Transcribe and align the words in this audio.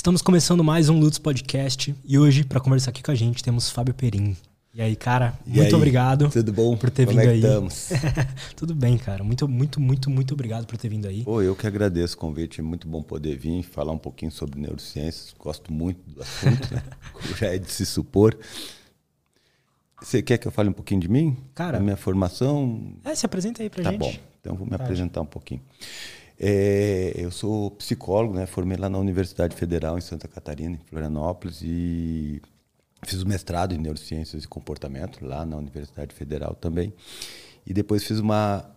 Estamos 0.00 0.22
começando 0.22 0.64
mais 0.64 0.88
um 0.88 0.98
Lutz 0.98 1.18
Podcast 1.18 1.94
e 2.06 2.18
hoje, 2.18 2.42
para 2.42 2.58
conversar 2.58 2.88
aqui 2.88 3.02
com 3.02 3.10
a 3.10 3.14
gente, 3.14 3.44
temos 3.44 3.68
Fábio 3.68 3.92
Perim. 3.92 4.34
E 4.72 4.80
aí, 4.80 4.96
cara, 4.96 5.38
E 5.46 5.50
muito 5.58 5.66
aí, 5.66 5.74
obrigado 5.74 6.30
Tudo 6.30 6.54
bom? 6.54 6.74
por 6.74 6.88
ter 6.88 7.04
Como 7.04 7.18
vindo 7.18 7.28
é 7.28 7.32
aí. 7.34 7.38
estamos? 7.40 7.90
Tudo 8.56 8.74
bem, 8.74 8.96
cara. 8.96 9.22
Muito, 9.22 9.46
muito, 9.46 9.78
muito, 9.78 10.08
muito 10.08 10.32
obrigado 10.32 10.64
por 10.64 10.78
ter 10.78 10.88
vindo 10.88 11.06
aí. 11.06 11.22
Pô, 11.22 11.42
eu 11.42 11.54
que 11.54 11.66
agradeço 11.66 12.14
o 12.14 12.18
convite. 12.18 12.60
É 12.60 12.62
muito 12.62 12.88
bom 12.88 13.02
poder 13.02 13.36
vir 13.36 13.62
falar 13.62 13.92
um 13.92 13.98
pouquinho 13.98 14.32
sobre 14.32 14.58
neurociências. 14.58 15.34
Gosto 15.38 15.70
muito 15.70 16.00
do 16.08 16.22
assunto, 16.22 16.72
né? 16.74 16.82
Já 17.38 17.48
é 17.48 17.58
de 17.58 17.70
se 17.70 17.84
supor. 17.84 18.38
Você 20.00 20.22
quer 20.22 20.38
que 20.38 20.48
eu 20.48 20.52
fale 20.52 20.70
um 20.70 20.72
pouquinho 20.72 21.02
de 21.02 21.08
mim? 21.10 21.36
Cara. 21.54 21.76
Da 21.76 21.84
minha 21.84 21.98
formação? 21.98 22.94
É, 23.04 23.14
se 23.14 23.26
apresenta 23.26 23.62
aí 23.62 23.68
pra 23.68 23.84
Tá 23.84 23.90
gente. 23.92 24.00
bom. 24.00 24.14
Então 24.40 24.56
vou 24.56 24.66
me 24.66 24.74
apresentar 24.76 25.20
um 25.20 25.26
pouquinho. 25.26 25.60
É, 26.42 27.12
eu 27.16 27.30
sou 27.30 27.70
psicólogo, 27.72 28.32
né? 28.34 28.46
Formei 28.46 28.78
lá 28.78 28.88
na 28.88 28.96
Universidade 28.98 29.54
Federal 29.54 29.98
em 29.98 30.00
Santa 30.00 30.26
Catarina, 30.26 30.76
em 30.76 30.88
Florianópolis, 30.88 31.60
e 31.62 32.40
fiz 33.04 33.22
o 33.22 33.28
mestrado 33.28 33.74
em 33.74 33.78
neurociências 33.78 34.42
e 34.44 34.48
comportamento 34.48 35.22
lá 35.22 35.44
na 35.44 35.58
Universidade 35.58 36.14
Federal 36.14 36.54
também. 36.54 36.94
E 37.66 37.74
depois 37.74 38.04
fiz 38.04 38.18
uma 38.18 38.74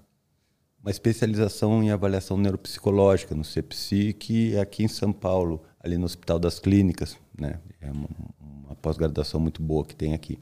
uma 0.83 0.91
especialização 0.91 1.81
em 1.81 1.91
avaliação 1.91 2.37
neuropsicológica 2.37 3.33
no 3.33 3.45
CEPSIC, 3.45 4.57
aqui 4.57 4.83
em 4.83 4.89
São 4.89 5.13
Paulo, 5.13 5.63
ali 5.79 5.97
no 5.97 6.03
Hospital 6.03 6.37
das 6.37 6.59
Clínicas, 6.59 7.17
né? 7.39 7.61
É 7.79 7.89
uma, 7.89 8.09
uma 8.41 8.75
pós-graduação 8.75 9.39
muito 9.39 9.63
boa 9.63 9.85
que 9.85 9.95
tem 9.95 10.13
aqui. 10.13 10.37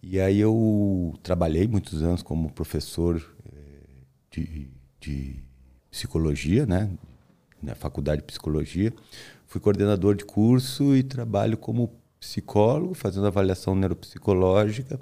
E 0.00 0.20
aí 0.20 0.38
eu 0.38 1.18
trabalhei 1.24 1.66
muitos 1.66 2.00
anos 2.00 2.22
como 2.22 2.52
professor 2.52 3.20
eh, 3.52 4.04
de, 4.30 4.70
de 5.00 5.49
psicologia, 5.90 6.66
né? 6.66 6.90
Na 7.62 7.74
faculdade 7.74 8.20
de 8.20 8.26
psicologia. 8.26 8.92
Fui 9.46 9.60
coordenador 9.60 10.14
de 10.14 10.24
curso 10.24 10.94
e 10.94 11.02
trabalho 11.02 11.56
como 11.56 11.90
psicólogo, 12.18 12.94
fazendo 12.94 13.26
avaliação 13.26 13.74
neuropsicológica 13.74 15.00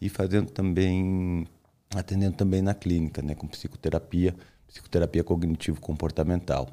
e 0.00 0.08
fazendo 0.08 0.50
também 0.50 1.46
atendendo 1.94 2.36
também 2.36 2.62
na 2.62 2.74
clínica, 2.74 3.22
né, 3.22 3.34
com 3.34 3.46
psicoterapia, 3.46 4.34
psicoterapia 4.66 5.22
cognitivo 5.22 5.80
comportamental. 5.80 6.68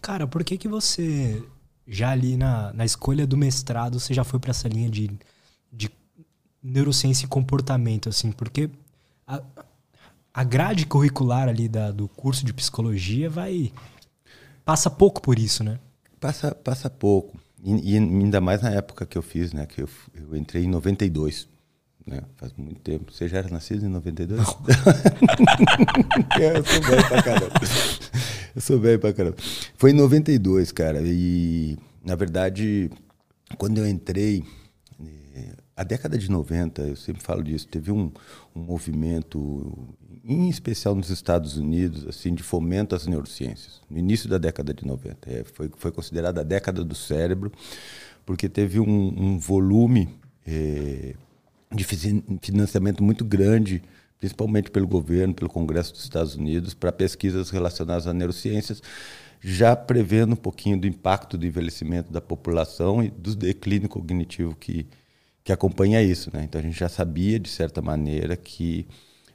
Cara, 0.00 0.26
por 0.26 0.44
que 0.44 0.58
que 0.58 0.68
você, 0.68 1.42
já 1.86 2.10
ali 2.10 2.36
na, 2.36 2.72
na 2.72 2.84
escolha 2.84 3.26
do 3.26 3.36
mestrado, 3.36 3.98
você 3.98 4.12
já 4.12 4.22
foi 4.22 4.38
pra 4.38 4.50
essa 4.50 4.68
linha 4.68 4.90
de, 4.90 5.10
de 5.72 5.90
neurociência 6.62 7.24
e 7.24 7.28
comportamento, 7.28 8.08
assim? 8.08 8.30
Porque 8.30 8.70
a, 9.26 9.42
a 10.40 10.44
grade 10.44 10.86
curricular 10.86 11.50
ali 11.50 11.68
da, 11.68 11.90
do 11.90 12.08
curso 12.08 12.46
de 12.46 12.54
psicologia 12.54 13.28
vai... 13.28 13.70
Passa 14.64 14.88
pouco 14.88 15.20
por 15.20 15.38
isso, 15.38 15.62
né? 15.62 15.78
Passa 16.18 16.54
passa 16.54 16.88
pouco. 16.88 17.38
E, 17.62 17.92
e 17.92 17.96
ainda 17.98 18.40
mais 18.40 18.62
na 18.62 18.70
época 18.70 19.04
que 19.04 19.18
eu 19.18 19.22
fiz, 19.22 19.52
né, 19.52 19.66
que 19.66 19.82
eu, 19.82 19.88
eu 20.14 20.34
entrei 20.34 20.64
em 20.64 20.68
92. 20.68 21.46
Né? 22.06 22.22
Faz 22.36 22.54
muito 22.56 22.80
tempo. 22.80 23.12
Você 23.12 23.28
já 23.28 23.36
era 23.36 23.50
nascido 23.50 23.84
em 23.84 23.90
92? 23.90 24.40
eu 26.40 26.64
sou 26.64 26.80
velho 26.80 27.08
pra 27.08 27.22
caramba. 27.22 27.60
Eu 28.54 28.60
sou 28.62 28.80
velho 28.80 28.98
pra 28.98 29.12
caramba. 29.12 29.36
Foi 29.76 29.90
em 29.90 29.94
92, 29.94 30.72
cara. 30.72 31.02
E, 31.04 31.76
na 32.02 32.14
verdade, 32.14 32.90
quando 33.58 33.76
eu 33.76 33.86
entrei, 33.86 34.42
eh, 35.34 35.52
a 35.80 35.82
década 35.82 36.18
de 36.18 36.30
90, 36.30 36.82
eu 36.82 36.94
sempre 36.94 37.22
falo 37.22 37.42
disso, 37.42 37.66
teve 37.66 37.90
um, 37.90 38.12
um 38.54 38.60
movimento, 38.60 39.88
em 40.22 40.46
especial 40.50 40.94
nos 40.94 41.08
Estados 41.08 41.56
Unidos, 41.56 42.06
assim, 42.06 42.34
de 42.34 42.42
fomento 42.42 42.94
às 42.94 43.06
neurociências. 43.06 43.80
No 43.88 43.96
início 43.96 44.28
da 44.28 44.36
década 44.36 44.74
de 44.74 44.86
90. 44.86 45.30
É, 45.30 45.42
foi, 45.42 45.70
foi 45.74 45.90
considerada 45.90 46.42
a 46.42 46.44
década 46.44 46.84
do 46.84 46.94
cérebro, 46.94 47.50
porque 48.26 48.46
teve 48.46 48.78
um, 48.78 48.84
um 48.86 49.38
volume 49.38 50.10
eh, 50.46 51.14
de 51.74 51.84
financiamento 52.42 53.02
muito 53.02 53.24
grande, 53.24 53.82
principalmente 54.18 54.70
pelo 54.70 54.86
governo, 54.86 55.32
pelo 55.32 55.48
Congresso 55.48 55.94
dos 55.94 56.02
Estados 56.02 56.34
Unidos, 56.34 56.74
para 56.74 56.92
pesquisas 56.92 57.48
relacionadas 57.48 58.06
a 58.06 58.12
neurociências, 58.12 58.82
já 59.40 59.74
prevendo 59.74 60.34
um 60.34 60.36
pouquinho 60.36 60.78
do 60.78 60.86
impacto 60.86 61.38
do 61.38 61.46
envelhecimento 61.46 62.12
da 62.12 62.20
população 62.20 63.02
e 63.02 63.08
do 63.08 63.34
declínio 63.34 63.88
cognitivo 63.88 64.54
que, 64.54 64.86
que 65.50 65.52
acompanha 65.52 66.00
isso. 66.02 66.30
Né? 66.32 66.44
Então 66.44 66.60
a 66.60 66.64
gente 66.64 66.78
já 66.78 66.88
sabia, 66.88 67.38
de 67.38 67.48
certa 67.48 67.82
maneira, 67.82 68.36
que 68.36 68.86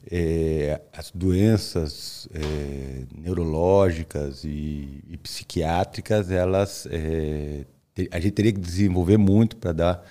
eh, 0.10 0.80
as 0.94 1.12
doenças 1.12 2.28
eh, 2.34 3.04
neurológicas 3.18 4.44
e, 4.46 5.04
e 5.10 5.18
psiquiátricas, 5.18 6.32
elas 6.32 6.88
eh, 6.90 7.66
te- 7.94 8.08
a 8.12 8.20
gente 8.20 8.32
teria 8.34 8.54
que 8.54 8.60
desenvolver 8.60 9.18
muito 9.18 9.58
para 9.58 9.74
dar 9.74 10.06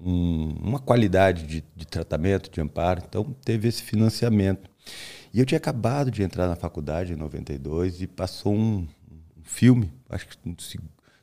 um- 0.00 0.54
uma 0.62 0.78
qualidade 0.78 1.46
de, 1.46 1.64
de 1.76 1.86
tratamento, 1.86 2.50
de 2.50 2.60
amparo. 2.60 3.02
Então, 3.06 3.24
teve 3.44 3.68
esse 3.68 3.82
financiamento. 3.82 4.70
E 5.32 5.38
eu 5.40 5.44
tinha 5.46 5.58
acabado 5.58 6.10
de 6.10 6.22
entrar 6.22 6.48
na 6.48 6.56
faculdade 6.56 7.12
em 7.12 7.16
92 7.16 8.00
e 8.02 8.06
passou 8.06 8.54
um, 8.54 8.86
um 9.10 9.44
filme, 9.44 9.92
acho 10.08 10.26
que 10.26 10.36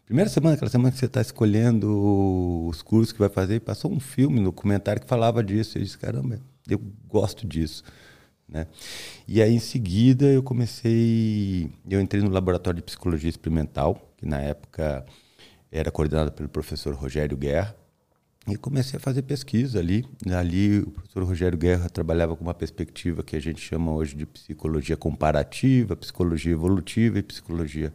primeira 0.07 0.29
semana, 0.29 0.56
aquela 0.56 0.72
semana 0.72 0.90
que 0.90 0.97
você 0.97 1.06
está 1.06 1.19
escolhendo 1.19 2.66
os 2.66 2.81
cursos 2.81 3.12
que 3.12 3.19
vai 3.19 3.28
fazer, 3.28 3.59
passou 3.59 3.91
um 3.91 4.00
filme, 4.00 4.40
um 4.40 4.44
documentário 4.45 5.01
que 5.01 5.07
falava 5.07 5.44
disso. 5.44 5.78
E 5.78 5.81
eu 5.81 5.84
disse, 5.84 5.97
caramba, 5.97 6.40
eu 6.68 6.79
gosto 7.09 7.45
disso. 7.45 7.84
Né? 8.47 8.67
E 9.28 9.41
aí, 9.41 9.53
em 9.53 9.59
seguida, 9.59 10.25
eu 10.25 10.41
comecei. 10.41 11.69
Eu 11.90 12.00
entrei 12.00 12.22
no 12.22 12.29
laboratório 12.29 12.78
de 12.78 12.84
psicologia 12.84 13.29
experimental, 13.29 14.13
que 14.16 14.25
na 14.25 14.40
época 14.40 15.06
era 15.69 15.91
coordenado 15.91 16.31
pelo 16.31 16.47
professor 16.47 16.96
Rogério 16.96 17.35
Guerra. 17.35 17.75
E 18.47 18.56
comecei 18.56 18.96
a 18.96 19.01
fazer 19.01 19.23
pesquisa 19.23 19.78
ali. 19.78 20.06
Ali 20.34 20.79
o 20.79 20.91
professor 20.91 21.23
Rogério 21.25 21.57
Guerra 21.57 21.90
trabalhava 21.90 22.34
com 22.34 22.46
uma 22.46 22.53
perspectiva 22.53 23.22
que 23.22 23.35
a 23.35 23.41
gente 23.41 23.59
chama 23.59 23.91
hoje 23.91 24.16
de 24.16 24.25
psicologia 24.25 24.96
comparativa, 24.96 25.97
psicologia 25.97 26.53
evolutiva 26.53 27.19
e 27.19 27.23
psicologia 27.23 27.91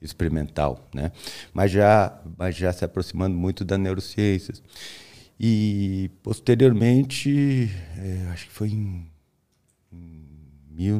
experimental, 0.00 0.88
né? 0.94 1.12
Mas 1.52 1.70
já, 1.70 2.18
mas 2.38 2.56
já 2.56 2.72
se 2.72 2.82
aproximando 2.84 3.36
muito 3.36 3.64
da 3.64 3.76
neurociências. 3.76 4.62
E 5.38 6.10
posteriormente, 6.22 7.70
eh, 7.96 8.28
acho 8.32 8.46
que 8.46 8.52
foi 8.52 8.70
em, 8.70 9.10
em 9.92 10.26
mil, 10.70 10.98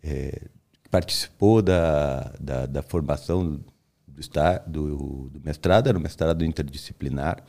eh, 0.03 0.49
que 0.83 0.89
participou 0.91 1.63
da, 1.63 2.33
da, 2.41 2.67
da 2.67 2.83
formação 2.83 3.61
do, 4.19 4.21
esta- 4.21 4.59
do, 4.67 5.31
do 5.31 5.41
mestrado, 5.45 5.89
era 5.89 5.97
um 5.97 6.01
mestrado 6.01 6.45
interdisciplinar. 6.45 7.45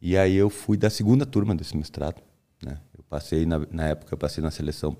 E 0.00 0.16
aí 0.16 0.36
eu 0.36 0.48
fui 0.48 0.76
da 0.76 0.88
segunda 0.88 1.26
turma 1.26 1.54
desse 1.54 1.76
mestrado. 1.76 2.22
Né? 2.64 2.80
Eu 2.96 3.02
passei, 3.04 3.44
na, 3.44 3.58
na 3.70 3.88
época, 3.88 4.14
eu 4.14 4.18
passei 4.18 4.42
na 4.42 4.50
seleção 4.50 4.96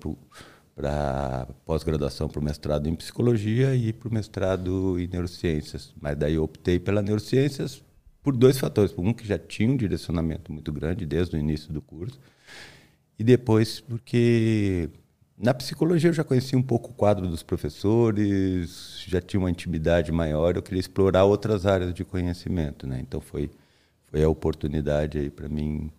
para 0.75 1.47
pós-graduação 1.65 2.27
para 2.29 2.39
o 2.39 2.43
mestrado 2.43 2.87
em 2.87 2.95
psicologia 2.95 3.75
e 3.75 3.93
para 3.93 4.09
o 4.09 4.13
mestrado 4.13 4.99
em 4.99 5.07
neurociências. 5.07 5.93
Mas 5.99 6.17
daí 6.17 6.35
eu 6.35 6.43
optei 6.43 6.79
pela 6.79 7.01
neurociências 7.01 7.83
por 8.21 8.35
dois 8.35 8.59
fatores. 8.59 8.93
Um, 8.97 9.13
que 9.13 9.25
já 9.27 9.39
tinha 9.39 9.71
um 9.71 9.77
direcionamento 9.77 10.51
muito 10.51 10.71
grande 10.71 11.05
desde 11.05 11.35
o 11.35 11.39
início 11.39 11.71
do 11.73 11.81
curso. 11.81 12.19
E 13.17 13.23
depois, 13.23 13.79
porque 13.79 14.89
na 15.41 15.53
psicologia 15.53 16.09
eu 16.09 16.13
já 16.13 16.23
conhecia 16.23 16.57
um 16.57 16.61
pouco 16.63 16.91
o 16.91 16.93
quadro 16.93 17.27
dos 17.27 17.41
professores, 17.43 19.03
já 19.07 19.21
tinha 19.21 19.39
uma 19.39 19.49
intimidade 19.49 20.11
maior, 20.11 20.55
eu 20.55 20.61
queria 20.61 20.79
explorar 20.79 21.23
outras 21.23 21.65
áreas 21.65 21.93
de 21.93 22.05
conhecimento, 22.05 22.85
né? 22.87 22.99
Então 22.99 23.19
foi 23.19 23.49
foi 24.11 24.23
a 24.23 24.29
oportunidade 24.29 25.17
aí 25.17 25.29
para 25.29 25.47
mim 25.47 25.89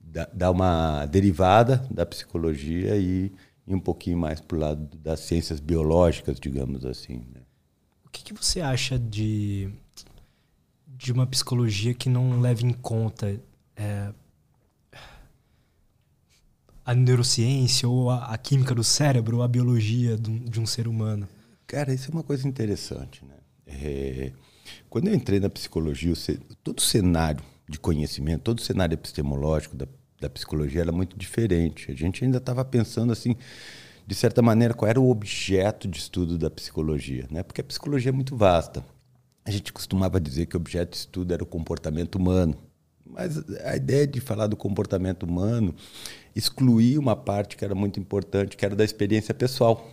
da- 0.00 0.28
dar 0.32 0.50
uma 0.50 1.06
derivada 1.06 1.86
da 1.90 2.04
psicologia 2.04 2.96
e 2.96 3.32
ir 3.66 3.74
um 3.74 3.78
pouquinho 3.78 4.18
mais 4.18 4.40
para 4.40 4.56
o 4.56 4.60
lado 4.60 4.96
das 4.98 5.20
ciências 5.20 5.60
biológicas, 5.60 6.40
digamos 6.40 6.84
assim. 6.84 7.18
Né? 7.32 7.42
O 8.04 8.08
que, 8.10 8.24
que 8.24 8.34
você 8.34 8.60
acha 8.60 8.98
de, 8.98 9.70
de 10.86 11.12
uma 11.12 11.26
psicologia 11.26 11.94
que 11.94 12.08
não 12.08 12.40
leva 12.40 12.66
em 12.66 12.72
conta 12.72 13.40
é, 13.76 14.12
a 16.88 16.94
neurociência 16.94 17.86
ou 17.86 18.08
a, 18.08 18.32
a 18.32 18.38
química 18.38 18.74
do 18.74 18.82
cérebro 18.82 19.36
ou 19.36 19.42
a 19.42 19.48
biologia 19.48 20.16
de 20.16 20.58
um, 20.58 20.64
ser 20.64 20.88
humano? 20.88 21.28
Cara, 21.66 21.92
isso 21.92 22.10
é 22.10 22.14
uma 22.14 22.22
coisa 22.22 22.48
interessante, 22.48 23.22
né? 23.26 23.34
É, 23.66 24.32
quando 24.88 25.08
eu 25.08 25.14
entrei 25.14 25.38
na 25.38 25.50
psicologia, 25.50 26.14
todo 26.64 26.78
o 26.78 26.82
cenário 26.82 27.44
de 27.68 27.78
conhecimento, 27.78 28.40
todo 28.40 28.60
o 28.60 28.62
cenário 28.62 28.94
epistemológico 28.94 29.76
da, 29.76 29.86
da 30.18 30.30
psicologia 30.30 30.80
era 30.80 30.90
muito 30.90 31.14
diferente. 31.14 31.92
A 31.92 31.94
gente 31.94 32.24
ainda 32.24 32.38
estava 32.38 32.64
pensando 32.64 33.12
assim, 33.12 33.36
de 34.06 34.14
certa 34.14 34.40
maneira, 34.40 34.72
qual 34.72 34.88
era 34.88 34.98
o 34.98 35.10
objeto 35.10 35.86
de 35.86 35.98
estudo 35.98 36.38
da 36.38 36.48
psicologia, 36.48 37.26
né? 37.30 37.42
Porque 37.42 37.60
a 37.60 37.64
psicologia 37.64 38.08
é 38.08 38.12
muito 38.12 38.34
vasta. 38.34 38.82
A 39.44 39.50
gente 39.50 39.74
costumava 39.74 40.18
dizer 40.18 40.46
que 40.46 40.56
o 40.56 40.60
objeto 40.60 40.92
de 40.92 40.96
estudo 40.96 41.34
era 41.34 41.42
o 41.42 41.46
comportamento 41.46 42.14
humano, 42.14 42.56
Mas 43.04 43.38
a 43.62 43.76
ideia 43.76 44.06
de 44.06 44.20
falar 44.20 44.46
do 44.46 44.56
comportamento 44.56 45.24
humano 45.24 45.74
excluía 46.38 47.00
uma 47.00 47.16
parte 47.16 47.56
que 47.56 47.64
era 47.64 47.74
muito 47.74 47.98
importante, 47.98 48.56
que 48.56 48.64
era 48.64 48.76
da 48.76 48.84
experiência 48.84 49.34
pessoal. 49.34 49.90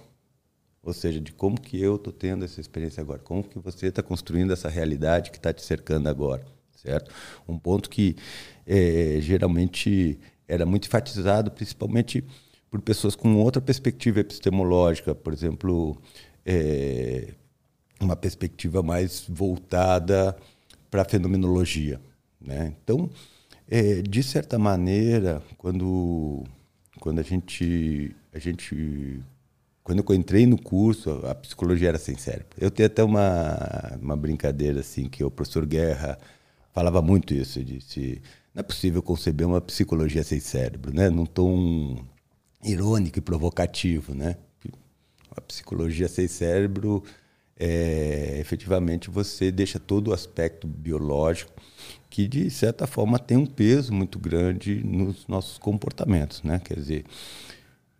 Ou 0.84 0.94
seja, 0.94 1.20
de 1.20 1.34
como 1.34 1.60
que 1.60 1.82
eu 1.82 1.96
estou 1.96 2.14
tendo 2.14 2.46
essa 2.46 2.62
experiência 2.62 3.02
agora, 3.02 3.18
como 3.18 3.44
que 3.44 3.58
você 3.58 3.88
está 3.88 4.04
construindo 4.04 4.54
essa 4.54 4.70
realidade 4.70 5.32
que 5.32 5.38
está 5.38 5.52
te 5.52 5.64
cercando 5.64 6.08
agora, 6.08 6.46
certo? 6.76 7.12
Um 7.48 7.58
ponto 7.58 7.90
que 7.90 8.16
é, 8.68 9.18
geralmente 9.20 10.20
era 10.48 10.64
muito 10.64 10.86
enfatizado, 10.86 11.50
principalmente 11.50 12.24
por 12.70 12.80
pessoas 12.82 13.16
com 13.16 13.36
outra 13.38 13.60
perspectiva 13.60 14.20
epistemológica, 14.20 15.16
por 15.16 15.34
exemplo, 15.34 16.00
é, 16.46 17.34
uma 18.00 18.16
perspectiva 18.16 18.84
mais 18.84 19.26
voltada 19.28 20.38
para 20.92 21.02
a 21.02 21.06
fenomenologia. 21.06 22.00
Né? 22.40 22.76
Então, 22.84 23.10
é, 23.70 24.02
de 24.02 24.24
certa 24.24 24.60
maneira, 24.60 25.42
quando, 25.58 26.44
quando 27.00 27.20
a 27.20 27.24
gente, 27.24 28.16
a 28.34 28.40
gente 28.40 29.24
quando 29.84 30.04
eu 30.08 30.16
entrei 30.16 30.48
no 30.48 30.58
curso, 30.58 31.22
a 31.28 31.36
psicologia 31.36 31.90
era 31.90 32.00
sem 32.00 32.18
cérebro. 32.18 32.58
Eu 32.58 32.72
tenho 32.72 32.88
até 32.88 33.04
uma, 33.04 33.98
uma 34.02 34.18
brincadeira 34.18 34.80
assim 34.80 35.08
que 35.08 35.24
o 35.24 35.30
professor 35.30 35.66
Guerra 35.66 36.18
falava 36.74 37.02
muito 37.04 37.34
isso, 37.34 37.64
disse, 37.64 38.22
não 38.54 38.62
é 38.62 38.64
possível 38.64 39.04
conceber 39.04 39.46
uma 39.46 39.62
psicologia 39.62 40.24
sem 40.24 40.40
cérebro, 40.40 40.94
né? 40.94 41.10
Num 41.10 41.26
tom 41.26 42.04
irônico 42.64 43.20
e 43.20 43.22
provocativo, 43.22 44.16
né? 44.16 44.38
A 45.36 45.42
psicologia 45.42 46.08
sem 46.08 46.28
cérebro 46.28 47.04
é, 47.60 48.38
efetivamente 48.40 49.10
você 49.10 49.52
deixa 49.52 49.80
todo 49.80 50.10
o 50.10 50.14
aspecto 50.14 50.66
biológico 50.68 51.52
que 52.16 52.30
de 52.30 52.50
certa 52.50 52.88
forma 52.88 53.20
tem 53.20 53.36
um 53.36 53.46
peso 53.46 53.94
muito 53.94 54.18
grande 54.18 54.82
nos 54.86 55.28
nossos 55.28 55.58
comportamentos, 55.58 56.42
né? 56.44 56.62
Quer 56.64 56.76
dizer, 56.76 57.06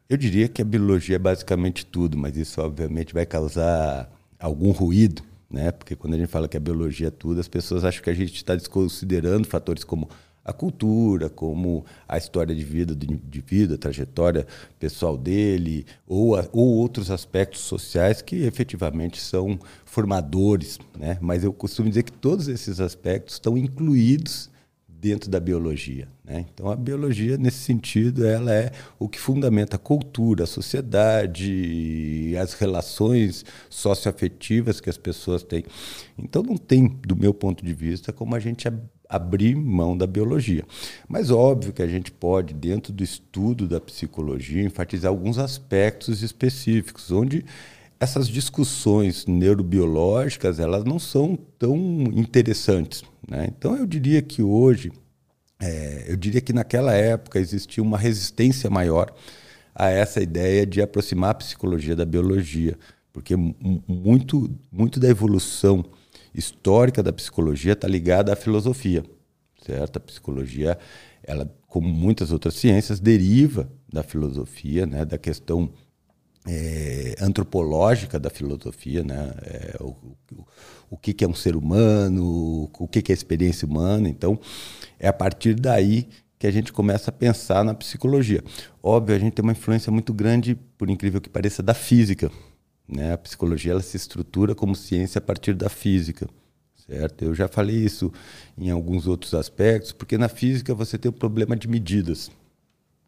eu 0.10 0.16
diria 0.16 0.48
que 0.48 0.62
a 0.62 0.66
biologia 0.66 1.18
é 1.18 1.20
basicamente 1.20 1.86
tudo, 1.86 2.18
mas 2.18 2.38
isso 2.38 2.62
obviamente 2.62 3.14
vai 3.14 3.26
causar 3.26 4.10
algum 4.40 4.72
ruído, 4.72 5.22
né? 5.52 5.70
Porque 5.70 5.98
quando 5.98 6.14
a 6.14 6.18
gente 6.18 6.30
fala 6.30 6.48
que 6.48 6.56
a 6.56 6.62
biologia 6.62 7.08
é 7.08 7.12
tudo, 7.12 7.42
as 7.42 7.50
pessoas 7.50 7.84
acham 7.84 8.02
que 8.02 8.10
a 8.10 8.14
gente 8.14 8.34
está 8.36 8.56
desconsiderando 8.56 9.46
fatores 9.50 9.84
como 9.84 10.10
a 10.46 10.54
cultura, 10.54 11.28
como 11.28 11.84
a 12.08 12.18
história 12.20 12.54
de 12.54 12.64
vida 12.64 12.94
do 12.94 13.12
indivíduo, 13.12 13.76
a 13.76 13.80
trajetória 13.80 14.46
pessoal 14.80 15.18
dele, 15.18 15.88
ou, 16.08 16.36
a, 16.36 16.48
ou 16.54 16.76
outros 16.76 17.10
aspectos 17.10 17.62
sociais 17.62 18.22
que 18.22 18.44
efetivamente 18.44 19.20
são 19.20 19.60
formadores. 19.84 20.78
Né? 20.98 21.18
Mas 21.20 21.44
eu 21.44 21.52
costumo 21.52 21.90
dizer 21.90 22.04
que 22.04 22.12
todos 22.12 22.48
esses 22.48 22.80
aspectos 22.80 23.34
estão 23.36 23.58
incluídos 23.58 24.52
dentro 24.88 25.30
da 25.30 25.40
biologia. 25.40 26.08
Né? 26.24 26.46
Então, 26.52 26.70
a 26.70 26.76
biologia, 26.76 27.38
nesse 27.38 27.60
sentido, 27.60 28.26
ela 28.26 28.54
é 28.54 28.72
o 28.98 29.08
que 29.08 29.20
fundamenta 29.20 29.76
a 29.76 29.80
cultura, 29.80 30.44
a 30.44 30.48
sociedade, 30.48 32.36
as 32.40 32.54
relações 32.54 33.46
socioafetivas 33.70 34.80
que 34.80 34.90
as 34.90 34.98
pessoas 34.98 35.44
têm. 35.44 35.64
Então, 36.18 36.42
não 36.42 36.58
tem, 36.58 36.88
do 36.88 37.16
meu 37.16 37.34
ponto 37.34 37.64
de 37.64 37.74
vista, 37.74 38.12
como 38.12 38.36
a 38.36 38.40
gente 38.40 38.68
abrir 39.10 39.56
mão 39.56 39.98
da 39.98 40.08
biologia. 40.08 40.64
Mas 41.08 41.32
óbvio 41.32 41.74
que 41.74 41.82
a 41.82 41.88
gente 41.88 42.12
pode, 42.12 42.54
dentro 42.54 42.92
do 42.92 43.04
estudo 43.04 43.68
da 43.68 43.80
psicologia, 43.80 44.64
enfatizar 44.64 45.10
alguns 45.10 45.38
aspectos 45.38 46.22
específicos, 46.22 47.12
onde 47.12 47.46
essas 48.00 48.28
discussões 48.28 49.26
neurobiológicas 49.26 50.60
elas 50.60 50.84
não 50.84 51.00
são 51.00 51.38
tão 51.58 51.76
interessantes. 52.14 53.04
Né? 53.28 53.48
Então 53.50 53.76
eu 53.76 53.86
diria 53.86 54.22
que 54.22 54.42
hoje, 54.42 54.92
é, 55.60 56.06
eu 56.08 56.18
diria 56.18 56.42
que 56.42 56.54
naquela 56.54 56.94
época 56.94 57.40
existia 57.40 57.82
uma 57.82 57.98
resistência 57.98 58.70
maior 58.70 59.14
a 59.74 59.90
essa 59.90 60.22
ideia 60.22 60.66
de 60.66 60.82
aproximar 60.82 61.32
a 61.32 61.36
psicologia 61.36 61.96
da 61.96 62.06
biologia, 62.06 62.78
porque 63.12 63.36
muito, 63.36 64.50
muito 64.72 65.00
da 65.00 65.10
evolução 65.10 65.84
histórica 66.36 67.02
da 67.02 67.14
psicologia 67.14 67.74
está 67.74 67.88
ligada 67.88 68.34
à 68.34 68.36
filosofia, 68.36 69.04
certo? 69.66 69.98
A 69.98 70.00
psicologia, 70.00 70.78
ela, 71.24 71.50
como 71.68 71.88
muitas 71.88 72.32
outras 72.32 72.56
ciências, 72.56 73.00
deriva 73.00 73.70
da 73.92 74.04
filosofia, 74.04 74.86
né? 74.86 75.06
Da 75.06 75.18
questão 75.18 75.72
é, 76.48 77.16
antropológica 77.20 78.20
da 78.20 78.30
filosofia, 78.30 79.04
né? 79.04 79.34
É, 79.42 79.78
o, 79.80 79.96
o, 80.34 80.46
o 80.92 80.98
que, 80.98 81.14
que, 81.14 81.24
é 81.24 81.28
um 81.28 81.34
ser 81.34 81.56
humano, 81.56 82.70
o 82.78 82.88
que, 82.88 83.02
que 83.02 83.12
é 83.12 83.16
experiência 83.16 83.68
humana. 83.68 84.08
Então, 84.10 84.40
é 85.00 85.08
a 85.08 85.14
partir 85.14 85.56
daí 85.56 86.08
que 86.38 86.46
a 86.46 86.52
gente 86.52 86.72
começa 86.72 87.10
a 87.10 87.14
pensar 87.14 87.64
na 87.64 87.74
psicologia. 87.74 88.44
Óbvio, 88.84 89.16
a 89.16 89.20
gente 89.20 89.34
tem 89.34 89.44
uma 89.44 89.54
influência 89.54 89.92
muito 89.92 90.14
grande, 90.14 90.56
por 90.78 90.90
incrível 90.90 91.22
que 91.22 91.30
pareça, 91.30 91.64
da 91.64 91.74
física. 91.74 92.30
Né? 92.88 93.14
A 93.14 93.18
psicologia 93.18 93.72
ela 93.72 93.82
se 93.82 93.98
estrutura 93.98 94.54
como 94.54 94.76
ciência 94.76 95.20
a 95.20 95.22
partir 95.22 95.54
da 95.54 95.70
física. 95.70 96.28
Certo? 96.88 97.24
Eu 97.24 97.34
já 97.34 97.48
falei 97.48 97.78
isso 97.78 98.14
em 98.58 98.70
alguns 98.70 99.08
outros 99.08 99.34
aspectos, 99.34 99.92
porque 99.92 100.18
na 100.18 100.30
física 100.30 100.74
você 100.74 100.98
tem 100.98 101.10
o 101.10 101.14
problema 101.14 101.56
de 101.56 101.68
medidas. 101.68 102.30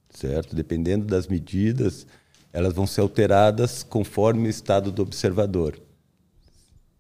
Certo? 0.10 0.56
Dependendo 0.56 1.06
das 1.06 1.28
medidas, 1.28 2.08
elas 2.52 2.74
vão 2.74 2.88
ser 2.88 3.02
alteradas 3.02 3.84
conforme 3.84 4.48
o 4.48 4.50
estado 4.50 4.92
do 4.92 5.04
observador. 5.04 5.80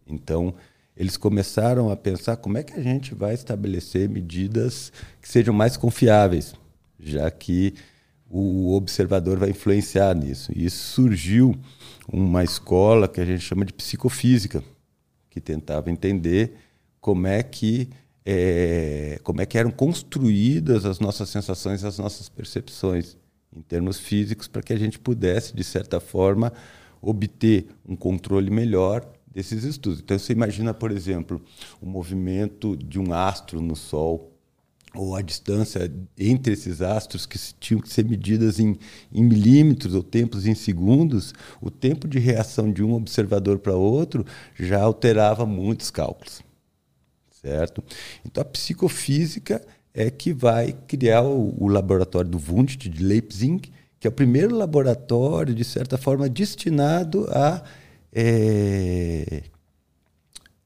Então, 0.06 0.53
eles 0.95 1.18
começaram 1.18 1.89
a 1.91 1.95
pensar 1.95 2.38
como 2.38 2.57
é 2.57 2.63
que 2.63 2.74
a 2.74 2.81
gente 2.81 3.13
vai 3.13 3.33
estabelecer 3.33 4.09
medidas 4.09 4.91
que 5.21 5.27
sejam 5.27 5.53
mais 5.53 5.77
confiáveis, 5.77 6.53
já 7.00 7.29
que 7.29 7.74
o 8.29 8.74
observador 8.75 9.38
vai 9.38 9.50
influenciar 9.50 10.13
nisso. 10.15 10.51
E 10.56 10.65
isso 10.65 10.94
surgiu 10.94 11.56
uma 12.12 12.44
escola 12.44 13.07
que 13.07 13.21
a 13.21 13.25
gente 13.25 13.41
chama 13.41 13.65
de 13.65 13.74
psicofísica, 13.74 14.63
que 15.29 15.39
tentava 15.39 15.89
entender 15.89 16.56
como 17.00 17.27
é 17.27 17.44
que 17.44 17.89
é, 18.25 19.19
como 19.24 19.39
é 19.39 19.45
que 19.45 19.57
eram 19.57 19.71
construídas 19.71 20.85
as 20.85 21.00
nossas 21.00 21.29
sensações, 21.29 21.85
as 21.85 21.97
nossas 21.97 22.27
percepções 22.27 23.15
em 23.56 23.62
termos 23.62 24.00
físicos, 24.00 24.47
para 24.47 24.62
que 24.62 24.74
a 24.74 24.77
gente 24.77 25.00
pudesse, 25.00 25.56
de 25.56 25.63
certa 25.63 26.00
forma, 26.01 26.51
obter 27.01 27.68
um 27.88 27.95
controle 27.95 28.51
melhor 28.51 29.09
desses 29.33 29.63
estudos. 29.63 30.01
Então, 30.01 30.19
você 30.19 30.33
imagina, 30.33 30.74
por 30.74 30.91
exemplo, 30.91 31.41
o 31.81 31.85
movimento 31.85 32.75
de 32.75 33.00
um 33.00 33.13
astro 33.13 33.62
no 33.62 33.75
Sol, 33.75 34.37
ou 34.97 35.15
a 35.15 35.21
distância 35.21 35.91
entre 36.17 36.53
esses 36.53 36.81
astros 36.81 37.25
que 37.25 37.38
tinham 37.59 37.79
que 37.79 37.89
ser 37.89 38.03
medidas 38.03 38.60
em, 38.60 38.77
em 39.13 39.24
milímetros 39.24 39.93
ou 39.93 40.01
tempos 40.01 40.48
em 40.48 40.55
segundos, 40.55 41.33
o 41.62 41.69
tempo 41.69 42.07
de 42.07 42.17
reação 42.17 42.72
de 42.72 42.83
um 42.83 42.93
observador 42.93 43.60
para 43.60 43.75
outro 43.75 44.25
já 44.60 44.81
alterava 44.81 45.45
muitos 45.45 45.91
cálculos. 45.91 46.41
Certo? 47.29 47.83
Então, 48.25 48.41
a 48.41 48.45
psicofísica 48.45 49.62
é 49.93 50.10
que 50.10 50.33
vai 50.33 50.75
criar 50.88 51.22
o, 51.22 51.55
o 51.57 51.67
laboratório 51.67 52.29
do 52.29 52.38
Wundt 52.38 52.89
de 52.89 53.03
Leipzig, 53.03 53.72
que 54.00 54.07
é 54.07 54.10
o 54.10 54.13
primeiro 54.13 54.55
laboratório, 54.55 55.53
de 55.53 55.63
certa 55.63 55.98
forma, 55.98 56.27
destinado 56.27 57.27
a, 57.29 57.63
é, 58.12 59.43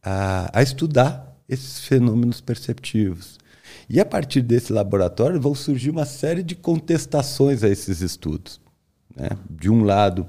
a, 0.01 0.60
a 0.60 0.63
estudar 0.63 1.38
esses 1.48 1.79
fenômenos 1.79 2.39
perceptivos. 2.39 3.40
E 3.93 4.00
a 4.00 4.05
partir 4.05 4.41
desse 4.41 4.71
laboratório 4.71 5.41
vão 5.41 5.53
surgir 5.53 5.89
uma 5.89 6.05
série 6.05 6.41
de 6.41 6.55
contestações 6.55 7.62
a 7.62 7.67
esses 7.67 8.00
estudos. 8.00 8.62
Né? 9.13 9.27
De 9.50 9.69
um 9.69 9.83
lado, 9.83 10.25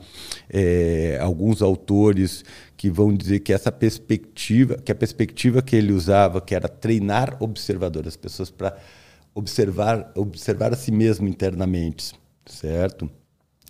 é, 0.51 1.17
alguns 1.23 1.63
autores 1.63 2.45
que 2.77 2.91
vão 2.91 3.15
dizer 3.15 3.39
que 3.39 3.53
essa 3.53 3.71
perspectiva, 3.71 4.75
que 4.85 4.91
a 4.91 4.95
perspectiva 4.97 5.63
que 5.63 5.77
ele 5.77 5.93
usava, 5.93 6.41
que 6.41 6.57
era 6.57 6.67
treinar 6.67 7.37
observadores, 7.39 8.09
as 8.09 8.17
pessoas 8.17 8.51
para 8.51 8.77
observar, 9.33 10.11
observar 10.17 10.73
a 10.73 10.77
si 10.77 10.91
mesmo 10.91 11.29
internamente, 11.29 12.15
certo? 12.45 13.09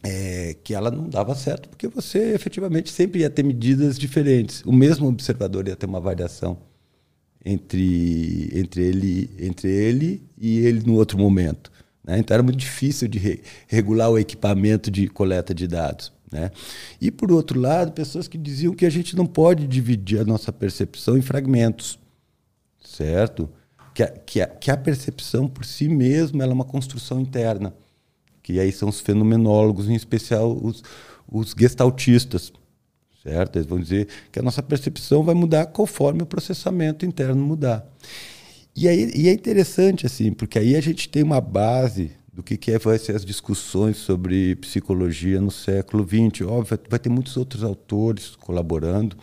É, 0.02 0.56
que 0.64 0.74
ela 0.74 0.90
não 0.90 1.06
dava 1.06 1.34
certo 1.34 1.68
porque 1.68 1.86
você 1.86 2.32
efetivamente 2.32 2.90
sempre 2.90 3.20
ia 3.20 3.28
ter 3.28 3.42
medidas 3.42 3.98
diferentes. 3.98 4.62
O 4.64 4.72
mesmo 4.72 5.06
observador 5.06 5.68
ia 5.68 5.76
ter 5.76 5.84
uma 5.84 6.00
variação 6.00 6.71
entre, 7.44 8.50
entre, 8.52 8.82
ele, 8.82 9.30
entre 9.38 9.68
ele 9.68 10.22
e 10.38 10.58
ele 10.58 10.82
no 10.86 10.94
outro 10.94 11.18
momento. 11.18 11.70
Né? 12.04 12.18
Então 12.18 12.34
era 12.34 12.42
muito 12.42 12.58
difícil 12.58 13.08
de 13.08 13.18
re 13.18 13.42
regular 13.66 14.10
o 14.10 14.18
equipamento 14.18 14.90
de 14.90 15.08
coleta 15.08 15.54
de 15.54 15.66
dados. 15.66 16.12
Né? 16.30 16.50
E, 17.00 17.10
por 17.10 17.30
outro 17.30 17.60
lado, 17.60 17.92
pessoas 17.92 18.26
que 18.26 18.38
diziam 18.38 18.74
que 18.74 18.86
a 18.86 18.90
gente 18.90 19.14
não 19.14 19.26
pode 19.26 19.66
dividir 19.66 20.20
a 20.20 20.24
nossa 20.24 20.50
percepção 20.52 21.16
em 21.16 21.22
fragmentos, 21.22 21.98
certo? 22.82 23.50
Que 23.94 24.02
a, 24.02 24.08
que 24.08 24.40
a, 24.40 24.46
que 24.46 24.70
a 24.70 24.76
percepção 24.76 25.46
por 25.46 25.66
si 25.66 25.88
mesma 25.88 26.42
é 26.42 26.46
uma 26.46 26.64
construção 26.64 27.20
interna, 27.20 27.74
que 28.42 28.58
aí 28.58 28.72
são 28.72 28.88
os 28.88 29.00
fenomenólogos, 29.00 29.90
em 29.90 29.94
especial 29.94 30.56
os, 30.56 30.82
os 31.30 31.54
gestaltistas, 31.56 32.50
certo? 33.22 33.56
Eles 33.56 33.66
vão 33.66 33.78
dizer 33.78 34.08
que 34.30 34.38
a 34.38 34.42
nossa 34.42 34.62
percepção 34.62 35.22
vai 35.22 35.34
mudar 35.34 35.66
conforme 35.66 36.22
o 36.22 36.26
processamento 36.26 37.06
interno 37.06 37.42
mudar. 37.42 37.86
E, 38.74 38.88
aí, 38.88 39.10
e 39.14 39.28
é 39.28 39.32
interessante, 39.32 40.06
assim, 40.06 40.32
porque 40.32 40.58
aí 40.58 40.74
a 40.74 40.80
gente 40.80 41.08
tem 41.08 41.22
uma 41.22 41.40
base 41.40 42.10
do 42.32 42.42
que, 42.42 42.56
que 42.56 42.72
é, 42.72 42.78
vai 42.78 42.98
ser 42.98 43.14
as 43.14 43.24
discussões 43.24 43.98
sobre 43.98 44.56
psicologia 44.56 45.40
no 45.40 45.50
século 45.50 46.06
XX. 46.06 46.46
Óbvio, 46.46 46.78
vai 46.88 46.98
ter 46.98 47.10
muitos 47.10 47.36
outros 47.36 47.62
autores 47.62 48.34
colaborando, 48.36 49.16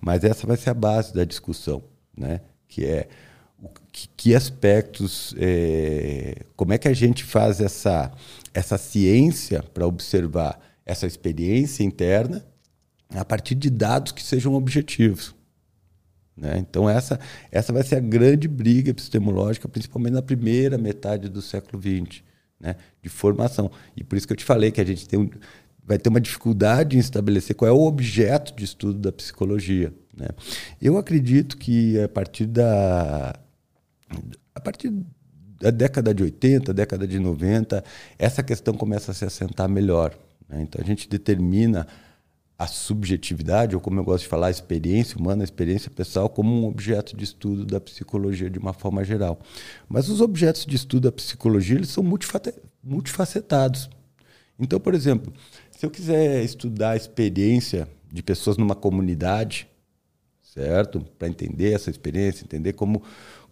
mas 0.00 0.24
essa 0.24 0.46
vai 0.46 0.56
ser 0.56 0.70
a 0.70 0.74
base 0.74 1.14
da 1.14 1.24
discussão, 1.24 1.82
né? 2.16 2.40
que 2.66 2.84
é 2.84 3.08
o, 3.62 3.68
que, 3.92 4.08
que 4.16 4.34
aspectos, 4.34 5.34
é, 5.38 6.44
como 6.56 6.72
é 6.72 6.78
que 6.78 6.88
a 6.88 6.94
gente 6.94 7.22
faz 7.22 7.60
essa, 7.60 8.10
essa 8.52 8.76
ciência 8.76 9.62
para 9.62 9.86
observar 9.86 10.58
essa 10.84 11.06
experiência 11.06 11.84
interna 11.84 12.44
a 13.14 13.24
partir 13.24 13.54
de 13.54 13.70
dados 13.70 14.12
que 14.12 14.22
sejam 14.22 14.54
objetivos. 14.54 15.34
Né? 16.36 16.58
Então, 16.58 16.88
essa, 16.88 17.20
essa 17.50 17.72
vai 17.72 17.82
ser 17.82 17.96
a 17.96 18.00
grande 18.00 18.48
briga 18.48 18.90
epistemológica, 18.90 19.68
principalmente 19.68 20.14
na 20.14 20.22
primeira 20.22 20.78
metade 20.78 21.28
do 21.28 21.42
século 21.42 21.80
XX, 21.80 22.22
né? 22.58 22.76
de 23.02 23.08
formação. 23.08 23.70
E 23.96 24.02
por 24.02 24.16
isso 24.16 24.26
que 24.26 24.32
eu 24.32 24.36
te 24.36 24.44
falei 24.44 24.70
que 24.70 24.80
a 24.80 24.84
gente 24.84 25.06
tem 25.06 25.18
um, 25.18 25.30
vai 25.84 25.98
ter 25.98 26.08
uma 26.08 26.20
dificuldade 26.20 26.96
em 26.96 27.00
estabelecer 27.00 27.56
qual 27.56 27.68
é 27.68 27.72
o 27.72 27.82
objeto 27.82 28.54
de 28.54 28.64
estudo 28.64 28.98
da 28.98 29.12
psicologia. 29.12 29.92
Né? 30.16 30.28
Eu 30.80 30.96
acredito 30.96 31.56
que 31.56 32.00
a 32.00 32.08
partir 32.08 32.46
da. 32.46 33.34
A 34.54 34.60
partir 34.60 34.92
da 35.58 35.70
década 35.70 36.12
de 36.12 36.22
80, 36.22 36.74
década 36.74 37.06
de 37.06 37.18
90, 37.18 37.82
essa 38.18 38.42
questão 38.42 38.74
começa 38.74 39.12
a 39.12 39.14
se 39.14 39.24
assentar 39.24 39.68
melhor. 39.68 40.16
Né? 40.48 40.62
Então 40.62 40.80
a 40.82 40.84
gente 40.84 41.08
determina 41.08 41.86
a 42.62 42.66
subjetividade, 42.68 43.74
ou 43.74 43.80
como 43.80 43.98
eu 43.98 44.04
gosto 44.04 44.22
de 44.22 44.28
falar, 44.28 44.46
a 44.46 44.50
experiência 44.50 45.18
humana, 45.18 45.42
a 45.42 45.44
experiência 45.44 45.90
pessoal, 45.90 46.28
como 46.28 46.62
um 46.62 46.68
objeto 46.68 47.16
de 47.16 47.24
estudo 47.24 47.64
da 47.64 47.80
psicologia 47.80 48.48
de 48.48 48.58
uma 48.58 48.72
forma 48.72 49.04
geral. 49.04 49.40
Mas 49.88 50.08
os 50.08 50.20
objetos 50.20 50.64
de 50.64 50.76
estudo 50.76 51.04
da 51.04 51.12
psicologia 51.12 51.76
eles 51.76 51.88
são 51.88 52.04
multifacetados. 52.84 53.90
Então, 54.58 54.78
por 54.78 54.94
exemplo, 54.94 55.32
se 55.70 55.84
eu 55.84 55.90
quiser 55.90 56.44
estudar 56.44 56.90
a 56.90 56.96
experiência 56.96 57.88
de 58.12 58.22
pessoas 58.22 58.56
numa 58.56 58.76
comunidade, 58.76 59.66
certo? 60.40 61.00
Para 61.18 61.26
entender 61.26 61.72
essa 61.72 61.90
experiência, 61.90 62.44
entender 62.44 62.74
como, 62.74 63.02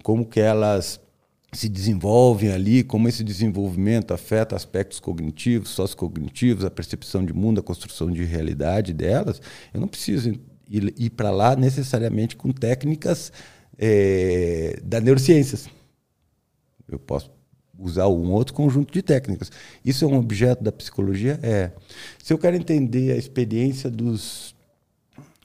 como 0.04 0.24
que 0.24 0.38
elas 0.38 1.00
se 1.52 1.68
desenvolvem 1.68 2.52
ali, 2.52 2.84
como 2.84 3.08
esse 3.08 3.24
desenvolvimento 3.24 4.14
afeta 4.14 4.54
aspectos 4.54 5.00
cognitivos, 5.00 5.70
sociocognitivos, 5.70 6.64
a 6.64 6.70
percepção 6.70 7.24
de 7.24 7.32
mundo, 7.32 7.60
a 7.60 7.62
construção 7.62 8.10
de 8.10 8.22
realidade 8.24 8.92
delas, 8.92 9.42
eu 9.74 9.80
não 9.80 9.88
preciso 9.88 10.30
ir, 10.68 10.94
ir 10.96 11.10
para 11.10 11.30
lá 11.30 11.56
necessariamente 11.56 12.36
com 12.36 12.52
técnicas 12.52 13.32
é, 13.76 14.78
da 14.84 15.00
neurociências. 15.00 15.68
Eu 16.88 16.98
posso 16.98 17.30
usar 17.78 18.06
um 18.08 18.30
outro 18.30 18.54
conjunto 18.54 18.92
de 18.92 19.02
técnicas. 19.02 19.50
Isso 19.84 20.04
é 20.04 20.08
um 20.08 20.18
objeto 20.18 20.62
da 20.62 20.70
psicologia? 20.70 21.40
É. 21.42 21.72
Se 22.22 22.32
eu 22.32 22.38
quero 22.38 22.56
entender 22.56 23.12
a 23.12 23.16
experiência 23.16 23.90
dos, 23.90 24.54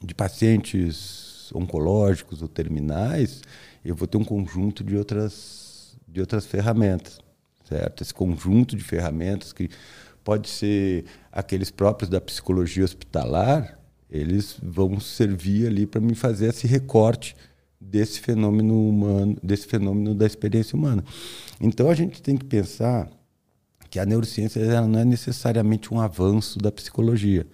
de 0.03 0.13
pacientes 0.13 1.51
oncológicos 1.53 2.41
ou 2.41 2.47
terminais, 2.47 3.41
eu 3.83 3.95
vou 3.95 4.07
ter 4.07 4.17
um 4.17 4.23
conjunto 4.23 4.83
de 4.83 4.97
outras 4.97 5.64
de 6.15 6.21
outras 6.21 6.45
ferramentas, 6.45 7.19
certo? 7.65 8.01
Esse 8.01 8.13
conjunto 8.13 8.73
de 8.73 8.81
ferramentas 8.81 9.51
que 9.51 9.69
pode 10.23 10.47
ser 10.47 11.03
aqueles 11.29 11.69
próprios 11.69 12.09
da 12.09 12.21
psicologia 12.21 12.85
hospitalar, 12.85 13.77
eles 14.09 14.57
vão 14.63 14.97
servir 14.97 15.67
ali 15.67 15.85
para 15.85 15.99
me 15.99 16.15
fazer 16.15 16.47
esse 16.47 16.65
recorte 16.65 17.35
desse 17.81 18.21
fenômeno 18.21 18.87
humano, 18.87 19.37
desse 19.43 19.67
fenômeno 19.67 20.15
da 20.15 20.25
experiência 20.25 20.77
humana. 20.77 21.03
Então 21.59 21.89
a 21.89 21.93
gente 21.93 22.21
tem 22.21 22.37
que 22.37 22.45
pensar 22.45 23.09
que 23.89 23.99
a 23.99 24.05
neurociência 24.05 24.81
não 24.87 24.99
é 24.99 25.03
necessariamente 25.03 25.93
um 25.93 25.99
avanço 25.99 26.57
da 26.59 26.71
psicologia, 26.71 27.45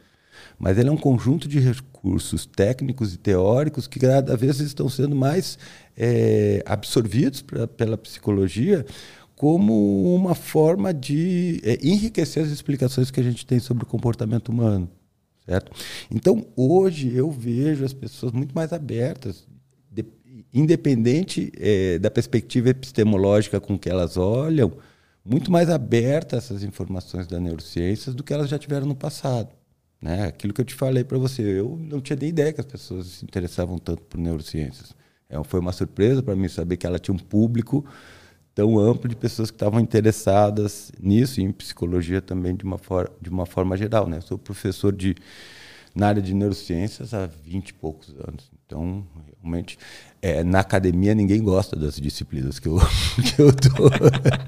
mas 0.58 0.78
ela 0.78 0.90
é 0.90 0.92
um 0.92 0.98
conjunto 0.98 1.48
de 1.48 1.60
recursos 1.60 2.46
técnicos 2.46 3.14
e 3.14 3.18
teóricos 3.18 3.88
que 3.88 4.00
cada 4.00 4.36
vez 4.36 4.60
estão 4.60 4.90
sendo 4.90 5.16
mais 5.16 5.58
é, 5.98 6.64
absorvidos 6.66 7.42
pra, 7.42 7.68
pela 7.68 7.98
psicologia 7.98 8.86
como 9.36 10.14
uma 10.16 10.36
forma 10.36 10.94
de 10.94 11.60
é, 11.64 11.80
enriquecer 11.82 12.44
as 12.44 12.52
explicações 12.52 13.10
que 13.10 13.20
a 13.20 13.24
gente 13.24 13.44
tem 13.44 13.60
sobre 13.60 13.84
o 13.84 13.88
comportamento 13.88 14.50
humano. 14.50 14.88
Certo? 15.46 15.72
Então, 16.12 16.46
hoje 16.56 17.12
eu 17.16 17.32
vejo 17.32 17.84
as 17.84 17.92
pessoas 17.92 18.32
muito 18.32 18.54
mais 18.54 18.72
abertas, 18.72 19.48
de, 19.92 20.06
independente 20.54 21.52
é, 21.58 21.98
da 21.98 22.12
perspectiva 22.12 22.70
epistemológica 22.70 23.60
com 23.60 23.80
que 23.80 23.90
elas 23.90 24.16
olham, 24.16 24.72
muito 25.26 25.52
mais 25.52 25.70
abertas 25.70 26.46
essas 26.46 26.64
informações 26.64 27.26
da 27.26 27.40
neurociência 27.40 28.14
do 28.14 28.24
que 28.24 28.34
elas 28.34 28.48
já 28.48 28.60
tiveram 28.60 28.86
no 28.86 28.96
passado. 28.96 29.50
Né? 30.02 30.26
Aquilo 30.26 30.54
que 30.54 30.62
eu 30.62 30.66
te 30.66 30.74
falei 30.74 31.04
para 31.04 31.18
você, 31.18 31.44
eu 31.44 31.78
não 31.80 32.02
tinha 32.02 32.18
nem 32.20 32.30
ideia 32.30 32.52
que 32.52 32.60
as 32.60 32.66
pessoas 32.66 33.08
se 33.08 33.24
interessavam 33.24 33.78
tanto 33.78 34.02
por 34.04 34.20
neurociências. 34.20 34.96
É, 35.30 35.42
foi 35.44 35.60
uma 35.60 35.72
surpresa 35.72 36.24
para 36.24 36.36
mim 36.36 36.48
saber 36.48 36.78
que 36.78 36.88
ela 36.88 37.00
tinha 37.00 37.14
um 37.14 37.20
público 37.20 37.86
tão 38.54 38.78
amplo 38.80 39.08
de 39.08 39.16
pessoas 39.16 39.50
que 39.50 39.56
estavam 39.56 39.80
interessadas 39.80 40.92
nisso 41.00 41.40
e 41.40 41.44
em 41.44 41.52
psicologia 41.52 42.22
também 42.22 42.56
de 42.56 42.66
uma, 42.66 42.78
for 42.78 43.12
de 43.22 43.30
uma 43.30 43.46
forma 43.46 43.78
geral. 43.78 44.08
Né? 44.08 44.18
Eu 44.18 44.22
sou 44.22 44.38
professor 44.38 44.94
de, 44.94 45.16
na 45.96 46.08
área 46.08 46.22
de 46.22 46.34
neurociências 46.34 47.14
há 47.14 47.28
20 47.28 47.70
e 47.70 47.74
poucos 47.74 48.10
anos. 48.28 48.52
Então, 48.72 49.06
realmente, 49.42 49.78
é, 50.22 50.46
na 50.46 50.62
academia 50.62 51.14
ninguém 51.14 51.44
gosta 51.44 51.76
das 51.76 51.98
disciplinas 51.98 52.58
que 52.58 52.70
eu, 52.70 52.78
que 53.36 53.42
eu 53.42 53.52
tô. 53.52 53.90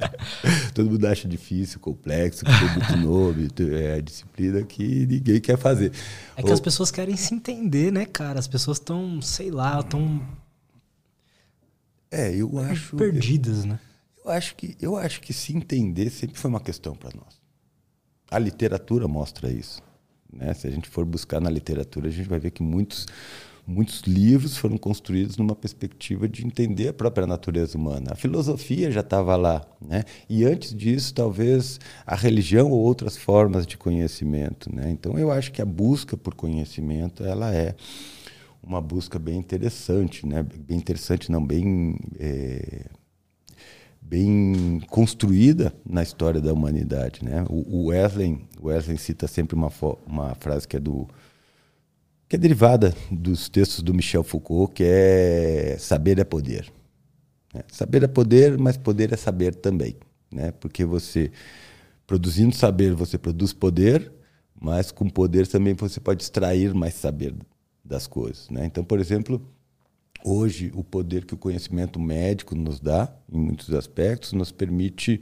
Todo 0.73 0.89
mundo 0.89 1.05
acha 1.05 1.27
difícil, 1.27 1.77
complexo, 1.81 2.45
que 2.45 2.51
tem 2.51 2.69
muito 2.69 2.97
nome. 2.97 3.49
É 3.75 3.95
a 3.95 4.01
disciplina 4.01 4.63
que 4.63 5.05
ninguém 5.05 5.41
quer 5.41 5.57
fazer. 5.57 5.91
É 6.37 6.41
que 6.41 6.47
Ou... 6.47 6.53
as 6.53 6.61
pessoas 6.61 6.89
querem 6.89 7.17
se 7.17 7.35
entender, 7.35 7.91
né, 7.91 8.05
cara? 8.05 8.39
As 8.39 8.47
pessoas 8.47 8.77
estão, 8.77 9.21
sei 9.21 9.51
lá, 9.51 9.81
estão 9.81 10.21
é, 12.09 12.33
eu 12.33 12.57
acho. 12.59 12.95
Perdidas, 12.95 13.65
eu, 13.65 13.71
né? 13.71 13.79
Eu 14.23 14.31
acho, 14.31 14.55
que, 14.55 14.77
eu 14.79 14.95
acho 14.95 15.19
que 15.19 15.33
se 15.33 15.53
entender 15.53 16.09
sempre 16.11 16.37
foi 16.37 16.49
uma 16.49 16.61
questão 16.61 16.95
para 16.95 17.09
nós. 17.13 17.41
A 18.31 18.39
literatura 18.39 19.05
mostra 19.05 19.51
isso. 19.51 19.81
Né? 20.31 20.53
Se 20.53 20.65
a 20.65 20.71
gente 20.71 20.87
for 20.87 21.03
buscar 21.03 21.41
na 21.41 21.49
literatura, 21.49 22.07
a 22.07 22.11
gente 22.11 22.29
vai 22.29 22.39
ver 22.39 22.51
que 22.51 22.63
muitos, 22.63 23.05
muitos 23.65 24.01
livros 24.01 24.57
foram 24.57 24.77
construídos 24.77 25.37
numa 25.37 25.55
perspectiva 25.55 26.27
de 26.27 26.45
entender 26.45 26.89
a 26.89 26.93
própria 26.93 27.25
natureza 27.25 27.77
humana. 27.77 28.11
A 28.11 28.15
filosofia 28.15 28.91
já 28.91 28.99
estava 28.99 29.35
lá. 29.35 29.65
Né? 29.81 30.03
E 30.29 30.43
antes 30.43 30.73
disso, 30.73 31.13
talvez 31.13 31.79
a 32.05 32.15
religião 32.15 32.71
ou 32.71 32.79
outras 32.79 33.17
formas 33.17 33.65
de 33.65 33.77
conhecimento. 33.77 34.73
Né? 34.73 34.89
Então, 34.91 35.17
eu 35.17 35.31
acho 35.31 35.51
que 35.51 35.61
a 35.61 35.65
busca 35.65 36.17
por 36.17 36.33
conhecimento 36.33 37.23
ela 37.23 37.53
é 37.53 37.75
uma 38.61 38.81
busca 38.81 39.19
bem 39.19 39.37
interessante, 39.37 40.25
né? 40.25 40.41
Bem 40.41 40.77
interessante, 40.77 41.29
não 41.29 41.45
bem 41.45 41.99
é, 42.17 42.85
bem 44.01 44.81
construída 44.87 45.73
na 45.85 46.01
história 46.01 46.39
da 46.39 46.53
humanidade, 46.53 47.25
né? 47.25 47.43
O, 47.49 47.87
Wesley, 47.87 48.39
Wesley 48.61 48.97
cita 48.97 49.27
sempre 49.27 49.55
uma, 49.55 49.71
uma 50.05 50.35
frase 50.35 50.67
que 50.67 50.77
é 50.77 50.79
do 50.79 51.07
que 52.33 52.37
é 52.37 52.39
derivada 52.39 52.95
dos 53.11 53.47
textos 53.47 53.83
do 53.83 53.93
Michel 53.93 54.23
Foucault, 54.23 54.73
que 54.73 54.83
é 54.83 55.75
saber 55.77 56.17
é 56.17 56.23
poder. 56.23 56.65
Né? 57.53 57.61
Saber 57.67 58.01
é 58.01 58.07
poder, 58.07 58.57
mas 58.57 58.75
poder 58.75 59.13
é 59.13 59.15
saber 59.15 59.53
também, 59.53 59.95
né? 60.31 60.51
Porque 60.53 60.83
você 60.83 61.29
produzindo 62.07 62.55
saber, 62.55 62.95
você 62.95 63.19
produz 63.19 63.53
poder, 63.53 64.11
mas 64.59 64.91
com 64.91 65.07
poder 65.07 65.45
também 65.45 65.75
você 65.75 65.99
pode 65.99 66.23
extrair 66.23 66.73
mais 66.73 66.95
saber 66.95 67.35
das 67.85 68.07
coisas. 68.07 68.49
Né? 68.49 68.65
Então, 68.65 68.83
por 68.83 68.99
exemplo, 68.99 69.39
hoje 70.25 70.71
o 70.73 70.83
poder 70.83 71.25
que 71.25 71.35
o 71.35 71.37
conhecimento 71.37 71.99
médico 71.99 72.55
nos 72.55 72.79
dá, 72.79 73.15
em 73.31 73.37
muitos 73.37 73.71
aspectos, 73.75 74.33
nos 74.33 74.51
permite 74.51 75.21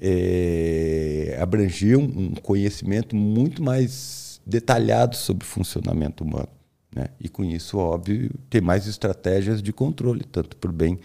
é, 0.00 1.38
abranger 1.38 1.98
um, 1.98 2.04
um, 2.04 2.34
conhecimento 2.34 3.14
muito 3.14 3.62
mais 3.62 4.29
detalhado 4.50 5.16
sobre 5.16 5.44
o 5.44 5.48
funcionamento 5.48 6.24
humano. 6.24 6.48
Né? 6.94 7.08
E 7.20 7.28
com 7.28 7.44
isso, 7.44 7.78
óbvio, 7.78 8.30
ter 8.48 8.60
mais 8.60 8.86
estratégias 8.86 9.62
de 9.62 9.72
controle, 9.72 10.24
tanto 10.24 10.56
para 10.56 10.70
o 10.70 10.72
bem 10.72 10.98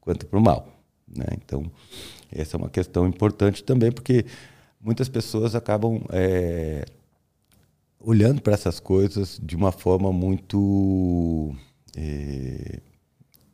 quanto 0.00 0.26
para 0.26 0.38
o 0.38 0.42
mal. 0.42 0.68
Né? 1.08 1.26
Então, 1.42 1.70
essa 2.30 2.56
é 2.56 2.58
uma 2.58 2.68
questão 2.68 3.06
importante 3.08 3.64
também, 3.64 3.90
porque 3.90 4.24
muitas 4.80 5.08
pessoas 5.08 5.54
acabam 5.54 6.02
é, 6.10 6.84
olhando 7.98 8.40
para 8.40 8.54
essas 8.54 8.78
coisas 8.78 9.40
de 9.42 9.56
uma 9.56 9.72
forma 9.72 10.12
muito 10.12 11.54
é, 11.96 12.80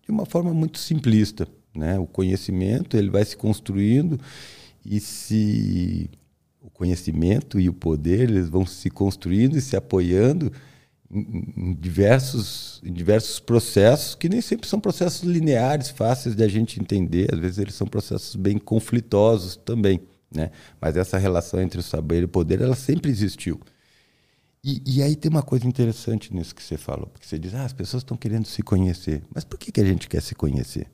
de 0.02 0.10
uma 0.10 0.26
forma 0.26 0.54
muito 0.54 0.78
simplista, 0.78 1.48
né? 1.74 1.98
O 1.98 2.06
conhecimento 2.06 2.96
ele 2.96 3.10
vai 3.10 3.24
se 3.24 3.36
construindo 3.36 4.20
e 4.84 5.00
se 5.00 6.08
conhecimento 6.76 7.58
e 7.58 7.68
o 7.68 7.72
poder 7.72 8.20
eles 8.30 8.48
vão 8.48 8.66
se 8.66 8.90
construindo 8.90 9.56
e 9.56 9.60
se 9.60 9.76
apoiando 9.76 10.52
em, 11.10 11.74
diversos, 11.74 12.80
em 12.84 12.92
diversos 12.92 13.40
processos 13.40 14.14
que 14.14 14.28
nem 14.28 14.40
sempre 14.40 14.68
são 14.68 14.78
processos 14.78 15.22
lineares, 15.22 15.88
fáceis 15.88 16.34
de 16.34 16.42
a 16.42 16.48
gente 16.48 16.80
entender. 16.80 17.32
Às 17.32 17.38
vezes 17.38 17.58
eles 17.58 17.74
são 17.74 17.86
processos 17.86 18.36
bem 18.36 18.58
conflitosos 18.58 19.56
também. 19.56 20.00
Né? 20.30 20.50
Mas 20.80 20.96
essa 20.96 21.18
relação 21.18 21.60
entre 21.60 21.80
o 21.80 21.82
saber 21.82 22.22
e 22.22 22.24
o 22.24 22.28
poder, 22.28 22.60
ela 22.60 22.76
sempre 22.76 23.10
existiu. 23.10 23.60
E, 24.62 24.82
e, 24.84 25.02
aí 25.02 25.14
tem 25.14 25.30
uma 25.30 25.44
coisa 25.44 25.64
interessante 25.64 26.34
nisso 26.34 26.52
que 26.52 26.62
você 26.62 26.76
falou, 26.76 27.06
porque 27.06 27.24
você 27.24 27.38
diz, 27.38 27.54
ah, 27.54 27.64
as 27.64 27.72
pessoas 27.72 28.02
estão 28.02 28.16
querendo 28.16 28.46
se 28.46 28.62
conhecer. 28.62 29.22
Mas 29.32 29.44
por 29.44 29.58
que, 29.58 29.70
que 29.70 29.80
a 29.80 29.84
gente 29.84 30.08
quer 30.08 30.20
se 30.20 30.34
conhecer? 30.34 30.90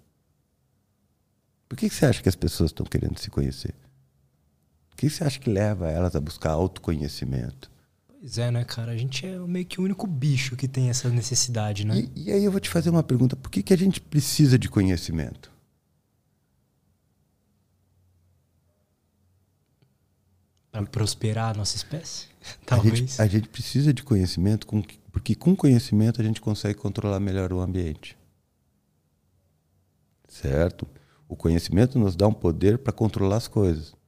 Por 1.66 1.78
que, 1.78 1.88
que 1.88 1.94
você 1.94 2.04
acha 2.04 2.22
que 2.22 2.28
as 2.28 2.36
pessoas 2.36 2.68
estão 2.68 2.84
querendo 2.84 3.18
se 3.18 3.30
conhecer? 3.30 3.74
O 5.02 5.04
que 5.04 5.10
você 5.10 5.24
acha 5.24 5.40
que 5.40 5.50
leva 5.50 5.90
elas 5.90 6.14
a 6.14 6.20
buscar 6.20 6.52
autoconhecimento? 6.52 7.68
Pois 8.06 8.38
é, 8.38 8.52
né, 8.52 8.64
cara? 8.64 8.92
A 8.92 8.96
gente 8.96 9.26
é 9.26 9.36
meio 9.36 9.66
que 9.66 9.80
o 9.80 9.84
único 9.84 10.06
bicho 10.06 10.54
que 10.54 10.68
tem 10.68 10.90
essa 10.90 11.08
necessidade, 11.08 11.84
né? 11.84 12.08
E, 12.14 12.26
e 12.26 12.30
aí 12.30 12.44
eu 12.44 12.52
vou 12.52 12.60
te 12.60 12.68
fazer 12.68 12.88
uma 12.88 13.02
pergunta: 13.02 13.34
por 13.34 13.50
que, 13.50 13.64
que 13.64 13.74
a 13.74 13.76
gente 13.76 14.00
precisa 14.00 14.56
de 14.56 14.68
conhecimento? 14.68 15.50
Para 20.70 20.86
prosperar 20.86 21.52
a 21.52 21.54
nossa 21.58 21.74
espécie? 21.76 22.28
Talvez. 22.64 22.94
A 22.94 22.96
gente, 22.96 23.22
a 23.22 23.26
gente 23.26 23.48
precisa 23.48 23.92
de 23.92 24.04
conhecimento, 24.04 24.68
com, 24.68 24.84
porque 25.10 25.34
com 25.34 25.56
conhecimento 25.56 26.20
a 26.20 26.24
gente 26.24 26.40
consegue 26.40 26.78
controlar 26.78 27.18
melhor 27.18 27.52
o 27.52 27.60
ambiente. 27.60 28.16
Certo? 30.28 30.86
O 31.28 31.34
conhecimento 31.34 31.98
nos 31.98 32.14
dá 32.14 32.28
um 32.28 32.32
poder 32.32 32.78
para 32.78 32.92
controlar 32.92 33.36
as 33.38 33.48
coisas. 33.48 34.00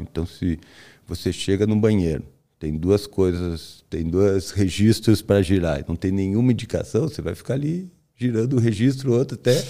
Então, 0.00 0.26
se 0.26 0.58
você 1.06 1.32
chega 1.32 1.66
no 1.66 1.76
banheiro, 1.76 2.24
tem 2.58 2.76
duas 2.76 3.06
coisas, 3.06 3.84
tem 3.88 4.04
dois 4.04 4.50
registros 4.50 5.22
para 5.22 5.42
girar, 5.42 5.80
e 5.80 5.84
não 5.88 5.96
tem 5.96 6.12
nenhuma 6.12 6.52
indicação, 6.52 7.08
você 7.08 7.22
vai 7.22 7.34
ficar 7.34 7.54
ali 7.54 7.90
girando 8.16 8.56
um 8.56 8.60
registro, 8.60 9.12
outro, 9.12 9.34
até 9.40 9.64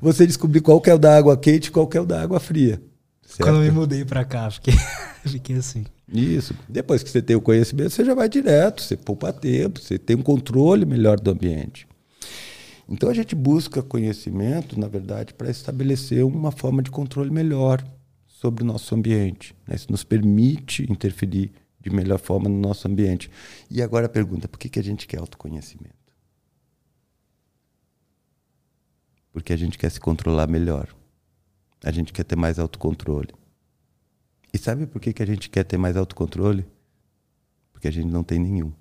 você 0.00 0.26
descobrir 0.26 0.62
qual 0.62 0.80
que 0.80 0.88
é 0.88 0.94
o 0.94 0.98
da 0.98 1.16
água 1.16 1.36
quente 1.36 1.66
e 1.66 1.70
qual 1.70 1.86
que 1.86 1.96
é 1.96 2.00
o 2.00 2.06
da 2.06 2.22
água 2.22 2.40
fria. 2.40 2.82
Certo? 3.22 3.42
Quando 3.42 3.56
eu 3.56 3.62
me 3.62 3.70
mudei 3.70 4.04
para 4.04 4.24
cá, 4.24 4.50
fiquei, 4.50 4.74
fiquei 5.24 5.56
assim. 5.56 5.84
Isso. 6.12 6.54
Depois 6.68 7.02
que 7.02 7.10
você 7.10 7.22
tem 7.22 7.36
o 7.36 7.40
conhecimento, 7.40 7.90
você 7.90 8.04
já 8.04 8.14
vai 8.14 8.28
direto, 8.28 8.82
você 8.82 8.96
poupa 8.96 9.32
tempo, 9.32 9.80
você 9.80 9.98
tem 9.98 10.16
um 10.16 10.22
controle 10.22 10.84
melhor 10.84 11.20
do 11.20 11.30
ambiente. 11.30 11.86
Então 12.88 13.08
a 13.08 13.14
gente 13.14 13.34
busca 13.34 13.82
conhecimento, 13.82 14.78
na 14.78 14.88
verdade, 14.88 15.32
para 15.32 15.50
estabelecer 15.50 16.24
uma 16.24 16.50
forma 16.50 16.82
de 16.82 16.90
controle 16.90 17.30
melhor 17.30 17.82
sobre 18.42 18.64
o 18.64 18.66
nosso 18.66 18.92
ambiente. 18.92 19.54
Né? 19.68 19.76
Isso 19.76 19.86
nos 19.88 20.02
permite 20.02 20.82
interferir 20.90 21.52
de 21.80 21.90
melhor 21.90 22.18
forma 22.18 22.48
no 22.48 22.58
nosso 22.58 22.88
ambiente. 22.88 23.30
E 23.70 23.80
agora 23.80 24.06
a 24.06 24.08
pergunta: 24.08 24.48
por 24.48 24.58
que, 24.58 24.68
que 24.68 24.80
a 24.80 24.82
gente 24.82 25.06
quer 25.06 25.20
autoconhecimento? 25.20 25.94
Porque 29.32 29.52
a 29.52 29.56
gente 29.56 29.78
quer 29.78 29.90
se 29.90 30.00
controlar 30.00 30.48
melhor. 30.48 30.92
A 31.84 31.92
gente 31.92 32.12
quer 32.12 32.24
ter 32.24 32.36
mais 32.36 32.58
autocontrole. 32.58 33.32
E 34.52 34.58
sabe 34.58 34.86
por 34.86 35.00
que, 35.00 35.12
que 35.12 35.22
a 35.22 35.26
gente 35.26 35.48
quer 35.48 35.64
ter 35.64 35.78
mais 35.78 35.96
autocontrole? 35.96 36.66
Porque 37.72 37.86
a 37.86 37.92
gente 37.92 38.08
não 38.08 38.24
tem 38.24 38.38
nenhum. 38.40 38.72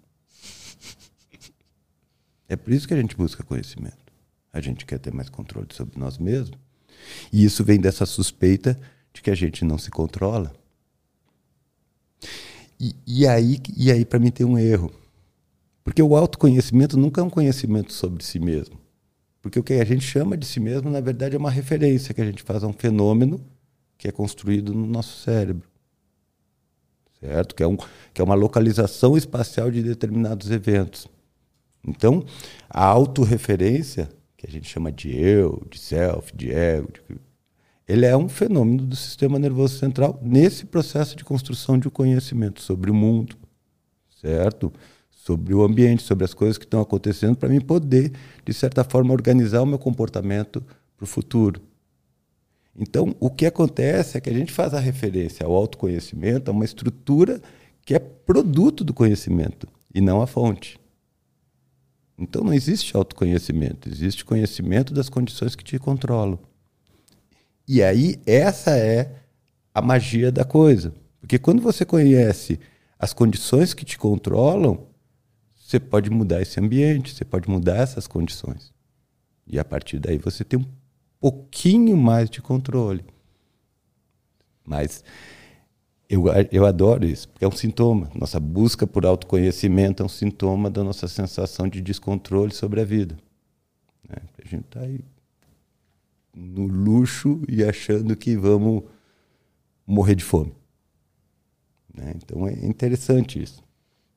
É 2.49 2.55
por 2.55 2.73
isso 2.73 2.87
que 2.87 2.93
a 2.93 2.97
gente 2.97 3.15
busca 3.15 3.43
conhecimento. 3.43 4.11
A 4.51 4.59
gente 4.59 4.85
quer 4.85 4.99
ter 4.99 5.13
mais 5.13 5.29
controle 5.29 5.69
sobre 5.71 5.97
nós 5.97 6.17
mesmos. 6.17 6.59
E 7.31 7.45
isso 7.45 7.63
vem 7.63 7.79
dessa 7.79 8.05
suspeita 8.05 8.77
de 9.13 9.21
que 9.21 9.29
a 9.29 9.35
gente 9.35 9.65
não 9.65 9.77
se 9.77 9.89
controla. 9.89 10.53
E, 12.79 12.95
e 13.05 13.27
aí, 13.27 13.59
e 13.77 13.91
aí 13.91 14.05
para 14.05 14.19
mim, 14.19 14.31
tem 14.31 14.45
um 14.45 14.57
erro. 14.57 14.91
Porque 15.83 16.01
o 16.01 16.15
autoconhecimento 16.15 16.97
nunca 16.97 17.21
é 17.21 17.23
um 17.23 17.29
conhecimento 17.29 17.93
sobre 17.93 18.23
si 18.23 18.39
mesmo. 18.39 18.79
Porque 19.41 19.59
o 19.59 19.63
que 19.63 19.73
a 19.73 19.85
gente 19.85 20.03
chama 20.03 20.37
de 20.37 20.45
si 20.45 20.59
mesmo, 20.59 20.89
na 20.89 21.01
verdade, 21.01 21.35
é 21.35 21.39
uma 21.39 21.49
referência 21.49 22.13
que 22.13 22.21
a 22.21 22.25
gente 22.25 22.43
faz 22.43 22.63
a 22.63 22.67
um 22.67 22.73
fenômeno 22.73 23.43
que 23.97 24.07
é 24.07 24.11
construído 24.11 24.73
no 24.73 24.87
nosso 24.87 25.19
cérebro. 25.19 25.69
Certo? 27.19 27.53
Que 27.53 27.61
é, 27.61 27.67
um, 27.67 27.77
que 28.13 28.21
é 28.21 28.23
uma 28.23 28.33
localização 28.33 29.15
espacial 29.15 29.69
de 29.69 29.83
determinados 29.83 30.49
eventos. 30.49 31.07
Então, 31.87 32.25
a 32.69 32.83
autorreferência, 32.83 34.09
que 34.37 34.47
a 34.47 34.49
gente 34.49 34.67
chama 34.67 34.91
de 34.91 35.15
eu, 35.15 35.63
de 35.69 35.79
self, 35.79 36.35
de 36.35 36.51
ego, 36.51 36.91
de 36.91 37.01
ele 37.91 38.05
é 38.05 38.15
um 38.15 38.29
fenômeno 38.29 38.85
do 38.85 38.95
sistema 38.95 39.37
nervoso 39.37 39.77
central 39.77 40.17
nesse 40.23 40.65
processo 40.65 41.13
de 41.13 41.25
construção 41.25 41.77
de 41.77 41.89
um 41.89 41.91
conhecimento 41.91 42.61
sobre 42.61 42.89
o 42.89 42.93
mundo, 42.93 43.35
certo? 44.21 44.71
Sobre 45.09 45.53
o 45.53 45.61
ambiente, 45.61 46.01
sobre 46.01 46.23
as 46.23 46.33
coisas 46.33 46.57
que 46.57 46.63
estão 46.63 46.79
acontecendo, 46.79 47.35
para 47.35 47.49
mim 47.49 47.59
poder, 47.59 48.13
de 48.45 48.53
certa 48.53 48.85
forma, 48.85 49.11
organizar 49.11 49.61
o 49.61 49.65
meu 49.65 49.77
comportamento 49.77 50.63
para 50.95 51.03
o 51.03 51.05
futuro. 51.05 51.61
Então, 52.73 53.13
o 53.19 53.29
que 53.29 53.45
acontece 53.45 54.17
é 54.17 54.21
que 54.21 54.29
a 54.29 54.33
gente 54.33 54.53
faz 54.53 54.73
a 54.73 54.79
referência 54.79 55.45
ao 55.45 55.51
autoconhecimento, 55.53 56.49
a 56.49 56.53
uma 56.53 56.63
estrutura 56.63 57.41
que 57.85 57.93
é 57.93 57.99
produto 57.99 58.85
do 58.85 58.93
conhecimento 58.93 59.67
e 59.93 59.99
não 59.99 60.21
a 60.21 60.27
fonte. 60.27 60.79
Então, 62.17 62.41
não 62.41 62.53
existe 62.53 62.95
autoconhecimento, 62.95 63.89
existe 63.89 64.23
conhecimento 64.23 64.93
das 64.93 65.09
condições 65.09 65.57
que 65.57 65.63
te 65.63 65.77
controlam. 65.77 66.39
E 67.73 67.81
aí, 67.81 68.17
essa 68.25 68.71
é 68.71 69.15
a 69.73 69.81
magia 69.81 70.29
da 70.29 70.43
coisa. 70.43 70.93
Porque 71.21 71.39
quando 71.39 71.61
você 71.61 71.85
conhece 71.85 72.59
as 72.99 73.13
condições 73.13 73.73
que 73.73 73.85
te 73.85 73.97
controlam, 73.97 74.87
você 75.55 75.79
pode 75.79 76.09
mudar 76.09 76.41
esse 76.41 76.59
ambiente, 76.59 77.15
você 77.15 77.23
pode 77.23 77.49
mudar 77.49 77.77
essas 77.77 78.07
condições. 78.07 78.73
E 79.47 79.57
a 79.57 79.63
partir 79.63 79.99
daí 79.99 80.17
você 80.17 80.43
tem 80.43 80.59
um 80.59 80.65
pouquinho 81.17 81.95
mais 81.95 82.29
de 82.29 82.41
controle. 82.41 83.05
Mas 84.67 85.01
eu, 86.09 86.25
eu 86.51 86.65
adoro 86.65 87.05
isso, 87.05 87.29
porque 87.29 87.45
é 87.45 87.47
um 87.47 87.53
sintoma. 87.53 88.11
Nossa 88.13 88.37
busca 88.37 88.85
por 88.85 89.05
autoconhecimento 89.05 90.03
é 90.03 90.05
um 90.05 90.09
sintoma 90.09 90.69
da 90.69 90.83
nossa 90.83 91.07
sensação 91.07 91.69
de 91.69 91.79
descontrole 91.79 92.53
sobre 92.53 92.81
a 92.81 92.83
vida. 92.83 93.15
Né? 94.09 94.17
A 94.43 94.45
gente 94.45 94.65
está 94.65 94.81
aí 94.81 94.99
no 96.33 96.65
luxo 96.65 97.41
e 97.47 97.63
achando 97.63 98.15
que 98.15 98.35
vamos 98.35 98.83
morrer 99.85 100.15
de 100.15 100.23
fome. 100.23 100.53
Né? 101.93 102.13
Então 102.15 102.47
é 102.47 102.53
interessante 102.65 103.41
isso. 103.41 103.63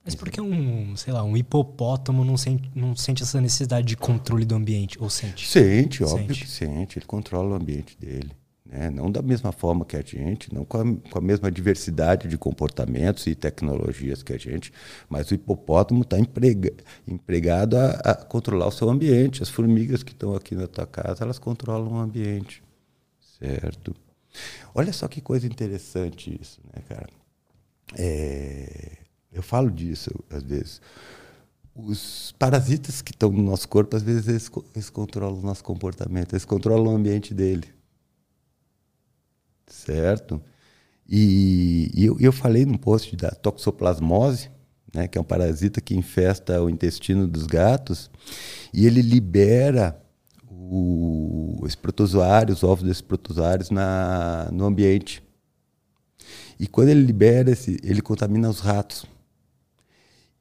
Mas 0.05 0.14
por 0.14 0.31
que 0.31 0.40
um, 0.40 0.94
sei 0.96 1.12
lá, 1.12 1.24
um 1.24 1.35
hipopótamo 1.35 2.24
não 2.24 2.37
sente, 2.37 2.70
não 2.74 2.94
sente 2.94 3.22
essa 3.22 3.40
necessidade 3.40 3.87
de 3.87 3.96
controle 3.96 4.44
do 4.44 4.55
ambiente? 4.55 5.03
Ou 5.03 5.09
sente? 5.09 5.48
Sente, 5.48 6.05
óbvio 6.05 6.27
sente. 6.27 6.40
que 6.40 6.50
sente. 6.50 6.98
Ele 6.98 7.07
controla 7.07 7.53
o 7.53 7.55
ambiente 7.55 7.96
dele. 7.98 8.31
Né? 8.75 8.91
Não 8.91 9.09
da 9.09 9.23
mesma 9.23 9.53
forma 9.53 9.85
que 9.85 9.97
a 9.97 10.03
gente, 10.03 10.53
não 10.53 10.65
com 10.65 10.79
a, 10.79 11.11
com 11.11 11.19
a 11.19 11.21
mesma 11.21 11.49
diversidade 11.49 12.27
de 12.27 12.37
comportamentos 12.37 13.25
e 13.29 13.35
tecnologias 13.35 14.21
que 14.21 14.33
a 14.33 14.37
gente, 14.37 14.73
mas 15.09 15.31
o 15.31 15.35
hipopótamo 15.35 16.03
está 16.03 16.19
emprega, 16.19 16.73
empregado 17.07 17.77
a, 17.77 17.91
a, 17.91 18.15
controlar 18.17 18.67
o 18.67 18.73
seu 18.73 18.91
ambiente. 18.91 19.45
As 19.45 19.49
formigas 19.49 20.03
que 20.03 20.11
estão 20.11 20.35
aqui 20.35 20.57
na 20.57 20.67
tua 20.67 20.87
casa, 20.87 21.23
elas 21.23 21.39
controlam 21.39 21.93
o 21.93 21.99
ambiente, 21.99 22.65
certo? 23.39 23.95
Olha 24.75 24.93
só 24.93 25.07
que 25.07 25.21
coisa 25.21 25.47
interessante 25.47 26.37
isso, 26.41 26.61
né, 26.75 26.83
cara? 26.89 27.11
É, 27.97 28.99
eu 29.33 29.43
falo 29.43 29.71
disso 29.71 30.11
às 30.29 30.43
vezes. 30.43 30.83
Os 31.77 32.33
parasitas 32.39 33.03
que 33.03 33.13
estão 33.13 33.31
no 33.31 33.43
nosso 33.43 33.69
corpo, 33.69 33.97
às 33.97 34.03
vezes 34.03 34.29
eles, 34.29 34.51
eles 34.75 34.91
controlam 34.91 35.39
o 35.39 35.43
nosso 35.43 35.63
comportamento, 35.63 36.33
eles 36.33 36.45
controlam 36.45 36.93
o 36.93 36.97
ambiente 36.97 37.35
dele 37.35 37.75
certo? 39.66 40.40
E, 41.09 41.90
e 41.94 42.05
eu, 42.05 42.16
eu, 42.18 42.33
falei 42.33 42.64
num 42.64 42.77
post 42.77 43.14
da 43.16 43.31
toxoplasmose, 43.31 44.50
né, 44.92 45.07
que 45.07 45.18
é 45.18 45.20
um 45.20 45.24
parasita 45.24 45.81
que 45.81 45.94
infesta 45.94 46.62
o 46.62 46.70
intestino 46.70 47.27
dos 47.27 47.46
gatos, 47.46 48.11
e 48.72 48.87
ele 48.87 49.03
libera 49.03 50.00
os 50.48 51.74
protozoários, 51.74 52.59
os 52.59 52.64
ovos 52.64 52.85
desses 52.85 53.03
protozoários 53.03 53.70
na, 53.70 54.48
no 54.50 54.64
ambiente. 54.64 55.22
E 56.59 56.66
quando 56.66 56.88
ele 56.88 57.03
libera, 57.03 57.50
esse, 57.50 57.79
ele 57.83 58.00
contamina 58.00 58.48
os 58.48 58.61
ratos. 58.61 59.05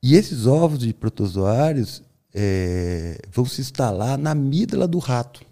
E 0.01 0.15
esses 0.15 0.45
ovos 0.45 0.79
de 0.79 0.93
protozoários 0.93 2.03
é, 2.33 3.19
vão 3.31 3.45
se 3.45 3.59
instalar 3.61 4.17
na 4.17 4.31
amígdala 4.31 4.87
do 4.87 4.99
rato 4.99 5.45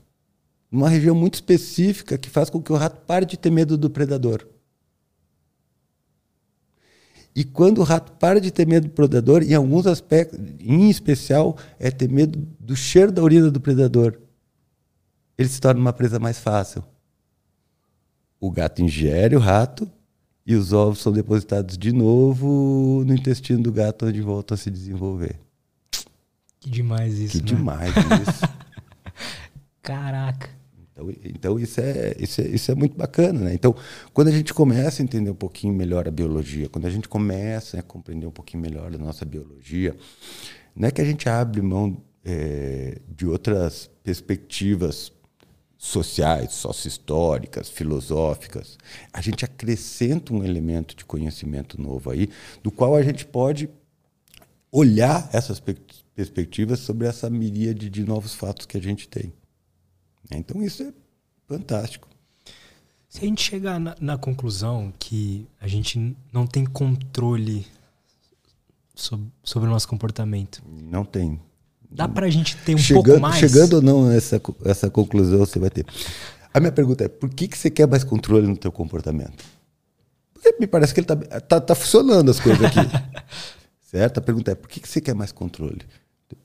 numa 0.71 0.87
região 0.87 1.13
muito 1.13 1.35
específica 1.35 2.17
que 2.17 2.29
faz 2.29 2.49
com 2.49 2.61
que 2.61 2.71
o 2.71 2.75
rato 2.77 3.01
pare 3.05 3.25
de 3.25 3.37
ter 3.37 3.51
medo 3.51 3.77
do 3.77 3.89
predador. 3.89 4.47
E 7.35 7.43
quando 7.43 7.79
o 7.79 7.83
rato 7.83 8.11
para 8.13 8.41
de 8.41 8.51
ter 8.51 8.67
medo 8.67 8.87
do 8.87 8.93
predador, 8.93 9.41
em 9.41 9.53
alguns 9.53 9.87
aspectos, 9.87 10.39
em 10.59 10.89
especial, 10.89 11.57
é 11.79 11.89
ter 11.89 12.09
medo 12.09 12.37
do 12.59 12.75
cheiro 12.75 13.11
da 13.11 13.21
urina 13.21 13.49
do 13.49 13.59
predador, 13.59 14.19
ele 15.37 15.47
se 15.47 15.59
torna 15.59 15.79
uma 15.79 15.93
presa 15.93 16.19
mais 16.19 16.39
fácil. 16.39 16.83
O 18.39 18.51
gato 18.51 18.81
ingere 18.81 19.35
o 19.35 19.39
rato 19.39 19.89
e 20.45 20.55
os 20.55 20.73
ovos 20.73 20.99
são 20.99 21.11
depositados 21.11 21.77
de 21.77 21.91
novo 21.93 23.03
no 23.05 23.13
intestino 23.13 23.63
do 23.63 23.71
gato, 23.71 24.05
onde 24.05 24.21
voltam 24.21 24.55
a 24.55 24.57
se 24.57 24.69
desenvolver. 24.69 25.39
Que 26.59 26.69
demais 26.69 27.17
isso, 27.17 27.37
Que 27.37 27.39
né? 27.39 27.57
demais 27.57 27.93
isso. 27.95 28.41
Caraca. 29.81 30.60
Então, 31.01 31.15
então 31.23 31.59
isso, 31.59 31.81
é, 31.81 32.15
isso, 32.19 32.41
é, 32.41 32.47
isso 32.47 32.71
é 32.71 32.75
muito 32.75 32.95
bacana, 32.95 33.39
né? 33.39 33.53
Então, 33.53 33.75
quando 34.13 34.27
a 34.27 34.31
gente 34.31 34.53
começa 34.53 35.01
a 35.01 35.03
entender 35.03 35.29
um 35.29 35.35
pouquinho 35.35 35.73
melhor 35.73 36.07
a 36.07 36.11
biologia, 36.11 36.69
quando 36.69 36.85
a 36.85 36.89
gente 36.89 37.07
começa 37.09 37.79
a 37.79 37.83
compreender 37.83 38.27
um 38.27 38.31
pouquinho 38.31 38.61
melhor 38.61 38.93
a 38.93 38.97
nossa 38.97 39.25
biologia, 39.25 39.95
não 40.75 40.87
é 40.87 40.91
que 40.91 41.01
a 41.01 41.05
gente 41.05 41.27
abre 41.27 41.61
mão 41.61 41.97
é, 42.23 42.99
de 43.09 43.25
outras 43.25 43.89
perspectivas 44.03 45.11
sociais, 45.77 46.53
sócio-históricas, 46.53 47.67
filosóficas, 47.67 48.77
a 49.11 49.19
gente 49.19 49.43
acrescenta 49.43 50.31
um 50.31 50.43
elemento 50.43 50.95
de 50.95 51.03
conhecimento 51.03 51.81
novo 51.81 52.11
aí, 52.11 52.29
do 52.61 52.69
qual 52.69 52.95
a 52.95 53.01
gente 53.01 53.25
pode 53.25 53.67
olhar 54.71 55.27
essas 55.33 55.59
perspectivas 56.15 56.79
sobre 56.79 57.07
essa 57.07 57.29
miríade 57.29 57.89
de 57.89 58.03
novos 58.03 58.33
fatos 58.35 58.67
que 58.67 58.77
a 58.77 58.81
gente 58.81 59.07
tem. 59.07 59.33
Então 60.37 60.61
isso 60.63 60.83
é 60.83 60.93
fantástico. 61.47 62.07
Se 63.09 63.19
a 63.19 63.27
gente 63.27 63.41
chegar 63.43 63.79
na, 63.79 63.95
na 63.99 64.17
conclusão 64.17 64.93
que 64.97 65.45
a 65.59 65.67
gente 65.67 66.15
não 66.31 66.47
tem 66.47 66.65
controle 66.65 67.67
sobre, 68.95 69.27
sobre 69.43 69.67
o 69.67 69.71
nosso 69.71 69.87
comportamento, 69.87 70.63
Não 70.65 71.03
tem. 71.03 71.39
dá 71.89 72.07
pra 72.07 72.29
gente 72.29 72.55
ter 72.57 72.73
um 72.75 72.77
chegando, 72.77 73.03
pouco 73.05 73.19
mais? 73.19 73.35
Chegando 73.35 73.73
ou 73.73 73.81
não 73.81 74.09
essa 74.11 74.41
essa 74.63 74.89
conclusão 74.89 75.39
você 75.39 75.59
vai 75.59 75.69
ter. 75.69 75.85
A 76.53 76.59
minha 76.59 76.71
pergunta 76.71 77.03
é: 77.03 77.07
por 77.09 77.29
que, 77.29 77.47
que 77.49 77.57
você 77.57 77.69
quer 77.69 77.87
mais 77.87 78.03
controle 78.03 78.47
no 78.47 78.55
teu 78.55 78.71
comportamento? 78.71 79.43
Porque 80.33 80.55
me 80.59 80.67
parece 80.67 80.93
que 80.93 81.01
ele 81.01 81.07
tá, 81.07 81.15
tá, 81.15 81.59
tá 81.61 81.75
funcionando 81.75 82.31
as 82.31 82.39
coisas 82.39 82.63
aqui. 82.63 82.79
certo? 83.91 84.19
A 84.19 84.21
pergunta 84.21 84.51
é: 84.51 84.55
por 84.55 84.69
que, 84.69 84.79
que 84.79 84.87
você 84.87 85.01
quer 85.01 85.13
mais 85.15 85.31
controle? 85.33 85.81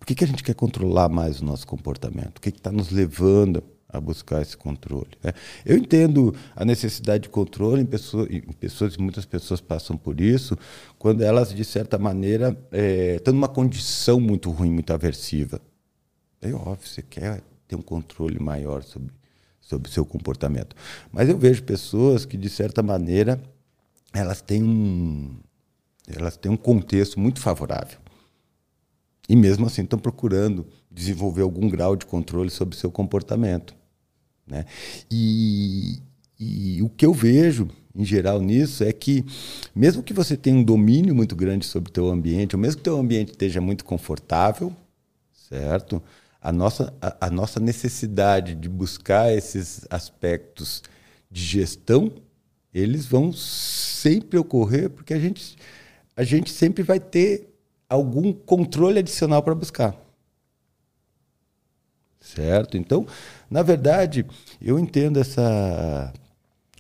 Por 0.00 0.04
que, 0.04 0.16
que 0.16 0.24
a 0.24 0.26
gente 0.26 0.42
quer 0.42 0.54
controlar 0.54 1.08
mais 1.08 1.40
o 1.40 1.44
nosso 1.44 1.64
comportamento? 1.64 2.38
O 2.38 2.40
que 2.40 2.48
está 2.48 2.72
nos 2.72 2.90
levando 2.90 3.62
a 3.96 4.00
buscar 4.00 4.42
esse 4.42 4.56
controle? 4.56 5.10
Né? 5.22 5.32
Eu 5.64 5.76
entendo 5.76 6.34
a 6.54 6.64
necessidade 6.64 7.24
de 7.24 7.28
controle 7.28 7.82
em 7.82 7.86
pessoas, 7.86 8.28
em 8.30 8.40
pessoas, 8.40 8.96
muitas 8.96 9.24
pessoas 9.24 9.60
passam 9.60 9.96
por 9.96 10.20
isso, 10.20 10.56
quando 10.98 11.22
elas, 11.22 11.54
de 11.54 11.64
certa 11.64 11.98
maneira, 11.98 12.56
é, 12.72 13.16
estão 13.16 13.34
numa 13.34 13.48
condição 13.48 14.20
muito 14.20 14.50
ruim, 14.50 14.70
muito 14.70 14.92
aversiva. 14.92 15.60
É 16.40 16.52
óbvio, 16.52 16.86
você 16.86 17.02
quer 17.02 17.42
ter 17.66 17.76
um 17.76 17.82
controle 17.82 18.38
maior 18.38 18.82
sobre, 18.82 19.12
sobre 19.60 19.88
o 19.88 19.92
seu 19.92 20.04
comportamento. 20.04 20.76
Mas 21.12 21.28
eu 21.28 21.36
vejo 21.36 21.62
pessoas 21.62 22.24
que, 22.24 22.36
de 22.36 22.48
certa 22.48 22.82
maneira, 22.82 23.40
elas 24.12 24.40
têm 24.40 24.62
um, 24.62 25.36
elas 26.06 26.36
têm 26.36 26.50
um 26.50 26.56
contexto 26.56 27.18
muito 27.18 27.40
favorável. 27.40 27.98
E 29.28 29.34
mesmo 29.34 29.66
assim 29.66 29.82
estão 29.82 29.98
procurando 29.98 30.66
desenvolver 30.90 31.42
algum 31.42 31.68
grau 31.68 31.96
de 31.96 32.06
controle 32.06 32.48
sobre 32.48 32.76
o 32.76 32.78
seu 32.78 32.90
comportamento. 32.90 33.74
Né? 34.46 34.64
E, 35.10 36.00
e 36.38 36.82
o 36.82 36.88
que 36.88 37.04
eu 37.04 37.12
vejo, 37.12 37.68
em 37.94 38.04
geral, 38.04 38.40
nisso 38.40 38.84
é 38.84 38.92
que, 38.92 39.24
mesmo 39.74 40.02
que 40.02 40.12
você 40.12 40.36
tenha 40.36 40.56
um 40.56 40.62
domínio 40.62 41.14
muito 41.14 41.34
grande 41.34 41.66
sobre 41.66 41.90
o 41.90 41.92
teu 41.92 42.08
ambiente, 42.08 42.54
ou 42.54 42.60
mesmo 42.60 42.76
que 42.76 42.82
o 42.82 42.92
teu 42.92 42.98
ambiente 42.98 43.30
esteja 43.30 43.60
muito 43.60 43.84
confortável, 43.84 44.72
certo? 45.32 46.02
A 46.40 46.52
nossa, 46.52 46.94
a, 47.00 47.26
a 47.26 47.30
nossa 47.30 47.58
necessidade 47.58 48.54
de 48.54 48.68
buscar 48.68 49.32
esses 49.32 49.86
aspectos 49.90 50.82
de 51.30 51.42
gestão, 51.42 52.12
eles 52.72 53.06
vão 53.06 53.32
sempre 53.32 54.38
ocorrer 54.38 54.90
porque 54.90 55.14
a 55.14 55.18
gente, 55.18 55.56
a 56.14 56.22
gente 56.22 56.52
sempre 56.52 56.82
vai 56.82 57.00
ter 57.00 57.48
algum 57.88 58.32
controle 58.32 58.98
adicional 58.98 59.42
para 59.42 59.54
buscar. 59.54 60.05
Certo? 62.26 62.76
Então, 62.76 63.06
na 63.48 63.62
verdade, 63.62 64.26
eu 64.60 64.80
entendo 64.80 65.20
essa 65.20 66.12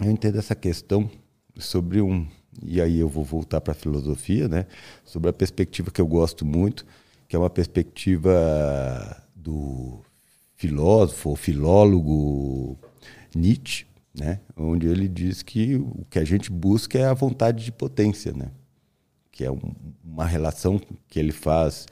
eu 0.02 0.10
entendo 0.10 0.38
essa 0.38 0.56
questão 0.56 1.08
sobre 1.56 2.02
um 2.02 2.26
e 2.64 2.80
aí 2.80 2.98
eu 2.98 3.08
vou 3.08 3.22
voltar 3.22 3.60
para 3.60 3.72
a 3.72 3.76
filosofia, 3.76 4.48
né? 4.48 4.66
Sobre 5.04 5.30
a 5.30 5.32
perspectiva 5.32 5.90
que 5.90 6.00
eu 6.00 6.06
gosto 6.06 6.44
muito, 6.44 6.84
que 7.28 7.36
é 7.36 7.38
uma 7.38 7.48
perspectiva 7.48 9.22
do 9.34 10.00
filósofo 10.56 11.36
filólogo 11.36 12.76
Nietzsche, 13.32 13.86
né? 14.18 14.40
Onde 14.56 14.88
ele 14.88 15.06
diz 15.06 15.42
que 15.42 15.76
o 15.76 16.04
que 16.10 16.18
a 16.18 16.24
gente 16.24 16.50
busca 16.50 16.98
é 16.98 17.04
a 17.04 17.14
vontade 17.14 17.64
de 17.64 17.70
potência, 17.70 18.32
né? 18.32 18.50
que 19.36 19.44
é 19.44 19.52
um, 19.52 19.60
uma 20.02 20.24
relação 20.24 20.80
que 21.08 21.18
ele 21.18 21.30
faz 21.30 21.86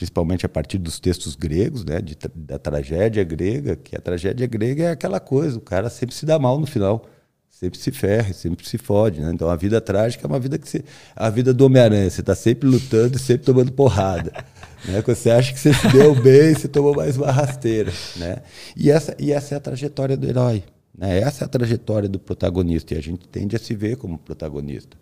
principalmente 0.00 0.46
a 0.46 0.48
partir 0.48 0.78
dos 0.78 0.98
textos 0.98 1.36
gregos, 1.36 1.84
né, 1.84 2.00
de, 2.00 2.16
da 2.34 2.58
tragédia 2.58 3.22
grega, 3.22 3.76
que 3.76 3.94
a 3.94 4.00
tragédia 4.00 4.46
grega 4.46 4.84
é 4.84 4.90
aquela 4.92 5.20
coisa, 5.20 5.58
o 5.58 5.60
cara 5.60 5.90
sempre 5.90 6.14
se 6.14 6.24
dá 6.24 6.38
mal 6.38 6.58
no 6.58 6.66
final, 6.66 7.04
sempre 7.50 7.78
se 7.78 7.92
ferra, 7.92 8.32
sempre 8.32 8.66
se 8.66 8.78
fode, 8.78 9.20
né? 9.20 9.30
Então 9.30 9.50
a 9.50 9.56
vida 9.56 9.78
trágica 9.78 10.26
é 10.26 10.26
uma 10.26 10.40
vida 10.40 10.56
que 10.56 10.66
você, 10.66 10.82
a 11.14 11.28
vida 11.28 11.52
do 11.52 11.66
Homem-Aranha, 11.66 12.08
você 12.08 12.22
está 12.22 12.34
sempre 12.34 12.66
lutando, 12.66 13.18
sempre 13.18 13.44
tomando 13.44 13.72
porrada, 13.72 14.32
né? 14.88 15.02
Quando 15.02 15.18
você 15.18 15.30
acha 15.30 15.52
que 15.52 15.60
você 15.60 15.74
se 15.74 15.88
deu 15.88 16.14
bem, 16.14 16.54
você 16.54 16.66
tomou 16.66 16.96
mais 16.96 17.18
uma 17.18 17.30
rasteira, 17.30 17.92
né? 18.16 18.38
E 18.74 18.90
essa 18.90 19.14
e 19.18 19.30
essa 19.30 19.54
é 19.54 19.58
a 19.58 19.60
trajetória 19.60 20.16
do 20.16 20.26
herói, 20.26 20.64
né? 20.96 21.18
Essa 21.18 21.44
é 21.44 21.46
a 21.46 21.48
trajetória 21.48 22.08
do 22.08 22.18
protagonista 22.18 22.94
e 22.94 22.96
a 22.96 23.02
gente 23.02 23.28
tende 23.28 23.54
a 23.54 23.58
se 23.58 23.74
ver 23.74 23.96
como 23.96 24.16
protagonista. 24.16 24.96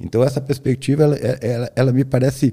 Então, 0.00 0.24
essa 0.24 0.40
perspectiva, 0.40 1.04
ela, 1.04 1.16
ela, 1.16 1.72
ela 1.76 1.92
me 1.92 2.04
parece 2.04 2.52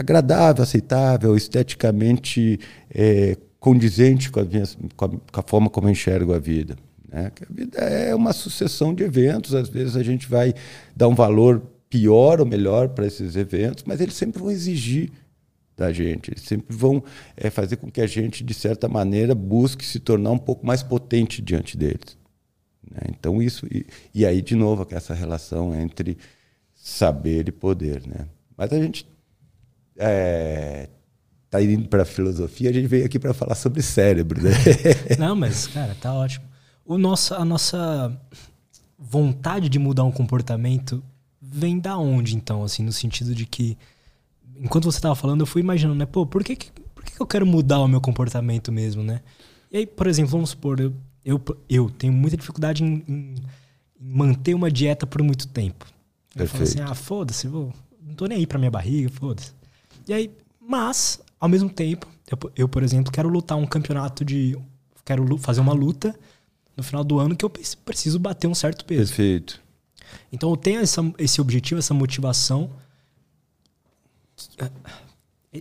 agradável, 0.00 0.62
aceitável, 0.62 1.36
esteticamente 1.36 2.58
é, 2.92 3.36
condizente 3.58 4.30
com 4.30 4.40
a, 4.40 4.44
minha, 4.44 4.64
com, 4.96 5.04
a, 5.04 5.08
com 5.08 5.40
a, 5.40 5.42
forma 5.42 5.70
como 5.70 5.88
eu 5.88 5.92
enxergo 5.92 6.32
a 6.32 6.38
vida. 6.38 6.76
Né? 7.08 7.30
A 7.40 7.52
vida 7.52 7.78
é 7.78 8.14
uma 8.14 8.32
sucessão 8.32 8.94
de 8.94 9.04
eventos, 9.04 9.54
às 9.54 9.68
vezes 9.68 9.96
a 9.96 10.02
gente 10.02 10.28
vai 10.28 10.54
dar 10.96 11.08
um 11.08 11.14
valor 11.14 11.62
pior 11.88 12.40
ou 12.40 12.46
melhor 12.46 12.88
para 12.90 13.06
esses 13.06 13.36
eventos, 13.36 13.84
mas 13.86 14.00
eles 14.00 14.14
sempre 14.14 14.40
vão 14.40 14.50
exigir 14.50 15.10
da 15.76 15.92
gente, 15.92 16.30
eles 16.30 16.42
sempre 16.42 16.74
vão 16.74 17.02
é, 17.36 17.48
fazer 17.48 17.76
com 17.76 17.90
que 17.90 18.00
a 18.00 18.06
gente, 18.06 18.44
de 18.44 18.54
certa 18.54 18.88
maneira, 18.88 19.34
busque 19.34 19.84
se 19.84 19.98
tornar 19.98 20.30
um 20.30 20.38
pouco 20.38 20.66
mais 20.66 20.82
potente 20.82 21.40
diante 21.40 21.76
deles. 21.76 22.18
Né? 22.90 23.00
Então, 23.08 23.42
isso. 23.42 23.66
E, 23.66 23.86
e 24.14 24.26
aí, 24.26 24.42
de 24.42 24.54
novo, 24.54 24.86
essa 24.90 25.14
relação 25.14 25.74
entre 25.74 26.18
saber 26.74 27.48
e 27.48 27.52
poder, 27.52 28.06
né? 28.06 28.26
Mas 28.56 28.72
a 28.72 28.78
gente 28.78 29.06
é, 30.00 30.88
tá 31.50 31.62
indo 31.62 31.88
para 31.88 32.02
a 32.02 32.06
filosofia, 32.06 32.70
a 32.70 32.72
gente 32.72 32.86
veio 32.86 33.04
aqui 33.04 33.18
para 33.18 33.34
falar 33.34 33.54
sobre 33.54 33.82
cérebro, 33.82 34.42
né? 34.42 34.50
Não, 35.18 35.36
mas 35.36 35.66
cara, 35.66 35.94
tá 36.00 36.12
ótimo. 36.14 36.46
O 36.84 36.96
nosso, 36.96 37.34
a 37.34 37.44
nossa 37.44 38.18
vontade 38.98 39.68
de 39.68 39.78
mudar 39.78 40.04
um 40.04 40.10
comportamento 40.10 41.02
vem 41.40 41.78
da 41.78 41.98
onde, 41.98 42.34
então, 42.34 42.64
assim, 42.64 42.82
no 42.82 42.92
sentido 42.92 43.34
de 43.34 43.44
que 43.44 43.76
enquanto 44.56 44.84
você 44.84 44.98
estava 44.98 45.14
falando, 45.14 45.40
eu 45.40 45.46
fui 45.46 45.60
imaginando, 45.60 45.98
né? 45.98 46.06
Pô, 46.06 46.24
por 46.24 46.42
que, 46.42 46.56
que, 46.56 46.70
por 46.94 47.04
que 47.04 47.20
eu 47.20 47.26
quero 47.26 47.46
mudar 47.46 47.80
o 47.80 47.88
meu 47.88 48.00
comportamento 48.00 48.72
mesmo, 48.72 49.02
né? 49.02 49.20
E 49.70 49.78
aí, 49.78 49.86
por 49.86 50.06
exemplo, 50.06 50.30
vamos 50.32 50.50
supor, 50.50 50.80
eu, 50.80 50.92
eu, 51.24 51.40
eu 51.68 51.90
tenho 51.90 52.12
muita 52.12 52.36
dificuldade 52.36 52.82
em, 52.82 53.04
em 53.06 53.34
manter 54.00 54.54
uma 54.54 54.70
dieta 54.70 55.06
por 55.06 55.22
muito 55.22 55.46
tempo. 55.48 55.86
Eu 56.34 56.46
falo 56.46 56.62
assim, 56.62 56.80
ah, 56.80 56.94
foda-se, 56.94 57.48
vou, 57.48 57.72
não 58.02 58.14
tô 58.14 58.26
nem 58.26 58.38
aí 58.38 58.46
pra 58.46 58.58
minha 58.58 58.70
barriga, 58.70 59.10
foda-se. 59.10 59.59
E 60.10 60.12
aí, 60.12 60.30
mas, 60.60 61.20
ao 61.38 61.48
mesmo 61.48 61.70
tempo, 61.70 62.04
eu, 62.28 62.52
eu, 62.56 62.68
por 62.68 62.82
exemplo, 62.82 63.12
quero 63.12 63.28
lutar 63.28 63.56
um 63.56 63.64
campeonato 63.64 64.24
de. 64.24 64.58
Quero 65.04 65.38
fazer 65.38 65.60
uma 65.60 65.72
luta 65.72 66.18
no 66.76 66.82
final 66.82 67.04
do 67.04 67.20
ano 67.20 67.36
que 67.36 67.44
eu 67.44 67.50
preciso 67.50 68.18
bater 68.18 68.48
um 68.48 68.54
certo 68.54 68.84
peso. 68.84 69.06
Perfeito. 69.06 69.62
Então 70.32 70.50
eu 70.50 70.56
tenho 70.56 70.80
essa, 70.80 71.00
esse 71.16 71.40
objetivo, 71.40 71.78
essa 71.78 71.94
motivação, 71.94 72.72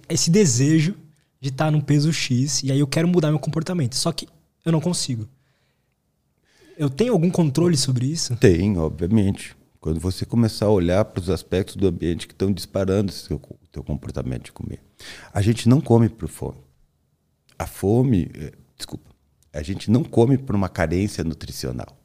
esse 0.09 0.31
desejo 0.31 0.95
de 1.39 1.49
estar 1.49 1.69
num 1.69 1.79
peso 1.79 2.11
X, 2.11 2.63
e 2.63 2.71
aí 2.71 2.79
eu 2.79 2.87
quero 2.87 3.07
mudar 3.07 3.29
meu 3.29 3.39
comportamento. 3.39 3.93
Só 3.95 4.11
que 4.11 4.27
eu 4.65 4.71
não 4.71 4.81
consigo. 4.81 5.29
Eu 6.75 6.89
tenho 6.89 7.13
algum 7.13 7.29
controle 7.29 7.77
sobre 7.77 8.07
isso? 8.07 8.35
Tem, 8.37 8.75
obviamente. 8.79 9.55
Quando 9.79 9.99
você 9.99 10.25
começar 10.25 10.65
a 10.65 10.71
olhar 10.71 11.05
para 11.05 11.21
os 11.21 11.29
aspectos 11.29 11.75
do 11.75 11.87
ambiente 11.87 12.27
que 12.27 12.33
estão 12.33 12.51
disparando 12.51 13.11
esse 13.11 13.25
seu, 13.25 13.39
comportamento 13.83 14.45
de 14.45 14.51
comer. 14.51 14.81
A 15.33 15.41
gente 15.41 15.69
não 15.69 15.79
come 15.79 16.09
por 16.09 16.27
fome. 16.27 16.59
A 17.57 17.65
fome, 17.65 18.29
é, 18.35 18.51
desculpa, 18.75 19.09
a 19.53 19.61
gente 19.61 19.89
não 19.89 20.03
come 20.03 20.37
por 20.37 20.53
uma 20.55 20.67
carência 20.67 21.23
nutricional. 21.23 21.97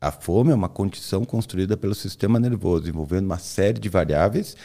A 0.00 0.10
fome 0.10 0.52
é 0.52 0.54
uma 0.54 0.68
condição 0.68 1.24
construída 1.24 1.76
pelo 1.76 1.94
sistema 1.94 2.38
nervoso, 2.38 2.88
envolvendo 2.88 3.26
uma 3.26 3.38
série 3.38 3.78
de 3.78 3.88
variáveis 3.88 4.56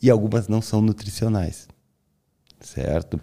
e 0.00 0.10
algumas 0.10 0.48
não 0.48 0.62
são 0.62 0.80
nutricionais. 0.80 1.68
Certo? 2.60 3.20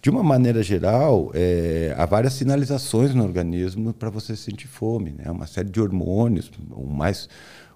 De 0.00 0.08
uma 0.08 0.22
maneira 0.22 0.62
geral, 0.62 1.30
é, 1.34 1.94
há 1.98 2.06
várias 2.06 2.34
sinalizações 2.34 3.14
no 3.14 3.24
organismo 3.24 3.92
para 3.92 4.08
você 4.08 4.36
sentir 4.36 4.68
fome. 4.68 5.12
Né? 5.12 5.30
Uma 5.30 5.46
série 5.46 5.68
de 5.68 5.80
hormônios, 5.80 6.50
o 6.70 6.86
mais, 6.86 7.28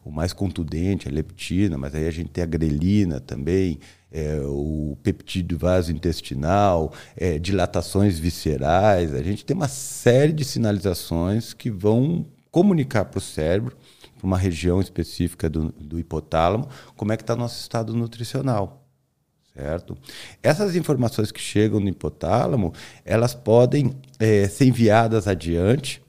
o 0.05 0.11
mais 0.11 0.33
contundente, 0.33 1.09
a 1.09 1.11
leptina, 1.11 1.77
mas 1.77 1.95
aí 1.95 2.07
a 2.07 2.11
gente 2.11 2.31
tem 2.31 2.43
a 2.43 2.47
grelina 2.47 3.21
também, 3.21 3.79
é, 4.11 4.41
o 4.43 4.97
peptídeo 5.03 5.59
vasointestinal, 5.59 6.93
é, 7.17 7.39
dilatações 7.39 8.19
viscerais. 8.19 9.15
A 9.15 9.23
gente 9.23 9.45
tem 9.45 9.57
uma 9.57 9.69
série 9.69 10.33
de 10.33 10.45
sinalizações 10.45 11.53
que 11.53 11.71
vão 11.71 12.27
comunicar 12.51 13.05
para 13.05 13.19
o 13.19 13.21
cérebro, 13.21 13.77
para 14.19 14.27
uma 14.27 14.39
região 14.39 14.81
específica 14.81 15.49
do, 15.49 15.73
do 15.73 15.99
hipotálamo, 15.99 16.69
como 16.97 17.13
é 17.13 17.17
que 17.17 17.23
está 17.23 17.37
nosso 17.37 17.61
estado 17.61 17.95
nutricional. 17.95 18.85
Certo? 19.55 19.97
Essas 20.43 20.77
informações 20.77 21.31
que 21.31 21.41
chegam 21.41 21.81
no 21.81 21.89
hipotálamo, 21.89 22.73
elas 23.05 23.35
podem 23.35 23.93
é, 24.19 24.49
ser 24.49 24.67
enviadas 24.67 25.27
adiante 25.27 26.00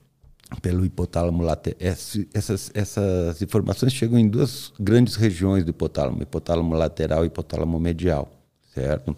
pelo 0.60 0.86
hipotálamo 0.86 1.44
lateral. 1.44 1.78
Essas, 1.80 2.72
essas 2.74 3.42
informações 3.42 3.94
chegam 3.94 4.20
em 4.20 4.28
duas 4.28 4.74
grandes 4.80 5.16
regiões 5.16 5.64
do 5.64 5.70
hipotálamo, 5.70 6.22
hipotálamo 6.22 6.74
lateral 6.76 7.24
e 7.24 7.28
hipotálamo 7.28 7.80
medial, 7.80 8.32
certo? 8.74 9.16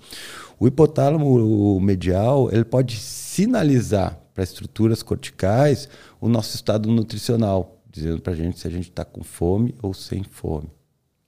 O 0.60 0.68
hipotálamo 0.68 1.80
medial, 1.80 2.50
ele 2.52 2.66
pode 2.66 2.98
sinalizar 2.98 4.20
para 4.34 4.44
estruturas 4.44 5.02
corticais 5.02 5.88
o 6.20 6.28
nosso 6.28 6.56
estado 6.56 6.90
nutricional, 6.90 7.82
dizendo 7.90 8.22
para 8.22 8.34
a 8.34 8.36
gente 8.36 8.60
se 8.60 8.68
a 8.68 8.72
gente 8.72 8.90
está 8.90 9.06
com 9.06 9.24
fome 9.24 9.76
ou 9.82 9.94
sem 9.94 10.24
fome, 10.24 10.70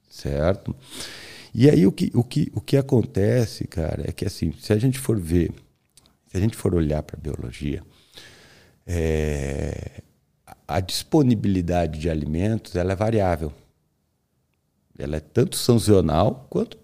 certo? 0.09 0.75
E 1.53 1.69
aí 1.69 1.87
o 1.87 1.91
que, 1.91 2.11
o, 2.13 2.23
que, 2.23 2.51
o 2.53 2.61
que 2.61 2.75
acontece, 2.77 3.65
cara, 3.67 4.03
é 4.07 4.11
que 4.11 4.25
assim, 4.25 4.53
se 4.59 4.73
a 4.73 4.77
gente 4.77 4.99
for 4.99 5.19
ver, 5.19 5.51
se 6.27 6.37
a 6.37 6.39
gente 6.39 6.55
for 6.55 6.75
olhar 6.75 7.01
para 7.01 7.17
a 7.17 7.21
biologia, 7.21 7.81
é, 8.85 10.01
a 10.67 10.79
disponibilidade 10.79 11.99
de 11.99 12.09
alimentos 12.09 12.75
ela 12.75 12.93
é 12.93 12.95
variável. 12.95 13.51
Ela 14.97 15.17
é 15.17 15.19
tanto 15.19 15.55
sazonal 15.55 16.47
quanto 16.49 16.77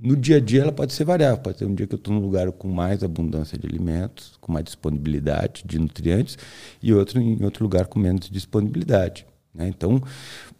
no 0.00 0.16
dia 0.16 0.36
a 0.36 0.40
dia 0.40 0.62
ela 0.62 0.72
pode 0.72 0.92
ser 0.92 1.04
variável. 1.04 1.38
Pode 1.38 1.58
ter 1.58 1.64
um 1.64 1.74
dia 1.74 1.86
que 1.86 1.94
eu 1.94 1.98
estou 1.98 2.12
num 2.12 2.20
lugar 2.20 2.50
com 2.52 2.68
mais 2.68 3.02
abundância 3.02 3.58
de 3.58 3.66
alimentos, 3.66 4.34
com 4.40 4.52
mais 4.52 4.64
disponibilidade 4.64 5.62
de 5.64 5.78
nutrientes, 5.78 6.36
e 6.82 6.92
outro 6.92 7.20
em 7.20 7.42
outro 7.42 7.64
lugar 7.64 7.86
com 7.86 7.98
menos 7.98 8.28
disponibilidade. 8.28 9.26
Né? 9.54 9.68
Então, 9.68 10.02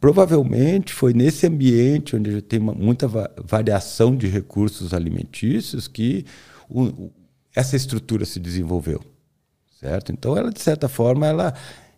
provavelmente 0.01 0.93
foi 0.93 1.13
nesse 1.13 1.47
ambiente 1.47 2.17
onde 2.17 2.41
tem 2.41 2.59
uma, 2.59 2.73
muita 2.73 3.09
va 3.09 3.31
variação 3.37 4.17
de 4.17 4.29
recursos 4.29 4.95
alimentícios 4.95 5.89
que 5.89 6.25
o, 6.69 7.11
essa 7.55 7.77
estrutura 7.77 8.25
se 8.25 8.41
desenvolveu, 8.41 9.01
certo? 9.81 10.13
Então 10.13 10.37
ela 10.37 10.51
de 10.51 10.61
certa 10.61 10.89
forma 10.89 11.27
ela 11.27 11.55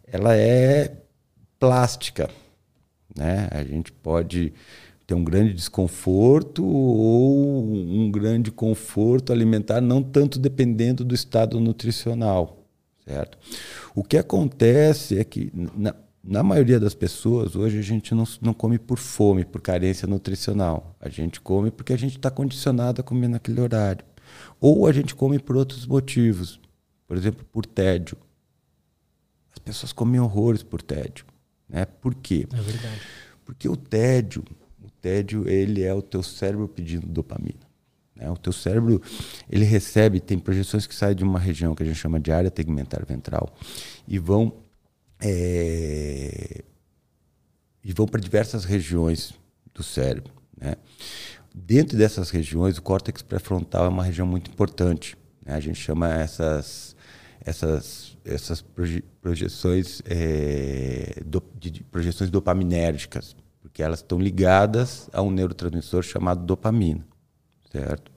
ela 0.06 0.36
é 0.36 0.92
plástica, 1.58 2.30
né? 3.16 3.48
A 3.50 3.64
gente 3.64 3.90
pode 3.90 4.52
ter 5.06 5.14
um 5.14 5.24
grande 5.24 5.54
desconforto 5.54 6.64
ou 6.64 7.72
um 7.72 8.10
grande 8.10 8.50
conforto 8.50 9.32
alimentar, 9.32 9.80
não 9.80 10.02
tanto 10.02 10.38
dependendo 10.38 11.04
do 11.04 11.14
estado 11.14 11.60
nutricional, 11.60 12.64
certo? 13.06 13.38
O 13.94 14.02
que 14.02 14.18
acontece 14.18 15.18
é 15.18 15.24
que 15.24 15.50
na, 15.54 15.94
na 16.22 16.42
maioria 16.42 16.80
das 16.80 16.92
pessoas, 16.92 17.54
hoje 17.54 17.78
a 17.78 17.82
gente 17.82 18.14
não, 18.14 18.24
não 18.42 18.52
come 18.52 18.78
por 18.78 18.98
fome, 18.98 19.44
por 19.44 19.60
carência 19.60 20.08
nutricional. 20.08 20.96
A 21.00 21.08
gente 21.08 21.40
come 21.40 21.70
porque 21.70 21.92
a 21.92 21.98
gente 21.98 22.16
está 22.16 22.30
condicionado 22.30 23.00
a 23.00 23.04
comer 23.04 23.28
naquele 23.28 23.60
horário. 23.60 24.04
Ou 24.60 24.86
a 24.86 24.92
gente 24.92 25.14
come 25.14 25.38
por 25.38 25.56
outros 25.56 25.86
motivos. 25.86 26.60
Por 27.06 27.16
exemplo, 27.16 27.44
por 27.52 27.64
tédio. 27.64 28.16
As 29.52 29.58
pessoas 29.58 29.92
comem 29.92 30.20
horrores 30.20 30.62
por 30.62 30.82
tédio. 30.82 31.24
Né? 31.68 31.84
Por 31.84 32.14
quê? 32.14 32.46
É 32.52 32.60
verdade. 32.60 33.00
Porque 33.44 33.68
o 33.68 33.76
tédio, 33.76 34.44
o 34.82 34.90
tédio, 34.90 35.48
ele 35.48 35.82
é 35.82 35.94
o 35.94 36.02
teu 36.02 36.22
cérebro 36.22 36.68
pedindo 36.68 37.06
dopamina. 37.06 37.66
Né? 38.14 38.30
O 38.30 38.36
teu 38.36 38.52
cérebro, 38.52 39.00
ele 39.48 39.64
recebe, 39.64 40.20
tem 40.20 40.38
projeções 40.38 40.86
que 40.86 40.94
saem 40.94 41.14
de 41.14 41.22
uma 41.22 41.38
região 41.38 41.74
que 41.74 41.82
a 41.82 41.86
gente 41.86 41.98
chama 41.98 42.18
de 42.18 42.32
área 42.32 42.50
tegmentar 42.50 43.04
ventral 43.06 43.54
e 44.08 44.18
vão 44.18 44.52
é, 45.20 46.62
e 47.82 47.92
vão 47.92 48.06
para 48.06 48.20
diversas 48.20 48.64
regiões 48.64 49.32
do 49.72 49.82
cérebro, 49.82 50.32
né? 50.56 50.76
Dentro 51.58 51.96
dessas 51.96 52.28
regiões, 52.28 52.76
o 52.76 52.82
córtex 52.82 53.22
pré-frontal 53.22 53.86
é 53.86 53.88
uma 53.88 54.04
região 54.04 54.26
muito 54.26 54.50
importante. 54.50 55.16
Né? 55.42 55.54
A 55.54 55.60
gente 55.60 55.80
chama 55.80 56.12
essas, 56.12 56.94
essas, 57.42 58.14
essas 58.26 58.60
proje 58.60 59.02
projeções 59.22 60.02
é, 60.04 61.22
do, 61.24 61.42
de 61.58 61.82
projeções 61.84 62.28
dopaminérgicas, 62.28 63.34
porque 63.62 63.82
elas 63.82 64.00
estão 64.00 64.18
ligadas 64.18 65.08
a 65.14 65.22
um 65.22 65.30
neurotransmissor 65.30 66.02
chamado 66.02 66.44
dopamina, 66.44 67.04
certo? 67.72 68.12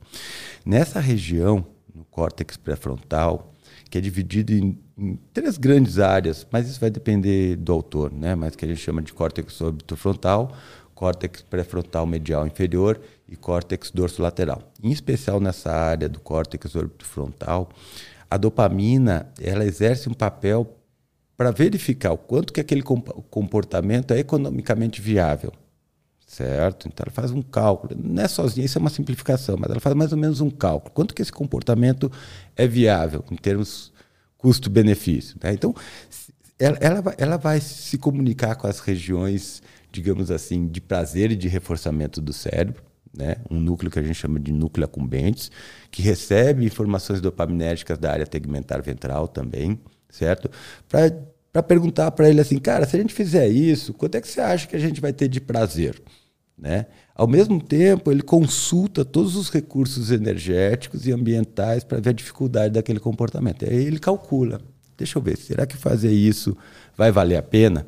Nessa 0.65 0.99
região, 0.99 1.65
no 1.95 2.04
córtex 2.06 2.58
pré-frontal, 2.58 3.54
que 3.89 3.97
é 3.97 4.02
dividido 4.02 4.54
em, 4.54 4.78
em, 4.97 5.19
três 5.34 5.58
grandes 5.58 5.97
áreas, 5.97 6.45
mas 6.52 6.69
isso 6.69 6.80
vai 6.80 6.89
depender 6.89 7.56
do 7.56 7.71
autor, 7.71 8.12
né? 8.12 8.36
Mas 8.36 8.56
que 8.56 8.65
a 8.65 8.67
gente 8.67 8.82
chama 8.82 9.02
de 9.02 9.13
córtex 9.13 9.60
orbitofrontal, 9.62 10.56
córtex 11.00 11.42
pré-frontal 11.42 12.06
medial 12.06 12.46
inferior 12.46 13.00
e 13.26 13.34
córtex 13.34 13.90
dorsolateral. 13.90 14.62
Em 14.84 14.92
especial 14.92 15.40
nessa 15.40 15.72
área 15.72 16.10
do 16.10 16.20
córtex 16.20 16.76
orbitofrontal, 16.76 17.70
a 18.30 18.36
dopamina 18.36 19.32
ela 19.40 19.64
exerce 19.64 20.10
um 20.10 20.14
papel 20.14 20.76
para 21.38 21.52
verificar 21.52 22.12
o 22.12 22.18
quanto 22.18 22.52
que 22.52 22.60
aquele 22.60 22.84
comportamento 22.84 24.14
é 24.14 24.20
economicamente 24.20 25.02
viável, 25.02 25.54
certo? 26.28 26.90
Então 26.90 27.06
ela 27.06 27.14
faz 27.14 27.32
um 27.32 27.42
cálculo, 27.42 27.96
não 27.98 28.22
é 28.22 28.28
sozinha, 28.28 28.66
isso 28.66 28.78
é 28.78 28.82
uma 28.82 28.90
simplificação, 28.90 29.56
mas 29.58 29.72
ela 29.72 29.80
faz 29.80 29.96
mais 29.96 30.12
ou 30.12 30.18
menos 30.18 30.42
um 30.42 30.50
cálculo, 30.50 30.92
quanto 30.94 31.16
que 31.16 31.22
esse 31.22 31.32
comportamento 31.32 32.12
é 32.58 32.68
viável 32.68 33.24
em 33.32 33.38
termos 33.38 33.94
custo-benefício. 34.38 35.38
Né? 35.42 35.54
Então 35.54 35.74
ela, 36.60 36.78
ela, 36.82 37.16
ela 37.18 37.38
vai 37.38 37.62
se 37.62 37.98
comunicar 37.98 38.56
com 38.56 38.68
as 38.68 38.82
regiões 38.82 39.64
digamos 39.91 40.32
assim, 40.32 40.67
de 40.67 40.82
prazer 40.82 41.32
e 41.32 41.36
de 41.36 41.47
reforçamento 41.47 42.21
do 42.21 42.34
cérebro, 42.34 42.84
né? 43.15 43.38
um 43.49 43.60
núcleo 43.60 43.91
que 43.91 43.99
a 43.99 44.04
gente 44.04 44.15
chama 44.15 44.39
de 44.39 44.52
núcleo 44.52 44.86
acumbentes, 44.86 45.52
que 45.91 46.02
recebe 46.02 46.65
informações 46.65 47.21
dopaminérgicas 47.21 47.97
da 47.97 48.12
área 48.12 48.25
tegmentar 48.25 48.82
ventral 48.82 49.28
também, 49.28 49.80
certo? 50.10 50.49
Para 50.88 51.63
perguntar 51.63 52.12
para 52.12 52.30
ele 52.30 52.39
assim, 52.39 52.58
cara, 52.58 52.86
se 52.86 52.95
a 52.95 52.99
gente 52.99 53.13
fizer 53.13 53.47
isso, 53.47 53.93
quanto 53.93 54.15
é 54.15 54.21
que 54.21 54.28
você 54.28 54.41
acha 54.41 54.67
que 54.67 54.75
a 54.75 54.80
gente 54.80 55.02
vai 55.02 55.12
ter 55.12 55.28
de 55.28 55.41
prazer? 55.41 56.02
Né? 56.58 56.88
Ao 57.15 57.28
mesmo 57.28 57.62
tempo, 57.62 58.12
ele 58.12 58.21
consulta 58.21 59.06
todos 59.06 59.36
os 59.36 59.49
recursos 59.49 60.12
energéticos 60.12 61.08
e 61.08 61.12
ambientais 61.12 61.84
para 61.84 61.99
ver 61.99 62.10
a 62.10 62.13
dificuldade 62.13 62.73
daquele 62.73 62.99
comportamento. 62.99 63.65
Aí 63.65 63.86
ele 63.86 63.99
calcula. 63.99 64.62
Deixa 64.97 65.17
eu 65.17 65.21
ver, 65.21 65.38
será 65.38 65.65
que 65.65 65.78
fazer 65.78 66.12
isso 66.12 66.56
vai 66.97 67.12
valer 67.12 67.38
a 67.38 67.41
pena? 67.41 67.88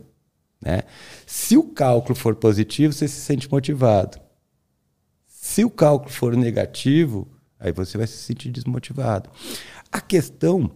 Né? 0.61 0.83
Se 1.25 1.57
o 1.57 1.63
cálculo 1.63 2.15
for 2.15 2.35
positivo, 2.35 2.93
você 2.93 3.07
se 3.07 3.19
sente 3.19 3.49
motivado. 3.51 4.19
Se 5.25 5.65
o 5.65 5.69
cálculo 5.69 6.11
for 6.11 6.37
negativo, 6.37 7.27
aí 7.59 7.71
você 7.71 7.97
vai 7.97 8.05
se 8.05 8.17
sentir 8.17 8.51
desmotivado. 8.51 9.29
A 9.91 9.99
questão 9.99 10.71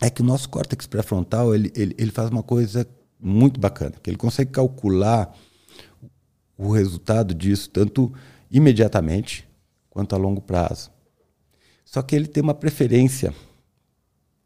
é 0.00 0.10
que 0.10 0.20
o 0.20 0.24
nosso 0.24 0.48
córtex 0.48 0.86
pré-frontal 0.86 1.54
ele, 1.54 1.72
ele, 1.76 1.94
ele 1.96 2.10
faz 2.10 2.28
uma 2.30 2.42
coisa 2.42 2.86
muito 3.20 3.60
bacana, 3.60 3.94
que 4.02 4.10
ele 4.10 4.16
consegue 4.16 4.50
calcular 4.50 5.34
o 6.56 6.72
resultado 6.72 7.34
disso 7.34 7.70
tanto 7.70 8.12
imediatamente 8.50 9.48
quanto 9.88 10.14
a 10.14 10.18
longo 10.18 10.40
prazo. 10.40 10.90
Só 11.84 12.02
que 12.02 12.16
ele 12.16 12.26
tem 12.26 12.42
uma 12.42 12.54
preferência 12.54 13.34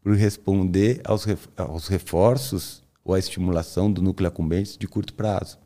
por 0.01 0.15
responder 0.15 1.01
aos, 1.03 1.25
aos 1.57 1.87
reforços 1.87 2.84
ou 3.05 3.13
a 3.13 3.19
estimulação 3.19 3.91
do 3.91 4.01
núcleo 4.01 4.27
accumbens 4.27 4.75
de 4.75 4.87
curto 4.87 5.13
prazo. 5.13 5.59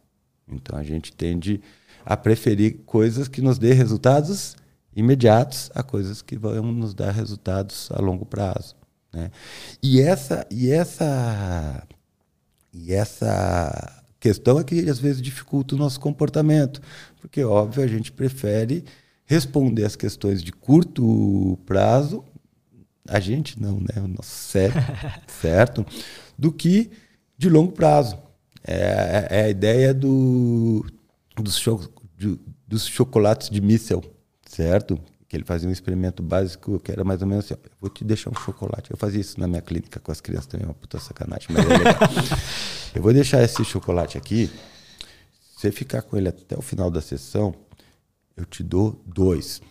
Então 0.48 0.78
a 0.78 0.84
gente 0.84 1.14
tende 1.14 1.62
a 2.06 2.18
preferir 2.18 2.80
coisas 2.86 3.30
que 3.30 3.42
nos 3.42 3.58
dê 3.58 3.72
resultados 3.74 4.58
imediatos 4.96 5.72
a 5.74 5.82
coisas 5.82 6.22
que 6.22 6.38
vão 6.38 6.72
nos 6.74 6.94
dar 6.94 7.12
resultados 7.12 7.90
a 7.92 8.02
longo 8.02 8.26
prazo. 8.26 8.76
Né? 9.14 9.32
E 9.82 10.02
essa 10.02 10.46
e 10.52 10.70
essa 10.70 11.88
e 12.74 12.94
essa 12.94 14.04
questão 14.20 14.60
é 14.60 14.64
que 14.64 14.90
às 14.90 15.00
vezes 15.00 15.22
dificulta 15.22 15.76
o 15.76 15.78
nosso 15.78 16.00
comportamento, 16.00 16.82
porque 17.22 17.44
óbvio 17.44 17.84
a 17.84 17.88
gente 17.88 18.12
prefere 18.12 18.84
responder 19.26 19.86
as 19.86 19.96
questões 19.96 20.44
de 20.44 20.52
curto 20.52 21.58
prazo, 21.66 22.26
a 23.08 23.20
gente 23.20 23.60
não, 23.62 23.80
né, 23.80 24.02
o 24.04 24.08
nosso 24.08 24.30
cérebro, 24.30 24.82
certo? 25.40 25.86
Do 26.38 26.52
que 26.52 26.92
de 27.40 27.50
longo 27.50 27.72
prazo. 27.72 28.20
É, 28.62 29.28
é 29.32 29.44
a 29.46 29.50
ideia 29.50 29.94
do, 29.94 30.86
dos, 31.38 31.58
cho, 31.58 31.90
de, 32.18 32.38
dos 32.68 32.86
chocolates 32.86 33.50
de 33.50 33.62
míssel, 33.62 34.04
certo? 34.46 35.00
que 35.30 35.38
ele 35.38 35.46
fazia 35.46 35.70
um 35.70 35.72
experimento 35.72 36.24
básico 36.24 36.80
que 36.80 36.92
era 36.92 37.04
mais 37.04 37.22
ou 37.22 37.28
menos 37.28 37.46
assim: 37.46 37.54
ó, 37.54 37.70
vou 37.80 37.90
te 37.90 38.04
deixar 38.04 38.32
um 38.32 38.36
chocolate. 38.36 38.90
Eu 38.90 38.98
fazia 38.98 39.22
isso 39.22 39.40
na 39.40 39.48
minha 39.48 39.62
clínica 39.62 40.00
com 40.00 40.12
as 40.12 40.20
crianças 40.20 40.48
também, 40.48 40.66
uma 40.66 40.74
puta 40.74 41.00
sacanagem, 41.00 41.48
mas 41.52 41.66
é 41.66 41.78
legal. 41.78 41.96
eu 42.96 43.02
vou 43.02 43.14
deixar 43.14 43.44
esse 43.44 43.64
chocolate 43.64 44.18
aqui. 44.18 44.48
Se 45.56 45.62
você 45.62 45.72
ficar 45.72 46.02
com 46.02 46.18
ele 46.18 46.30
até 46.30 46.58
o 46.58 46.64
final 46.64 46.90
da 46.90 47.00
sessão, 47.00 47.54
eu 48.36 48.44
te 48.44 48.64
dou 48.64 49.00
dois. 49.06 49.62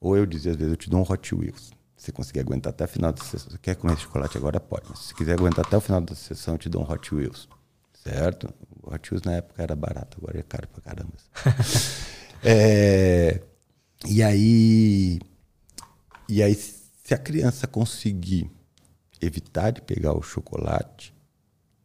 Ou 0.00 0.16
eu 0.16 0.24
dizia 0.24 0.52
às 0.52 0.56
vezes, 0.56 0.72
eu 0.72 0.78
te 0.78 0.88
dou 0.88 1.00
um 1.00 1.12
Hot 1.12 1.34
Wheels. 1.34 1.73
Se 2.04 2.08
você 2.08 2.12
conseguir 2.12 2.40
aguentar 2.40 2.70
até 2.70 2.84
o 2.84 2.88
final 2.88 3.10
da 3.10 3.24
sessão, 3.24 3.50
você 3.50 3.56
quer 3.56 3.76
comer 3.76 3.96
chocolate 3.96 4.36
agora, 4.36 4.60
pode. 4.60 4.84
Mas 4.90 4.98
se 4.98 5.14
quiser 5.14 5.32
aguentar 5.32 5.64
até 5.64 5.74
o 5.74 5.80
final 5.80 6.02
da 6.02 6.14
sessão, 6.14 6.52
eu 6.52 6.58
te 6.58 6.68
dou 6.68 6.82
um 6.82 6.92
Hot 6.92 7.14
Wheels. 7.14 7.48
Certo? 7.94 8.52
O 8.82 8.92
Hot 8.92 9.10
Wheels 9.10 9.22
na 9.24 9.32
época 9.36 9.62
era 9.62 9.74
barato, 9.74 10.18
agora 10.20 10.38
é 10.38 10.42
caro 10.42 10.68
pra 10.68 10.82
caramba. 10.82 11.14
é, 12.44 13.40
e 14.06 14.22
aí, 14.22 15.18
e 16.28 16.42
aí, 16.42 16.54
se 16.54 17.14
a 17.14 17.16
criança 17.16 17.66
conseguir 17.66 18.50
evitar 19.18 19.70
de 19.70 19.80
pegar 19.80 20.12
o 20.12 20.20
chocolate, 20.20 21.14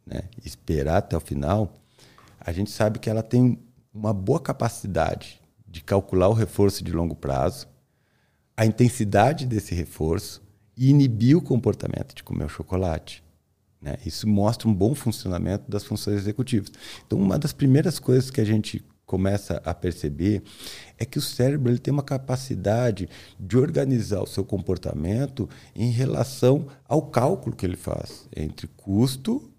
né, 0.04 0.24
esperar 0.44 0.98
até 0.98 1.16
o 1.16 1.20
final, 1.20 1.80
a 2.38 2.52
gente 2.52 2.70
sabe 2.70 2.98
que 2.98 3.08
ela 3.08 3.22
tem 3.22 3.58
uma 3.90 4.12
boa 4.12 4.38
capacidade 4.38 5.40
de 5.66 5.80
calcular 5.82 6.28
o 6.28 6.34
reforço 6.34 6.84
de 6.84 6.92
longo 6.92 7.16
prazo, 7.16 7.69
a 8.60 8.66
intensidade 8.66 9.46
desse 9.46 9.74
reforço 9.74 10.42
e 10.76 10.90
inibir 10.90 11.34
o 11.34 11.40
comportamento 11.40 12.14
de 12.14 12.22
comer 12.22 12.44
o 12.44 12.48
chocolate. 12.50 13.24
Né? 13.80 13.96
Isso 14.04 14.28
mostra 14.28 14.68
um 14.68 14.74
bom 14.74 14.94
funcionamento 14.94 15.70
das 15.70 15.82
funções 15.82 16.18
executivas. 16.18 16.70
Então, 17.06 17.18
uma 17.18 17.38
das 17.38 17.54
primeiras 17.54 17.98
coisas 17.98 18.30
que 18.30 18.38
a 18.38 18.44
gente 18.44 18.84
começa 19.06 19.62
a 19.64 19.72
perceber 19.72 20.42
é 20.98 21.06
que 21.06 21.16
o 21.16 21.22
cérebro 21.22 21.72
ele 21.72 21.78
tem 21.78 21.90
uma 21.90 22.02
capacidade 22.02 23.08
de 23.38 23.56
organizar 23.56 24.20
o 24.20 24.26
seu 24.26 24.44
comportamento 24.44 25.48
em 25.74 25.90
relação 25.90 26.66
ao 26.86 27.00
cálculo 27.00 27.56
que 27.56 27.64
ele 27.64 27.78
faz 27.78 28.28
entre 28.36 28.68
custo 28.76 29.50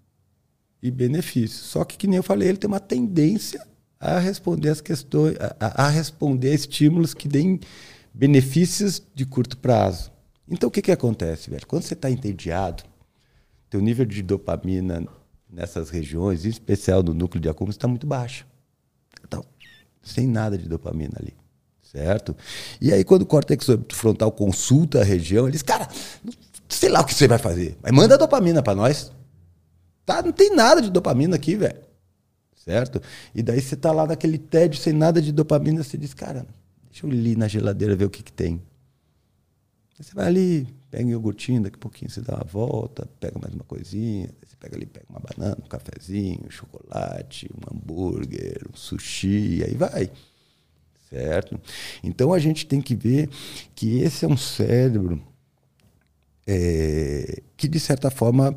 e 0.80 0.92
benefício. 0.92 1.58
Só 1.58 1.84
que, 1.84 1.98
que 1.98 2.06
nem 2.06 2.18
eu 2.18 2.22
falei, 2.22 2.50
ele 2.50 2.58
tem 2.58 2.68
uma 2.68 2.78
tendência 2.78 3.66
a 3.98 4.20
responder 4.20 4.68
as 4.68 4.80
questões, 4.80 5.36
a, 5.58 5.86
a 5.86 5.88
responder 5.88 6.52
a 6.52 6.54
estímulos 6.54 7.14
que 7.14 7.26
deem 7.26 7.58
benefícios 8.12 9.02
de 9.14 9.24
curto 9.24 9.56
prazo. 9.56 10.12
Então, 10.48 10.68
o 10.68 10.72
que, 10.72 10.82
que 10.82 10.92
acontece, 10.92 11.50
velho? 11.50 11.66
Quando 11.66 11.82
você 11.82 11.94
está 11.94 12.10
entediado, 12.10 12.84
teu 13.70 13.80
nível 13.80 14.04
de 14.04 14.22
dopamina 14.22 15.06
nessas 15.48 15.90
regiões, 15.90 16.44
em 16.44 16.48
especial 16.48 17.02
no 17.02 17.14
núcleo 17.14 17.40
de 17.40 17.48
acúmulo, 17.48 17.72
está 17.72 17.88
muito 17.88 18.06
baixo 18.06 18.46
sem 20.02 20.26
nada 20.26 20.58
de 20.58 20.68
dopamina 20.68 21.14
ali. 21.18 21.34
Certo? 21.82 22.34
E 22.80 22.92
aí, 22.92 23.04
quando 23.04 23.22
o 23.22 23.26
córtex 23.26 23.66
frontal 23.92 24.32
consulta 24.32 25.00
a 25.00 25.04
região, 25.04 25.44
ele 25.44 25.52
diz: 25.52 25.62
Cara, 25.62 25.88
sei 26.68 26.88
lá 26.88 27.00
o 27.00 27.04
que 27.04 27.14
você 27.14 27.28
vai 27.28 27.38
fazer, 27.38 27.76
mas 27.82 27.92
manda 27.92 28.16
dopamina 28.16 28.62
para 28.62 28.74
nós. 28.74 29.12
Tá, 30.04 30.22
não 30.22 30.32
tem 30.32 30.54
nada 30.54 30.80
de 30.80 30.90
dopamina 30.90 31.36
aqui, 31.36 31.54
velho. 31.54 31.78
Certo? 32.56 33.00
E 33.34 33.42
daí 33.42 33.60
você 33.60 33.76
tá 33.76 33.92
lá 33.92 34.06
naquele 34.06 34.38
tédio 34.38 34.80
sem 34.80 34.92
nada 34.92 35.20
de 35.20 35.32
dopamina, 35.32 35.82
você 35.82 35.98
diz: 35.98 36.14
Cara, 36.14 36.46
deixa 36.92 37.06
eu 37.06 37.12
ir 37.12 37.38
na 37.38 37.48
geladeira 37.48 37.96
ver 37.96 38.04
o 38.04 38.10
que, 38.10 38.22
que 38.22 38.32
tem. 38.32 38.62
Aí 39.98 40.04
você 40.04 40.14
vai 40.14 40.26
ali, 40.26 40.66
pega 40.90 41.06
um 41.06 41.10
iogurtinho, 41.10 41.62
daqui 41.62 41.76
a 41.76 41.78
pouquinho 41.78 42.10
você 42.10 42.20
dá 42.20 42.34
uma 42.34 42.44
volta, 42.44 43.08
pega 43.18 43.38
mais 43.38 43.54
uma 43.54 43.64
coisinha, 43.64 44.28
você 44.44 44.54
pega 44.60 44.76
ali, 44.76 44.84
pega 44.84 45.06
uma 45.08 45.20
banana, 45.20 45.56
um 45.58 45.66
cafezinho, 45.66 46.40
um 46.46 46.50
chocolate, 46.50 47.48
um 47.50 47.74
hambúrguer, 47.74 48.62
um 48.70 48.76
sushi, 48.76 49.64
aí 49.64 49.74
vai. 49.74 50.10
Certo? 51.08 51.58
Então 52.04 52.32
a 52.32 52.38
gente 52.38 52.66
tem 52.66 52.80
que 52.80 52.94
ver 52.94 53.28
que 53.74 53.98
esse 54.00 54.24
é 54.24 54.28
um 54.28 54.36
cérebro 54.36 55.22
é, 56.46 57.42
que, 57.56 57.68
de 57.68 57.80
certa 57.80 58.10
forma, 58.10 58.54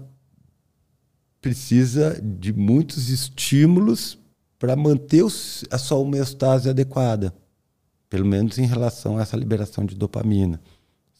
precisa 1.41 2.19
de 2.21 2.51
muitos 2.51 3.09
estímulos 3.09 4.17
para 4.57 4.75
manter 4.75 5.23
a 5.69 5.77
sua 5.77 5.97
homeostase 5.97 6.69
adequada, 6.69 7.33
pelo 8.15 8.25
menos 8.25 8.57
em 8.57 8.65
relação 8.65 9.17
a 9.17 9.23
essa 9.23 9.35
liberação 9.35 9.85
de 9.85 9.93
dopamina 9.93 10.57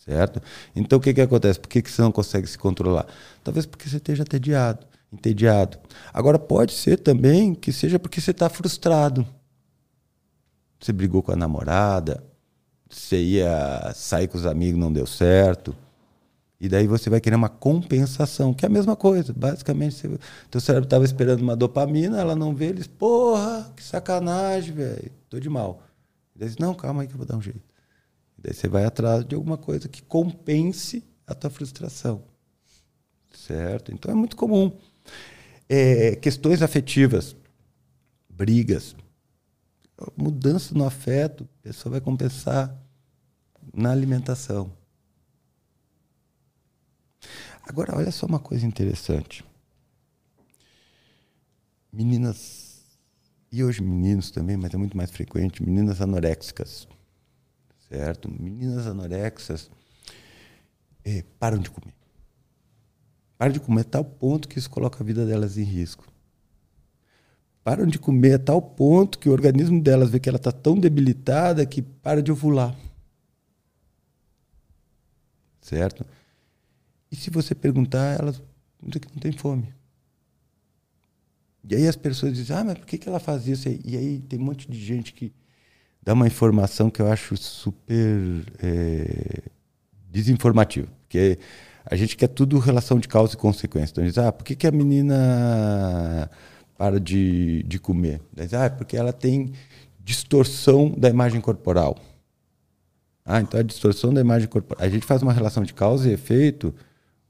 certo? 0.05 0.41
Então 0.75 0.97
o 0.99 1.01
que, 1.01 1.13
que 1.13 1.19
acontece? 1.21 1.60
Por 1.60 1.67
que, 1.67 1.81
que 1.81 1.91
você 1.91 2.01
não 2.01 2.12
consegue 2.12 2.47
se 2.47 2.58
controlar? 2.58 3.08
Talvez 3.43 3.65
porque 3.65 3.89
você 3.89 3.97
esteja 3.97 4.21
entediado, 4.21 4.86
entediado. 5.12 5.77
Agora 6.13 6.38
pode 6.38 6.73
ser 6.73 6.99
também 6.99 7.55
que 7.55 7.73
seja 7.73 7.97
porque 7.97 8.21
você 8.21 8.31
está 8.31 8.47
frustrado. 8.47 9.25
Você 10.79 10.93
brigou 10.93 11.23
com 11.23 11.31
a 11.31 11.36
namorada, 11.36 12.23
você 12.88 13.19
ia 13.19 13.91
sair 13.95 14.27
com 14.27 14.38
os 14.38 14.45
amigos, 14.45 14.79
não 14.79 14.93
deu 14.93 15.08
certo. 15.08 15.75
E 16.62 16.69
daí 16.69 16.88
você 16.88 17.10
vai 17.10 17.19
querer 17.19 17.36
uma 17.36 17.49
compensação, 17.49 18.53
que 18.53 18.63
é 18.63 18.67
a 18.67 18.71
mesma 18.71 18.95
coisa. 18.95 19.34
Basicamente, 19.34 19.95
você, 19.95 20.19
teu 20.49 20.62
cérebro 20.62 20.86
estava 20.86 21.03
esperando 21.03 21.41
uma 21.41 21.55
dopamina, 21.55 22.19
ela 22.21 22.36
não 22.36 22.55
vê, 22.55 22.67
eles, 22.67 22.88
porra, 22.88 23.73
que 23.75 23.84
sacanagem, 23.84 24.73
velho, 24.73 25.12
tô 25.29 25.39
de 25.39 25.49
mal. 25.49 25.85
E 26.36 26.39
daí, 26.39 26.54
não, 26.60 26.74
calma 26.74 27.02
aí 27.02 27.08
que 27.08 27.13
eu 27.13 27.17
vou 27.17 27.26
dar 27.26 27.38
um 27.38 27.41
jeito. 27.41 27.63
Daí 28.38 28.54
você 28.54 28.67
vai 28.67 28.86
atrás 28.86 29.26
de 29.26 29.36
alguma 29.36 29.58
coisa 29.58 29.88
que 29.88 30.02
compense 30.02 31.04
a 31.26 31.34
tua 31.34 31.50
frustração. 31.50 32.24
Certo? 33.34 33.91
Então 33.91 34.12
é 34.12 34.15
muito 34.15 34.36
comum. 34.36 34.78
É, 35.67 36.15
questões 36.15 36.62
afetivas, 36.62 37.36
brigas, 38.30 38.95
mudança 40.15 40.76
no 40.76 40.86
afeto, 40.86 41.48
a 41.60 41.63
pessoa 41.63 41.91
vai 41.91 42.02
compensar 42.02 42.76
na 43.74 43.91
alimentação. 43.91 44.71
Agora, 47.67 47.98
olha 47.98 48.12
só 48.12 48.26
uma 48.26 48.39
coisa 48.39 48.65
interessante. 48.65 49.43
Meninas, 51.91 52.64
e 53.59 53.63
hoje 53.63 53.81
meninos 53.81 54.31
também, 54.31 54.57
mas 54.57 54.73
é 54.73 54.77
muito 54.77 54.95
mais 54.95 55.11
frequente, 55.11 55.63
meninas 55.63 56.01
anoréxicas 56.01 56.87
certo? 57.89 58.29
Meninas 58.31 58.87
anorexas 58.87 59.69
é, 61.03 61.23
param 61.39 61.57
de 61.57 61.69
comer. 61.69 61.93
Param 63.37 63.53
de 63.53 63.59
comer 63.59 63.81
a 63.81 63.85
tal 63.85 64.03
ponto 64.05 64.47
que 64.47 64.57
isso 64.57 64.69
coloca 64.69 65.01
a 65.01 65.05
vida 65.05 65.25
delas 65.25 65.57
em 65.57 65.63
risco. 65.63 66.05
Param 67.63 67.85
de 67.85 67.97
comer 67.97 68.33
a 68.33 68.39
tal 68.39 68.61
ponto 68.61 69.17
que 69.17 69.27
o 69.27 69.31
organismo 69.31 69.81
delas 69.81 70.09
vê 70.09 70.19
que 70.19 70.29
ela 70.29 70.37
está 70.37 70.51
tão 70.51 70.79
debilitada 70.79 71.65
que 71.65 71.81
para 71.81 72.21
de 72.21 72.31
ovular. 72.31 72.75
Certo? 75.61 76.05
E 77.11 77.15
se 77.15 77.29
você 77.29 77.55
perguntar, 77.55 78.19
elas 78.19 78.41
não 78.81 79.19
tem 79.19 79.31
fome. 79.31 79.73
E 81.67 81.75
aí 81.75 81.88
as 81.88 81.95
pessoas 81.95 82.34
dizem, 82.34 82.56
ah, 82.56 82.63
mas 82.63 82.78
por 82.78 82.86
que, 82.86 82.97
que 82.97 83.10
ela 83.10 83.19
faz 83.19 83.47
isso? 83.47 83.67
E 83.67 83.97
aí 83.97 84.19
tem 84.19 84.39
um 84.39 84.43
monte 84.43 84.69
de 84.69 84.80
gente 84.80 85.13
que 85.13 85.34
dá 86.01 86.13
uma 86.13 86.28
informação 86.28 86.89
que 86.89 87.01
eu 87.01 87.12
acho 87.12 87.36
super 87.36 88.43
é, 88.62 89.41
desinformativa. 90.12 90.88
Porque 91.01 91.39
a 91.86 91.95
gente 91.95 92.15
quer 92.15 92.28
tudo 92.28 92.60
relação 92.60 92.99
de 92.99 93.08
causa 93.08 93.34
e 93.34 93.38
consequência. 93.38 93.91
Então 93.91 94.04
diz, 94.04 94.17
ah, 94.17 94.32
por 94.32 94.43
que, 94.43 94.56
que 94.56 94.67
a 94.67 94.71
menina 94.71 96.30
para 96.78 96.99
de, 96.99 97.63
de 97.63 97.80
comer? 97.80 98.21
Diz, 98.32 98.54
ah, 98.54 98.69
porque 98.69 98.95
ela 98.95 99.12
tem 99.12 99.51
distorção 99.99 100.93
da 100.95 101.10
imagem 101.10 101.41
corporal. 101.41 101.97
Ah, 103.25 103.41
então 103.41 103.60
a 103.60 103.63
distorção 103.63 104.13
da 104.13 104.21
imagem 104.21 104.47
corporal. 104.47 104.86
A 104.86 104.89
gente 104.89 105.06
faz 105.06 105.23
uma 105.23 105.34
relação 105.34 105.63
de 105.63 105.73
causa 105.73 106.08
e 106.08 106.13
efeito 106.13 106.73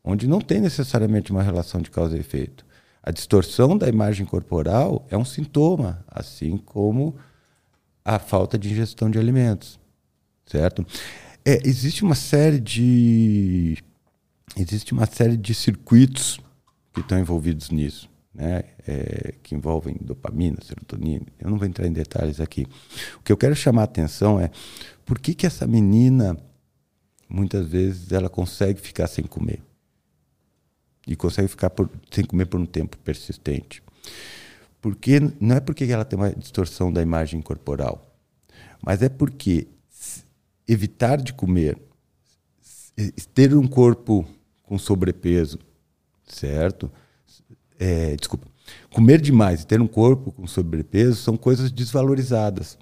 onde 0.04 0.28
não 0.28 0.40
tem 0.40 0.60
necessariamente 0.60 1.32
uma 1.32 1.42
relação 1.42 1.82
de 1.82 1.90
causa 1.90 2.18
e 2.18 2.20
efeito. 2.20 2.65
A 3.06 3.12
distorção 3.12 3.78
da 3.78 3.88
imagem 3.88 4.26
corporal 4.26 5.06
é 5.12 5.16
um 5.16 5.24
sintoma, 5.24 6.04
assim 6.08 6.58
como 6.58 7.16
a 8.04 8.18
falta 8.18 8.58
de 8.58 8.72
ingestão 8.72 9.12
de 9.12 9.20
alimentos, 9.20 9.80
certo? 10.44 10.84
É, 11.46 11.60
existe 11.68 12.04
uma 12.04 12.16
série 12.16 12.60
de 12.60 13.78
existe 14.58 14.92
uma 14.92 15.06
série 15.06 15.38
de 15.38 15.54
circuitos 15.54 16.40
que 16.92 17.02
estão 17.02 17.20
envolvidos 17.20 17.70
nisso, 17.70 18.10
né? 18.34 18.64
É, 18.88 19.36
que 19.44 19.54
envolvem 19.54 19.96
dopamina, 20.02 20.58
serotonina. 20.64 21.28
Eu 21.40 21.52
não 21.52 21.60
vou 21.60 21.68
entrar 21.68 21.86
em 21.86 21.94
detalhes 21.94 22.40
aqui. 22.40 22.66
O 23.20 23.22
que 23.22 23.32
eu 23.32 23.38
quero 23.38 23.56
chamar 23.56 23.82
a 23.82 23.86
atenção 23.86 24.40
é 24.40 24.50
por 25.06 25.20
que, 25.20 25.36
que 25.36 25.46
essa 25.46 25.68
menina 25.68 26.36
muitas 27.30 27.68
vezes 27.68 28.12
ela 28.12 28.30
consegue 28.30 28.82
ficar 28.82 29.06
sem 29.06 29.26
comer 29.26 29.62
e 31.08 31.16
consegue 31.16 31.48
ficar 31.48 31.70
por, 31.70 31.90
sem 32.12 32.26
comer 32.26 32.46
por 32.46 32.60
um 32.60 32.66
tempo 32.66 32.98
persistente. 33.00 33.82
Porque 34.82 35.20
não 35.40 35.56
é 35.56 35.60
porque 35.60 35.84
ela 35.86 36.06
tem 36.06 36.18
uma 36.18 36.32
distorção 36.32 36.92
da 36.92 37.02
imagem 37.02 37.42
corporal, 37.42 38.06
mas 38.82 39.02
é 39.02 39.10
porque 39.10 39.68
evitar 40.68 41.22
de 41.22 41.34
comer, 41.34 41.78
ter 43.34 43.56
um 43.56 43.68
corpo 43.68 44.26
com 44.64 44.78
sobrepeso, 44.78 45.60
certo? 46.28 46.92
É, 47.80 48.16
desculpa. 48.16 48.48
Comer 48.92 49.22
demais 49.22 49.62
e 49.62 49.68
ter 49.68 49.82
um 49.82 49.88
corpo 49.88 50.32
com 50.32 50.48
sobrepeso 50.48 51.22
são 51.22 51.38
coisas 51.38 51.72
desvalorizadas. 51.72 52.78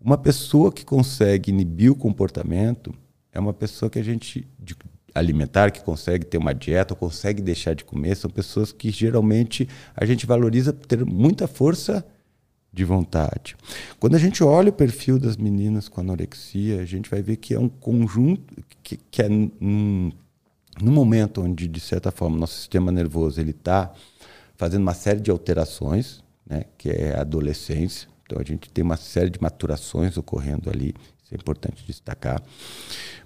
Uma 0.00 0.18
pessoa 0.18 0.72
que 0.72 0.84
consegue 0.84 1.50
inibir 1.50 1.90
o 1.92 1.96
comportamento 1.96 2.92
é 3.32 3.38
uma 3.38 3.54
pessoa 3.54 3.88
que 3.88 3.98
a 3.98 4.02
gente 4.02 4.46
de, 4.58 4.76
alimentar 5.14 5.70
que 5.70 5.82
consegue 5.82 6.24
ter 6.24 6.38
uma 6.38 6.54
dieta, 6.54 6.94
consegue 6.94 7.42
deixar 7.42 7.74
de 7.74 7.84
comer, 7.84 8.16
são 8.16 8.30
pessoas 8.30 8.72
que 8.72 8.90
geralmente 8.90 9.68
a 9.94 10.04
gente 10.04 10.26
valoriza 10.26 10.72
ter 10.72 11.04
muita 11.04 11.46
força 11.46 12.04
de 12.72 12.84
vontade. 12.84 13.54
Quando 14.00 14.14
a 14.14 14.18
gente 14.18 14.42
olha 14.42 14.70
o 14.70 14.72
perfil 14.72 15.18
das 15.18 15.36
meninas 15.36 15.88
com 15.88 16.00
anorexia, 16.00 16.80
a 16.80 16.84
gente 16.86 17.10
vai 17.10 17.20
ver 17.20 17.36
que 17.36 17.52
é 17.52 17.60
um 17.60 17.68
conjunto 17.68 18.64
que, 18.82 18.96
que 19.10 19.22
é 19.22 19.28
num, 19.28 20.10
num 20.80 20.92
momento 20.92 21.42
onde 21.42 21.68
de 21.68 21.80
certa 21.80 22.10
forma 22.10 22.38
nosso 22.38 22.54
sistema 22.54 22.90
nervoso 22.90 23.40
ele 23.40 23.50
está 23.50 23.92
fazendo 24.56 24.82
uma 24.82 24.94
série 24.94 25.20
de 25.20 25.30
alterações, 25.30 26.22
né, 26.46 26.64
que 26.78 26.88
é 26.88 27.14
a 27.14 27.20
adolescência. 27.20 28.08
Então 28.24 28.40
a 28.40 28.44
gente 28.44 28.70
tem 28.70 28.82
uma 28.82 28.96
série 28.96 29.28
de 29.28 29.42
maturações 29.42 30.16
ocorrendo 30.16 30.70
ali, 30.70 30.94
isso 31.32 31.34
é 31.34 31.36
importante 31.36 31.84
destacar. 31.86 32.42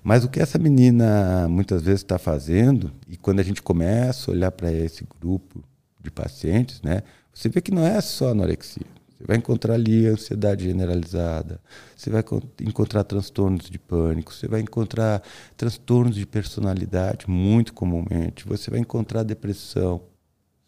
Mas 0.02 0.24
o 0.24 0.28
que 0.28 0.40
essa 0.40 0.58
menina 0.58 1.48
muitas 1.48 1.82
vezes 1.82 2.00
está 2.00 2.18
fazendo, 2.18 2.92
e 3.08 3.16
quando 3.16 3.40
a 3.40 3.42
gente 3.42 3.60
começa 3.60 4.30
a 4.30 4.34
olhar 4.34 4.50
para 4.52 4.72
esse 4.72 5.06
grupo 5.20 5.62
de 6.02 6.10
pacientes, 6.10 6.80
né, 6.82 7.02
você 7.32 7.48
vê 7.48 7.60
que 7.60 7.72
não 7.72 7.84
é 7.84 8.00
só 8.00 8.30
anorexia. 8.30 8.86
Você 9.16 9.24
vai 9.26 9.36
encontrar 9.38 9.74
ali 9.74 10.06
ansiedade 10.06 10.64
generalizada, 10.64 11.58
você 11.96 12.10
vai 12.10 12.22
encontrar 12.60 13.02
transtornos 13.02 13.70
de 13.70 13.78
pânico, 13.78 14.32
você 14.32 14.46
vai 14.46 14.60
encontrar 14.60 15.22
transtornos 15.56 16.16
de 16.16 16.26
personalidade, 16.26 17.28
muito 17.28 17.72
comumente, 17.72 18.46
você 18.46 18.70
vai 18.70 18.78
encontrar 18.78 19.22
depressão, 19.22 20.02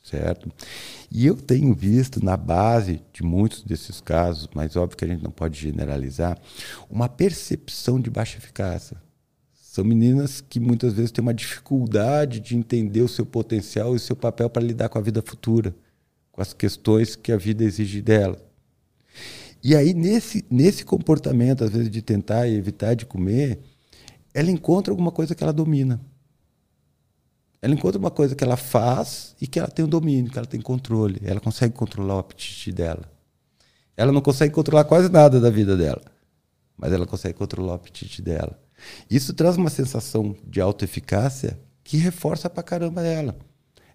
certo? 0.08 0.50
E 1.10 1.26
eu 1.26 1.36
tenho 1.36 1.74
visto 1.74 2.24
na 2.24 2.36
base 2.36 3.00
de 3.12 3.22
muitos 3.22 3.62
desses 3.62 4.00
casos, 4.00 4.48
mas 4.54 4.76
óbvio 4.76 4.96
que 4.96 5.04
a 5.04 5.08
gente 5.08 5.22
não 5.22 5.30
pode 5.30 5.60
generalizar, 5.60 6.38
uma 6.90 7.08
percepção 7.08 8.00
de 8.00 8.10
baixa 8.10 8.38
eficácia. 8.38 8.96
São 9.54 9.84
meninas 9.84 10.40
que 10.40 10.58
muitas 10.58 10.92
vezes 10.92 11.12
têm 11.12 11.22
uma 11.22 11.34
dificuldade 11.34 12.40
de 12.40 12.56
entender 12.56 13.02
o 13.02 13.08
seu 13.08 13.24
potencial 13.24 13.92
e 13.92 13.96
o 13.96 14.00
seu 14.00 14.16
papel 14.16 14.50
para 14.50 14.62
lidar 14.62 14.88
com 14.88 14.98
a 14.98 15.02
vida 15.02 15.22
futura, 15.22 15.74
com 16.32 16.40
as 16.40 16.52
questões 16.52 17.14
que 17.14 17.30
a 17.30 17.36
vida 17.36 17.62
exige 17.62 18.02
dela. 18.02 18.38
E 19.62 19.76
aí, 19.76 19.92
nesse, 19.92 20.44
nesse 20.50 20.84
comportamento, 20.84 21.64
às 21.64 21.70
vezes, 21.70 21.90
de 21.90 22.00
tentar 22.00 22.48
evitar 22.48 22.94
de 22.94 23.04
comer, 23.04 23.58
ela 24.32 24.50
encontra 24.50 24.92
alguma 24.92 25.10
coisa 25.10 25.34
que 25.34 25.42
ela 25.42 25.52
domina. 25.52 26.00
Ela 27.60 27.74
encontra 27.74 27.98
uma 27.98 28.10
coisa 28.10 28.34
que 28.34 28.44
ela 28.44 28.56
faz 28.56 29.34
e 29.40 29.46
que 29.46 29.58
ela 29.58 29.68
tem 29.68 29.84
o 29.84 29.88
domínio, 29.88 30.30
que 30.30 30.38
ela 30.38 30.46
tem 30.46 30.60
controle. 30.60 31.20
Ela 31.24 31.40
consegue 31.40 31.74
controlar 31.74 32.16
o 32.16 32.18
apetite 32.18 32.72
dela. 32.72 33.02
Ela 33.96 34.12
não 34.12 34.20
consegue 34.20 34.54
controlar 34.54 34.84
quase 34.84 35.08
nada 35.10 35.40
da 35.40 35.50
vida 35.50 35.76
dela, 35.76 36.02
mas 36.76 36.92
ela 36.92 37.04
consegue 37.04 37.36
controlar 37.36 37.72
o 37.72 37.74
apetite 37.74 38.22
dela. 38.22 38.56
Isso 39.10 39.34
traz 39.34 39.56
uma 39.56 39.70
sensação 39.70 40.36
de 40.46 40.60
autoeficácia 40.60 41.58
que 41.82 41.96
reforça 41.96 42.48
pra 42.48 42.62
caramba 42.62 43.02
ela. 43.02 43.36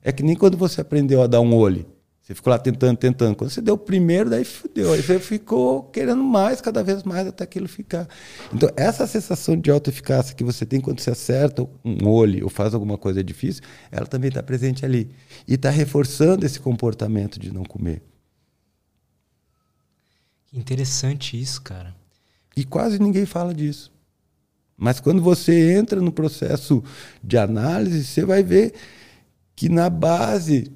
É 0.01 0.11
que 0.11 0.23
nem 0.23 0.35
quando 0.35 0.57
você 0.57 0.81
aprendeu 0.81 1.21
a 1.21 1.27
dar 1.27 1.39
um 1.39 1.55
olho. 1.55 1.85
Você 2.23 2.33
ficou 2.33 2.51
lá 2.51 2.57
tentando, 2.57 2.95
tentando. 2.95 3.35
Quando 3.35 3.49
você 3.49 3.61
deu 3.61 3.73
o 3.73 3.77
primeiro, 3.77 4.29
daí 4.29 4.45
fudeu. 4.45 4.93
Aí 4.93 5.01
você 5.01 5.19
ficou 5.19 5.83
querendo 5.83 6.23
mais, 6.23 6.61
cada 6.61 6.81
vez 6.81 7.03
mais, 7.03 7.27
até 7.27 7.43
aquilo 7.43 7.67
ficar. 7.67 8.07
Então, 8.53 8.69
essa 8.77 9.05
sensação 9.05 9.57
de 9.57 9.69
autoeficácia 9.69 10.33
que 10.33 10.43
você 10.43 10.65
tem 10.65 10.79
quando 10.79 11.01
você 11.01 11.11
acerta 11.11 11.67
um 11.83 12.07
olho 12.07 12.45
ou 12.45 12.49
faz 12.49 12.73
alguma 12.73 12.97
coisa 12.97 13.21
difícil, 13.21 13.61
ela 13.91 14.05
também 14.05 14.29
está 14.29 14.41
presente 14.41 14.85
ali. 14.85 15.11
E 15.45 15.55
está 15.55 15.69
reforçando 15.69 16.45
esse 16.45 16.61
comportamento 16.61 17.37
de 17.37 17.53
não 17.53 17.63
comer. 17.63 18.01
Interessante 20.53 21.37
isso, 21.39 21.61
cara. 21.61 21.93
E 22.55 22.63
quase 22.63 22.99
ninguém 22.99 23.25
fala 23.25 23.53
disso. 23.53 23.91
Mas 24.77 25.01
quando 25.01 25.21
você 25.21 25.73
entra 25.73 25.99
no 25.99 26.11
processo 26.11 26.81
de 27.21 27.37
análise, 27.37 28.05
você 28.05 28.23
vai 28.23 28.43
ver 28.43 28.73
que 29.55 29.67
na 29.67 29.89
base 29.89 30.71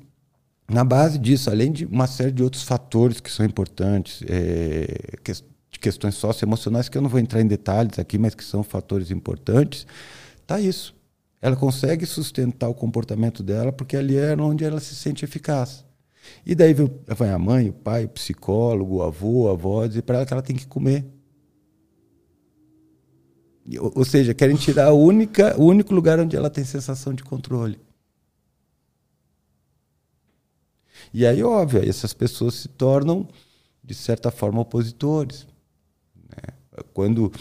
na 0.70 0.84
base 0.84 1.18
disso, 1.18 1.50
além 1.50 1.72
de 1.72 1.86
uma 1.86 2.08
série 2.08 2.32
de 2.32 2.44
outros 2.44 2.64
fatores 2.64 3.22
que 3.22 3.32
são 3.32 3.46
importantes, 3.46 4.22
é, 4.28 5.18
que, 5.24 5.32
de 5.32 5.80
questões 5.80 6.16
socioemocionais, 6.16 6.90
que 6.90 6.98
eu 6.98 7.02
não 7.02 7.10
vou 7.10 7.20
entrar 7.20 7.42
em 7.42 7.48
detalhes 7.48 7.98
aqui, 7.98 8.18
mas 8.18 8.36
que 8.36 8.44
são 8.44 8.64
fatores 8.64 9.10
importantes, 9.10 9.88
tá 10.46 10.60
isso. 10.60 10.96
Ela 11.42 11.56
consegue 11.56 12.06
sustentar 12.06 12.68
o 12.68 12.74
comportamento 12.74 13.42
dela 13.42 13.72
porque 13.72 13.96
ali 13.96 14.18
é 14.18 14.36
onde 14.36 14.66
ela 14.66 14.80
se 14.80 14.96
sente 14.96 15.24
eficaz. 15.24 15.86
E 16.46 16.54
daí 16.54 16.76
vai 17.08 17.30
a 17.30 17.40
mãe, 17.40 17.70
o 17.70 17.74
pai, 17.74 18.04
o 18.04 18.10
psicólogo, 18.10 18.98
o 18.98 19.04
avô, 19.04 19.48
a 19.48 19.52
avó, 19.52 19.86
dizer 19.86 20.02
para 20.02 20.18
ela 20.18 20.26
que 20.26 20.34
ela 20.34 20.42
tem 20.42 20.56
que 20.56 20.68
comer. 20.68 21.06
Ou 23.94 24.04
seja, 24.04 24.34
querem 24.34 24.56
tirar 24.56 24.88
a 24.88 24.94
única, 24.94 25.56
o 25.58 25.66
único 25.66 25.94
lugar 25.94 26.20
onde 26.20 26.36
ela 26.36 26.50
tem 26.50 26.66
sensação 26.66 27.14
de 27.14 27.24
controle. 27.24 27.80
E 31.14 31.26
aí, 31.26 31.44
óbvio, 31.44 31.88
essas 31.88 32.14
pessoas 32.14 32.56
se 32.56 32.68
tornam, 32.68 33.28
de 33.84 33.94
certa 33.94 34.32
forma, 34.32 34.62
opositores. 34.62 35.48
Né? 36.30 36.54
Quando, 36.94 37.32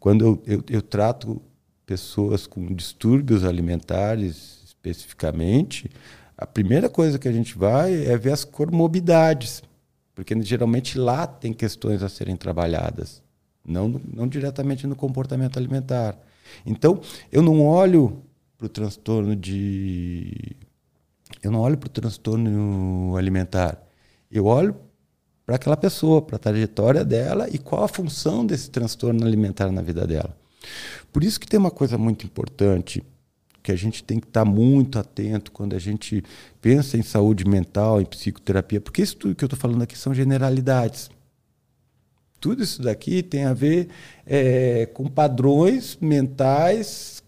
quando 0.00 0.24
eu, 0.24 0.42
eu, 0.46 0.64
eu 0.68 0.82
trato 0.82 1.40
pessoas 1.86 2.46
com 2.46 2.66
distúrbios 2.74 3.44
alimentares 3.44 4.62
especificamente, 4.64 5.90
a 6.36 6.46
primeira 6.46 6.88
coisa 6.88 7.18
que 7.18 7.28
a 7.28 7.32
gente 7.32 7.56
vai 7.56 8.04
é 8.04 8.16
ver 8.16 8.32
as 8.32 8.44
comorbidades, 8.44 9.62
porque 10.14 10.40
geralmente 10.42 10.98
lá 10.98 11.26
tem 11.26 11.52
questões 11.52 12.02
a 12.02 12.08
serem 12.08 12.36
trabalhadas, 12.36 13.22
não, 13.64 14.00
não 14.12 14.26
diretamente 14.26 14.86
no 14.86 14.96
comportamento 14.96 15.56
alimentar. 15.56 16.18
Então, 16.66 17.00
eu 17.30 17.42
não 17.42 17.64
olho 17.64 18.22
para 18.58 18.66
o 18.66 18.68
transtorno 18.68 19.36
de 19.36 20.56
eu 21.42 21.50
não 21.50 21.60
olho 21.60 21.76
para 21.76 21.88
o 21.88 21.90
transtorno 21.90 23.16
alimentar. 23.16 23.82
Eu 24.30 24.46
olho 24.46 24.76
para 25.44 25.56
aquela 25.56 25.76
pessoa, 25.76 26.22
para 26.22 26.36
a 26.36 26.38
trajetória 26.38 27.04
dela 27.04 27.48
e 27.50 27.58
qual 27.58 27.84
a 27.84 27.88
função 27.88 28.46
desse 28.46 28.70
transtorno 28.70 29.26
alimentar 29.26 29.70
na 29.70 29.82
vida 29.82 30.06
dela. 30.06 30.36
Por 31.12 31.24
isso 31.24 31.40
que 31.40 31.46
tem 31.46 31.58
uma 31.58 31.70
coisa 31.70 31.98
muito 31.98 32.24
importante 32.24 33.02
que 33.62 33.70
a 33.70 33.76
gente 33.76 34.02
tem 34.02 34.18
que 34.18 34.26
estar 34.26 34.44
muito 34.44 34.98
atento 34.98 35.52
quando 35.52 35.74
a 35.74 35.78
gente 35.78 36.22
pensa 36.60 36.96
em 36.96 37.02
saúde 37.02 37.44
mental, 37.44 38.00
em 38.00 38.04
psicoterapia, 38.04 38.80
porque 38.80 39.02
isso 39.02 39.16
tudo 39.16 39.34
que 39.34 39.44
eu 39.44 39.46
estou 39.46 39.58
falando 39.58 39.82
aqui 39.82 39.96
são 39.96 40.12
generalidades. 40.12 41.10
Tudo 42.40 42.62
isso 42.62 42.82
daqui 42.82 43.22
tem 43.22 43.44
a 43.44 43.54
ver 43.54 43.88
é, 44.26 44.86
com 44.86 45.06
padrões 45.06 45.96
mentais 46.00 47.21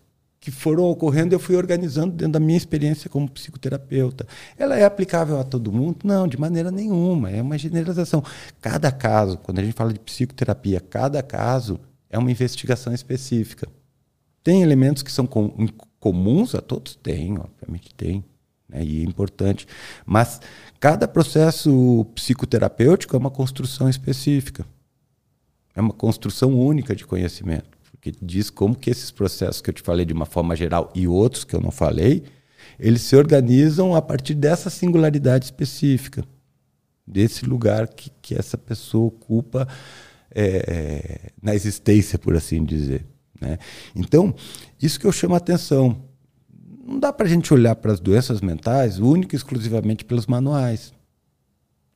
que 0.44 0.50
foram 0.50 0.84
ocorrendo, 0.84 1.34
eu 1.34 1.38
fui 1.38 1.56
organizando 1.56 2.12
dentro 2.12 2.34
da 2.34 2.38
minha 2.38 2.58
experiência 2.58 3.08
como 3.08 3.26
psicoterapeuta. 3.30 4.26
Ela 4.58 4.76
é 4.76 4.84
aplicável 4.84 5.40
a 5.40 5.42
todo 5.42 5.72
mundo? 5.72 6.00
Não, 6.04 6.28
de 6.28 6.38
maneira 6.38 6.70
nenhuma. 6.70 7.30
É 7.30 7.40
uma 7.40 7.56
generalização. 7.56 8.22
Cada 8.60 8.92
caso, 8.92 9.38
quando 9.38 9.60
a 9.60 9.64
gente 9.64 9.72
fala 9.72 9.90
de 9.90 9.98
psicoterapia, 9.98 10.80
cada 10.80 11.22
caso 11.22 11.80
é 12.10 12.18
uma 12.18 12.30
investigação 12.30 12.92
específica. 12.92 13.66
Tem 14.42 14.60
elementos 14.60 15.02
que 15.02 15.10
são 15.10 15.26
com, 15.26 15.50
comuns 15.98 16.54
a 16.54 16.60
todos? 16.60 16.94
Tem, 16.94 17.38
obviamente 17.38 17.94
tem. 17.94 18.22
Né? 18.68 18.84
E 18.84 19.00
é 19.00 19.04
importante. 19.04 19.66
Mas 20.04 20.42
cada 20.78 21.08
processo 21.08 22.04
psicoterapêutico 22.14 23.16
é 23.16 23.18
uma 23.18 23.30
construção 23.30 23.88
específica. 23.88 24.66
É 25.74 25.80
uma 25.80 25.94
construção 25.94 26.52
única 26.52 26.94
de 26.94 27.06
conhecimento 27.06 27.73
que 28.04 28.12
diz 28.20 28.50
como 28.50 28.76
que 28.76 28.90
esses 28.90 29.10
processos 29.10 29.62
que 29.62 29.70
eu 29.70 29.74
te 29.74 29.80
falei 29.80 30.04
de 30.04 30.12
uma 30.12 30.26
forma 30.26 30.54
geral 30.54 30.92
e 30.94 31.08
outros 31.08 31.42
que 31.42 31.56
eu 31.56 31.60
não 31.60 31.70
falei, 31.70 32.24
eles 32.78 33.00
se 33.00 33.16
organizam 33.16 33.94
a 33.94 34.02
partir 34.02 34.34
dessa 34.34 34.68
singularidade 34.68 35.46
específica, 35.46 36.22
desse 37.06 37.46
lugar 37.46 37.88
que, 37.88 38.10
que 38.20 38.34
essa 38.34 38.58
pessoa 38.58 39.06
ocupa 39.06 39.66
é, 40.30 41.30
na 41.40 41.54
existência, 41.54 42.18
por 42.18 42.36
assim 42.36 42.62
dizer. 42.62 43.06
Né? 43.40 43.58
Então, 43.96 44.34
isso 44.80 45.00
que 45.00 45.06
eu 45.06 45.12
chamo 45.12 45.32
a 45.32 45.38
atenção. 45.38 46.04
Não 46.86 46.98
dá 46.98 47.10
para 47.10 47.24
a 47.24 47.28
gente 47.28 47.54
olhar 47.54 47.74
para 47.74 47.90
as 47.90 48.00
doenças 48.00 48.42
mentais 48.42 48.98
única 48.98 49.34
e 49.34 49.38
exclusivamente 49.38 50.04
pelos 50.04 50.26
manuais. 50.26 50.92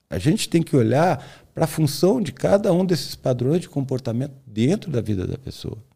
A 0.08 0.18
gente 0.18 0.48
tem 0.48 0.62
que 0.62 0.74
olhar 0.74 1.22
para 1.52 1.64
a 1.64 1.68
função 1.68 2.18
de 2.18 2.32
cada 2.32 2.72
um 2.72 2.86
desses 2.86 3.14
padrões 3.14 3.60
de 3.60 3.68
comportamento 3.68 4.32
dentro 4.46 4.90
da 4.90 5.02
vida 5.02 5.26
da 5.26 5.36
pessoa. 5.36 5.86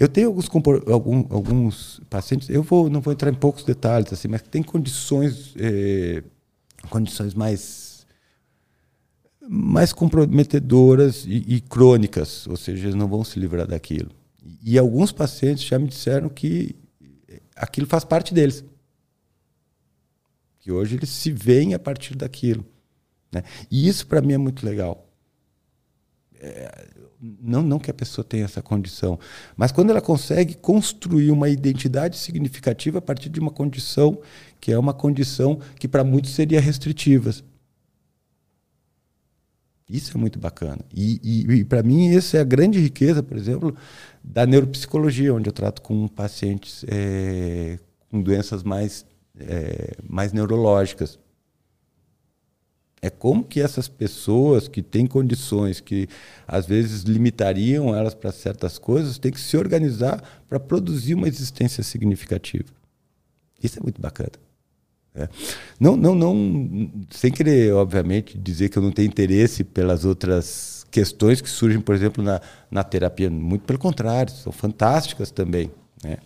Eu 0.00 0.08
tenho 0.08 0.28
alguns, 0.28 0.48
algum, 0.86 1.26
alguns 1.28 2.00
pacientes, 2.08 2.48
eu 2.48 2.62
vou, 2.62 2.88
não 2.88 3.02
vou 3.02 3.12
entrar 3.12 3.30
em 3.30 3.34
poucos 3.34 3.64
detalhes, 3.64 4.10
assim, 4.10 4.28
mas 4.28 4.40
tem 4.40 4.62
condições, 4.62 5.54
eh, 5.58 6.22
condições 6.88 7.34
mais, 7.34 8.06
mais 9.46 9.92
comprometedoras 9.92 11.26
e, 11.26 11.44
e, 11.46 11.60
crônicas, 11.60 12.46
ou 12.46 12.56
seja, 12.56 12.84
eles 12.84 12.94
não 12.94 13.06
vão 13.08 13.22
se 13.22 13.38
livrar 13.38 13.66
daquilo. 13.66 14.10
E, 14.42 14.72
e 14.72 14.78
alguns 14.78 15.12
pacientes 15.12 15.64
já 15.64 15.78
me 15.78 15.88
disseram 15.88 16.30
que 16.30 16.74
aquilo 17.54 17.86
faz 17.86 18.02
parte 18.02 18.32
deles. 18.32 18.64
Que 20.60 20.72
hoje 20.72 20.96
eles 20.96 21.10
se 21.10 21.30
veem 21.30 21.74
a 21.74 21.78
partir 21.78 22.16
daquilo. 22.16 22.64
Né? 23.30 23.42
E 23.70 23.86
isso 23.86 24.06
para 24.06 24.22
mim 24.22 24.32
é 24.32 24.38
muito 24.38 24.64
legal. 24.64 25.06
é, 26.40 26.88
não, 27.20 27.62
não 27.62 27.78
que 27.78 27.90
a 27.90 27.94
pessoa 27.94 28.24
tenha 28.24 28.44
essa 28.44 28.62
condição, 28.62 29.18
mas 29.56 29.70
quando 29.70 29.90
ela 29.90 30.00
consegue 30.00 30.54
construir 30.54 31.30
uma 31.30 31.48
identidade 31.48 32.16
significativa 32.16 32.98
a 32.98 33.02
partir 33.02 33.28
de 33.28 33.38
uma 33.38 33.50
condição 33.50 34.18
que 34.60 34.72
é 34.72 34.78
uma 34.78 34.94
condição 34.94 35.60
que 35.78 35.86
para 35.86 36.02
muitos 36.02 36.32
seria 36.32 36.60
restritiva. 36.60 37.32
Isso 39.88 40.16
é 40.16 40.20
muito 40.20 40.38
bacana. 40.38 40.78
E, 40.94 41.20
e, 41.22 41.52
e 41.52 41.64
para 41.64 41.82
mim, 41.82 42.14
essa 42.14 42.36
é 42.36 42.40
a 42.40 42.44
grande 42.44 42.78
riqueza, 42.78 43.22
por 43.22 43.36
exemplo, 43.36 43.76
da 44.22 44.46
neuropsicologia, 44.46 45.34
onde 45.34 45.48
eu 45.48 45.52
trato 45.52 45.82
com 45.82 46.06
pacientes 46.06 46.84
é, 46.86 47.78
com 48.08 48.22
doenças 48.22 48.62
mais, 48.62 49.04
é, 49.38 49.96
mais 50.08 50.32
neurológicas 50.32 51.18
é 53.02 53.08
como 53.08 53.42
que 53.42 53.60
essas 53.60 53.88
pessoas 53.88 54.68
que 54.68 54.82
têm 54.82 55.06
condições 55.06 55.80
que 55.80 56.06
às 56.46 56.66
vezes 56.66 57.02
limitariam 57.02 57.94
elas 57.94 58.14
para 58.14 58.30
certas 58.30 58.78
coisas 58.78 59.18
têm 59.18 59.32
que 59.32 59.40
se 59.40 59.56
organizar 59.56 60.22
para 60.48 60.60
produzir 60.60 61.14
uma 61.14 61.26
existência 61.26 61.82
significativa. 61.82 62.68
Isso 63.62 63.78
é 63.78 63.82
muito 63.82 64.00
bacana. 64.00 64.32
É. 65.14 65.28
Não, 65.78 65.96
não, 65.96 66.14
não, 66.14 66.90
sem 67.10 67.32
querer, 67.32 67.72
obviamente, 67.72 68.38
dizer 68.38 68.68
que 68.68 68.78
eu 68.78 68.82
não 68.82 68.92
tenho 68.92 69.08
interesse 69.08 69.64
pelas 69.64 70.04
outras 70.04 70.86
questões 70.90 71.40
que 71.40 71.48
surgem, 71.48 71.80
por 71.80 71.94
exemplo, 71.94 72.22
na, 72.22 72.40
na 72.70 72.84
terapia. 72.84 73.30
Muito 73.30 73.62
pelo 73.62 73.78
contrário, 73.78 74.32
são 74.32 74.52
fantásticas 74.52 75.30
também. 75.30 75.70
Né? 76.02 76.18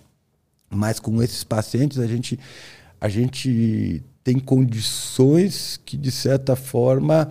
Mas 0.68 0.99
com 0.99 1.22
esses 1.22 1.45
pacientes, 1.45 1.99
a 1.99 2.07
gente, 2.07 2.39
a 3.01 3.09
gente 3.09 4.03
tem 4.25 4.41
condições 4.41 5.77
que, 5.85 5.99
de 5.99 6.11
certa 6.11 6.57
forma, 6.57 7.29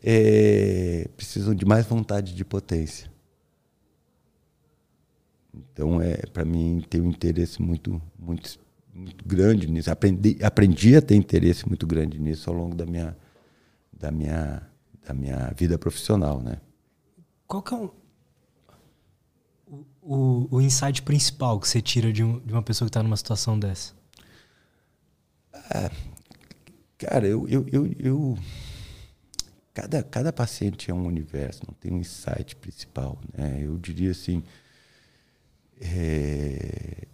é, 0.00 1.10
precisam 1.16 1.52
de 1.52 1.66
mais 1.66 1.84
vontade 1.84 2.32
de 2.32 2.44
potência. 2.44 3.10
Então, 5.52 6.00
é, 6.00 6.16
para 6.32 6.44
mim, 6.44 6.82
tem 6.88 7.00
um 7.00 7.10
interesse 7.10 7.60
muito, 7.60 8.00
muito, 8.16 8.56
muito 8.94 9.24
grande 9.26 9.68
nisso. 9.68 9.90
Aprendi, 9.90 10.38
aprendi 10.40 10.96
a 10.96 11.02
ter 11.02 11.16
interesse 11.16 11.66
muito 11.66 11.84
grande 11.86 12.20
nisso 12.20 12.48
ao 12.48 12.54
longo 12.54 12.76
da 12.76 12.86
minha, 12.86 13.16
da 13.92 14.12
minha, 14.12 14.62
da 15.04 15.12
minha 15.12 15.52
vida 15.56 15.76
profissional, 15.76 16.40
né? 16.40 16.60
Qual 17.48 17.62
que 17.62 17.74
é 17.74 17.76
o, 17.76 17.92
o, 20.00 20.48
o 20.56 20.60
insight 20.60 21.02
principal 21.02 21.58
que 21.58 21.66
você 21.66 21.82
tira 21.82 22.12
de, 22.12 22.22
um, 22.22 22.38
de 22.38 22.52
uma 22.52 22.62
pessoa 22.62 22.86
que 22.86 22.90
está 22.90 23.02
numa 23.02 23.16
situação 23.16 23.58
dessa? 23.58 23.92
Ah, 25.52 25.90
Cara, 26.98 27.28
eu, 27.28 27.48
eu, 27.48 27.64
eu, 27.70 27.94
eu, 28.00 28.38
cada, 29.72 30.02
cada 30.02 30.32
paciente 30.32 30.90
é 30.90 30.94
um 30.94 31.06
universo, 31.06 31.62
não 31.64 31.74
tem 31.74 31.92
um 31.92 31.98
insight 31.98 32.56
principal. 32.56 33.20
Né? 33.32 33.60
Eu 33.62 33.78
diria 33.78 34.10
assim, 34.10 34.42
é, 35.80 37.06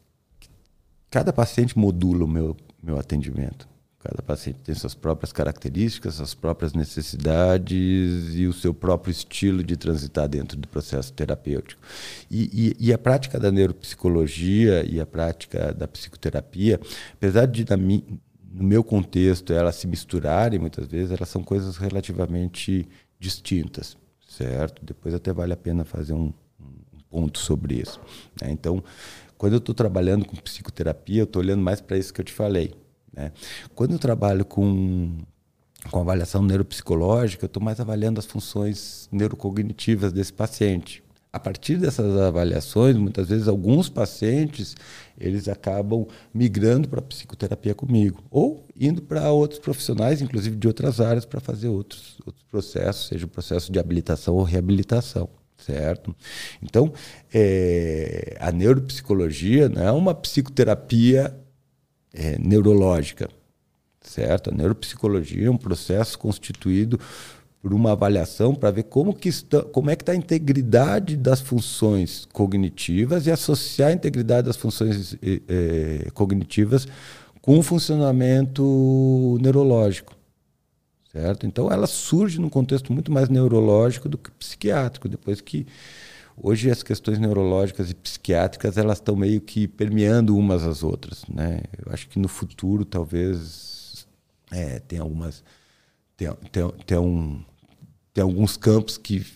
cada 1.11 1.35
paciente 1.35 1.79
modula 1.79 2.25
o 2.25 2.29
meu, 2.29 2.57
meu 2.83 2.99
atendimento. 2.99 3.69
Cada 3.99 4.23
paciente 4.23 4.59
tem 4.63 4.75
suas 4.75 4.95
próprias 4.95 5.33
características, 5.33 6.17
suas 6.17 6.35
próprias 6.35 6.75
necessidades 6.75 8.35
e 8.35 8.47
o 8.47 8.53
seu 8.53 8.75
próprio 8.75 9.11
estilo 9.11 9.65
de 9.65 9.79
transitar 9.79 10.29
dentro 10.29 10.59
do 10.59 10.69
processo 10.69 11.11
terapêutico. 11.13 11.81
E, 12.31 12.75
e, 12.79 12.89
e 12.89 12.93
a 12.93 12.99
prática 12.99 13.41
da 13.41 13.51
neuropsicologia 13.51 14.85
e 14.85 15.01
a 15.01 15.07
prática 15.07 15.73
da 15.73 15.89
psicoterapia, 15.89 16.79
apesar 17.15 17.47
de, 17.47 17.65
na, 17.65 17.79
no 18.55 18.63
meu 18.63 18.85
contexto, 18.85 19.53
elas 19.53 19.75
se 19.75 19.87
misturarem 19.89 20.61
muitas 20.61 20.87
vezes, 20.87 21.11
elas 21.11 21.29
são 21.29 21.43
coisas 21.43 21.77
relativamente 21.77 22.87
distintas, 23.19 23.97
certo? 24.29 24.85
Depois 24.85 25.13
até 25.13 25.33
vale 25.33 25.53
a 25.53 25.57
pena 25.57 25.85
fazer 25.85 26.13
um, 26.13 26.33
um 26.61 27.01
ponto 27.11 27.39
sobre 27.41 27.81
isso. 27.81 28.01
Né? 28.41 28.53
Então, 28.53 28.83
quando 29.37 29.55
eu 29.55 29.59
estou 29.59 29.75
trabalhando 29.75 30.25
com 30.25 30.37
psicoterapia, 30.37 31.23
eu 31.23 31.25
estou 31.25 31.43
olhando 31.43 31.63
mais 31.63 31.81
para 31.81 31.99
isso 31.99 32.15
que 32.15 32.21
eu 32.21 32.25
te 32.25 32.33
falei. 32.33 32.73
Né? 33.13 33.33
Quando 33.75 33.93
eu 33.93 33.99
trabalho 33.99 34.45
com, 34.45 35.19
com 35.91 36.01
avaliação 36.01 36.41
neuropsicológica, 36.41 37.45
eu 37.45 37.49
estou 37.49 37.63
mais 37.63 37.81
avaliando 37.81 38.21
as 38.21 38.27
funções 38.27 39.09
neurocognitivas 39.11 40.13
desse 40.13 40.33
paciente 40.33 41.04
a 41.35 41.39
partir 41.41 41.79
dessas 41.79 42.17
avaliações, 42.17 42.97
muitas 42.97 43.29
vezes 43.29 43.49
alguns 43.49 43.89
pacientes 43.89 44.77
eles 45.19 45.49
acabam 45.49 46.07
migrando 46.33 46.89
para 46.89 47.03
psicoterapia 47.03 47.75
comigo 47.75 48.23
ou 48.31 48.65
indo 48.79 49.03
para 49.03 49.33
outros 49.33 49.59
profissionais, 49.59 50.23
inclusive 50.23 50.55
de 50.55 50.69
outras 50.69 51.01
áreas, 51.01 51.25
para 51.25 51.41
fazer 51.41 51.67
outros, 51.67 52.19
outros 52.25 52.45
processos, 52.45 53.09
seja 53.09 53.27
o 53.27 53.29
processo 53.29 53.73
de 53.73 53.81
habilitação 53.81 54.37
ou 54.37 54.45
reabilitação, 54.45 55.29
certo? 55.59 56.15
Então, 56.63 56.93
é, 57.33 58.37
a 58.39 58.53
neuropsicologia 58.53 59.69
não 59.69 59.83
é 59.83 59.91
uma 59.91 60.15
psicoterapia 60.15 61.37
é, 62.13 62.39
neurológica, 62.39 63.29
certo? 64.01 64.51
A 64.51 64.55
neuropsicologia 64.55 65.49
é 65.49 65.51
um 65.51 65.57
processo 65.57 66.17
constituído 66.17 67.01
por 67.65 67.73
uma 67.73 67.93
avaliação 67.93 68.55
para 68.55 68.71
ver 68.71 68.83
como, 68.83 69.15
que 69.15 69.27
está, 69.27 69.63
como 69.63 69.89
é 69.89 69.97
que 69.97 70.03
está 70.03 70.13
a 70.13 70.15
integridade 70.15 71.17
das 71.17 71.41
funções 71.41 72.29
cognitivas 72.31 73.27
e 73.27 73.31
associar 73.31 73.89
a 73.89 73.95
integridade 73.95 74.47
das 74.47 74.57
funções 74.59 75.17
eh, 75.23 76.11
cognitivas 76.13 76.87
com 77.41 77.59
o 77.59 77.63
funcionamento 77.63 79.39
neurológico. 79.41 80.15
Certo? 81.11 81.47
Então 81.47 81.73
ela 81.73 81.87
surge 81.87 82.39
num 82.39 82.51
contexto 82.51 82.93
muito 82.93 83.11
mais 83.11 83.31
neurológico 83.31 84.11
do 84.11 84.19
que 84.19 84.31
psiquiátrico, 84.33 85.09
depois 85.09 85.41
que 85.41 85.67
hoje 86.37 86.71
as 86.71 86.83
questões 86.83 87.19
neurológicas 87.19 87.91
e 87.91 87.95
psiquiátricas 87.95 88.77
elas 88.77 88.99
estão 88.99 89.17
meio 89.17 89.41
que 89.41 89.67
permeando 89.67 90.37
umas 90.37 90.65
às 90.65 90.83
outras, 90.83 91.25
né? 91.33 91.63
Eu 91.79 91.91
acho 91.95 92.11
que 92.11 92.19
no 92.19 92.29
futuro 92.29 92.85
talvez 92.85 94.07
é, 94.53 94.81
tem 94.81 94.99
algumas 94.99 95.43
tem, 96.17 96.29
tem, 96.53 96.69
tem 96.87 96.99
um 96.99 97.43
tem 98.15 98.23
alguns 98.23 98.57
campos 98.57 98.97
que 98.97 99.27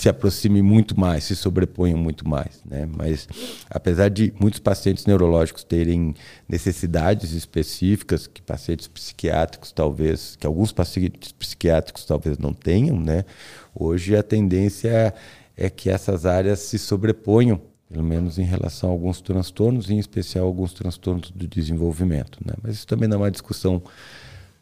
se 0.00 0.08
aproximem 0.08 0.62
muito 0.62 0.98
mais, 0.98 1.24
se 1.24 1.36
sobreponham 1.36 1.98
muito 1.98 2.26
mais, 2.26 2.62
né? 2.64 2.88
Mas 2.96 3.28
apesar 3.68 4.08
de 4.08 4.32
muitos 4.40 4.58
pacientes 4.58 5.04
neurológicos 5.04 5.62
terem 5.62 6.14
necessidades 6.48 7.32
específicas 7.32 8.26
que 8.26 8.40
pacientes 8.40 8.88
psiquiátricos 8.88 9.72
talvez, 9.72 10.36
que 10.36 10.46
alguns 10.46 10.72
pacientes 10.72 11.32
psiquiátricos 11.32 12.06
talvez 12.06 12.38
não 12.38 12.54
tenham, 12.54 12.98
né? 12.98 13.26
Hoje 13.74 14.16
a 14.16 14.22
tendência 14.22 15.14
é 15.54 15.68
que 15.68 15.90
essas 15.90 16.24
áreas 16.24 16.60
se 16.60 16.78
sobreponham, 16.78 17.60
pelo 17.86 18.02
menos 18.02 18.38
em 18.38 18.44
relação 18.44 18.88
a 18.88 18.92
alguns 18.92 19.20
transtornos, 19.20 19.90
em 19.90 19.98
especial 19.98 20.46
alguns 20.46 20.72
transtornos 20.72 21.30
do 21.30 21.46
desenvolvimento, 21.46 22.38
né? 22.42 22.54
Mas 22.62 22.76
isso 22.76 22.86
também 22.86 23.06
não 23.06 23.18
é 23.18 23.20
uma 23.24 23.30
discussão 23.30 23.82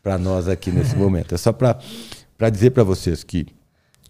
para 0.02 0.18
nós 0.18 0.48
aqui 0.48 0.72
nesse 0.72 0.94
momento. 0.98 1.34
É 1.34 1.38
só 1.38 1.52
para 1.52 1.78
para 2.38 2.50
dizer 2.50 2.70
para 2.70 2.84
vocês 2.84 3.24
que, 3.24 3.46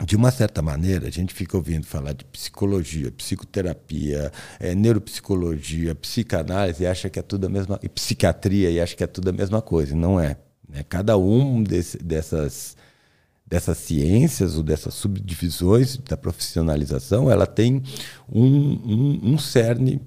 de 0.05 0.15
uma 0.15 0.31
certa 0.31 0.61
maneira, 0.61 1.09
a 1.09 1.11
gente 1.11 1.33
fica 1.33 1.57
ouvindo 1.57 1.87
falar 1.87 2.13
de 2.13 2.27
psicologia, 2.27 3.11
psicoterapia, 3.11 4.31
é, 4.61 4.75
neuropsicologia, 4.75 5.95
psicanálise 5.95 6.83
e 6.83 6.87
acha 6.87 7.09
que 7.09 7.19
é 7.19 7.23
tudo 7.23 7.47
a 7.47 7.49
mesma 7.49 7.81
e 7.83 7.89
psiquiatria 7.89 8.71
e 8.71 8.79
acha 8.79 8.95
que 8.95 9.03
é 9.03 9.07
tudo 9.07 9.31
a 9.31 9.33
mesma 9.33 9.63
coisa. 9.63 9.97
Não 9.97 10.21
é. 10.21 10.37
Né? 10.69 10.85
Cada 10.87 11.17
um 11.17 11.63
desse, 11.63 11.97
dessas 11.97 12.77
dessas 13.47 13.79
ciências 13.79 14.59
ou 14.59 14.63
dessas 14.63 14.93
subdivisões 14.93 15.97
da 15.97 16.19
profissionalização, 16.19 17.31
ela 17.31 17.47
tem 17.47 17.83
um, 18.31 18.45
um, 18.45 19.21
um 19.33 19.39
cerne 19.39 20.03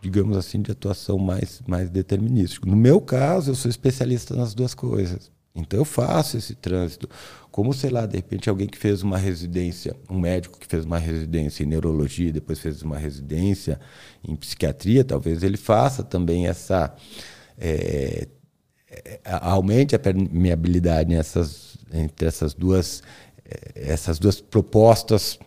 digamos 0.00 0.36
assim, 0.36 0.60
de 0.60 0.70
atuação 0.70 1.18
mais, 1.18 1.60
mais 1.66 1.90
determinístico. 1.90 2.68
No 2.68 2.76
meu 2.76 3.00
caso, 3.00 3.50
eu 3.50 3.54
sou 3.54 3.70
especialista 3.70 4.36
nas 4.36 4.54
duas 4.54 4.74
coisas. 4.74 5.32
Então 5.54 5.78
eu 5.78 5.84
faço 5.84 6.36
esse 6.36 6.54
trânsito. 6.54 7.08
Como, 7.54 7.72
sei 7.72 7.88
lá, 7.88 8.04
de 8.04 8.16
repente 8.16 8.50
alguém 8.50 8.66
que 8.66 8.76
fez 8.76 9.04
uma 9.04 9.16
residência, 9.16 9.94
um 10.10 10.18
médico 10.18 10.58
que 10.58 10.66
fez 10.66 10.84
uma 10.84 10.98
residência 10.98 11.62
em 11.62 11.66
neurologia, 11.66 12.32
depois 12.32 12.58
fez 12.58 12.82
uma 12.82 12.98
residência 12.98 13.78
em 14.26 14.34
psiquiatria, 14.34 15.04
talvez 15.04 15.40
ele 15.44 15.56
faça 15.56 16.02
também 16.02 16.48
essa. 16.48 16.92
É, 17.56 18.26
é 18.90 19.20
aumente 19.24 19.94
a 19.94 20.00
permeabilidade 20.00 21.14
nessas, 21.14 21.76
entre 21.92 22.26
essas 22.26 22.54
duas, 22.54 23.04
é, 23.44 23.92
essas 23.92 24.18
duas 24.18 24.40
propostas, 24.40 25.38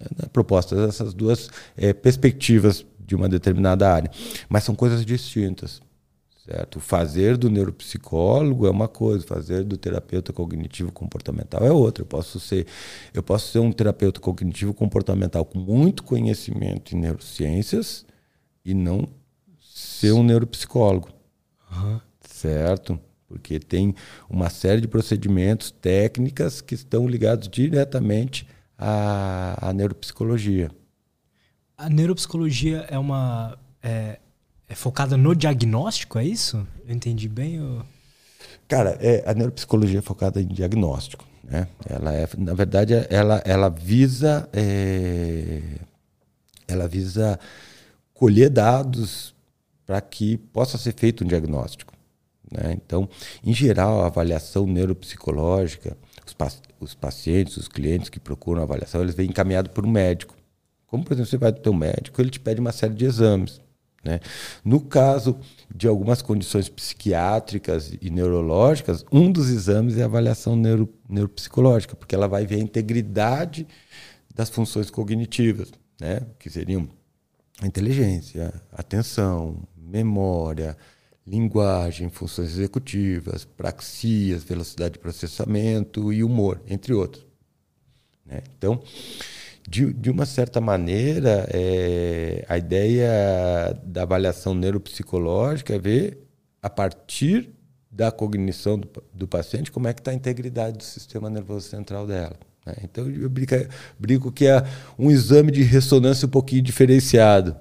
né, 0.00 0.28
propostas, 0.32 0.78
essas 0.78 1.12
duas 1.12 1.50
é, 1.76 1.92
perspectivas 1.92 2.86
de 2.98 3.14
uma 3.14 3.28
determinada 3.28 3.86
área. 3.86 4.10
Mas 4.48 4.64
são 4.64 4.74
coisas 4.74 5.04
distintas. 5.04 5.82
Certo? 6.44 6.76
O 6.76 6.80
fazer 6.80 7.36
do 7.36 7.50
neuropsicólogo 7.50 8.66
é 8.66 8.70
uma 8.70 8.88
coisa, 8.88 9.24
o 9.24 9.28
fazer 9.28 9.62
do 9.62 9.76
terapeuta 9.76 10.32
cognitivo 10.32 10.90
comportamental 10.90 11.64
é 11.64 11.70
outra. 11.70 12.02
Eu 12.02 12.06
posso 12.06 12.40
ser, 12.40 12.66
eu 13.12 13.22
posso 13.22 13.52
ser 13.52 13.58
um 13.58 13.70
terapeuta 13.70 14.20
cognitivo 14.20 14.72
comportamental 14.72 15.44
com 15.44 15.58
muito 15.58 16.02
conhecimento 16.02 16.96
em 16.96 16.98
neurociências 16.98 18.06
e 18.64 18.72
não 18.72 19.06
ser 19.60 20.12
um 20.12 20.22
neuropsicólogo. 20.22 21.10
Uhum. 21.70 22.00
Certo? 22.20 22.98
Porque 23.28 23.60
tem 23.60 23.94
uma 24.28 24.48
série 24.48 24.80
de 24.80 24.88
procedimentos, 24.88 25.70
técnicas 25.70 26.60
que 26.60 26.74
estão 26.74 27.06
ligados 27.06 27.48
diretamente 27.48 28.46
a, 28.78 29.68
a 29.68 29.72
neuropsicologia. 29.72 30.70
A 31.76 31.88
neuropsicologia 31.90 32.86
é 32.88 32.98
uma. 32.98 33.58
É, 33.82 34.19
é, 34.70 34.74
focada 34.76 35.16
no 35.16 35.34
diagnóstico, 35.34 36.18
é 36.18 36.24
isso? 36.24 36.66
Eu 36.86 36.94
entendi 36.94 37.28
bem? 37.28 37.60
Ou... 37.60 37.82
Cara, 38.68 38.96
é, 39.00 39.24
a 39.26 39.34
neuropsicologia 39.34 39.98
é 39.98 40.02
focada 40.02 40.40
em 40.40 40.46
diagnóstico. 40.46 41.26
Né? 41.42 41.66
Ela 41.84 42.14
é, 42.14 42.28
na 42.38 42.54
verdade, 42.54 42.94
ela, 43.10 43.42
ela 43.44 43.68
visa. 43.68 44.48
É, 44.52 45.60
ela 46.68 46.86
visa 46.86 47.38
colher 48.14 48.48
dados 48.48 49.34
para 49.84 50.00
que 50.00 50.36
possa 50.36 50.78
ser 50.78 50.94
feito 50.94 51.24
um 51.24 51.26
diagnóstico. 51.26 51.92
Né? 52.48 52.72
Então, 52.74 53.08
em 53.42 53.52
geral, 53.52 54.02
a 54.02 54.06
avaliação 54.06 54.68
neuropsicológica, 54.68 55.96
os, 56.24 56.62
os 56.78 56.94
pacientes, 56.94 57.56
os 57.56 57.66
clientes 57.66 58.08
que 58.08 58.20
procuram 58.20 58.62
avaliação, 58.62 59.00
eles 59.00 59.16
vêm 59.16 59.30
encaminhados 59.30 59.72
por 59.72 59.84
um 59.84 59.90
médico. 59.90 60.36
Como, 60.86 61.02
por 61.02 61.14
exemplo, 61.14 61.28
você 61.28 61.38
vai 61.38 61.50
do 61.50 61.60
teu 61.60 61.74
médico, 61.74 62.20
ele 62.20 62.30
te 62.30 62.38
pede 62.38 62.60
uma 62.60 62.70
série 62.70 62.94
de 62.94 63.04
exames. 63.04 63.60
Né? 64.02 64.18
No 64.64 64.80
caso 64.80 65.38
de 65.74 65.86
algumas 65.86 66.22
condições 66.22 66.68
psiquiátricas 66.68 67.92
e 68.00 68.10
neurológicas, 68.10 69.04
um 69.12 69.30
dos 69.30 69.50
exames 69.50 69.98
é 69.98 70.02
a 70.02 70.06
avaliação 70.06 70.56
neuro, 70.56 70.92
neuropsicológica, 71.08 71.94
porque 71.94 72.14
ela 72.14 72.26
vai 72.26 72.46
ver 72.46 72.56
a 72.56 72.60
integridade 72.60 73.66
das 74.34 74.48
funções 74.48 74.90
cognitivas, 74.90 75.70
né? 76.00 76.22
que 76.38 76.48
seriam 76.48 76.88
inteligência, 77.62 78.54
atenção, 78.72 79.62
memória, 79.76 80.76
linguagem, 81.26 82.08
funções 82.08 82.50
executivas, 82.50 83.44
praxias, 83.44 84.42
velocidade 84.42 84.94
de 84.94 84.98
processamento 84.98 86.12
e 86.12 86.24
humor, 86.24 86.60
entre 86.66 86.94
outros. 86.94 87.26
Né? 88.24 88.40
Então, 88.56 88.82
de, 89.68 89.92
de 89.92 90.10
uma 90.10 90.26
certa 90.26 90.60
maneira, 90.60 91.46
é, 91.52 92.44
a 92.48 92.58
ideia 92.58 93.78
da 93.84 94.02
avaliação 94.02 94.54
neuropsicológica 94.54 95.74
é 95.74 95.78
ver, 95.78 96.18
a 96.62 96.68
partir 96.68 97.50
da 97.90 98.10
cognição 98.10 98.78
do, 98.78 98.88
do 99.12 99.28
paciente, 99.28 99.70
como 99.70 99.88
é 99.88 99.92
que 99.92 100.00
está 100.00 100.10
a 100.10 100.14
integridade 100.14 100.78
do 100.78 100.84
sistema 100.84 101.28
nervoso 101.30 101.68
central 101.68 102.06
dela. 102.06 102.36
Né? 102.66 102.74
Então, 102.84 103.08
eu 103.08 103.28
brinco, 103.28 103.54
brinco 103.98 104.32
que 104.32 104.46
é 104.46 104.62
um 104.98 105.10
exame 105.10 105.50
de 105.50 105.62
ressonância 105.62 106.26
um 106.26 106.30
pouquinho 106.30 106.62
diferenciado 106.62 107.56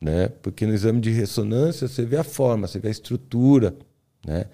né? 0.00 0.28
Porque 0.42 0.66
no 0.66 0.74
exame 0.74 1.00
de 1.00 1.10
ressonância 1.10 1.88
você 1.88 2.04
vê 2.04 2.16
a 2.16 2.24
forma, 2.24 2.66
você 2.66 2.78
vê 2.78 2.88
a 2.88 2.90
estrutura, 2.90 3.74
né? 4.24 4.46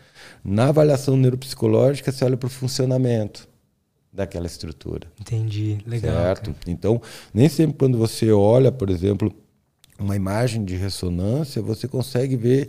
Na 0.45 0.69
avaliação 0.69 1.17
neuropsicológica 1.17 2.13
você 2.13 2.25
olha 2.25 2.37
para 2.37 2.47
o 2.47 2.51
funcionamento 2.51 3.49
daquela 4.13 4.47
estrutura. 4.47 5.09
Entendi, 5.21 5.79
legal. 5.87 6.15
Certo? 6.15 6.53
Cara. 6.53 6.57
Então, 6.67 7.01
nem 7.33 7.49
sempre 7.49 7.79
quando 7.79 7.97
você 7.97 8.31
olha, 8.31 8.71
por 8.71 8.91
exemplo, 8.91 9.33
uma 9.99 10.17
imagem 10.17 10.65
de 10.65 10.77
ressonância, 10.77 11.63
você 11.63 11.89
consegue 11.89 12.37
ver 12.37 12.69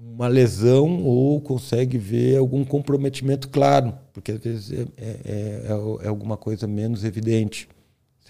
uma 0.00 0.28
lesão 0.28 1.02
ou 1.02 1.40
consegue 1.40 1.98
ver 1.98 2.36
algum 2.36 2.64
comprometimento 2.64 3.48
claro, 3.48 3.94
porque 4.12 4.32
às 4.32 4.38
vezes 4.38 4.72
é, 4.72 4.86
é, 4.96 5.20
é, 5.24 6.04
é 6.04 6.08
alguma 6.08 6.36
coisa 6.36 6.66
menos 6.66 7.04
evidente 7.04 7.68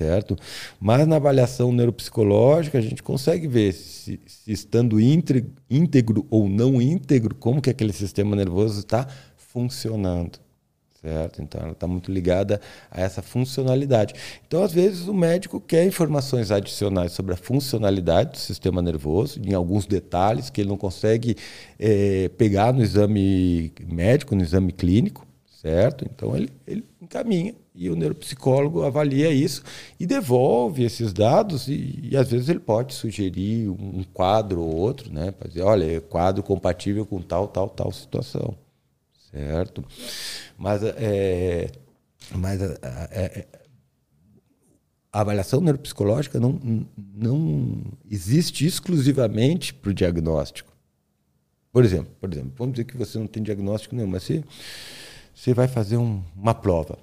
certo? 0.01 0.35
Mas 0.81 1.07
na 1.07 1.17
avaliação 1.17 1.71
neuropsicológica 1.73 2.79
a 2.79 2.81
gente 2.81 3.03
consegue 3.03 3.47
ver 3.47 3.75
se, 3.75 4.19
se 4.27 4.51
estando 4.51 4.99
íntegro 4.99 6.27
ou 6.31 6.49
não 6.49 6.81
íntegro, 6.81 7.35
como 7.35 7.61
que 7.61 7.69
aquele 7.69 7.93
sistema 7.93 8.35
nervoso 8.35 8.81
está 8.81 9.07
funcionando, 9.37 10.39
certo? 11.03 11.43
Então 11.43 11.61
ela 11.61 11.73
está 11.73 11.87
muito 11.87 12.13
ligada 12.13 12.61
a 12.91 13.01
essa 13.01 13.23
funcionalidade. 13.23 14.15
Então 14.47 14.63
às 14.63 14.73
vezes 14.73 15.09
o 15.09 15.15
médico 15.15 15.61
quer 15.61 15.85
informações 15.87 16.51
adicionais 16.51 17.13
sobre 17.13 17.35
a 17.35 17.37
funcionalidade 17.37 18.33
do 18.33 18.39
sistema 18.39 18.83
nervoso, 18.83 19.41
em 19.43 19.55
alguns 19.55 19.87
detalhes 19.87 20.51
que 20.51 20.61
ele 20.61 20.69
não 20.69 20.77
consegue 20.77 21.37
é, 21.79 22.29
pegar 22.37 22.73
no 22.73 22.83
exame 22.83 23.73
médico, 23.87 24.35
no 24.35 24.43
exame 24.43 24.73
clínico, 24.73 25.27
certo? 25.47 26.05
Então 26.05 26.37
ele, 26.37 26.51
ele 26.67 26.85
encaminha 27.01 27.55
e 27.75 27.89
o 27.89 27.97
neuropsicólogo 27.97 28.83
avalia 28.83 29.31
isso 29.31 29.63
e 29.99 30.07
devolve 30.07 30.85
esses 30.85 31.13
dados 31.13 31.69
e, 31.69 32.01
e 32.03 32.17
às 32.17 32.31
vezes 32.31 32.49
ele 32.49 32.61
pode 32.61 32.95
sugerir 32.95 33.69
um 33.69 34.05
quadro 34.13 34.61
ou 34.61 34.77
outro, 34.77 35.13
né? 35.13 35.31
Para 35.31 35.49
dizer, 35.49 35.63
olha, 35.63 35.97
é 35.97 36.01
quadro 36.01 36.43
compatível 36.43 37.07
com 37.07 37.21
tal, 37.23 37.49
tal, 37.49 37.69
tal 37.69 37.93
situação, 37.93 38.55
certo? 39.31 39.85
Mas, 40.57 40.83
é, 40.83 41.71
mas 42.35 42.61
é, 42.61 42.79
é, 42.83 43.47
a 45.13 45.21
avaliação 45.21 45.61
neuropsicológica 45.61 46.39
não, 46.39 46.87
não 46.97 47.83
existe 48.11 48.67
exclusivamente 48.67 49.75
para 49.75 49.91
o 49.91 49.95
diagnóstico. 49.95 50.71
Por 51.73 51.85
exemplo, 51.85 52.13
por 52.21 52.33
exemplo, 52.33 52.53
vamos 52.57 52.75
dizer 52.75 52.85
que 52.85 52.97
você 52.97 53.19
não 53.19 53.27
tem 53.27 53.43
diagnóstico 53.43 53.95
nenhum, 53.95 54.09
mas 54.09 54.25
você, 54.25 54.45
você 55.35 55.55
vai 55.55 55.69
fazer 55.69 55.97
um, 55.97 56.23
uma 56.37 56.55
prova 56.55 56.99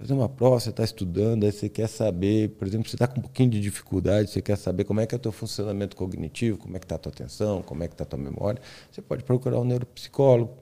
fazer 0.00 0.14
uma 0.14 0.30
prova, 0.30 0.58
você 0.58 0.70
está 0.70 0.82
estudando, 0.82 1.44
aí 1.44 1.52
você 1.52 1.68
quer 1.68 1.86
saber, 1.86 2.48
por 2.50 2.66
exemplo, 2.66 2.88
você 2.88 2.96
está 2.96 3.06
com 3.06 3.18
um 3.18 3.22
pouquinho 3.22 3.50
de 3.50 3.60
dificuldade, 3.60 4.30
você 4.30 4.40
quer 4.40 4.56
saber 4.56 4.84
como 4.84 4.98
é 4.98 5.06
que 5.06 5.14
é 5.14 5.16
o 5.16 5.18
teu 5.18 5.30
funcionamento 5.30 5.94
cognitivo, 5.94 6.56
como 6.56 6.74
é 6.74 6.80
que 6.80 6.86
está 6.86 6.94
a 6.94 6.98
tua 6.98 7.12
atenção, 7.12 7.60
como 7.62 7.84
é 7.84 7.88
que 7.88 7.92
está 7.92 8.04
a 8.04 8.06
tua 8.06 8.18
memória, 8.18 8.62
você 8.90 9.02
pode 9.02 9.22
procurar 9.22 9.60
um 9.60 9.64
neuropsicólogo. 9.64 10.56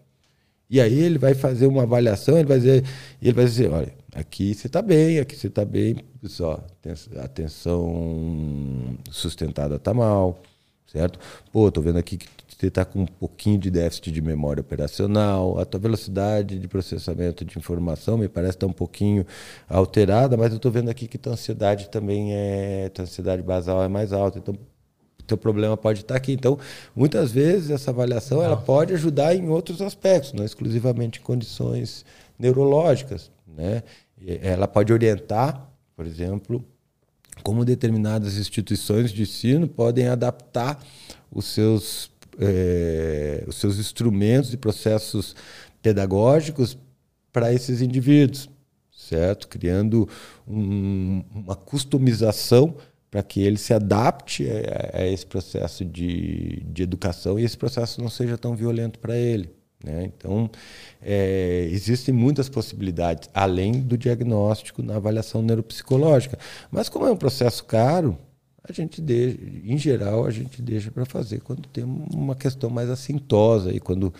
E 0.70 0.80
aí 0.80 0.98
ele 1.00 1.18
vai 1.18 1.34
fazer 1.34 1.66
uma 1.66 1.84
avaliação, 1.84 2.36
ele 2.36 2.46
vai 2.46 2.58
dizer, 2.58 2.84
ele 3.22 3.32
vai 3.32 3.44
dizer, 3.46 3.70
olha, 3.70 3.92
aqui 4.14 4.54
você 4.54 4.66
está 4.66 4.82
bem, 4.82 5.18
aqui 5.18 5.34
você 5.34 5.46
está 5.46 5.64
bem, 5.64 5.96
só 6.24 6.62
atenção 7.22 8.98
sustentada 9.10 9.76
está 9.76 9.94
mal, 9.94 10.42
certo? 10.86 11.18
Pô, 11.50 11.70
tô 11.72 11.80
vendo 11.80 11.98
aqui 11.98 12.18
que 12.18 12.28
você 12.46 12.66
está 12.66 12.84
com 12.84 13.00
um 13.00 13.06
pouquinho 13.06 13.58
de 13.58 13.70
déficit 13.70 14.10
de 14.12 14.20
memória 14.20 14.60
operacional, 14.60 15.58
a 15.58 15.64
tua 15.64 15.80
velocidade 15.80 16.58
de 16.58 16.68
processamento 16.68 17.44
de 17.46 17.56
informação 17.58 18.18
me 18.18 18.28
parece 18.28 18.56
estar 18.56 18.66
tá 18.66 18.70
um 18.70 18.74
pouquinho 18.74 19.24
alterada, 19.68 20.36
mas 20.36 20.50
eu 20.50 20.56
estou 20.56 20.70
vendo 20.70 20.90
aqui 20.90 21.08
que 21.08 21.16
tua 21.16 21.32
ansiedade 21.32 21.88
também 21.88 22.34
é, 22.34 22.90
tua 22.90 23.04
ansiedade 23.04 23.42
basal 23.42 23.82
é 23.82 23.88
mais 23.88 24.12
alta, 24.12 24.38
então 24.38 24.54
teu 25.28 25.38
problema 25.38 25.76
pode 25.76 26.00
estar 26.00 26.14
tá 26.14 26.18
aqui. 26.18 26.32
Então, 26.32 26.58
muitas 26.94 27.30
vezes 27.30 27.70
essa 27.70 27.90
avaliação 27.90 28.42
ela 28.42 28.56
pode 28.56 28.92
ajudar 28.94 29.34
em 29.34 29.48
outros 29.48 29.80
aspectos, 29.80 30.32
não 30.32 30.44
exclusivamente 30.44 31.20
em 31.20 31.22
condições 31.22 32.04
neurológicas, 32.38 33.30
né? 33.46 33.82
Ela 34.42 34.66
pode 34.66 34.92
orientar, 34.92 35.70
por 35.94 36.06
exemplo, 36.06 36.64
como 37.42 37.64
determinadas 37.64 38.36
instituições 38.36 39.12
de 39.12 39.22
ensino 39.22 39.68
podem 39.68 40.08
adaptar 40.08 40.82
os 41.30 41.46
seus 41.46 42.10
é, 42.40 43.44
os 43.46 43.56
seus 43.56 43.78
instrumentos 43.78 44.52
e 44.52 44.56
processos 44.56 45.34
pedagógicos 45.82 46.78
para 47.32 47.52
esses 47.52 47.80
indivíduos, 47.80 48.48
certo? 48.96 49.48
Criando 49.48 50.08
um, 50.46 51.22
uma 51.34 51.56
customização 51.56 52.76
para 53.10 53.22
que 53.22 53.40
ele 53.40 53.56
se 53.56 53.72
adapte 53.72 54.46
a, 54.48 55.00
a, 55.00 55.06
esse 55.06 55.26
processo 55.26 55.84
de, 55.84 56.62
de 56.66 56.82
educação 56.82 57.38
e 57.38 57.44
esse 57.44 57.56
processo 57.56 58.00
não 58.00 58.10
seja 58.10 58.36
tão 58.36 58.54
violento 58.54 58.98
para 58.98 59.16
ele. 59.16 59.50
Né? 59.82 60.04
Então, 60.04 60.50
é, 61.00 61.68
existem 61.70 62.12
muitas 62.12 62.48
possibilidades, 62.48 63.30
além 63.32 63.80
do 63.80 63.96
diagnóstico 63.96 64.82
na 64.82 64.96
avaliação 64.96 65.40
neuropsicológica. 65.40 66.38
Mas, 66.70 66.88
como 66.88 67.06
é 67.06 67.10
um 67.10 67.16
processo 67.16 67.64
caro, 67.64 68.18
a 68.68 68.72
gente 68.72 69.00
deixa, 69.00 69.38
em 69.64 69.78
geral, 69.78 70.26
a 70.26 70.30
gente 70.30 70.60
deixa 70.60 70.90
para 70.90 71.06
fazer 71.06 71.40
quando 71.40 71.66
tem 71.68 71.84
uma 71.84 72.34
questão 72.34 72.68
mais 72.68 72.90
assintosa 72.90 73.72
e 73.72 73.80
quando, 73.80 74.12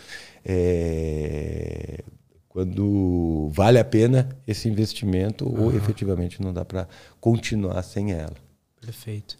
é, 0.43 2.03
quando 2.47 3.49
vale 3.51 3.77
a 3.77 3.85
pena 3.85 4.29
esse 4.47 4.67
investimento 4.67 5.47
uhum. 5.47 5.65
ou 5.65 5.75
efetivamente 5.75 6.41
não 6.41 6.51
dá 6.51 6.65
para 6.65 6.87
continuar 7.19 7.83
sem 7.83 8.11
ela. 8.13 8.48
Perfeito. 8.81 9.37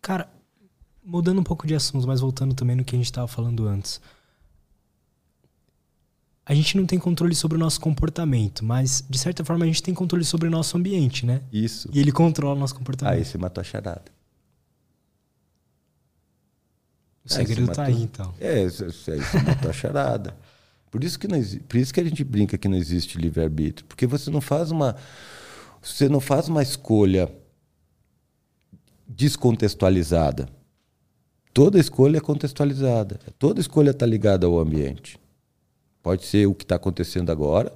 Cara, 0.00 0.28
mudando 1.02 1.40
um 1.40 1.44
pouco 1.44 1.66
de 1.66 1.74
assunto, 1.74 2.06
mas 2.06 2.20
voltando 2.20 2.54
também 2.54 2.76
no 2.76 2.84
que 2.84 2.94
a 2.94 2.98
gente 2.98 3.06
estava 3.06 3.28
falando 3.28 3.66
antes. 3.66 4.00
A 6.44 6.54
gente 6.54 6.76
não 6.76 6.84
tem 6.84 6.98
controle 6.98 7.34
sobre 7.34 7.56
o 7.56 7.60
nosso 7.60 7.80
comportamento, 7.80 8.64
mas 8.64 9.04
de 9.08 9.18
certa 9.18 9.44
forma 9.44 9.64
a 9.64 9.66
gente 9.68 9.82
tem 9.82 9.94
controle 9.94 10.24
sobre 10.24 10.48
o 10.48 10.50
nosso 10.50 10.76
ambiente, 10.76 11.24
né? 11.24 11.42
Isso. 11.52 11.88
E 11.92 12.00
ele 12.00 12.10
controla 12.10 12.56
o 12.56 12.58
nosso 12.58 12.74
comportamento. 12.74 13.14
Aí 13.14 13.24
você 13.24 13.38
matou 13.38 13.60
a 13.60 13.64
charada. 13.64 14.10
O 17.24 17.32
segredo 17.32 17.70
está 17.70 17.84
aí, 17.84 18.02
então. 18.02 18.34
É, 18.40 18.64
isso, 18.64 18.84
isso 18.86 19.10
matou 19.46 19.70
a 19.70 19.72
charada. 19.72 20.36
Por 20.90 21.04
isso, 21.04 21.18
que 21.18 21.28
não, 21.28 21.40
por 21.68 21.76
isso 21.76 21.94
que 21.94 22.00
a 22.00 22.04
gente 22.04 22.24
brinca 22.24 22.58
que 22.58 22.66
não 22.66 22.76
existe 22.76 23.16
livre-arbítrio. 23.16 23.86
Porque 23.86 24.06
você 24.06 24.30
não 24.30 24.40
faz 24.40 24.72
uma. 24.72 24.96
Você 25.80 26.08
não 26.08 26.20
faz 26.20 26.48
uma 26.48 26.62
escolha 26.62 27.32
descontextualizada. 29.12 30.48
Toda 31.52 31.80
escolha 31.80 32.18
é 32.18 32.20
contextualizada. 32.20 33.18
Toda 33.38 33.60
escolha 33.60 33.90
está 33.90 34.06
ligada 34.06 34.46
ao 34.46 34.58
ambiente. 34.58 35.18
Pode 36.00 36.24
ser 36.24 36.46
o 36.46 36.54
que 36.54 36.64
está 36.64 36.76
acontecendo 36.76 37.30
agora, 37.30 37.72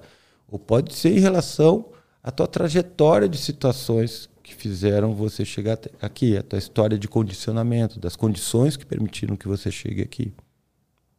ou 0.47 0.57
pode 0.57 0.95
ser 0.95 1.09
em 1.09 1.19
relação 1.19 1.89
a 2.23 2.31
tua 2.31 2.47
trajetória 2.47 3.27
de 3.27 3.37
situações 3.37 4.29
que 4.41 4.55
fizeram 4.55 5.13
você 5.13 5.43
chegar 5.43 5.77
aqui, 6.01 6.37
a 6.37 6.41
tua 6.41 6.57
história 6.57 6.97
de 6.97 7.07
condicionamento, 7.07 7.99
das 7.99 8.15
condições 8.15 8.77
que 8.77 8.85
permitiram 8.85 9.35
que 9.35 9.47
você 9.47 9.69
chegue 9.69 10.01
aqui. 10.01 10.33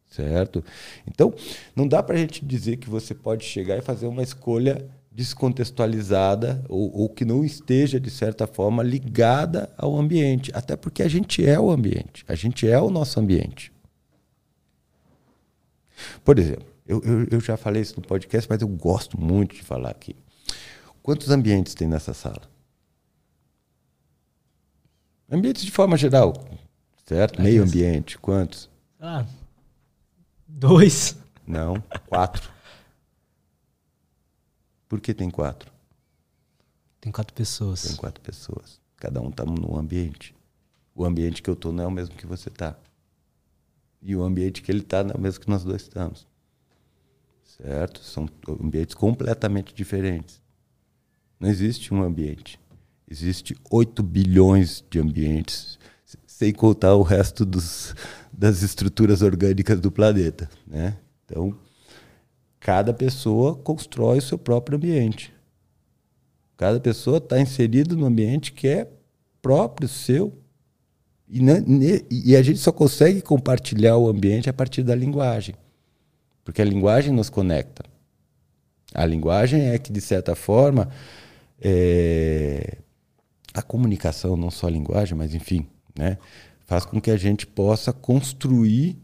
Certo? 0.09 0.63
Então, 1.05 1.33
não 1.75 1.87
dá 1.87 2.01
para 2.01 2.15
a 2.15 2.17
gente 2.17 2.43
dizer 2.43 2.77
que 2.77 2.89
você 2.89 3.13
pode 3.13 3.45
chegar 3.45 3.77
e 3.77 3.81
fazer 3.81 4.07
uma 4.07 4.23
escolha 4.23 4.89
descontextualizada 5.17 6.63
ou, 6.69 6.95
ou, 6.95 7.09
que 7.09 7.25
não 7.25 7.43
esteja, 7.43 7.99
de 7.99 8.11
certa 8.11 8.45
forma, 8.45 8.83
ligada 8.83 9.67
ao 9.75 9.97
ambiente. 9.97 10.51
Até 10.53 10.75
porque 10.75 11.01
a 11.01 11.07
gente 11.07 11.43
é 11.43 11.59
o 11.59 11.71
ambiente, 11.71 12.23
a 12.27 12.35
gente 12.35 12.69
é 12.69 12.79
o 12.79 12.91
nosso 12.91 13.19
ambiente. 13.19 13.73
Por 16.23 16.37
exemplo, 16.37 16.67
eu, 16.85 17.01
eu, 17.03 17.27
eu 17.31 17.39
já 17.39 17.57
falei 17.57 17.81
isso 17.81 17.95
no 17.99 18.05
podcast, 18.05 18.47
mas 18.47 18.61
eu 18.61 18.67
gosto 18.67 19.19
muito 19.19 19.55
de 19.55 19.63
falar 19.63 19.89
aqui. 19.89 20.15
Quantos 21.01 21.31
ambientes 21.31 21.73
tem 21.73 21.87
nessa 21.87 22.13
sala? 22.13 22.43
Ambientes 25.31 25.65
de 25.65 25.71
forma 25.71 25.97
geral, 25.97 26.33
certo? 27.07 27.41
Meio 27.41 27.63
ambiente, 27.63 28.19
quantos? 28.19 28.69
Ah, 28.99 29.25
dois. 30.47 31.17
Não, 31.47 31.81
quatro. 32.07 32.56
Por 34.87 35.01
que 35.01 35.13
tem 35.13 35.29
quatro? 35.29 35.71
Tem 36.99 37.11
quatro 37.11 37.33
pessoas. 37.33 37.83
Tem 37.83 37.95
quatro 37.95 38.21
pessoas. 38.21 38.81
Cada 38.95 39.21
um 39.21 39.29
está 39.29 39.45
num 39.45 39.77
ambiente. 39.77 40.35
O 40.95 41.05
ambiente 41.05 41.41
que 41.41 41.49
eu 41.49 41.53
estou 41.53 41.71
não 41.71 41.83
é 41.83 41.87
o 41.87 41.91
mesmo 41.91 42.15
que 42.15 42.25
você 42.25 42.49
está. 42.49 42.75
E 44.01 44.15
o 44.15 44.23
ambiente 44.23 44.61
que 44.61 44.71
ele 44.71 44.79
está 44.79 45.03
não 45.03 45.11
é 45.11 45.17
o 45.17 45.21
mesmo 45.21 45.41
que 45.41 45.49
nós 45.49 45.63
dois 45.63 45.83
estamos. 45.83 46.27
Certo? 47.43 47.99
São 48.01 48.27
ambientes 48.61 48.95
completamente 48.95 49.73
diferentes. 49.73 50.41
Não 51.39 51.49
existe 51.49 51.93
um 51.93 52.01
ambiente. 52.01 52.59
Existe 53.09 53.55
8 53.69 54.03
bilhões 54.03 54.83
de 54.89 54.99
ambientes, 54.99 55.79
sem 56.25 56.53
contar 56.53 56.95
o 56.95 57.03
resto 57.03 57.45
dos, 57.45 57.95
das 58.33 58.63
estruturas 58.63 59.21
orgânicas 59.21 59.79
do 59.79 59.91
planeta. 59.91 60.49
Né? 60.65 60.97
Então, 61.25 61.57
cada 62.59 62.93
pessoa 62.93 63.55
constrói 63.55 64.17
o 64.17 64.21
seu 64.21 64.37
próprio 64.37 64.77
ambiente. 64.77 65.33
Cada 66.55 66.79
pessoa 66.79 67.17
está 67.17 67.39
inserida 67.39 67.95
no 67.95 68.05
ambiente 68.05 68.51
que 68.51 68.67
é 68.67 68.87
próprio, 69.41 69.87
seu. 69.87 70.33
E, 71.29 71.41
e 72.09 72.35
a 72.35 72.41
gente 72.41 72.59
só 72.59 72.71
consegue 72.71 73.21
compartilhar 73.21 73.97
o 73.97 74.09
ambiente 74.09 74.49
a 74.49 74.53
partir 74.53 74.81
da 74.81 74.95
linguagem. 74.95 75.55
Porque 76.43 76.61
a 76.61 76.65
linguagem 76.65 77.13
nos 77.13 77.29
conecta. 77.29 77.83
A 78.93 79.05
linguagem 79.05 79.69
é 79.69 79.77
que, 79.77 79.91
de 79.91 80.01
certa 80.01 80.35
forma, 80.35 80.89
é, 81.61 82.77
a 83.53 83.61
comunicação, 83.61 84.37
não 84.37 84.49
só 84.49 84.67
a 84.67 84.71
linguagem, 84.71 85.17
mas 85.17 85.35
enfim, 85.35 85.67
né, 85.97 86.17
faz 86.65 86.85
com 86.85 87.01
que 87.01 87.11
a 87.11 87.17
gente 87.17 87.45
possa 87.45 87.91
construir 87.91 88.97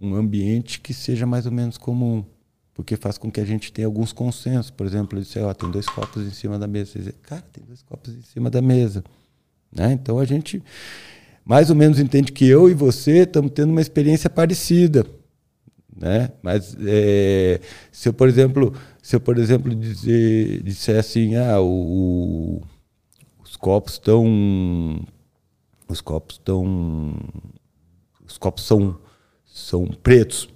um 0.00 0.14
ambiente 0.14 0.80
que 0.80 0.94
seja 0.94 1.26
mais 1.26 1.46
ou 1.46 1.52
menos 1.52 1.78
comum, 1.78 2.24
porque 2.76 2.94
faz 2.94 3.16
com 3.16 3.30
que 3.30 3.40
a 3.40 3.44
gente 3.44 3.72
tenha 3.72 3.88
alguns 3.88 4.12
consensos. 4.12 4.70
Por 4.70 4.86
exemplo, 4.86 5.18
eu 5.18 5.22
disse, 5.22 5.38
ó, 5.38 5.52
tem 5.54 5.70
dois 5.70 5.88
copos 5.88 6.22
em 6.22 6.30
cima 6.30 6.58
da 6.58 6.66
mesa. 6.66 6.92
Você 6.92 6.98
diz, 6.98 7.14
cara, 7.22 7.42
tem 7.50 7.64
dois 7.64 7.82
copos 7.82 8.14
em 8.14 8.20
cima 8.20 8.50
da 8.50 8.60
mesa. 8.60 9.02
Né? 9.72 9.92
Então 9.92 10.18
a 10.18 10.26
gente 10.26 10.62
mais 11.42 11.70
ou 11.70 11.76
menos 11.76 11.98
entende 11.98 12.32
que 12.32 12.46
eu 12.46 12.68
e 12.68 12.74
você 12.74 13.22
estamos 13.22 13.52
tendo 13.52 13.70
uma 13.70 13.80
experiência 13.80 14.28
parecida. 14.28 15.06
Né? 15.96 16.30
Mas 16.42 16.76
é, 16.86 17.60
se 17.90 18.10
eu, 18.10 18.12
por 18.12 18.28
exemplo, 18.28 18.74
se 19.00 19.16
eu, 19.16 19.20
por 19.20 19.38
exemplo, 19.38 19.74
dizer, 19.74 20.62
disser 20.62 20.98
assim, 20.98 21.34
ah, 21.36 21.58
o, 21.62 22.60
os 23.42 23.56
copos 23.56 23.94
estão. 23.94 25.02
Os 25.88 26.02
copos 26.02 26.36
estão. 26.36 27.16
Os 28.26 28.36
copos 28.36 28.66
são, 28.66 28.98
são 29.46 29.86
pretos. 29.86 30.48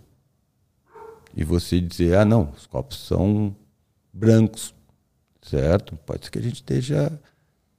E 1.37 1.45
você 1.45 1.81
dizer, 1.81 2.17
ah, 2.17 2.25
não, 2.25 2.53
os 2.57 2.67
copos 2.67 2.99
são 2.99 3.55
brancos. 4.13 4.75
Certo? 5.43 5.97
Pode 6.05 6.25
ser 6.25 6.31
que 6.31 6.39
a 6.39 6.43
gente 6.43 6.57
esteja 6.57 7.19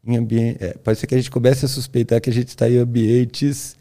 em 0.03 0.17
ambiente. 0.17 0.63
É, 0.63 0.73
pode 0.73 0.99
ser 0.99 1.07
que 1.07 1.15
a 1.15 1.17
gente 1.17 1.31
comece 1.31 1.65
a 1.65 1.67
suspeitar 1.67 2.19
que 2.19 2.29
a 2.29 2.33
gente 2.33 2.49
está 2.49 2.69
em 2.69 2.77
ambientes 2.77 3.77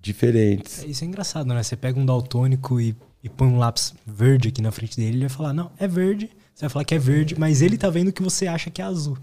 diferentes. 0.00 0.82
É, 0.82 0.86
isso 0.86 1.04
é 1.04 1.06
engraçado, 1.06 1.46
né? 1.46 1.62
Você 1.62 1.76
pega 1.76 1.98
um 1.98 2.06
daltônico 2.06 2.80
e, 2.80 2.96
e 3.22 3.28
põe 3.28 3.48
um 3.48 3.58
lápis 3.58 3.94
verde 4.06 4.48
aqui 4.48 4.60
na 4.60 4.72
frente 4.72 4.96
dele, 4.96 5.16
ele 5.16 5.20
vai 5.20 5.28
falar, 5.28 5.52
não, 5.52 5.70
é 5.78 5.86
verde. 5.86 6.30
Você 6.54 6.62
vai 6.62 6.70
falar 6.70 6.84
que 6.84 6.94
é 6.94 6.98
verde, 6.98 7.38
mas 7.38 7.62
ele 7.62 7.78
tá 7.78 7.88
vendo 7.88 8.12
que 8.12 8.22
você 8.22 8.46
acha 8.46 8.70
que 8.70 8.82
é 8.82 8.84
azul. 8.84 9.16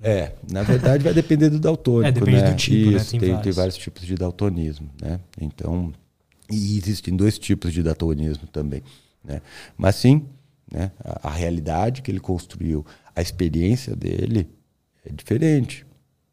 É, 0.00 0.32
na 0.50 0.62
verdade 0.62 1.02
vai 1.02 1.14
depender 1.14 1.48
do 1.48 1.58
daltônico, 1.58 2.08
é, 2.08 2.12
depende 2.12 2.42
né? 2.42 2.50
do 2.50 2.56
tipo, 2.56 2.90
né? 2.90 2.96
Isso, 2.96 3.14
né? 3.14 3.20
Tem, 3.20 3.20
tem, 3.20 3.28
vários. 3.28 3.44
tem, 3.44 3.52
vários. 3.52 3.76
tipos 3.76 4.06
de 4.06 4.14
daltonismo, 4.14 4.90
né? 5.00 5.20
Então, 5.40 5.92
e 6.50 6.76
existem 6.76 7.16
dois 7.16 7.38
tipos 7.38 7.72
de 7.72 7.82
daltonismo 7.82 8.46
também, 8.48 8.82
né? 9.24 9.40
Mas 9.76 9.96
sim, 9.96 10.26
né? 10.70 10.92
A, 11.02 11.28
a 11.28 11.30
realidade 11.30 12.02
que 12.02 12.10
ele 12.10 12.20
construiu, 12.20 12.84
a 13.14 13.22
experiência 13.22 13.96
dele 13.96 14.48
é 15.04 15.12
diferente, 15.12 15.86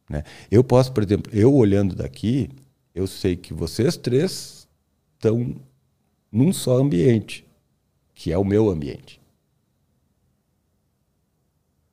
né? 0.10 0.24
Eu 0.50 0.64
posso, 0.64 0.92
por 0.92 1.04
exemplo, 1.04 1.32
eu 1.34 1.54
olhando 1.54 1.96
daqui, 1.96 2.50
eu 2.94 3.08
sei 3.08 3.36
que 3.36 3.54
vocês 3.54 3.96
três 3.98 4.68
estão 5.14 5.56
num 6.32 6.52
só 6.52 6.78
ambiente, 6.78 7.46
que 8.14 8.32
é 8.32 8.38
o 8.38 8.44
meu 8.46 8.70
ambiente. 8.70 9.22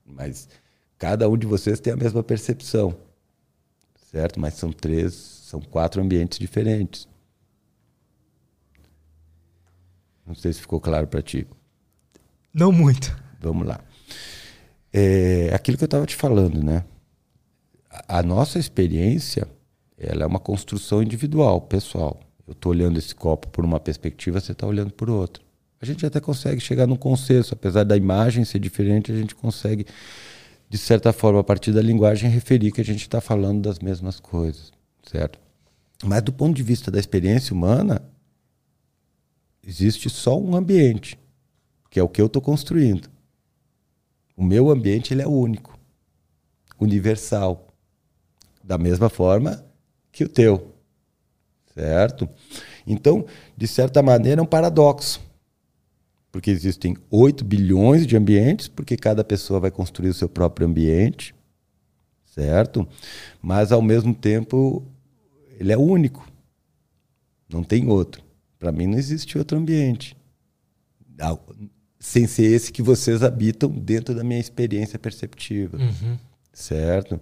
Mas 0.05 0.49
Cada 0.99 1.29
um 1.29 1.37
de 1.37 1.47
vocês 1.47 1.79
tem 1.79 1.93
a 1.93 1.97
mesma 1.97 2.25
percepção, 2.25 2.99
certo? 4.11 4.41
Mas 4.41 4.55
são 4.55 4.73
três, 4.73 5.15
são 5.15 5.61
quatro 5.61 6.03
ambientes 6.03 6.41
diferentes. 6.41 7.09
Não 10.29 10.35
sei 10.35 10.53
se 10.53 10.61
ficou 10.61 10.79
claro 10.79 11.07
para 11.07 11.23
ti. 11.23 11.47
Não 12.53 12.71
muito. 12.71 13.17
Vamos 13.41 13.67
lá. 13.67 13.81
É 14.93 15.51
aquilo 15.55 15.79
que 15.79 15.85
eu 15.85 15.87
estava 15.87 16.07
te 16.07 16.15
falando, 16.15 16.63
né? 16.63 16.85
A, 18.07 18.23
nossa 18.23 18.59
experiência, 18.59 19.49
ela 19.97 20.23
é 20.25 20.27
uma 20.27 20.39
construção 20.39 21.03
individual, 21.03 21.63
pessoal. 21.63 22.21
Eu 22.47 22.53
estou 22.53 22.71
olhando 22.71 22.99
esse 22.99 23.15
copo 23.15 23.49
por 23.49 23.65
uma 23.65 23.81
perspectiva, 23.81 24.39
você 24.41 24.53
está 24.53 24.67
olhando 24.67 24.93
por 24.93 25.09
outra. 25.09 25.43
A 25.81 25.87
gente 25.87 26.05
até 26.05 26.21
consegue 26.21 26.61
chegar 26.61 26.87
num 26.87 26.97
consenso, 26.97 27.55
apesar 27.55 27.85
da 27.85 27.97
imagem 27.97 28.45
ser 28.45 28.59
diferente, 28.59 29.11
a 29.11 29.17
gente 29.17 29.35
consegue 29.35 29.87
de 30.69 30.77
certa 30.77 31.13
forma, 31.13 31.41
a 31.41 31.45
partir 31.45 31.73
da 31.73 31.81
linguagem, 31.81 32.31
referir 32.31 32.71
que 32.73 32.81
a 32.81 32.85
gente 32.85 33.01
está 33.01 33.21
falando 33.21 33.63
das 33.63 33.79
mesmas 33.79 34.21
coisas, 34.21 34.71
certo? 35.11 35.39
Mas 36.05 36.23
do 36.23 36.33
ponto 36.33 36.55
de 36.55 36.63
vista 36.63 36.91
da 36.91 36.99
experiência 36.99 37.55
humana, 37.55 38.03
existe 39.69 40.09
só 40.09 40.41
um 40.41 40.57
ambiente, 40.57 41.19
que 41.91 42.01
é 42.01 42.03
o 42.03 42.09
que 42.09 42.23
eu 42.23 42.27
estou 42.27 42.41
construindo. 42.41 43.11
O 44.35 44.43
meu 44.43 44.71
ambiente 44.71 45.13
ele 45.13 45.21
é 45.21 45.29
único, 45.29 45.79
universal, 46.81 47.69
da 48.65 48.79
mesma 48.79 49.11
forma 49.11 49.63
que 50.11 50.25
o 50.25 50.29
teu, 50.29 50.75
certo? 51.75 52.27
Então, 52.87 53.27
de 53.55 53.69
certa 53.69 54.03
maneira, 54.03 54.41
é 54.41 54.43
um 54.43 54.47
paradoxo 54.47 55.21
porque 56.31 56.51
existem 56.51 56.97
8 57.11 57.45
bilhões 57.45 58.07
de 58.07 58.17
ambientes, 58.17 58.69
porque 58.69 58.97
cada 58.97 59.25
pessoa 59.25 59.61
vai 59.61 59.71
construir 59.71 60.11
o 60.11 60.15
seu 60.15 60.29
próprio 60.29 60.67
ambiente, 60.67 61.35
certo? 62.25 62.87
Mas, 63.43 63.73
ao 63.73 63.83
mesmo 63.83 64.15
tempo, 64.15 64.87
ele 65.59 65.73
é 65.73 65.79
único. 65.79 66.31
Não 67.49 67.63
tem 67.63 67.89
outro. 67.89 68.28
Para 68.59 68.73
mim, 68.73 68.87
não 68.87 68.99
existe 68.99 69.39
outro 69.39 69.59
ambiente. 69.59 70.17
Sem 71.99 72.27
ser 72.27 72.45
esse 72.45 72.73
que 72.73 72.83
vocês 72.83 73.23
habitam 73.23 73.71
dentro 73.71 74.15
da 74.15 74.25
minha 74.25 74.41
experiência 74.41 74.99
perceptiva. 74.99 75.79
Uhum. 75.79 76.19
Certo? 76.53 77.21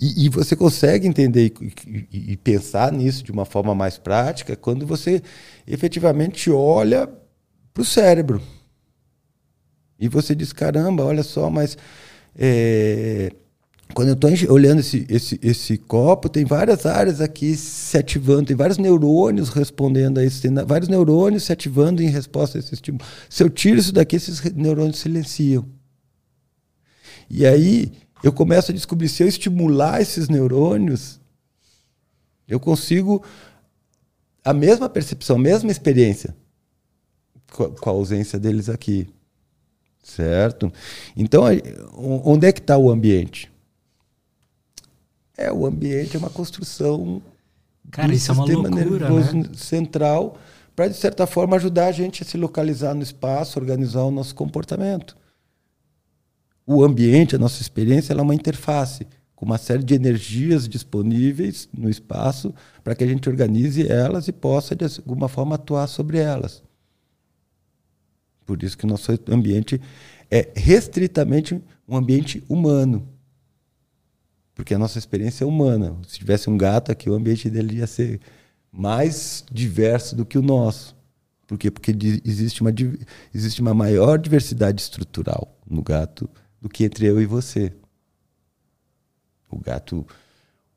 E, 0.00 0.26
e, 0.26 0.28
você 0.28 0.54
consegue 0.54 1.06
entender 1.06 1.52
e, 1.60 2.06
e, 2.12 2.32
e 2.32 2.36
pensar 2.36 2.92
nisso 2.92 3.24
de 3.24 3.32
uma 3.32 3.44
forma 3.44 3.74
mais 3.74 3.98
prática 3.98 4.54
quando 4.54 4.86
você 4.86 5.20
efetivamente 5.66 6.50
olha 6.50 7.10
para 7.74 7.82
o 7.82 7.84
cérebro. 7.84 8.40
E 9.98 10.08
você 10.08 10.34
diz: 10.34 10.52
caramba, 10.52 11.04
olha 11.04 11.22
só, 11.22 11.50
mas 11.50 11.76
é, 12.36 13.32
quando 13.94 14.08
eu 14.08 14.14
estou 14.14 14.30
olhando 14.52 14.80
esse, 14.80 15.06
esse, 15.08 15.38
esse 15.42 15.78
copo, 15.78 16.28
tem 16.28 16.44
várias 16.44 16.86
áreas 16.86 17.20
aqui 17.20 17.56
se 17.56 17.98
ativando, 17.98 18.46
tem 18.46 18.56
vários 18.56 18.78
neurônios 18.78 19.48
respondendo 19.48 20.18
a 20.18 20.24
isso, 20.24 20.40
tem 20.40 20.52
vários 20.64 20.88
neurônios 20.88 21.44
se 21.44 21.52
ativando 21.52 22.02
em 22.02 22.08
resposta 22.08 22.58
a 22.58 22.60
esse 22.60 22.74
estímulo. 22.74 23.04
Se 23.28 23.42
eu 23.42 23.50
tiro 23.50 23.78
isso 23.78 23.92
daqui, 23.92 24.16
esses 24.16 24.40
neurônios 24.52 24.98
silenciam. 24.98 25.66
E 27.28 27.46
aí 27.46 27.92
eu 28.22 28.32
começo 28.32 28.70
a 28.70 28.74
descobrir: 28.74 29.08
se 29.08 29.22
eu 29.22 29.28
estimular 29.28 30.00
esses 30.00 30.28
neurônios, 30.28 31.20
eu 32.48 32.58
consigo 32.58 33.22
a 34.44 34.52
mesma 34.52 34.88
percepção, 34.88 35.36
a 35.36 35.40
mesma 35.40 35.70
experiência 35.70 36.34
com 37.50 37.90
a 37.90 37.92
ausência 37.92 38.38
deles 38.38 38.68
aqui. 38.68 39.08
certo? 40.02 40.72
Então, 41.16 41.44
onde 42.24 42.46
é 42.46 42.52
que 42.52 42.60
está 42.60 42.76
o 42.76 42.90
ambiente? 42.90 43.50
É, 45.40 45.50
o 45.50 45.64
ambiente 45.64 46.16
é 46.16 46.18
uma 46.18 46.28
construção 46.28 47.22
Cara, 47.90 48.12
isso 48.12 48.30
é 48.30 48.34
uma 48.34 48.44
loucura, 48.44 49.08
né? 49.32 49.44
central 49.54 50.36
para, 50.76 50.86
de 50.86 50.96
certa 50.96 51.26
forma, 51.26 51.56
ajudar 51.56 51.86
a 51.86 51.92
gente 51.92 52.22
a 52.22 52.26
se 52.26 52.36
localizar 52.36 52.94
no 52.94 53.02
espaço, 53.02 53.58
organizar 53.58 54.02
o 54.02 54.10
nosso 54.10 54.34
comportamento. 54.34 55.16
O 56.66 56.84
ambiente, 56.84 57.34
a 57.34 57.38
nossa 57.38 57.62
experiência, 57.62 58.12
ela 58.12 58.20
é 58.20 58.22
uma 58.22 58.34
interface 58.34 59.06
com 59.34 59.46
uma 59.46 59.56
série 59.56 59.82
de 59.82 59.94
energias 59.94 60.68
disponíveis 60.68 61.68
no 61.76 61.88
espaço 61.88 62.54
para 62.84 62.94
que 62.94 63.02
a 63.02 63.06
gente 63.06 63.28
organize 63.28 63.90
elas 63.90 64.28
e 64.28 64.32
possa, 64.32 64.76
de 64.76 64.84
alguma 64.98 65.28
forma, 65.28 65.54
atuar 65.54 65.86
sobre 65.86 66.18
elas. 66.18 66.62
Por 68.44 68.62
isso 68.62 68.76
que 68.76 68.84
o 68.84 68.88
nosso 68.88 69.18
ambiente 69.28 69.80
é 70.30 70.50
restritamente 70.54 71.60
um 71.88 71.96
ambiente 71.96 72.44
humano. 72.46 73.08
Porque 74.60 74.74
a 74.74 74.78
nossa 74.78 74.98
experiência 74.98 75.42
é 75.42 75.46
humana. 75.46 75.96
Se 76.06 76.18
tivesse 76.18 76.50
um 76.50 76.58
gato 76.58 76.92
aqui, 76.92 77.08
o 77.08 77.14
ambiente 77.14 77.48
dele 77.48 77.78
ia 77.78 77.86
ser 77.86 78.20
mais 78.70 79.42
diverso 79.50 80.14
do 80.14 80.26
que 80.26 80.36
o 80.36 80.42
nosso. 80.42 80.94
Por 81.46 81.56
quê? 81.56 81.70
Porque 81.70 81.96
existe 82.26 82.60
uma, 82.60 82.70
existe 83.34 83.62
uma 83.62 83.72
maior 83.72 84.18
diversidade 84.18 84.82
estrutural 84.82 85.58
no 85.66 85.82
gato 85.82 86.28
do 86.60 86.68
que 86.68 86.84
entre 86.84 87.06
eu 87.06 87.18
e 87.22 87.24
você. 87.24 87.72
O 89.50 89.58
gato 89.58 90.06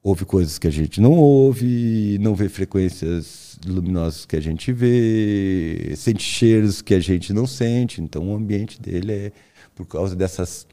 ouve 0.02 0.24
coisas 0.24 0.58
que 0.58 0.68
a 0.68 0.72
gente 0.72 1.02
não 1.02 1.12
ouve, 1.12 2.18
não 2.22 2.36
vê 2.36 2.48
frequências 2.48 3.60
luminosas 3.66 4.26
que 4.26 4.38
a 4.38 4.42
gente 4.42 4.72
vê, 4.72 5.94
sente 5.98 6.24
cheiros 6.24 6.82
que 6.82 6.94
a 6.94 7.02
gente 7.02 7.34
não 7.34 7.46
sente. 7.46 8.02
Então, 8.02 8.32
o 8.32 8.34
ambiente 8.34 8.82
dele 8.82 9.12
é, 9.12 9.32
por 9.76 9.86
causa 9.86 10.16
dessas 10.16 10.66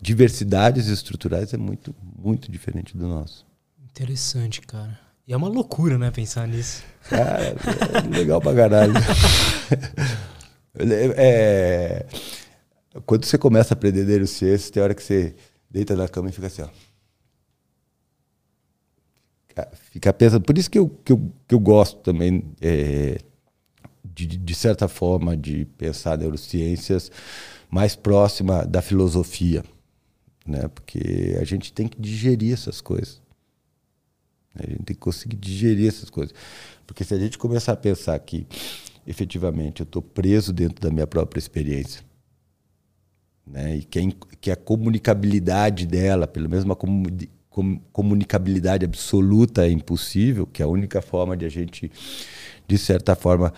diversidades 0.00 0.86
estruturais, 0.86 1.52
é 1.52 1.56
muito, 1.56 1.94
muito 2.18 2.50
diferente 2.50 2.96
do 2.96 3.06
nosso. 3.06 3.46
Interessante, 3.90 4.60
cara. 4.62 4.98
E 5.26 5.32
é 5.32 5.36
uma 5.36 5.48
loucura, 5.48 5.98
né, 5.98 6.10
pensar 6.10 6.48
nisso. 6.48 6.82
Cara, 7.08 7.54
é 8.04 8.16
legal 8.16 8.40
pra 8.40 8.54
caralho. 8.54 8.94
é, 11.16 12.06
quando 13.06 13.24
você 13.24 13.38
começa 13.38 13.74
a 13.74 13.76
aprender 13.76 14.04
neurociência, 14.04 14.72
tem 14.72 14.82
hora 14.82 14.94
que 14.94 15.02
você 15.02 15.34
deita 15.70 15.94
na 15.94 16.08
cama 16.08 16.28
e 16.28 16.32
fica 16.32 16.46
assim, 16.46 16.62
ó 16.62 16.68
fica 19.74 20.12
pesado. 20.12 20.44
Por 20.44 20.56
isso 20.56 20.70
que 20.70 20.78
eu, 20.78 20.88
que 21.04 21.12
eu, 21.12 21.32
que 21.46 21.54
eu 21.54 21.60
gosto 21.60 21.98
também, 22.00 22.44
é, 22.60 23.18
de, 24.04 24.26
de 24.26 24.54
certa 24.54 24.88
forma, 24.88 25.36
de 25.36 25.64
pensar 25.76 26.18
neurociências 26.18 27.10
mais 27.70 27.94
próxima 27.94 28.64
da 28.64 28.82
filosofia, 28.82 29.64
né? 30.50 30.68
Porque 30.68 31.36
a 31.40 31.44
gente 31.44 31.72
tem 31.72 31.88
que 31.88 32.00
digerir 32.00 32.52
essas 32.52 32.80
coisas. 32.80 33.20
A 34.54 34.62
gente 34.62 34.82
tem 34.82 34.94
que 34.94 35.00
conseguir 35.00 35.36
digerir 35.36 35.88
essas 35.88 36.10
coisas. 36.10 36.34
Porque 36.86 37.04
se 37.04 37.14
a 37.14 37.18
gente 37.18 37.38
começar 37.38 37.72
a 37.72 37.76
pensar 37.76 38.18
que, 38.18 38.46
efetivamente, 39.06 39.80
eu 39.80 39.84
estou 39.84 40.02
preso 40.02 40.52
dentro 40.52 40.80
da 40.80 40.90
minha 40.90 41.06
própria 41.06 41.38
experiência, 41.38 42.02
né? 43.46 43.76
e 43.76 43.84
que 43.84 43.98
a, 43.98 44.02
que 44.40 44.50
a 44.50 44.56
comunicabilidade 44.56 45.86
dela, 45.86 46.26
pelo 46.26 46.48
menos 46.48 46.64
uma 46.64 46.76
comunicabilidade 47.92 48.84
absoluta 48.84 49.66
é 49.66 49.70
impossível, 49.70 50.46
que 50.46 50.62
é 50.62 50.64
a 50.64 50.68
única 50.68 51.00
forma 51.00 51.36
de 51.36 51.44
a 51.44 51.48
gente, 51.48 51.90
de 52.66 52.78
certa 52.78 53.14
forma, 53.14 53.52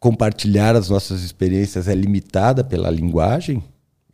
compartilhar 0.00 0.76
as 0.76 0.90
nossas 0.90 1.22
experiências 1.22 1.88
é 1.88 1.94
limitada 1.94 2.62
pela 2.62 2.90
linguagem, 2.90 3.62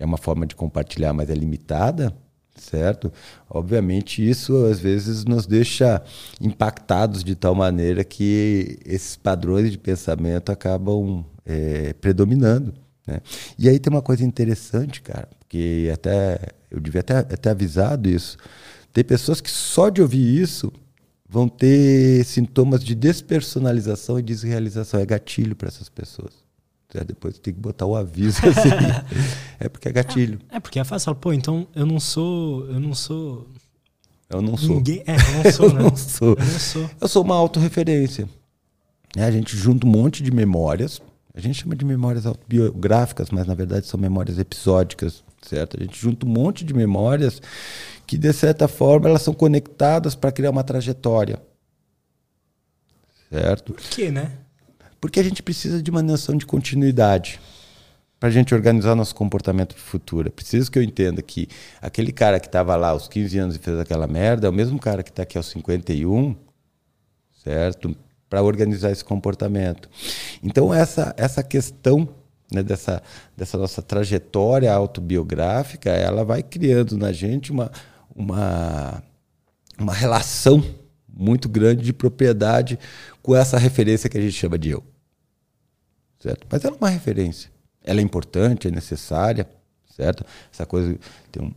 é 0.00 0.04
uma 0.04 0.16
forma 0.16 0.46
de 0.46 0.56
compartilhar, 0.56 1.12
mas 1.12 1.28
é 1.28 1.34
limitada, 1.34 2.12
certo? 2.56 3.12
Obviamente, 3.48 4.26
isso 4.28 4.64
às 4.64 4.80
vezes 4.80 5.24
nos 5.26 5.46
deixa 5.46 6.02
impactados 6.40 7.22
de 7.22 7.34
tal 7.34 7.54
maneira 7.54 8.02
que 8.02 8.78
esses 8.84 9.14
padrões 9.14 9.70
de 9.70 9.78
pensamento 9.78 10.50
acabam 10.50 11.24
é, 11.44 11.92
predominando. 11.92 12.72
Né? 13.06 13.20
E 13.58 13.68
aí 13.68 13.78
tem 13.78 13.92
uma 13.92 14.02
coisa 14.02 14.24
interessante, 14.24 15.02
cara, 15.02 15.28
porque 15.38 15.90
até 15.92 16.38
eu 16.70 16.80
devia 16.80 17.02
até, 17.02 17.18
até 17.18 17.50
avisado 17.50 18.08
isso. 18.08 18.38
Tem 18.92 19.04
pessoas 19.04 19.40
que 19.40 19.50
só 19.50 19.90
de 19.90 20.00
ouvir 20.00 20.40
isso 20.40 20.72
vão 21.28 21.46
ter 21.46 22.24
sintomas 22.24 22.82
de 22.82 22.94
despersonalização 22.94 24.18
e 24.18 24.22
desrealização. 24.22 24.98
É 24.98 25.06
gatilho 25.06 25.54
para 25.54 25.68
essas 25.68 25.88
pessoas. 25.88 26.49
É, 26.94 27.04
depois 27.04 27.38
tem 27.38 27.54
que 27.54 27.60
botar 27.60 27.86
o 27.86 27.94
aviso 27.94 28.40
assim. 28.46 28.68
é 29.60 29.68
porque 29.68 29.88
é 29.88 29.92
gatilho. 29.92 30.40
É, 30.50 30.56
é 30.56 30.60
porque 30.60 30.78
é 30.80 30.84
fácil. 30.84 31.14
Pô, 31.14 31.32
então 31.32 31.66
eu 31.74 31.86
não 31.86 32.00
sou. 32.00 32.66
Eu 32.66 32.80
não 32.80 32.94
sou. 32.94 33.48
Eu 34.28 34.42
não 34.42 34.56
sou. 34.56 34.76
Ninguém, 34.76 35.02
é, 35.06 35.14
eu 35.14 35.44
não 35.44 35.52
sou, 35.52 35.66
eu 35.70 35.72
né? 35.72 35.82
Não 35.82 35.96
sou. 35.96 36.28
Eu 36.30 36.44
não 36.44 36.58
sou. 36.58 36.90
Eu 37.00 37.08
sou 37.08 37.22
uma 37.22 37.36
autorreferência. 37.36 38.28
É, 39.16 39.24
a 39.24 39.30
gente 39.30 39.56
junta 39.56 39.86
um 39.86 39.90
monte 39.90 40.22
de 40.22 40.30
memórias. 40.30 41.00
A 41.34 41.40
gente 41.40 41.62
chama 41.62 41.76
de 41.76 41.84
memórias 41.84 42.26
autobiográficas, 42.26 43.30
mas 43.30 43.46
na 43.46 43.54
verdade 43.54 43.86
são 43.86 43.98
memórias 43.98 44.38
episódicas, 44.38 45.22
certo? 45.42 45.76
A 45.78 45.82
gente 45.82 45.98
junta 45.98 46.26
um 46.26 46.28
monte 46.28 46.64
de 46.64 46.74
memórias 46.74 47.40
que 48.04 48.18
de 48.18 48.32
certa 48.32 48.66
forma 48.66 49.08
elas 49.08 49.22
são 49.22 49.32
conectadas 49.32 50.16
para 50.16 50.32
criar 50.32 50.50
uma 50.50 50.64
trajetória. 50.64 51.40
Certo? 53.30 53.74
Por 53.74 53.82
quê, 53.82 54.10
né? 54.10 54.32
Porque 55.00 55.18
a 55.18 55.22
gente 55.22 55.42
precisa 55.42 55.82
de 55.82 55.90
uma 55.90 56.02
noção 56.02 56.36
de 56.36 56.44
continuidade 56.44 57.40
para 58.20 58.28
a 58.28 58.32
gente 58.32 58.54
organizar 58.54 58.94
nosso 58.94 59.14
comportamento 59.14 59.74
para 59.74 59.80
o 59.80 59.84
futuro. 59.84 60.28
É 60.28 60.30
preciso 60.30 60.70
que 60.70 60.78
eu 60.78 60.82
entenda 60.82 61.22
que 61.22 61.48
aquele 61.80 62.12
cara 62.12 62.38
que 62.38 62.46
estava 62.46 62.76
lá 62.76 62.90
aos 62.90 63.08
15 63.08 63.38
anos 63.38 63.56
e 63.56 63.58
fez 63.58 63.78
aquela 63.78 64.06
merda 64.06 64.46
é 64.46 64.50
o 64.50 64.52
mesmo 64.52 64.78
cara 64.78 65.02
que 65.02 65.08
está 65.08 65.22
aqui 65.22 65.38
aos 65.38 65.46
51, 65.46 66.36
certo? 67.42 67.96
Para 68.28 68.42
organizar 68.42 68.90
esse 68.90 69.04
comportamento. 69.04 69.88
Então, 70.42 70.72
essa, 70.72 71.14
essa 71.16 71.42
questão 71.42 72.06
né, 72.52 72.62
dessa, 72.62 73.02
dessa 73.34 73.56
nossa 73.56 73.80
trajetória 73.80 74.70
autobiográfica, 74.70 75.88
ela 75.88 76.22
vai 76.22 76.42
criando 76.42 76.98
na 76.98 77.12
gente 77.12 77.50
uma, 77.50 77.70
uma, 78.14 79.02
uma 79.78 79.94
relação 79.94 80.62
muito 81.14 81.48
grande 81.48 81.82
de 81.82 81.92
propriedade 81.92 82.78
com 83.22 83.34
essa 83.34 83.58
referência 83.58 84.08
que 84.08 84.18
a 84.18 84.20
gente 84.20 84.32
chama 84.32 84.58
de 84.58 84.70
eu. 84.70 84.84
Certo? 86.18 86.46
Mas 86.50 86.64
ela 86.64 86.74
é 86.74 86.78
uma 86.78 86.90
referência. 86.90 87.50
Ela 87.82 88.00
é 88.00 88.02
importante, 88.02 88.68
é 88.68 88.70
necessária, 88.70 89.48
certo? 89.96 90.24
Essa 90.52 90.66
coisa 90.66 90.98
tem 91.32 91.42
um, 91.42 91.52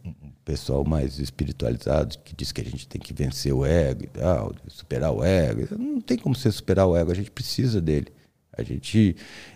pessoal 0.45 0.83
mais 0.83 1.19
espiritualizado 1.19 2.17
que 2.19 2.35
diz 2.35 2.51
que 2.51 2.61
a 2.61 2.65
gente 2.65 2.87
tem 2.87 3.01
que 3.01 3.13
vencer 3.13 3.53
o 3.53 3.65
ego 3.65 4.03
e 4.03 4.07
tal, 4.07 4.53
superar 4.67 5.11
o 5.11 5.23
ego. 5.23 5.67
Não 5.77 6.01
tem 6.01 6.17
como 6.17 6.35
você 6.35 6.51
superar 6.51 6.85
o 6.87 6.95
ego, 6.95 7.11
a 7.11 7.15
gente 7.15 7.31
precisa 7.31 7.79
dele. 7.81 8.07
A 8.55 8.61
gente 8.61 9.15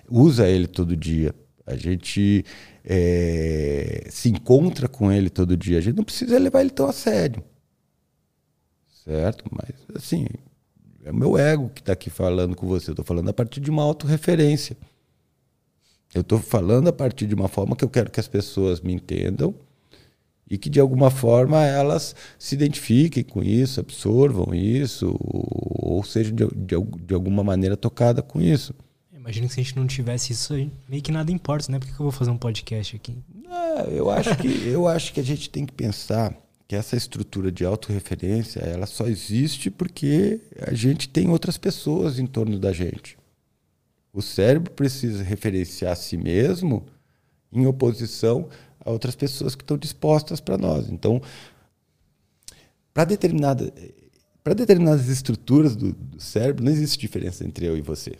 usa 0.09 0.47
ele 0.47 0.67
todo 0.67 0.95
dia. 0.95 1.33
A 1.65 1.75
gente 1.75 2.45
é, 2.83 4.07
se 4.09 4.29
encontra 4.29 4.87
com 4.87 5.11
ele 5.11 5.29
todo 5.29 5.57
dia. 5.57 5.77
A 5.77 5.81
gente 5.81 5.97
não 5.97 6.03
precisa 6.03 6.39
levar 6.39 6.61
ele 6.61 6.69
tão 6.69 6.87
a 6.87 6.93
sério. 6.93 7.43
Certo? 9.07 9.45
Mas, 9.49 9.73
assim, 9.95 10.25
é 11.05 11.11
o 11.11 11.15
meu 11.15 11.37
ego 11.37 11.69
que 11.69 11.79
está 11.79 11.93
aqui 11.93 12.09
falando 12.09 12.57
com 12.57 12.67
você. 12.67 12.89
Eu 12.89 12.93
estou 12.93 13.05
falando 13.05 13.29
a 13.29 13.33
partir 13.33 13.61
de 13.61 13.71
uma 13.71 13.81
autorreferência. 13.81 14.75
Eu 16.13 16.21
estou 16.21 16.39
falando 16.39 16.89
a 16.89 16.93
partir 16.93 17.25
de 17.25 17.33
uma 17.33 17.47
forma 17.47 17.73
que 17.73 17.85
eu 17.85 17.89
quero 17.89 18.11
que 18.11 18.19
as 18.19 18.27
pessoas 18.27 18.81
me 18.81 18.93
entendam 18.93 19.55
e 20.49 20.57
que, 20.57 20.69
de 20.69 20.79
alguma 20.79 21.09
forma, 21.09 21.63
elas 21.63 22.15
se 22.37 22.55
identifiquem 22.55 23.23
com 23.23 23.41
isso, 23.41 23.79
absorvam 23.79 24.53
isso, 24.53 25.17
ou 25.21 26.03
sejam, 26.03 26.35
de, 26.35 26.45
de, 26.47 26.75
de 27.05 27.13
alguma 27.13 27.43
maneira, 27.45 27.77
tocada 27.77 28.21
com 28.21 28.41
isso. 28.41 28.73
Imagina 29.13 29.47
que 29.47 29.53
se 29.53 29.59
a 29.61 29.63
gente 29.63 29.75
não 29.75 29.87
tivesse 29.87 30.33
isso, 30.33 30.53
meio 30.87 31.01
que 31.01 31.11
nada 31.13 31.31
importa, 31.31 31.71
né? 31.71 31.79
Por 31.79 31.87
que 31.87 31.93
eu 31.93 31.97
vou 31.97 32.11
fazer 32.11 32.31
um 32.31 32.37
podcast 32.37 32.95
aqui? 32.95 33.17
É, 33.49 33.97
eu, 33.97 34.09
acho 34.09 34.35
que, 34.37 34.67
eu 34.67 34.85
acho 34.85 35.13
que 35.13 35.19
a 35.21 35.23
gente 35.23 35.49
tem 35.49 35.65
que 35.65 35.73
pensar 35.73 36.33
que 36.67 36.75
essa 36.75 36.97
estrutura 36.97 37.51
de 37.51 37.63
autorreferência, 37.63 38.59
ela 38.59 38.85
só 38.85 39.07
existe 39.07 39.71
porque 39.71 40.41
a 40.59 40.73
gente 40.73 41.07
tem 41.07 41.29
outras 41.29 41.57
pessoas 41.57 42.19
em 42.19 42.25
torno 42.25 42.59
da 42.59 42.73
gente. 42.73 43.17
O 44.11 44.21
cérebro 44.21 44.71
precisa 44.71 45.23
referenciar 45.23 45.93
a 45.93 45.95
si 45.95 46.17
mesmo 46.17 46.85
em 47.53 47.65
oposição 47.65 48.49
a 48.83 48.91
outras 48.91 49.15
pessoas 49.15 49.55
que 49.55 49.63
estão 49.63 49.77
dispostas 49.77 50.41
para 50.41 50.57
nós. 50.57 50.89
Então, 50.89 51.21
para 52.93 53.05
determinada, 53.05 53.73
para 54.43 54.53
determinadas 54.53 55.07
estruturas 55.07 55.75
do, 55.75 55.93
do 55.93 56.21
cérebro, 56.21 56.65
não 56.65 56.71
existe 56.71 56.99
diferença 56.99 57.45
entre 57.45 57.65
eu 57.65 57.77
e 57.77 57.81
você. 57.81 58.15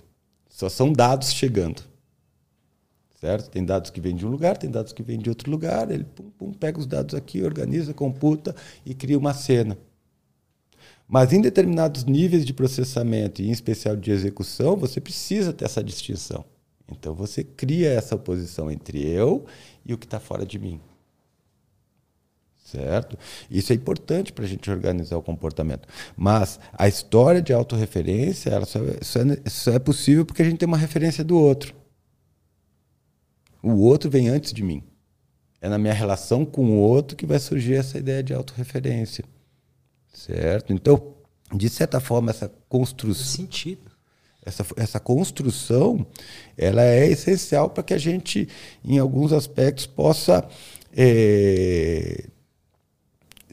Só 0.50 0.70
são 0.70 0.94
dados 0.94 1.34
chegando. 1.34 1.82
Certo? 3.28 3.50
Tem 3.50 3.66
dados 3.66 3.92
que 3.92 4.00
vêm 4.00 4.16
de 4.16 4.26
um 4.26 4.30
lugar, 4.30 4.56
tem 4.56 4.72
dados 4.72 4.94
que 4.94 5.04
vêm 5.04 5.20
de 5.20 5.28
outro 5.28 5.52
lugar. 5.52 5.92
Ele 5.92 6.06
pum, 6.06 6.30
pum, 6.38 6.54
pega 6.54 6.80
os 6.80 6.88
dados 6.88 7.14
aqui, 7.14 7.44
organiza, 7.44 7.94
computa 7.94 8.56
e 8.86 8.94
cria 8.94 9.18
uma 9.18 9.34
cena. 9.34 9.78
Mas 11.06 11.34
em 11.34 11.42
determinados 11.42 12.06
níveis 12.06 12.46
de 12.46 12.54
processamento, 12.54 13.42
e 13.42 13.50
em 13.50 13.52
especial 13.52 13.98
de 13.98 14.12
execução, 14.12 14.78
você 14.78 15.02
precisa 15.02 15.52
ter 15.52 15.66
essa 15.66 15.84
distinção 15.84 16.46
Então 16.90 17.14
você 17.14 17.44
cria 17.44 17.90
essa 17.90 18.16
oposição 18.16 18.72
entre 18.72 19.06
eu 19.06 19.46
e 19.86 19.94
o 19.94 19.98
que 19.98 20.06
está 20.06 20.22
fora 20.22 20.46
de 20.46 20.58
mim. 20.58 20.80
Certo? 22.64 23.18
Isso 23.52 23.74
é 23.74 23.76
importante 23.76 24.32
para 24.32 24.46
a 24.46 24.48
gente 24.48 24.72
organizar 24.72 25.18
o 25.18 25.22
comportamento. 25.22 25.86
Mas 26.16 26.62
a 26.72 26.88
história 26.88 27.42
de 27.42 27.52
autorreferência 27.52 28.52
ela 28.52 28.66
só, 28.66 28.80
é, 28.80 29.04
só, 29.50 29.72
é, 29.72 29.76
é 29.76 29.80
possível 29.80 30.26
porque 30.26 30.42
a 30.42 30.46
gente 30.46 30.60
tem 30.60 30.68
uma 30.68 30.78
referência 30.78 31.26
do 31.26 31.38
outro. 31.38 31.76
O 33.74 33.80
outro 33.80 34.10
vem 34.10 34.30
antes 34.30 34.54
de 34.54 34.64
mim. 34.64 34.84
É 35.62 35.68
na 35.68 35.78
minha 35.78 35.94
relação 35.94 36.46
com 36.46 36.66
o 36.66 36.78
outro 36.78 37.18
que 37.18 37.26
vai 37.26 37.40
surgir 37.40 37.76
essa 37.76 37.98
ideia 37.98 38.24
de 38.24 38.34
autorreferência. 38.34 39.26
Certo? 40.14 40.74
Então, 40.74 41.16
de 41.54 41.70
certa 41.70 42.00
forma, 42.00 42.32
essa 42.32 42.52
construção. 42.70 43.26
Sentido. 43.26 43.92
Essa, 44.48 44.66
essa 44.78 44.98
construção 44.98 46.08
ela 46.58 46.82
é 46.82 47.06
essencial 47.06 47.70
para 47.70 47.84
que 47.84 47.94
a 47.94 47.98
gente, 47.98 48.48
em 48.82 48.98
alguns 48.98 49.34
aspectos, 49.34 49.86
possa 49.86 50.48
é, 50.96 52.28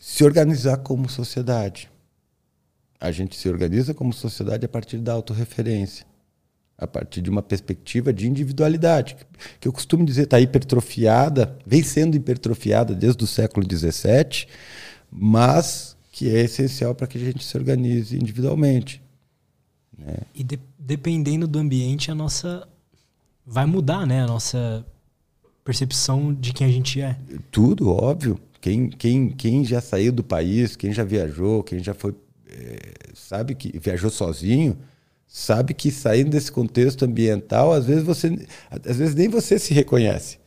se 0.01 0.23
organizar 0.23 0.77
como 0.77 1.09
sociedade. 1.09 1.91
A 3.01 3.11
gente 3.11 3.37
se 3.37 3.49
organiza 3.49 3.93
como 3.93 4.13
sociedade 4.13 4.65
a 4.65 4.69
partir 4.69 4.99
da 4.99 5.13
autorreferência, 5.13 6.07
a 6.77 6.87
partir 6.87 7.23
de 7.23 7.31
uma 7.31 7.43
perspectiva 7.43 8.13
de 8.13 8.27
individualidade, 8.27 9.17
que 9.61 9.69
eu 9.69 9.73
costumo 9.73 10.05
dizer 10.05 10.23
está 10.23 10.41
hipertrofiada, 10.41 11.57
vem 11.65 11.83
sendo 11.83 12.17
hipertrofiada 12.17 12.95
desde 12.95 13.23
o 13.23 13.27
século 13.27 13.67
XVII, 13.67 14.47
mas 15.11 15.97
que 16.11 16.29
é 16.29 16.41
essencial 16.41 16.95
para 16.95 17.07
que 17.07 17.19
a 17.19 17.21
gente 17.21 17.43
se 17.43 17.57
organize 17.57 18.17
individualmente. 18.17 19.03
Né? 19.99 20.19
E 20.35 20.43
de, 20.45 20.59
dependendo 20.79 21.47
do 21.47 21.59
ambiente, 21.59 22.11
a 22.11 22.15
nossa. 22.15 22.69
vai 23.47 23.67
mudar, 23.67 24.07
né? 24.07 24.23
A 24.23 24.27
nossa 24.27 24.85
percepção 25.65 26.33
de 26.33 26.53
quem 26.53 26.67
a 26.67 26.71
gente 26.71 27.01
é. 27.01 27.17
Tudo, 27.51 27.91
óbvio. 27.91 28.39
Quem, 28.61 28.89
quem, 28.89 29.29
quem 29.29 29.65
já 29.65 29.81
saiu 29.81 30.13
do 30.13 30.23
país, 30.23 30.77
quem 30.77 30.93
já 30.93 31.05
viajou, 31.05 31.63
quem 31.63 31.81
já 31.81 31.95
foi. 31.95 32.15
É, 32.49 32.95
sabe 33.15 33.55
que 33.55 33.77
viajou 33.79 34.11
sozinho, 34.11 34.79
sabe 35.37 35.75
que 35.75 35.91
saindo 35.91 36.31
desse 36.31 36.53
contexto 36.53 37.05
ambiental, 37.05 37.73
às 37.73 37.87
vezes 37.87 38.05
você. 38.05 38.47
Às 38.71 38.99
vezes 38.99 39.17
nem 39.17 39.29
você 39.29 39.59
se 39.59 39.75
reconhece. 39.75 40.39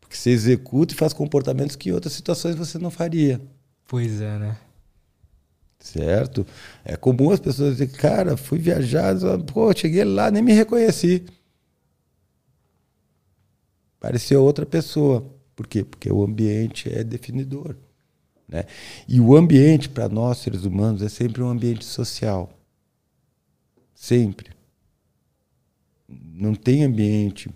Porque 0.00 0.16
você 0.16 0.30
executa 0.30 0.92
e 0.92 0.96
faz 0.96 1.12
comportamentos 1.12 1.76
que 1.76 1.88
em 1.88 1.92
outras 1.92 2.14
situações 2.14 2.56
você 2.56 2.76
não 2.76 2.90
faria. 2.90 3.40
Pois 3.86 4.20
é, 4.20 4.38
né? 4.38 4.56
certo? 5.78 6.46
É 6.82 6.96
comum 6.96 7.30
as 7.30 7.38
pessoas 7.38 7.72
dizerem, 7.72 7.94
cara, 7.94 8.38
fui 8.38 8.58
viajar, 8.58 9.14
pô, 9.52 9.70
cheguei 9.76 10.02
lá, 10.02 10.30
nem 10.30 10.42
me 10.42 10.52
reconheci. 10.52 11.22
Pareceu 14.00 14.42
outra 14.42 14.64
pessoa. 14.64 15.24
Por 15.54 15.66
quê? 15.66 15.84
Porque 15.84 16.10
o 16.10 16.24
ambiente 16.24 16.90
é 16.90 17.04
definidor. 17.04 17.76
Né? 18.48 18.64
E 19.06 19.20
o 19.20 19.36
ambiente, 19.36 19.88
para 19.88 20.08
nós, 20.08 20.38
seres 20.38 20.64
humanos, 20.64 21.02
é 21.02 21.08
sempre 21.08 21.42
um 21.42 21.50
ambiente 21.50 21.84
social. 21.84 22.50
Sempre. 23.94 24.50
Não 26.08 26.54
tem 26.54 26.84
ambiente 26.84 27.50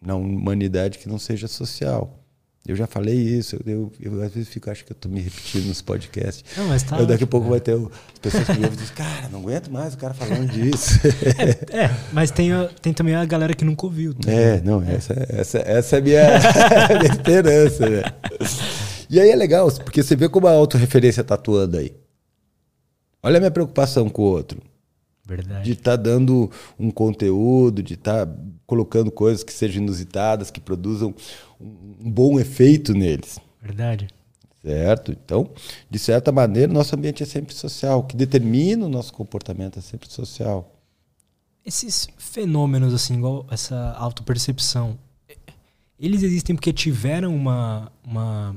na 0.00 0.14
humanidade 0.14 0.98
que 0.98 1.08
não 1.08 1.18
seja 1.18 1.48
social. 1.48 2.24
Eu 2.66 2.74
já 2.74 2.86
falei 2.86 3.14
isso, 3.14 3.56
eu, 3.56 3.92
eu, 4.00 4.12
eu 4.14 4.22
às 4.22 4.32
vezes 4.32 4.48
fico, 4.48 4.70
acho 4.70 4.86
que 4.86 4.92
eu 4.92 4.94
estou 4.94 5.12
me 5.12 5.20
repetindo 5.20 5.66
nos 5.66 5.82
podcasts. 5.82 6.42
Não, 6.56 6.66
mas 6.66 6.82
tá 6.82 6.98
eu, 6.98 7.04
daqui 7.04 7.24
a 7.24 7.26
pouco 7.26 7.46
vai 7.46 7.60
ter 7.60 7.74
as 7.74 8.18
pessoas 8.22 8.46
que 8.46 8.52
me 8.54 8.64
ouvem 8.64 8.72
e 8.72 8.76
dizem, 8.80 8.94
cara, 8.94 9.28
não 9.28 9.40
aguento 9.40 9.70
mais 9.70 9.92
o 9.92 9.98
cara 9.98 10.14
falando 10.14 10.48
disso. 10.48 10.98
É, 11.70 11.84
é 11.84 11.90
mas 12.10 12.30
tem, 12.30 12.50
tem 12.80 12.94
também 12.94 13.14
a 13.14 13.24
galera 13.26 13.52
que 13.52 13.66
nunca 13.66 13.84
ouviu. 13.84 14.14
Tá? 14.14 14.32
É, 14.32 14.62
não, 14.62 14.82
é. 14.82 14.94
Essa, 14.94 15.26
essa, 15.28 15.58
essa 15.58 15.96
é 15.96 15.98
a 15.98 16.02
minha, 16.02 16.22
minha 17.00 17.12
esperança. 17.12 17.90
Né? 17.90 18.02
E 19.10 19.20
aí 19.20 19.28
é 19.28 19.36
legal, 19.36 19.70
porque 19.70 20.02
você 20.02 20.16
vê 20.16 20.26
como 20.26 20.46
a 20.46 20.52
autorreferência 20.52 21.20
está 21.20 21.34
atuando 21.34 21.76
aí. 21.76 21.94
Olha 23.22 23.36
a 23.36 23.40
minha 23.40 23.50
preocupação 23.50 24.08
com 24.08 24.22
o 24.22 24.24
outro. 24.24 24.58
Verdade. 25.26 25.64
De 25.64 25.72
estar 25.72 25.96
tá 25.96 26.02
dando 26.02 26.50
um 26.78 26.90
conteúdo, 26.90 27.82
de 27.82 27.94
estar 27.94 28.26
tá 28.26 28.36
colocando 28.66 29.10
coisas 29.10 29.42
que 29.42 29.52
sejam 29.52 29.82
inusitadas, 29.82 30.50
que 30.50 30.60
produzam 30.60 31.14
um 31.60 32.10
bom 32.10 32.38
efeito 32.38 32.92
neles. 32.92 33.38
Verdade. 33.60 34.08
Certo? 34.62 35.12
Então, 35.12 35.50
de 35.90 35.98
certa 35.98 36.32
maneira, 36.32 36.72
nosso 36.72 36.94
ambiente 36.94 37.22
é 37.22 37.26
sempre 37.26 37.54
social. 37.54 38.00
O 38.00 38.04
que 38.04 38.16
determina 38.16 38.86
o 38.86 38.88
nosso 38.88 39.12
comportamento 39.12 39.78
é 39.78 39.82
sempre 39.82 40.10
social. 40.10 40.70
Esses 41.64 42.08
fenômenos, 42.18 42.92
assim, 42.92 43.14
igual 43.16 43.46
essa 43.50 43.92
autopercepção, 43.92 44.98
eles 45.98 46.22
existem 46.22 46.54
porque 46.54 46.72
tiveram 46.72 47.34
uma, 47.34 47.90
uma 48.06 48.56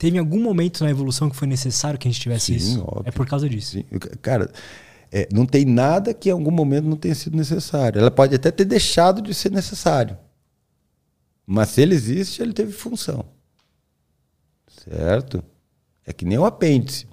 teve 0.00 0.16
algum 0.16 0.40
momento 0.40 0.82
na 0.82 0.90
evolução 0.90 1.28
que 1.28 1.36
foi 1.36 1.46
necessário 1.46 1.98
que 1.98 2.08
a 2.08 2.10
gente 2.10 2.22
tivesse 2.22 2.46
Sim, 2.46 2.56
isso? 2.56 2.80
Óbvio. 2.80 3.02
É 3.04 3.10
por 3.10 3.26
causa 3.26 3.46
disso. 3.46 3.72
Sim. 3.72 3.84
Cara, 4.22 4.50
é, 5.12 5.28
não 5.30 5.44
tem 5.44 5.66
nada 5.66 6.14
que 6.14 6.30
em 6.30 6.32
algum 6.32 6.50
momento 6.50 6.86
não 6.86 6.96
tenha 6.96 7.14
sido 7.14 7.36
necessário. 7.36 8.00
Ela 8.00 8.10
pode 8.10 8.34
até 8.34 8.50
ter 8.50 8.64
deixado 8.64 9.20
de 9.20 9.34
ser 9.34 9.52
necessário. 9.52 10.16
Mas 11.46 11.68
se 11.68 11.82
ele 11.82 11.94
existe, 11.94 12.40
ele 12.40 12.54
teve 12.54 12.72
função. 12.72 13.26
Certo? 14.68 15.44
É 16.06 16.14
que 16.14 16.24
nem 16.24 16.38
o 16.38 16.46
apêndice. 16.46 17.06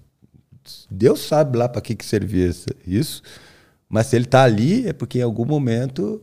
Deus 0.89 1.19
sabe 1.19 1.57
lá 1.57 1.67
para 1.67 1.81
que, 1.81 1.93
que 1.93 2.05
servia 2.05 2.49
isso. 2.85 3.21
Mas 3.89 4.07
se 4.07 4.15
ele 4.15 4.23
está 4.23 4.43
ali, 4.43 4.87
é 4.87 4.93
porque 4.93 5.19
em 5.19 5.23
algum 5.23 5.45
momento 5.45 6.21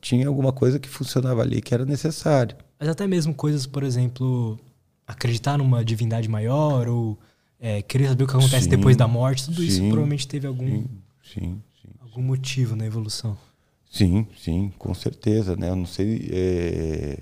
tinha 0.00 0.28
alguma 0.28 0.52
coisa 0.52 0.78
que 0.78 0.88
funcionava 0.88 1.42
ali 1.42 1.60
que 1.60 1.74
era 1.74 1.84
necessário. 1.84 2.56
Mas 2.78 2.88
até 2.88 3.08
mesmo 3.08 3.34
coisas, 3.34 3.66
por 3.66 3.82
exemplo, 3.82 4.56
acreditar 5.06 5.56
numa 5.56 5.84
divindade 5.84 6.28
maior 6.28 6.88
ou 6.88 7.18
é, 7.60 7.80
querer 7.82 8.08
saber 8.08 8.24
o 8.24 8.26
que 8.26 8.36
acontece 8.36 8.64
sim, 8.64 8.70
depois 8.70 8.96
da 8.96 9.06
morte, 9.06 9.44
tudo 9.44 9.60
sim, 9.62 9.68
isso 9.68 9.80
provavelmente 9.80 10.26
teve 10.26 10.46
algum, 10.46 10.84
sim, 11.22 11.62
sim, 11.80 11.88
algum 12.00 12.22
motivo 12.22 12.74
na 12.74 12.84
evolução. 12.84 13.36
Sim, 13.90 14.26
sim, 14.36 14.72
com 14.78 14.92
certeza, 14.92 15.56
né? 15.56 15.70
Eu 15.70 15.76
não 15.76 15.86
sei. 15.86 16.28
É... 16.30 17.18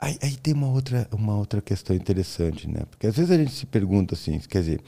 Aí, 0.00 0.18
aí, 0.20 0.36
tem 0.36 0.52
uma 0.52 0.68
outra, 0.68 1.08
uma 1.12 1.36
outra 1.36 1.62
questão 1.62 1.94
interessante, 1.94 2.68
né? 2.68 2.82
Porque 2.90 3.06
às 3.06 3.16
vezes 3.16 3.30
a 3.30 3.38
gente 3.38 3.52
se 3.52 3.64
pergunta 3.64 4.14
assim, 4.14 4.38
quer 4.40 4.58
dizer, 4.58 4.80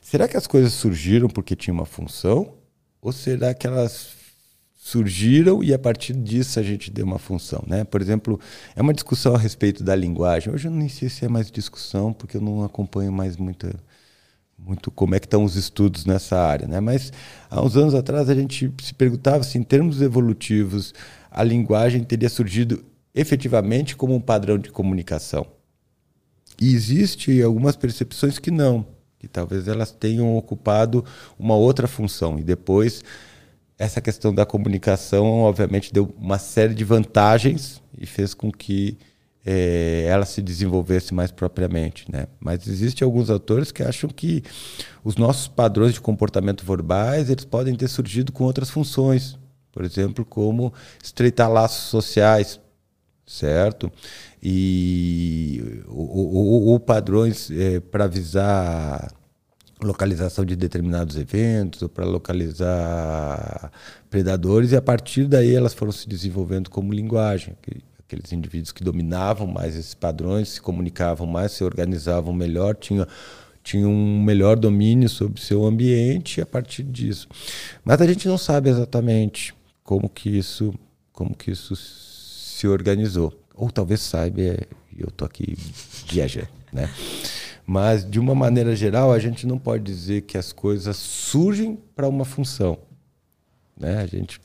será 0.00 0.26
que 0.26 0.36
as 0.36 0.46
coisas 0.46 0.72
surgiram 0.72 1.28
porque 1.28 1.54
tinha 1.54 1.74
uma 1.74 1.84
função? 1.84 2.54
Ou 3.00 3.12
será 3.12 3.52
que 3.52 3.66
elas 3.66 4.16
surgiram 4.84 5.64
e 5.64 5.72
a 5.72 5.78
partir 5.78 6.12
disso 6.12 6.60
a 6.60 6.62
gente 6.62 6.90
deu 6.90 7.06
uma 7.06 7.18
função, 7.18 7.64
né? 7.66 7.84
Por 7.84 8.02
exemplo, 8.02 8.38
é 8.76 8.82
uma 8.82 8.92
discussão 8.92 9.34
a 9.34 9.38
respeito 9.38 9.82
da 9.82 9.96
linguagem. 9.96 10.52
Hoje 10.52 10.68
eu 10.68 10.70
nem 10.70 10.90
sei 10.90 11.08
se 11.08 11.24
é 11.24 11.28
mais 11.28 11.50
discussão, 11.50 12.12
porque 12.12 12.36
eu 12.36 12.40
não 12.42 12.62
acompanho 12.62 13.10
mais 13.10 13.38
muita 13.38 13.74
muito 14.58 14.90
como 14.90 15.14
é 15.14 15.20
que 15.20 15.26
estão 15.26 15.42
os 15.42 15.56
estudos 15.56 16.04
nessa 16.04 16.38
área, 16.38 16.68
né? 16.68 16.80
Mas 16.80 17.10
há 17.50 17.62
uns 17.62 17.78
anos 17.78 17.94
atrás 17.94 18.28
a 18.28 18.34
gente 18.34 18.70
se 18.82 18.92
perguntava 18.92 19.42
se 19.42 19.56
em 19.56 19.62
termos 19.62 20.02
evolutivos 20.02 20.92
a 21.30 21.42
linguagem 21.42 22.04
teria 22.04 22.28
surgido 22.28 22.84
efetivamente 23.14 23.96
como 23.96 24.14
um 24.14 24.20
padrão 24.20 24.58
de 24.58 24.68
comunicação. 24.68 25.46
E 26.60 26.74
existe 26.74 27.42
algumas 27.42 27.74
percepções 27.74 28.38
que 28.38 28.50
não, 28.50 28.86
que 29.18 29.28
talvez 29.28 29.66
elas 29.66 29.90
tenham 29.90 30.36
ocupado 30.36 31.02
uma 31.38 31.56
outra 31.56 31.88
função. 31.88 32.38
E 32.38 32.42
depois, 32.42 33.02
essa 33.78 34.00
questão 34.00 34.34
da 34.34 34.46
comunicação, 34.46 35.40
obviamente, 35.40 35.92
deu 35.92 36.14
uma 36.18 36.38
série 36.38 36.74
de 36.74 36.84
vantagens 36.84 37.82
e 37.98 38.06
fez 38.06 38.32
com 38.34 38.50
que 38.50 38.96
é, 39.44 40.06
ela 40.08 40.24
se 40.24 40.40
desenvolvesse 40.40 41.12
mais 41.12 41.30
propriamente. 41.30 42.10
Né? 42.10 42.26
Mas 42.40 42.66
existem 42.66 43.04
alguns 43.04 43.28
autores 43.30 43.70
que 43.70 43.82
acham 43.82 44.08
que 44.08 44.42
os 45.02 45.16
nossos 45.16 45.48
padrões 45.48 45.94
de 45.94 46.00
comportamento 46.00 46.64
verbais 46.64 47.28
eles 47.28 47.44
podem 47.44 47.74
ter 47.74 47.88
surgido 47.88 48.32
com 48.32 48.44
outras 48.44 48.70
funções. 48.70 49.38
Por 49.70 49.84
exemplo, 49.84 50.24
como 50.24 50.72
estreitar 51.02 51.50
laços 51.50 51.88
sociais, 51.88 52.60
certo? 53.26 53.90
E 54.40 55.82
ou, 55.88 56.68
ou 56.68 56.80
padrões 56.80 57.50
é, 57.50 57.80
para 57.80 58.04
avisar 58.04 59.12
localização 59.82 60.44
de 60.44 60.56
determinados 60.56 61.16
eventos 61.16 61.82
ou 61.82 61.88
para 61.88 62.04
localizar 62.04 63.70
predadores 64.08 64.72
e 64.72 64.76
a 64.76 64.82
partir 64.82 65.26
daí 65.26 65.54
elas 65.54 65.74
foram 65.74 65.92
se 65.92 66.08
desenvolvendo 66.08 66.70
como 66.70 66.92
linguagem 66.92 67.54
aqueles 67.98 68.32
indivíduos 68.32 68.72
que 68.72 68.84
dominavam 68.84 69.46
mais 69.46 69.76
esses 69.76 69.94
padrões 69.94 70.50
se 70.50 70.60
comunicavam 70.60 71.26
mais 71.26 71.52
se 71.52 71.64
organizavam 71.64 72.32
melhor 72.32 72.76
tinham 72.76 73.06
tinham 73.62 73.90
um 73.90 74.22
melhor 74.22 74.56
domínio 74.56 75.08
sobre 75.08 75.40
seu 75.40 75.64
ambiente 75.64 76.40
a 76.40 76.46
partir 76.46 76.84
disso 76.84 77.28
mas 77.84 78.00
a 78.00 78.06
gente 78.06 78.28
não 78.28 78.38
sabe 78.38 78.70
exatamente 78.70 79.54
como 79.82 80.08
que 80.08 80.30
isso 80.30 80.72
como 81.12 81.34
que 81.34 81.50
isso 81.50 81.74
se 82.64 82.68
organizou. 82.68 83.32
Ou 83.54 83.70
talvez 83.70 84.00
saiba, 84.00 84.40
eu 84.40 85.08
estou 85.08 85.26
aqui 85.26 85.56
viajando, 86.08 86.48
né? 86.72 86.90
Mas, 87.66 88.08
de 88.08 88.20
uma 88.20 88.34
maneira 88.34 88.76
geral, 88.76 89.12
a 89.12 89.18
gente 89.18 89.46
não 89.46 89.58
pode 89.58 89.82
dizer 89.82 90.22
que 90.22 90.36
as 90.36 90.52
coisas 90.52 90.96
surgem 90.96 91.78
para 91.96 92.08
uma 92.08 92.24
função. 92.24 92.78
Né? 93.78 94.00
A 94.02 94.06
gente 94.06 94.40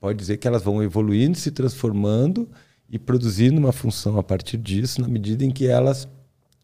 pode 0.00 0.18
dizer 0.18 0.36
que 0.36 0.48
elas 0.48 0.62
vão 0.62 0.82
evoluindo, 0.82 1.38
se 1.38 1.50
transformando 1.50 2.48
e 2.90 2.98
produzindo 2.98 3.58
uma 3.58 3.72
função 3.72 4.18
a 4.18 4.22
partir 4.22 4.56
disso, 4.56 5.00
na 5.00 5.08
medida 5.08 5.44
em 5.44 5.50
que 5.50 5.66
elas 5.66 6.08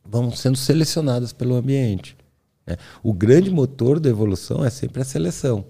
vão 0.04 0.30
sendo 0.32 0.56
selecionadas 0.56 1.32
pelo 1.32 1.54
ambiente. 1.54 2.16
Né? 2.66 2.76
O 3.02 3.12
grande 3.12 3.50
motor 3.50 4.00
da 4.00 4.10
evolução 4.10 4.64
é 4.64 4.70
sempre 4.70 5.02
a 5.02 5.04
seleção. 5.04 5.64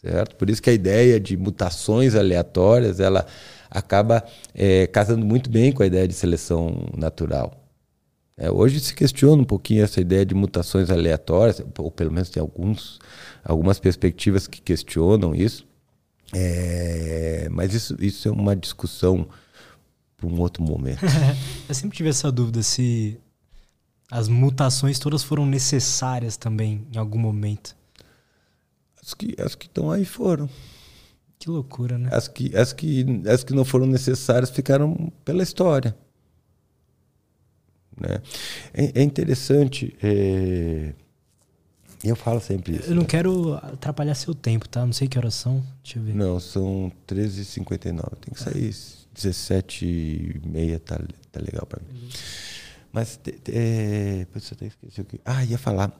Certo? 0.00 0.36
Por 0.36 0.50
isso 0.50 0.62
que 0.62 0.70
a 0.70 0.72
ideia 0.72 1.18
de 1.18 1.36
mutações 1.36 2.14
aleatórias 2.14 3.00
ela 3.00 3.26
acaba 3.70 4.22
é, 4.54 4.86
casando 4.86 5.24
muito 5.24 5.50
bem 5.50 5.72
com 5.72 5.82
a 5.82 5.86
ideia 5.86 6.06
de 6.06 6.14
seleção 6.14 6.86
natural. 6.96 7.63
É, 8.36 8.50
hoje 8.50 8.80
se 8.80 8.94
questiona 8.94 9.42
um 9.42 9.44
pouquinho 9.44 9.84
essa 9.84 10.00
ideia 10.00 10.26
de 10.26 10.34
mutações 10.34 10.90
aleatórias, 10.90 11.62
ou 11.78 11.90
pelo 11.90 12.10
menos 12.10 12.30
tem 12.30 12.40
alguns, 12.40 12.98
algumas 13.44 13.78
perspectivas 13.78 14.46
que 14.46 14.60
questionam 14.60 15.34
isso. 15.34 15.66
É, 16.32 17.48
mas 17.50 17.72
isso, 17.74 17.96
isso 18.00 18.28
é 18.28 18.32
uma 18.32 18.56
discussão 18.56 19.28
para 20.16 20.26
um 20.26 20.40
outro 20.40 20.64
momento. 20.64 21.00
Eu 21.68 21.74
sempre 21.74 21.96
tive 21.96 22.08
essa 22.08 22.32
dúvida 22.32 22.62
se 22.62 23.20
as 24.10 24.28
mutações 24.28 24.98
todas 24.98 25.22
foram 25.22 25.46
necessárias 25.46 26.36
também 26.36 26.86
em 26.92 26.98
algum 26.98 27.18
momento. 27.18 27.76
As 29.00 29.14
que 29.14 29.34
as 29.38 29.54
que 29.54 29.66
estão 29.66 29.90
aí 29.90 30.04
foram. 30.04 30.48
Que 31.38 31.50
loucura, 31.50 31.98
né? 31.98 32.08
As 32.12 32.26
que, 32.26 32.56
as, 32.56 32.72
que, 32.72 33.04
as 33.28 33.44
que 33.44 33.52
não 33.52 33.64
foram 33.64 33.86
necessárias 33.86 34.50
ficaram 34.50 35.12
pela 35.24 35.42
história. 35.42 35.94
Né? 37.98 38.20
É, 38.72 39.00
é 39.00 39.02
interessante. 39.02 39.96
É... 40.02 40.92
Eu 42.02 42.16
falo 42.16 42.38
sempre 42.40 42.76
isso. 42.76 42.90
Eu 42.90 42.94
não 42.94 43.02
né? 43.02 43.08
quero 43.08 43.54
atrapalhar 43.54 44.14
seu 44.14 44.34
tempo, 44.34 44.68
tá? 44.68 44.84
Não 44.84 44.92
sei 44.92 45.08
que 45.08 45.16
horas 45.16 45.34
são. 45.34 45.64
Deixa 45.82 45.98
eu 45.98 46.02
ver. 46.02 46.14
Não, 46.14 46.38
são 46.38 46.92
13h59. 47.08 48.16
Tem 48.20 48.34
que 48.34 48.40
sair 48.40 48.70
17h30, 49.14 50.80
tá, 50.80 51.00
tá 51.32 51.40
legal 51.40 51.66
para 51.66 51.80
mim. 51.82 51.98
Uhum. 51.98 52.08
Mas, 52.92 53.18
é, 53.48 54.26
você 54.32 54.54
até 54.54 54.66
esqueci 54.66 55.00
o 55.00 55.04
que. 55.04 55.20
Ah, 55.24 55.44
ia 55.44 55.58
falar. 55.58 55.92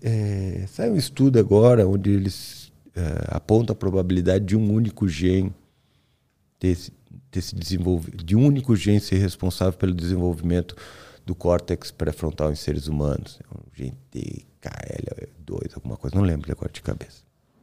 É, 0.00 0.64
sai 0.68 0.88
um 0.90 0.96
estudo 0.96 1.38
agora 1.38 1.86
onde 1.86 2.10
eles 2.10 2.70
é, 2.94 3.24
apontam 3.28 3.72
a 3.72 3.76
probabilidade 3.76 4.44
de 4.44 4.56
um 4.56 4.72
único 4.72 5.08
gene 5.08 5.52
ter, 6.58 6.76
ter 7.30 7.42
se 7.42 7.54
desenvolvido, 7.54 8.24
de 8.24 8.36
único 8.36 8.74
gene 8.76 9.00
ser 9.00 9.18
responsável 9.18 9.78
pelo 9.78 9.94
desenvolvimento 9.94 10.76
do 11.24 11.34
córtex 11.34 11.90
pré-frontal 11.90 12.50
em 12.50 12.56
seres 12.56 12.88
humanos. 12.88 13.38
É 13.42 13.54
um 13.54 13.62
gene 13.74 13.98
TKL2, 14.12 15.74
alguma 15.74 15.96
coisa, 15.96 16.16
não 16.16 16.22
lembro 16.22 16.50
agora 16.50 16.72
de 16.72 16.80
cabeça. 16.80 17.22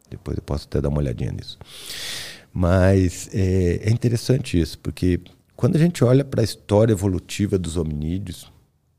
Depois 0.10 0.38
eu 0.38 0.44
posso 0.44 0.68
até 0.68 0.80
dar 0.80 0.90
uma 0.90 1.00
olhadinha 1.00 1.32
nisso. 1.32 1.58
Mas 2.54 3.30
é, 3.34 3.90
é 3.90 3.90
interessante 3.90 4.60
isso, 4.60 4.78
porque 4.80 5.20
quando 5.56 5.76
a 5.76 5.80
gente 5.80 6.04
olha 6.04 6.24
para 6.24 6.42
a 6.42 6.44
história 6.44 6.94
evolutiva 6.94 7.58
dos 7.58 7.76
hominídeos, 7.76 8.52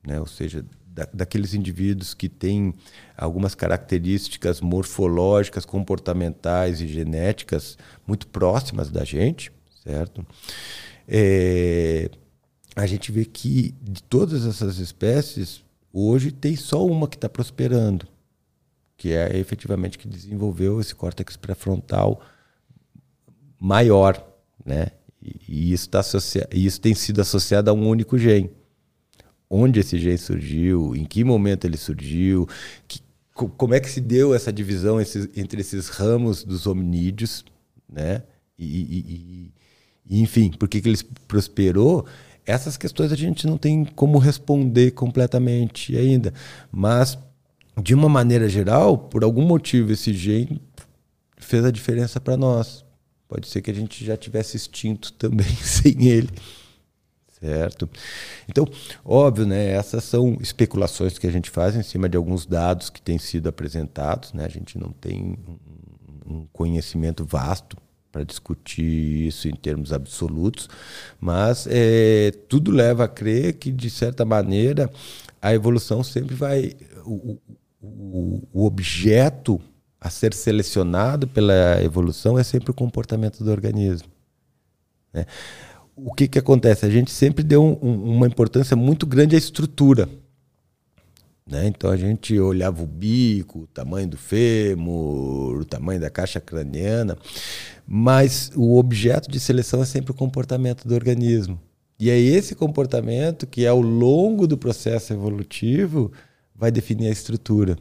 né, 0.07 0.19
ou 0.19 0.27
seja, 0.27 0.64
da, 0.87 1.09
daqueles 1.12 1.55
indivíduos 1.55 2.14
que 2.14 2.29
têm 2.29 2.75
algumas 3.17 3.55
características 3.55 4.61
morfológicas, 4.61 5.64
comportamentais 5.64 6.81
e 6.81 6.89
genéticas 6.89 7.79
muito 8.07 8.27
próximas 8.27 8.91
da 8.91 9.05
gente, 9.05 9.53
certo? 9.87 10.26
É, 11.07 12.11
a 12.74 12.87
gente 12.87 13.12
vê 13.12 13.24
que 13.24 13.72
de 13.80 14.03
todas 14.03 14.45
essas 14.45 14.78
espécies, 14.78 15.62
hoje 15.93 16.32
tem 16.32 16.57
só 16.57 16.84
uma 16.84 17.07
que 17.07 17.16
está 17.16 17.28
prosperando, 17.28 18.07
que 18.97 19.12
é 19.12 19.39
efetivamente 19.39 19.97
que 19.97 20.09
desenvolveu 20.09 20.80
esse 20.80 20.95
córtex 20.95 21.37
pré-frontal 21.37 22.20
maior, 23.61 24.26
né? 24.64 24.89
E 25.49 25.72
isso, 25.72 25.89
tá 25.89 26.03
isso 26.53 26.80
tem 26.80 26.95
sido 26.95 27.20
associado 27.20 27.70
a 27.70 27.74
um 27.74 27.89
único 27.89 28.18
gene. 28.18 28.51
Onde 29.49 29.80
esse 29.80 29.99
gene 29.99 30.18
surgiu, 30.18 30.95
em 30.97 31.05
que 31.05 31.22
momento 31.22 31.64
ele 31.64 31.76
surgiu, 31.76 32.49
que, 32.89 33.01
como 33.32 33.74
é 33.74 33.80
que 33.80 33.89
se 33.89 34.01
deu 34.01 34.34
essa 34.34 34.53
divisão 34.53 35.01
esses, 35.01 35.28
entre 35.37 35.61
esses 35.61 35.89
ramos 35.89 36.43
dos 36.43 36.66
hominídeos, 36.66 37.45
né? 37.89 38.22
E, 38.59 38.64
e, 38.64 38.99
e 38.99 39.53
enfim, 40.09 40.50
por 40.50 40.68
que, 40.68 40.80
que 40.80 40.88
ele 40.88 40.98
prosperou? 41.26 42.07
Essas 42.44 42.76
questões 42.76 43.11
a 43.11 43.16
gente 43.16 43.46
não 43.46 43.59
tem 43.59 43.84
como 43.84 44.18
responder 44.18 44.92
completamente 44.92 45.96
ainda. 45.96 46.32
Mas, 46.70 47.18
de 47.82 47.94
uma 47.94 48.09
maneira 48.09 48.48
geral, 48.48 48.96
por 48.96 49.24
algum 49.24 49.42
motivo, 49.42 49.92
esse 49.92 50.12
gene 50.12 50.62
fez 51.36 51.64
a 51.64 51.72
diferença 51.72 52.20
para 52.20 52.36
nós. 52.36 52.84
Pode 53.28 53.48
ser 53.48 53.61
que 53.61 53.70
a 53.70 53.74
gente 53.74 54.04
já 54.04 54.16
tivesse 54.16 54.57
extinto 54.57 55.12
também 55.14 55.48
sem 55.61 56.07
ele. 56.07 56.30
Certo? 57.40 57.90
Então, 58.48 58.64
óbvio, 59.04 59.44
né, 59.44 59.72
essas 59.72 60.04
são 60.04 60.38
especulações 60.40 61.18
que 61.18 61.26
a 61.26 61.30
gente 61.30 61.50
faz 61.50 61.76
em 61.76 61.82
cima 61.82 62.09
de 62.09 62.16
alguns 62.16 62.46
dados 62.46 62.88
que 62.88 63.02
têm 63.02 63.18
sido 63.18 63.48
apresentados. 63.48 64.32
Né? 64.32 64.44
A 64.44 64.48
gente 64.48 64.78
não 64.78 64.90
tem 64.90 65.36
um 66.24 66.46
conhecimento 66.52 67.24
vasto 67.24 67.76
para 68.17 68.25
discutir 68.25 69.27
isso 69.27 69.47
em 69.47 69.55
termos 69.55 69.93
absolutos, 69.93 70.71
mas 71.21 71.67
é, 71.69 72.33
tudo 72.49 72.71
leva 72.71 73.05
a 73.05 73.09
crer 73.09 73.53
que, 73.59 73.71
de 73.71 73.91
certa 73.91 74.25
maneira, 74.25 74.91
a 75.43 75.53
evolução 75.53 76.03
sempre 76.03 76.35
vai. 76.35 76.73
O, 77.05 77.37
o, 77.83 78.43
o 78.55 78.64
objeto 78.64 79.61
a 80.01 80.09
ser 80.09 80.33
selecionado 80.33 81.29
pela 81.29 81.83
evolução 81.83 82.39
é 82.39 82.43
sempre 82.43 82.71
o 82.71 82.75
comportamento 82.75 83.45
do 83.45 83.51
organismo. 83.51 84.09
Né? 85.12 85.27
O 85.95 86.14
que, 86.14 86.27
que 86.27 86.39
acontece? 86.39 86.87
A 86.87 86.91
gente 86.91 87.11
sempre 87.11 87.45
deu 87.45 87.62
um, 87.62 88.17
uma 88.17 88.27
importância 88.27 88.75
muito 88.75 89.07
grande 89.07 89.37
à 89.37 89.39
estrutura. 89.39 90.09
Né? 91.49 91.68
Então 91.68 91.90
a 91.90 91.97
gente 91.97 92.38
olhava 92.38 92.82
o 92.82 92.86
bico, 92.86 93.61
o 93.61 93.66
tamanho 93.68 94.09
do 94.09 94.16
fêmur, 94.16 95.61
o 95.61 95.64
tamanho 95.64 96.01
da 96.01 96.11
caixa 96.11 96.40
craniana, 96.40 97.16
mas 97.86 98.51
o 98.57 98.76
objeto 98.76 99.30
de 99.30 99.38
seleção 99.38 99.80
é 99.80 99.86
sempre 99.86 100.11
o 100.11 100.14
comportamento 100.14 100.86
do 100.88 100.94
organismo. 100.94 101.61
E 101.99 102.11
é 102.11 102.18
esse 102.18 102.55
comportamento 102.55 103.47
que, 103.47 103.66
ao 103.66 103.80
longo 103.80 104.47
do 104.47 104.59
processo 104.59 105.12
evolutivo, 105.12 106.12
vai 106.55 106.70
definir 106.70 107.09
a 107.09 107.12
estrutura. 107.12 107.76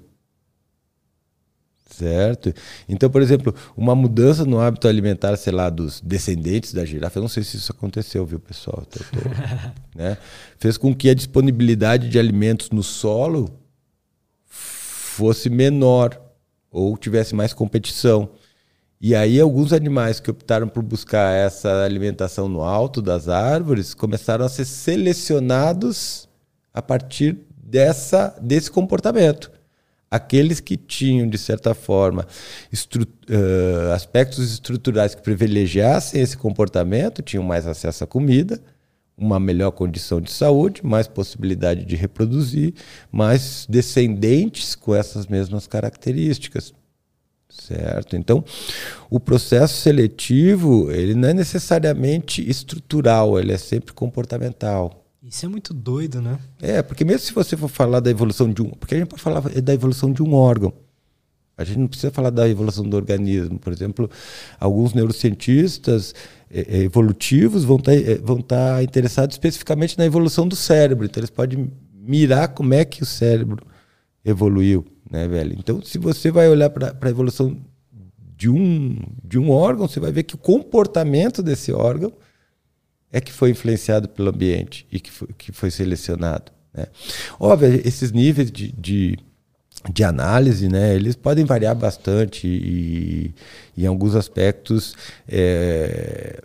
Certo? 1.95 2.53
Então, 2.89 3.09
por 3.09 3.21
exemplo, 3.21 3.55
uma 3.77 3.95
mudança 3.95 4.43
no 4.43 4.59
hábito 4.59 4.85
alimentar, 4.85 5.37
sei 5.37 5.53
lá, 5.53 5.69
dos 5.69 6.01
descendentes 6.01 6.73
da 6.73 6.83
girafa, 6.83 7.19
eu 7.19 7.21
não 7.21 7.29
sei 7.29 7.41
se 7.41 7.55
isso 7.55 7.71
aconteceu, 7.71 8.25
viu, 8.25 8.37
pessoal? 8.37 8.83
Tô, 8.85 8.99
tô, 8.99 9.29
né? 9.95 10.17
Fez 10.57 10.77
com 10.77 10.93
que 10.93 11.09
a 11.09 11.13
disponibilidade 11.13 12.09
de 12.09 12.19
alimentos 12.19 12.69
no 12.69 12.83
solo 12.83 13.49
fosse 14.45 15.49
menor 15.49 16.19
ou 16.69 16.97
tivesse 16.97 17.33
mais 17.33 17.53
competição. 17.53 18.31
E 18.99 19.15
aí, 19.15 19.39
alguns 19.39 19.71
animais 19.71 20.19
que 20.19 20.29
optaram 20.29 20.67
por 20.67 20.83
buscar 20.83 21.33
essa 21.33 21.85
alimentação 21.85 22.49
no 22.49 22.61
alto 22.61 23.01
das 23.01 23.29
árvores 23.29 23.93
começaram 23.93 24.43
a 24.43 24.49
ser 24.49 24.65
selecionados 24.65 26.27
a 26.73 26.81
partir 26.81 27.37
dessa, 27.57 28.37
desse 28.41 28.69
comportamento 28.69 29.54
aqueles 30.15 30.59
que 30.59 30.77
tinham, 30.77 31.27
de 31.27 31.37
certa 31.37 31.73
forma, 31.73 32.25
estru 32.71 33.03
uh, 33.03 33.91
aspectos 33.93 34.51
estruturais 34.51 35.13
que 35.13 35.21
privilegiassem 35.21 36.21
esse 36.21 36.37
comportamento 36.37 37.21
tinham 37.21 37.43
mais 37.43 37.67
acesso 37.67 38.03
à 38.03 38.07
comida, 38.07 38.61
uma 39.17 39.39
melhor 39.39 39.71
condição 39.71 40.19
de 40.19 40.31
saúde, 40.31 40.85
mais 40.85 41.07
possibilidade 41.07 41.85
de 41.85 41.95
reproduzir, 41.95 42.73
mais 43.11 43.65
descendentes 43.69 44.75
com 44.75 44.93
essas 44.93 45.27
mesmas 45.27 45.67
características. 45.67 46.73
Certo? 47.49 48.17
Então, 48.17 48.43
o 49.09 49.17
processo 49.17 49.81
seletivo, 49.81 50.91
ele 50.91 51.15
não 51.15 51.29
é 51.29 51.33
necessariamente 51.33 52.47
estrutural, 52.49 53.39
ele 53.39 53.53
é 53.53 53.57
sempre 53.57 53.93
comportamental. 53.93 55.04
Isso 55.27 55.43
é 55.43 55.49
muito 55.49 55.73
doido, 55.73 56.21
né? 56.21 56.37
É, 56.61 56.83
porque 56.83 57.03
mesmo 57.03 57.21
se 57.21 57.33
você 57.33 57.57
for 57.57 57.67
falar 57.67 57.99
da 57.99 58.11
evolução 58.11 58.53
de 58.53 58.61
um. 58.61 58.69
Porque 58.69 58.93
a 58.93 58.97
gente 58.99 59.07
pode 59.07 59.23
falar 59.23 59.41
da 59.41 59.73
evolução 59.73 60.13
de 60.13 60.21
um 60.21 60.35
órgão. 60.35 60.71
A 61.57 61.63
gente 61.63 61.79
não 61.79 61.87
precisa 61.87 62.11
falar 62.11 62.29
da 62.29 62.47
evolução 62.47 62.87
do 62.87 62.95
organismo. 62.95 63.57
Por 63.57 63.73
exemplo, 63.73 64.07
alguns 64.59 64.93
neurocientistas 64.93 66.13
é, 66.47 66.77
é 66.77 66.83
evolutivos 66.83 67.63
vão 67.63 67.77
estar, 67.77 67.91
tá, 67.91 67.97
é, 67.97 68.15
vão 68.19 68.39
tá 68.39 68.83
interessados 68.83 69.33
especificamente 69.33 69.97
na 69.97 70.05
evolução 70.05 70.47
do 70.47 70.55
cérebro. 70.55 71.05
Então, 71.05 71.21
eles 71.21 71.31
podem 71.31 71.71
mirar 71.91 72.49
como 72.49 72.75
é 72.75 72.85
que 72.85 73.01
o 73.01 73.05
cérebro 73.05 73.65
evoluiu, 74.23 74.85
né, 75.09 75.27
velho? 75.27 75.55
Então, 75.57 75.81
se 75.81 75.97
você 75.97 76.29
vai 76.29 76.47
olhar 76.47 76.69
para 76.69 76.95
a 77.01 77.09
evolução 77.09 77.57
de 78.37 78.47
um, 78.47 78.99
de 79.23 79.39
um 79.39 79.49
órgão, 79.49 79.87
você 79.87 79.99
vai 79.99 80.11
ver 80.11 80.21
que 80.21 80.35
o 80.35 80.37
comportamento 80.37 81.41
desse 81.41 81.71
órgão 81.71 82.13
é 83.15 83.21
que 83.21 83.31
foi 83.31 83.49
influenciado 83.49 84.09
pelo 84.09 84.29
ambiente 84.29 84.85
e 84.91 84.99
que 84.99 85.09
foi, 85.09 85.29
que 85.37 85.51
foi 85.53 85.71
selecionado. 85.71 86.51
Né? 86.73 86.85
Óbvio, 87.39 87.81
esses 87.85 88.11
níveis 88.11 88.51
de, 88.51 88.73
de, 88.73 89.17
de 89.89 90.03
análise, 90.03 90.67
né, 90.67 90.93
eles 90.93 91.15
podem 91.15 91.45
variar 91.45 91.73
bastante 91.73 92.45
e, 92.45 93.33
e 93.77 93.83
em 93.85 93.87
alguns 93.87 94.15
aspectos, 94.15 94.93
é, 95.29 96.43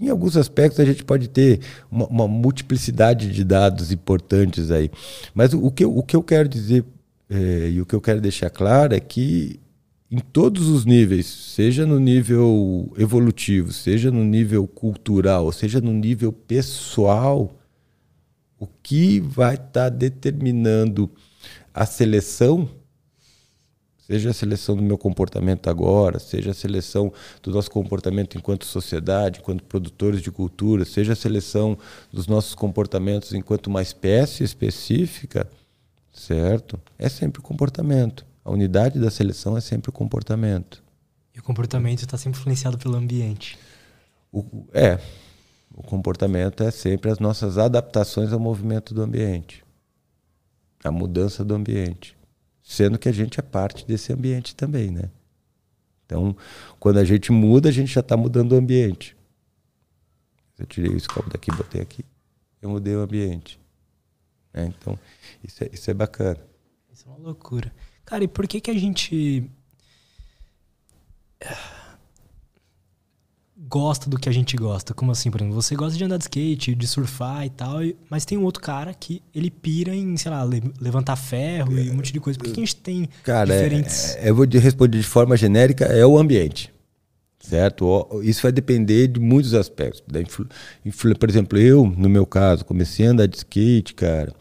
em 0.00 0.08
alguns 0.08 0.36
aspectos 0.36 0.78
a 0.78 0.84
gente 0.84 1.02
pode 1.02 1.28
ter 1.28 1.58
uma, 1.90 2.06
uma, 2.06 2.28
multiplicidade 2.28 3.32
de 3.32 3.42
dados 3.42 3.90
importantes 3.90 4.70
aí. 4.70 4.88
Mas 5.34 5.52
o, 5.52 5.66
o, 5.66 5.72
que, 5.72 5.82
eu, 5.82 5.98
o 5.98 6.04
que 6.04 6.14
eu 6.14 6.22
quero 6.22 6.48
dizer 6.48 6.84
é, 7.28 7.70
e 7.70 7.80
o 7.80 7.86
que 7.86 7.94
eu 7.96 8.00
quero 8.00 8.20
deixar 8.20 8.50
claro 8.50 8.94
é 8.94 9.00
que 9.00 9.58
em 10.12 10.18
todos 10.18 10.68
os 10.68 10.84
níveis, 10.84 11.24
seja 11.24 11.86
no 11.86 11.98
nível 11.98 12.92
evolutivo, 12.98 13.72
seja 13.72 14.10
no 14.10 14.22
nível 14.22 14.68
cultural, 14.68 15.50
seja 15.50 15.80
no 15.80 15.90
nível 15.90 16.30
pessoal, 16.30 17.50
o 18.58 18.66
que 18.66 19.20
vai 19.20 19.54
estar 19.54 19.70
tá 19.72 19.88
determinando 19.88 21.10
a 21.72 21.86
seleção, 21.86 22.68
seja 24.06 24.28
a 24.28 24.34
seleção 24.34 24.76
do 24.76 24.82
meu 24.82 24.98
comportamento 24.98 25.70
agora, 25.70 26.18
seja 26.18 26.50
a 26.50 26.54
seleção 26.54 27.10
do 27.42 27.50
nosso 27.50 27.70
comportamento 27.70 28.36
enquanto 28.36 28.66
sociedade, 28.66 29.40
enquanto 29.40 29.64
produtores 29.64 30.20
de 30.20 30.30
cultura, 30.30 30.84
seja 30.84 31.14
a 31.14 31.16
seleção 31.16 31.78
dos 32.12 32.26
nossos 32.26 32.54
comportamentos 32.54 33.32
enquanto 33.32 33.68
uma 33.68 33.80
espécie 33.80 34.44
específica, 34.44 35.50
certo? 36.12 36.78
É 36.98 37.08
sempre 37.08 37.40
o 37.40 37.42
comportamento. 37.42 38.30
A 38.44 38.50
unidade 38.50 38.98
da 38.98 39.10
seleção 39.10 39.56
é 39.56 39.60
sempre 39.60 39.90
o 39.90 39.92
comportamento. 39.92 40.82
E 41.34 41.38
o 41.38 41.42
comportamento 41.42 42.00
está 42.00 42.18
sempre 42.18 42.40
influenciado 42.40 42.76
pelo 42.76 42.96
ambiente. 42.96 43.58
O, 44.32 44.66
é. 44.72 44.98
O 45.74 45.82
comportamento 45.82 46.62
é 46.62 46.70
sempre 46.70 47.10
as 47.10 47.18
nossas 47.18 47.56
adaptações 47.56 48.32
ao 48.32 48.38
movimento 48.38 48.92
do 48.92 49.02
ambiente. 49.02 49.64
A 50.84 50.90
mudança 50.90 51.44
do 51.44 51.54
ambiente. 51.54 52.16
Sendo 52.62 52.98
que 52.98 53.08
a 53.08 53.12
gente 53.12 53.40
é 53.40 53.42
parte 53.42 53.86
desse 53.86 54.12
ambiente 54.12 54.54
também, 54.54 54.90
né? 54.90 55.10
Então, 56.04 56.36
quando 56.78 56.98
a 56.98 57.04
gente 57.04 57.32
muda, 57.32 57.70
a 57.70 57.72
gente 57.72 57.92
já 57.92 58.00
está 58.00 58.16
mudando 58.16 58.52
o 58.52 58.56
ambiente. 58.56 59.16
Eu 60.58 60.66
tirei 60.66 60.90
o 60.90 60.96
escopo 60.96 61.30
daqui, 61.30 61.50
botei 61.50 61.80
aqui, 61.80 62.04
eu 62.60 62.68
mudei 62.68 62.94
o 62.94 63.00
ambiente. 63.00 63.58
É, 64.52 64.64
então, 64.64 64.98
isso 65.42 65.64
é, 65.64 65.70
isso 65.72 65.90
é 65.90 65.94
bacana. 65.94 66.38
Isso 66.92 67.08
é 67.08 67.10
uma 67.10 67.18
loucura. 67.18 67.72
Cara, 68.04 68.24
e 68.24 68.28
por 68.28 68.46
que 68.46 68.60
que 68.60 68.70
a 68.70 68.74
gente 68.74 69.48
gosta 73.72 74.10
do 74.10 74.18
que 74.18 74.28
a 74.28 74.32
gente 74.32 74.56
gosta? 74.56 74.92
Como 74.92 75.10
assim, 75.12 75.30
por 75.30 75.40
exemplo, 75.40 75.54
você 75.54 75.74
gosta 75.74 75.96
de 75.96 76.04
andar 76.04 76.18
de 76.18 76.24
skate, 76.24 76.74
de 76.74 76.86
surfar 76.86 77.46
e 77.46 77.50
tal, 77.50 77.78
mas 78.10 78.24
tem 78.24 78.36
um 78.36 78.44
outro 78.44 78.62
cara 78.62 78.92
que 78.92 79.22
ele 79.34 79.50
pira 79.50 79.94
em, 79.94 80.16
sei 80.16 80.30
lá, 80.30 80.42
levantar 80.80 81.16
ferro 81.16 81.78
e 81.78 81.90
um 81.90 81.94
monte 81.94 82.12
de 82.12 82.20
coisa. 82.20 82.38
Por 82.38 82.44
que, 82.46 82.52
que 82.52 82.60
a 82.60 82.64
gente 82.64 82.76
tem 82.76 83.08
cara, 83.22 83.46
diferentes... 83.46 84.16
É, 84.16 84.28
eu 84.28 84.34
vou 84.34 84.46
responder 84.46 84.98
de 84.98 85.04
forma 85.04 85.36
genérica, 85.36 85.86
é 85.86 86.04
o 86.04 86.18
ambiente 86.18 86.72
certo? 87.42 88.20
Isso 88.22 88.42
vai 88.42 88.52
depender 88.52 89.08
de 89.08 89.20
muitos 89.20 89.52
aspectos. 89.52 90.02
Por 91.18 91.28
exemplo, 91.28 91.58
eu, 91.58 91.84
no 91.84 92.08
meu 92.08 92.24
caso, 92.24 92.64
comecei 92.64 93.06
a 93.06 93.10
andar 93.10 93.26
de 93.26 93.36
skate, 93.36 93.94
cara. 93.94 94.32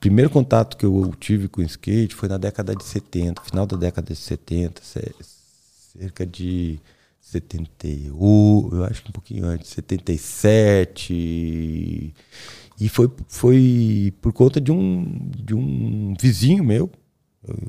primeiro 0.00 0.30
contato 0.30 0.78
que 0.78 0.86
eu 0.86 1.14
tive 1.20 1.46
com 1.46 1.60
skate 1.60 2.14
foi 2.14 2.26
na 2.26 2.38
década 2.38 2.74
de 2.74 2.82
70, 2.84 3.42
final 3.42 3.66
da 3.66 3.76
década 3.76 4.14
de 4.14 4.18
70, 4.18 4.80
cerca 4.82 6.24
de 6.24 6.80
71, 7.20 8.70
eu 8.72 8.84
acho 8.84 9.02
que 9.02 9.10
um 9.10 9.12
pouquinho 9.12 9.44
antes, 9.44 9.68
77. 9.68 12.14
E 12.80 12.88
foi, 12.88 13.10
foi 13.28 14.14
por 14.22 14.32
conta 14.32 14.58
de 14.58 14.72
um, 14.72 15.28
de 15.36 15.54
um 15.54 16.14
vizinho 16.18 16.64
meu, 16.64 16.90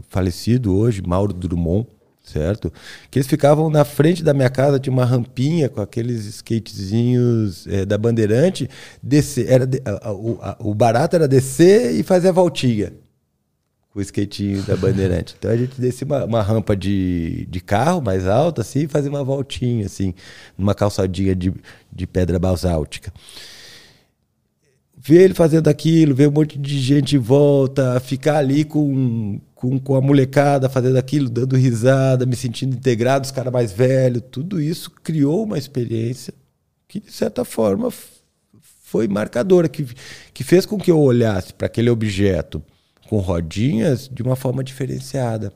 falecido 0.07 0.73
hoje, 0.73 1.01
Mauro 1.01 1.33
Drummond 1.33 1.85
certo? 2.23 2.72
Que 3.10 3.19
eles 3.19 3.27
ficavam 3.27 3.69
na 3.69 3.84
frente 3.84 4.23
da 4.23 4.34
minha 4.34 4.49
casa, 4.49 4.80
tinha 4.80 4.93
uma 4.93 5.06
rampinha 5.06 5.69
com 5.69 5.81
aqueles 5.81 6.26
skatezinhos 6.26 7.68
é, 7.68 7.85
da 7.85 7.98
Bandeirante, 7.98 8.69
descer, 9.02 9.49
era 9.49 9.65
de, 9.65 9.81
a, 9.85 10.10
a, 10.10 10.57
o 10.60 10.73
barato 10.73 11.15
era 11.15 11.27
descer 11.27 11.93
e 11.93 12.03
fazer 12.03 12.30
a 12.30 12.31
voltinha 12.31 12.93
com 13.91 13.99
o 13.99 14.02
skatinho 14.02 14.64
da 14.64 14.76
Bandeirante. 14.77 15.35
Então 15.38 15.52
a 15.52 15.57
gente 15.57 15.80
descia 15.80 16.06
uma, 16.06 16.23
uma, 16.26 16.41
rampa 16.41 16.76
de, 16.76 17.45
de 17.49 17.60
carro 17.60 18.02
mais 18.02 18.26
alta, 18.27 18.61
assim, 18.61 18.81
e 18.81 18.88
fazia 18.88 19.10
uma 19.10 19.23
voltinha, 19.23 19.85
assim, 19.85 20.14
numa 20.57 20.73
calçadinha 20.73 21.35
de, 21.35 21.53
de 21.91 22.07
pedra 22.07 22.39
basáltica 22.39 23.11
ver 25.03 25.23
ele 25.23 25.33
fazendo 25.33 25.67
aquilo, 25.67 26.13
ver 26.13 26.27
um 26.27 26.31
monte 26.31 26.59
de 26.59 26.79
gente 26.79 27.15
em 27.15 27.19
volta, 27.19 27.99
ficar 27.99 28.37
ali 28.37 28.63
com, 28.63 29.41
com, 29.55 29.79
com 29.79 29.95
a 29.95 30.01
molecada 30.01 30.69
fazendo 30.69 30.97
aquilo, 30.97 31.27
dando 31.27 31.55
risada, 31.55 32.25
me 32.25 32.35
sentindo 32.35 32.75
integrado, 32.75 33.25
os 33.25 33.31
caras 33.31 33.51
mais 33.51 33.71
velhos, 33.71 34.21
tudo 34.29 34.61
isso 34.61 34.91
criou 34.91 35.43
uma 35.43 35.57
experiência 35.57 36.33
que, 36.87 36.99
de 36.99 37.11
certa 37.11 37.43
forma, 37.43 37.91
foi 38.83 39.07
marcadora, 39.07 39.67
que, 39.67 39.87
que 40.33 40.43
fez 40.43 40.67
com 40.67 40.77
que 40.77 40.91
eu 40.91 40.99
olhasse 40.99 41.51
para 41.51 41.65
aquele 41.65 41.89
objeto 41.89 42.61
com 43.09 43.17
rodinhas 43.17 44.07
de 44.07 44.21
uma 44.21 44.35
forma 44.35 44.63
diferenciada. 44.63 45.51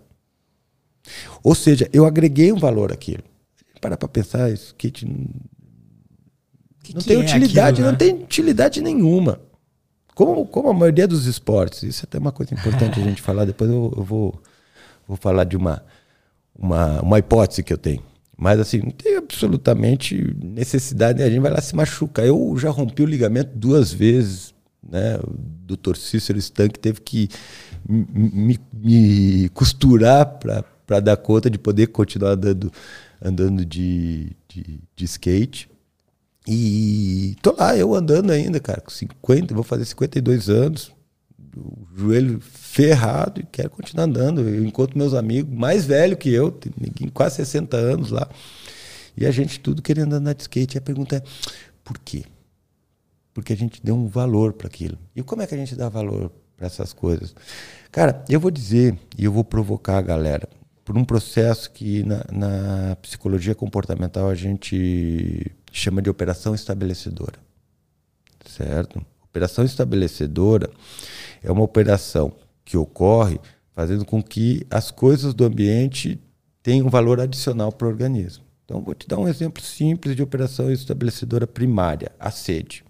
Ou 1.44 1.54
seja, 1.54 1.88
eu 1.94 2.06
agreguei 2.06 2.52
um 2.52 2.58
valor 2.58 2.92
àquilo. 2.92 3.24
Para 3.80 3.96
para 3.96 4.08
pensar, 4.08 4.50
kit 4.76 5.06
que 6.86 6.94
não 6.94 7.02
que 7.02 7.08
tem 7.08 7.18
é 7.18 7.20
utilidade, 7.20 7.82
aquilo, 7.82 7.86
né? 7.86 7.92
não 7.92 7.98
tem 7.98 8.14
utilidade 8.24 8.82
nenhuma. 8.82 9.40
Como, 10.14 10.46
como 10.46 10.70
a 10.70 10.74
maioria 10.74 11.08
dos 11.08 11.26
esportes. 11.26 11.84
Isso 11.84 12.04
é 12.04 12.06
até 12.06 12.18
uma 12.18 12.32
coisa 12.32 12.54
importante 12.54 13.00
a 13.00 13.04
gente 13.04 13.22
falar. 13.22 13.46
Depois 13.46 13.70
eu, 13.70 13.94
eu, 13.98 14.04
vou, 14.04 14.42
vou 15.08 15.18
falar 15.18 15.44
de 15.44 15.58
uma, 15.58 15.84
uma, 16.58 17.02
uma 17.02 17.20
hipótese 17.20 17.64
que 17.64 17.74
eu 17.74 17.78
tenho. 17.78 18.02
Mas 18.38 18.60
assim, 18.60 18.80
não 18.80 18.92
tem 18.92 19.16
absolutamente 19.18 20.36
necessidade, 20.44 21.24
a 21.24 21.30
gente 21.30 21.40
vai 21.40 21.52
lá 21.52 21.62
se 21.62 21.76
machucar. 21.76 22.26
Eu 22.26 22.56
já 22.58 22.70
rompi 22.70 23.02
o 23.02 23.06
ligamento 23.06 23.52
duas 23.56 23.92
vezes, 23.92 24.54
né? 24.88 25.18
O 25.18 25.36
doutor 25.66 25.98
Cícero 25.98 26.38
Stank 26.38 26.78
teve 26.78 27.02
que 27.02 27.30
me, 27.88 28.60
me 28.74 29.50
costurar 29.50 30.26
para 30.86 31.00
dar 31.00 31.18
conta 31.18 31.50
de 31.50 31.58
poder 31.58 31.88
continuar 31.88 32.32
andando, 32.32 32.72
andando 33.22 33.66
de, 33.66 34.36
de, 34.48 34.80
de 34.96 35.06
skate. 35.06 35.70
E 36.48 37.36
tô 37.42 37.56
lá, 37.58 37.76
eu 37.76 37.94
andando 37.96 38.32
ainda, 38.32 38.60
cara, 38.60 38.82
com 38.82 38.92
50, 38.92 39.54
vou 39.54 39.64
fazer 39.64 39.86
52 39.86 40.50
anos, 40.50 40.92
o 41.58 41.88
joelho 41.96 42.40
ferrado 42.40 43.42
e 43.42 43.46
quero 43.46 43.70
continuar 43.70 44.06
andando. 44.06 44.42
Eu 44.42 44.64
encontro 44.64 44.98
meus 44.98 45.14
amigos 45.14 45.54
mais 45.56 45.86
velho 45.86 46.16
que 46.18 46.30
eu, 46.30 46.52
tem 46.52 47.08
quase 47.10 47.38
60 47.38 47.78
anos 47.78 48.12
lá. 48.12 48.30
E 49.18 49.26
a 49.26 49.32
gente 49.32 49.60
tudo 49.60 49.82
querendo 49.82 50.14
andar 50.14 50.34
de 50.34 50.44
skate. 50.44 50.76
E 50.76 50.80
a 50.80 50.82
pergunta 50.82 51.16
é: 51.16 51.24
por 51.84 51.98
quê? 51.98 52.26
Porque 53.34 53.54
a 53.54 53.58
gente 53.58 53.84
deu 53.84 53.96
um 53.96 54.08
valor 54.08 54.54
para 54.54 54.68
aquilo. 54.68 54.98
E 55.16 55.24
como 55.24 55.42
é 55.42 55.48
que 55.48 55.56
a 55.56 55.58
gente 55.58 55.76
dá 55.76 55.90
valor 55.90 56.32
para 56.58 56.68
essas 56.68 56.94
coisas? 56.94 57.34
Cara, 57.92 58.24
eu 58.30 58.40
vou 58.40 58.52
dizer 58.52 58.98
e 59.18 59.24
eu 59.26 59.32
vou 59.32 59.44
provocar 59.44 59.98
a 59.98 60.02
galera 60.02 60.48
por 60.86 60.96
um 60.96 61.04
processo 61.04 61.72
que 61.72 62.04
na, 62.04 62.24
na 62.32 62.96
psicologia 62.98 63.56
comportamental 63.56 64.30
a 64.30 64.36
gente 64.36 65.52
chama 65.72 66.00
de 66.00 66.12
operação 66.12 66.54
estabelecedora. 66.54 67.40
Certo? 68.46 69.04
Operação 69.24 69.66
estabelecedora 69.66 70.70
é 71.44 71.52
uma 71.52 71.64
operação 71.64 72.32
que 72.64 72.78
ocorre 72.78 73.40
fazendo 73.74 74.06
com 74.06 74.22
que 74.22 74.66
as 74.70 74.92
coisas 74.92 75.34
do 75.34 75.44
ambiente 75.44 76.22
tenham 76.62 76.86
um 76.88 76.90
valor 76.90 77.20
adicional 77.20 77.72
para 77.72 77.88
o 77.88 77.90
organismo. 77.90 78.46
Então, 78.64 78.82
vou 78.82 78.96
te 78.96 79.08
dar 79.08 79.18
um 79.18 79.28
exemplo 79.28 79.62
simples 79.62 80.16
de 80.16 80.24
operação 80.24 80.72
estabelecedora 80.72 81.46
primária, 81.46 82.12
a 82.20 82.32
sede. 82.32 82.84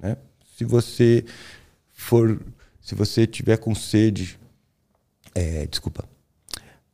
Né? 0.00 0.16
Se 0.56 0.64
você 0.64 1.24
for, 1.92 2.42
se 2.80 2.94
você 2.94 3.26
tiver 3.26 3.58
com 3.58 3.74
sede, 3.74 4.38
é, 5.34 5.66
desculpa, 5.66 6.04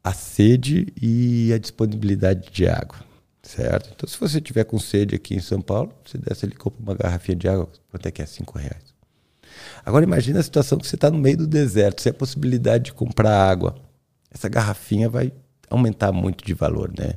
a 0.02 0.12
sede 0.12 0.92
e 1.00 1.52
a 1.52 1.58
disponibilidade 1.58 2.50
de 2.50 2.66
água 2.66 3.12
certo? 3.42 3.90
Então, 3.94 4.08
se 4.08 4.18
você 4.18 4.40
tiver 4.40 4.64
com 4.64 4.78
sede 4.78 5.14
aqui 5.14 5.34
em 5.34 5.40
São 5.40 5.60
Paulo, 5.60 5.92
você 6.04 6.16
desce 6.16 6.46
ali 6.46 6.54
e 6.54 6.56
compra 6.56 6.80
uma 6.82 6.94
garrafinha 6.94 7.36
de 7.36 7.48
água, 7.48 7.68
quanto 7.90 8.06
é 8.06 8.10
que 8.10 8.22
é? 8.22 8.26
Cinco 8.26 8.58
reais. 8.58 8.92
Agora, 9.84 10.04
imagine 10.04 10.38
a 10.38 10.42
situação 10.42 10.78
que 10.78 10.86
você 10.86 10.94
está 10.94 11.10
no 11.10 11.18
meio 11.18 11.36
do 11.36 11.46
deserto, 11.46 12.00
sem 12.00 12.10
a 12.10 12.14
possibilidade 12.14 12.84
de 12.84 12.92
comprar 12.92 13.50
água. 13.50 13.74
Essa 14.30 14.48
garrafinha 14.48 15.08
vai 15.08 15.32
aumentar 15.68 16.12
muito 16.12 16.44
de 16.44 16.54
valor, 16.54 16.92
né? 16.96 17.14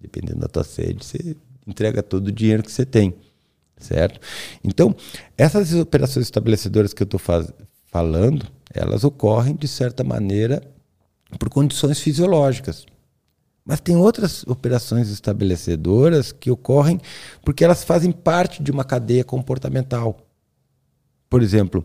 Dependendo 0.00 0.40
da 0.40 0.48
tua 0.48 0.64
sede, 0.64 1.04
você 1.04 1.36
entrega 1.66 2.02
todo 2.02 2.28
o 2.28 2.32
dinheiro 2.32 2.62
que 2.62 2.72
você 2.72 2.84
tem, 2.84 3.14
certo? 3.76 4.20
Então, 4.64 4.94
essas 5.38 5.72
operações 5.74 6.26
estabelecedoras 6.26 6.92
que 6.92 7.02
eu 7.02 7.06
estou 7.06 7.20
falando, 7.86 8.46
elas 8.74 9.04
ocorrem, 9.04 9.54
de 9.54 9.68
certa 9.68 10.02
maneira, 10.02 10.62
por 11.38 11.48
condições 11.48 12.00
fisiológicas. 12.00 12.86
Mas 13.64 13.80
tem 13.80 13.96
outras 13.96 14.44
operações 14.46 15.10
estabelecedoras 15.10 16.32
que 16.32 16.50
ocorrem 16.50 17.00
porque 17.44 17.64
elas 17.64 17.84
fazem 17.84 18.10
parte 18.10 18.62
de 18.62 18.70
uma 18.70 18.84
cadeia 18.84 19.22
comportamental. 19.22 20.16
Por 21.28 21.42
exemplo, 21.42 21.84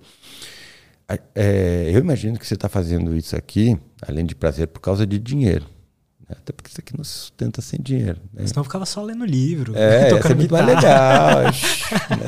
é, 1.36 1.92
eu 1.94 2.00
imagino 2.00 2.40
que 2.40 2.48
você 2.48 2.56
está 2.56 2.68
fazendo 2.68 3.16
isso 3.16 3.36
aqui, 3.36 3.78
além 4.02 4.26
de 4.26 4.34
prazer, 4.34 4.68
por 4.68 4.80
causa 4.80 5.06
de 5.06 5.20
dinheiro. 5.20 5.75
Né? 6.30 6.36
Até 6.38 6.52
porque 6.52 6.70
isso 6.70 6.80
aqui 6.80 6.98
não 6.98 7.04
se 7.04 7.12
sustenta 7.12 7.62
sem 7.62 7.80
dinheiro. 7.80 8.20
Né? 8.34 8.46
Senão 8.48 8.64
ficava 8.64 8.86
só 8.86 9.02
lendo 9.04 9.26
livro. 9.26 9.74
É, 9.76 10.10
isso 10.18 10.28
é 10.28 10.36
muito 10.36 10.52
mais 10.52 10.66
legal. 10.66 11.44
né? 11.44 11.52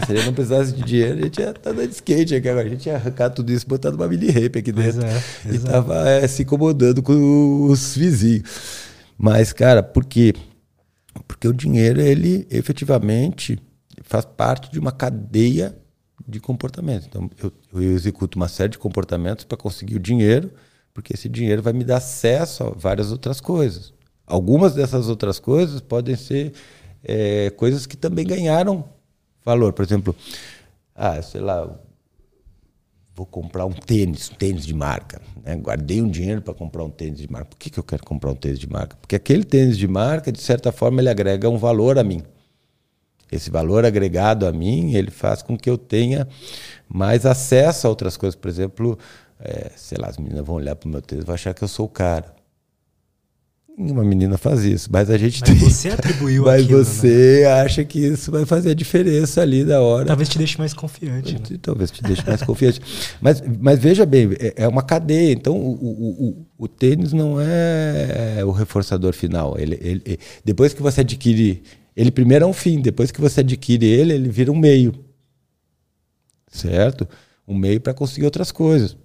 Se 0.06 0.16
gente 0.16 0.26
não 0.26 0.34
precisasse 0.34 0.74
de 0.74 0.84
dinheiro, 0.84 1.20
a 1.20 1.24
gente 1.24 1.40
ia 1.40 1.50
estar 1.50 1.60
tá 1.60 1.72
dando 1.72 1.92
skate 1.92 2.36
aqui 2.36 2.50
agora. 2.50 2.68
A 2.68 2.70
gente 2.70 2.86
ia 2.88 2.96
arrancar 2.96 3.30
tudo 3.32 3.52
isso 3.52 3.66
e 3.66 3.70
botar 3.70 3.92
numa 3.92 4.08
mini 4.08 4.28
rape 4.28 4.60
aqui 4.60 4.72
dentro. 4.72 5.06
É, 5.06 5.22
e 5.52 5.60
tava 5.60 6.10
é, 6.10 6.28
se 6.28 6.44
incomodando 6.44 7.02
com 7.02 7.66
os 7.66 7.96
vizinhos. 7.96 8.44
Mas, 9.18 9.52
cara, 9.52 9.82
por 9.82 10.06
quê? 10.06 10.34
Porque 11.28 11.48
o 11.48 11.54
dinheiro, 11.54 12.00
ele 12.00 12.48
efetivamente 12.52 13.60
faz 14.04 14.26
parte 14.26 14.72
de 14.72 14.80
uma 14.80 14.92
cadeia 14.92 15.76
de 16.28 16.40
comportamentos. 16.40 17.08
Então, 17.08 17.30
eu, 17.42 17.52
eu 17.74 17.82
executo 17.94 18.38
uma 18.38 18.48
série 18.48 18.70
de 18.70 18.78
comportamentos 18.78 19.46
para 19.46 19.58
conseguir 19.58 19.96
o 19.96 20.00
dinheiro, 20.00 20.52
porque 20.98 21.14
esse 21.14 21.30
dinheiro 21.30 21.62
vai 21.62 21.74
me 21.74 21.84
dar 21.84 21.98
acesso 21.98 22.64
a 22.64 22.70
várias 22.72 23.12
outras 23.12 23.40
coisas. 23.40 23.94
Algumas 24.26 24.74
dessas 24.74 25.08
outras 25.08 25.38
coisas 25.38 25.80
podem 25.80 26.16
ser 26.16 26.54
é, 27.04 27.52
coisas 27.52 27.86
que 27.86 27.96
também 27.96 28.26
ganharam 28.26 28.84
valor. 29.46 29.74
Por 29.74 29.86
exemplo, 29.86 30.16
ah, 30.96 31.22
sei 31.22 31.40
lá, 31.40 31.72
vou 33.14 33.28
comprar 33.28 33.68
um 33.68 33.74
tênis, 33.74 34.32
um 34.32 34.34
tênis 34.38 34.66
de 34.66 34.74
marca. 34.74 35.22
Né? 35.44 35.56
Guardei 35.58 36.02
um 36.02 36.10
dinheiro 36.10 36.42
para 36.42 36.56
comprar 36.56 36.84
um 36.84 36.90
tênis 36.90 37.20
de 37.20 37.32
marca. 37.32 37.46
Por 37.46 37.60
que, 37.60 37.70
que 37.70 37.78
eu 37.78 37.84
quero 37.84 38.04
comprar 38.04 38.32
um 38.32 38.36
tênis 38.36 38.58
de 38.58 38.68
marca? 38.68 38.98
Porque 39.00 39.16
aquele 39.16 39.44
tênis 39.44 39.78
de 39.78 39.88
marca, 39.88 40.32
de 40.32 40.42
certa 40.42 40.72
forma, 40.72 41.00
ele 41.00 41.10
agrega 41.10 41.48
um 41.48 41.60
valor 41.60 42.00
a 42.00 42.04
mim. 42.04 42.24
Esse 43.32 43.52
valor 43.52 43.86
agregado 43.86 44.48
a 44.48 44.52
mim, 44.52 44.96
ele 44.96 45.12
faz 45.12 45.44
com 45.44 45.56
que 45.56 45.70
eu 45.70 45.78
tenha 45.78 46.28
mais 46.90 47.24
acesso 47.24 47.86
a 47.86 47.90
outras 47.92 48.18
coisas. 48.18 48.36
Por 48.36 48.50
exemplo, 48.50 48.98
é, 49.48 49.72
sei 49.76 49.98
lá, 50.00 50.08
as 50.08 50.18
meninas 50.18 50.46
vão 50.46 50.56
olhar 50.56 50.76
para 50.76 50.88
o 50.88 50.92
meu 50.92 51.02
tênis 51.02 51.24
e 51.24 51.26
vão 51.26 51.36
achar 51.36 51.54
que 51.54 51.64
eu 51.64 51.68
sou 51.68 51.86
o 51.86 51.90
cara. 51.90 52.36
Nenhuma 53.78 54.04
menina 54.04 54.40
faz 54.40 54.64
isso, 54.64 54.90
mas 54.92 55.08
a 55.10 55.18
gente 55.20 55.40
mas 55.42 55.50
tem. 55.50 55.60
Você 55.60 55.90
atribuiu 55.90 56.46
Mas 56.46 56.64
aquilo, 56.64 56.84
você 56.84 57.42
né? 57.42 57.62
acha 57.62 57.86
que 57.86 58.00
isso 58.00 58.32
vai 58.32 58.44
fazer 58.44 58.72
a 58.72 58.74
diferença 58.74 59.42
ali 59.42 59.64
da 59.64 59.82
hora. 59.82 60.08
Talvez 60.08 60.30
te 60.30 60.38
deixe 60.40 60.58
mais 60.58 60.74
confiante. 60.74 61.34
Né? 61.34 61.58
Talvez 61.62 61.92
te 61.92 62.02
deixe 62.02 62.26
mais 62.26 62.42
confiante. 62.42 62.82
Mas, 63.22 63.42
mas 63.60 63.78
veja 63.78 64.04
bem, 64.04 64.30
é, 64.40 64.64
é 64.64 64.68
uma 64.68 64.82
cadeia. 64.82 65.32
Então, 65.32 65.56
o, 65.56 65.74
o, 65.74 66.28
o, 66.28 66.46
o 66.58 66.68
tênis 66.68 67.14
não 67.14 67.40
é 67.40 68.44
o 68.44 68.52
reforçador 68.52 69.14
final. 69.14 69.56
Ele, 69.60 69.78
ele, 69.80 70.20
depois 70.44 70.74
que 70.74 70.82
você 70.82 71.02
adquire 71.02 71.62
ele 71.98 72.12
primeiro 72.12 72.46
é 72.46 72.48
um 72.48 72.54
fim, 72.54 72.80
depois 72.80 73.10
que 73.10 73.20
você 73.20 73.40
adquire 73.40 73.84
ele, 73.84 74.14
ele 74.14 74.30
vira 74.30 74.52
um 74.52 74.56
meio. 74.56 74.94
Certo? 76.48 77.08
Um 77.48 77.56
meio 77.58 77.82
para 77.82 77.92
conseguir 77.92 78.26
outras 78.26 78.52
coisas. 78.52 78.96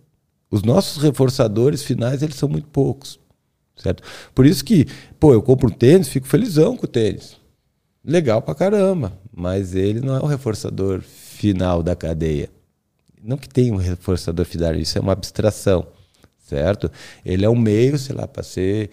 Os 0.53 0.63
nossos 0.63 1.03
reforçadores 1.03 1.83
finais, 1.83 2.23
eles 2.23 2.37
são 2.37 2.47
muito 2.47 2.69
poucos. 2.69 3.19
Certo? 3.75 4.03
Por 4.35 4.45
isso 4.45 4.63
que, 4.63 4.87
pô, 5.19 5.33
eu 5.33 5.41
compro 5.41 5.69
um 5.69 5.73
tênis, 5.73 6.09
fico 6.09 6.27
felizão 6.27 6.77
com 6.77 6.85
o 6.85 6.89
tênis. 6.89 7.41
Legal 8.05 8.43
pra 8.43 8.55
caramba, 8.55 9.19
mas 9.35 9.75
ele 9.75 10.01
não 10.01 10.15
é 10.15 10.21
o 10.21 10.27
reforçador 10.27 11.01
final 11.01 11.83
da 11.83 11.97
cadeia. 11.97 12.51
Não 13.23 13.39
que 13.39 13.49
tenha 13.49 13.73
um 13.73 13.77
reforçador 13.77 14.45
final, 14.45 14.75
isso 14.75 14.99
é 14.99 15.01
uma 15.01 15.13
abstração, 15.13 15.87
certo? 16.39 16.91
Ele 17.25 17.47
é 17.47 17.49
um 17.49 17.57
meio, 17.57 17.97
sei 17.97 18.15
lá, 18.15 18.29
para 18.29 18.43
ser 18.43 18.91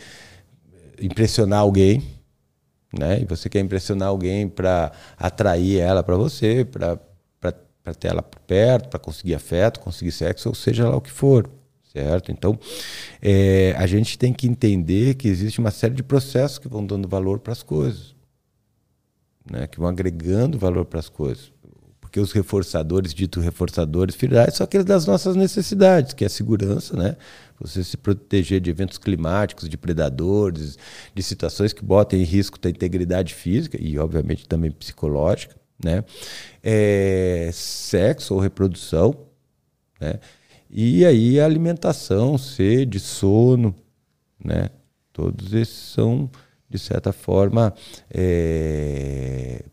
impressionar 1.02 1.60
alguém, 1.60 2.02
né? 2.98 3.22
E 3.22 3.26
você 3.26 3.50
quer 3.50 3.60
impressionar 3.60 4.08
alguém 4.08 4.48
para 4.48 4.94
atrair 5.18 5.80
ela 5.80 6.04
para 6.04 6.16
você, 6.16 6.64
para 6.64 6.98
ter 7.94 8.10
ela 8.10 8.22
por 8.22 8.40
perto, 8.42 8.90
para 8.90 9.00
conseguir 9.00 9.36
afeto, 9.36 9.80
conseguir 9.80 10.12
sexo, 10.12 10.50
ou 10.50 10.56
seja 10.56 10.88
lá 10.88 10.96
o 10.96 11.02
que 11.02 11.12
for, 11.12 11.50
certo? 11.92 12.32
Então, 12.32 12.58
é, 13.22 13.74
a 13.78 13.86
gente 13.88 14.18
tem 14.18 14.34
que 14.34 14.48
entender 14.48 15.16
que 15.16 15.28
existe 15.28 15.60
uma 15.60 15.72
série 15.72 15.96
de 15.96 16.04
processos 16.04 16.58
que 16.58 16.68
vão 16.68 16.86
dando 16.86 17.08
valor 17.08 17.40
para 17.40 17.54
as 17.54 17.64
coisas, 17.64 18.16
né? 19.50 19.68
Que 19.68 19.80
vão 19.80 19.90
agregando 19.90 20.58
valor 20.58 20.86
para 20.86 21.00
as 21.00 21.10
coisas. 21.10 21.52
Porque 22.00 22.20
os 22.20 22.32
reforçadores, 22.32 23.14
dito 23.14 23.40
reforçadores 23.40 24.16
finais, 24.16 24.56
são 24.56 24.64
aqueles 24.64 24.86
das 24.86 25.06
nossas 25.06 25.36
necessidades, 25.36 26.14
que 26.14 26.24
é 26.24 26.28
a 26.28 26.30
segurança, 26.30 26.98
né? 26.98 27.16
você 27.60 27.84
se 27.84 27.98
proteger 27.98 28.62
de 28.62 28.70
eventos 28.70 28.98
climáticos, 28.98 29.68
de 29.68 29.78
predadores, 29.78 30.78
de 31.14 31.22
situações 31.22 31.74
que 31.74 31.84
botem 31.84 32.22
em 32.22 32.24
risco 32.24 32.58
a 32.64 32.70
integridade 32.70 33.34
física 33.34 33.78
e, 33.80 33.98
obviamente, 34.00 34.48
também 34.48 34.72
psicológica, 34.72 35.56
né? 35.84 36.04
É, 36.62 37.50
sexo 37.54 38.34
ou 38.34 38.40
reprodução, 38.40 39.28
né? 40.00 40.20
E 40.70 41.04
aí 41.04 41.40
alimentação, 41.40 42.38
sede, 42.38 43.00
sono, 43.00 43.74
né? 44.44 44.70
Todos 45.12 45.54
esses 45.54 45.76
são, 45.76 46.30
de 46.70 46.78
certa 46.78 47.12
forma, 47.12 47.74
é, 48.14 49.64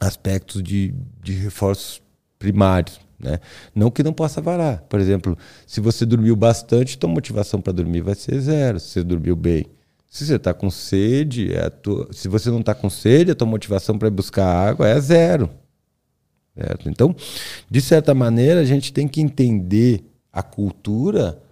aspectos 0.00 0.62
de, 0.62 0.92
de 1.22 1.32
reforços 1.34 2.02
primários, 2.38 3.00
né? 3.18 3.38
Não 3.72 3.90
que 3.90 4.02
não 4.02 4.12
possa 4.12 4.40
varar. 4.40 4.82
Por 4.82 4.98
exemplo, 4.98 5.38
se 5.64 5.80
você 5.80 6.04
dormiu 6.04 6.34
bastante, 6.34 6.98
tua 6.98 7.08
motivação 7.08 7.60
para 7.60 7.72
dormir 7.72 8.00
vai 8.00 8.16
ser 8.16 8.40
zero, 8.40 8.80
se 8.80 8.88
você 8.88 9.04
dormiu 9.04 9.36
bem. 9.36 9.66
Se 10.12 10.26
você 10.26 10.36
está 10.36 10.52
com 10.52 10.68
sede, 10.70 11.54
é 11.54 11.70
tua... 11.70 12.06
se 12.12 12.28
você 12.28 12.50
não 12.50 12.60
está 12.60 12.74
com 12.74 12.90
sede, 12.90 13.30
a 13.30 13.34
tua 13.34 13.46
motivação 13.46 13.98
para 13.98 14.10
buscar 14.10 14.44
água 14.44 14.86
é 14.86 15.00
zero. 15.00 15.48
Certo? 16.54 16.90
Então, 16.90 17.16
de 17.70 17.80
certa 17.80 18.14
maneira, 18.14 18.60
a 18.60 18.64
gente 18.64 18.92
tem 18.92 19.08
que 19.08 19.22
entender 19.22 20.04
a 20.30 20.42
cultura 20.42 21.42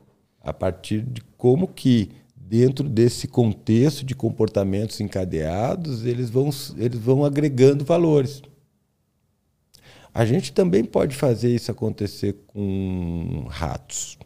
a 0.42 0.52
partir 0.52 1.00
de 1.00 1.22
como 1.38 1.68
que 1.68 2.10
dentro 2.36 2.86
desse 2.86 3.26
contexto 3.26 4.04
de 4.04 4.14
comportamentos 4.14 5.00
encadeados, 5.00 6.04
eles 6.04 6.28
vão, 6.28 6.50
eles 6.76 6.98
vão 6.98 7.24
agregando 7.24 7.82
valores. 7.82 8.42
A 10.12 10.26
gente 10.26 10.52
também 10.52 10.84
pode 10.84 11.16
fazer 11.16 11.48
isso 11.54 11.70
acontecer 11.70 12.36
com 12.46 13.46
ratos. 13.48 14.18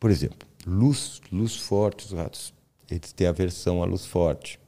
Por 0.00 0.10
exemplo, 0.10 0.48
luz, 0.66 1.20
luz 1.30 1.54
forte, 1.54 2.06
os 2.06 2.12
ratos 2.12 2.53
eles 2.90 3.12
têm 3.12 3.26
aversão 3.26 3.82
à 3.82 3.86
luz 3.86 4.04
forte. 4.04 4.60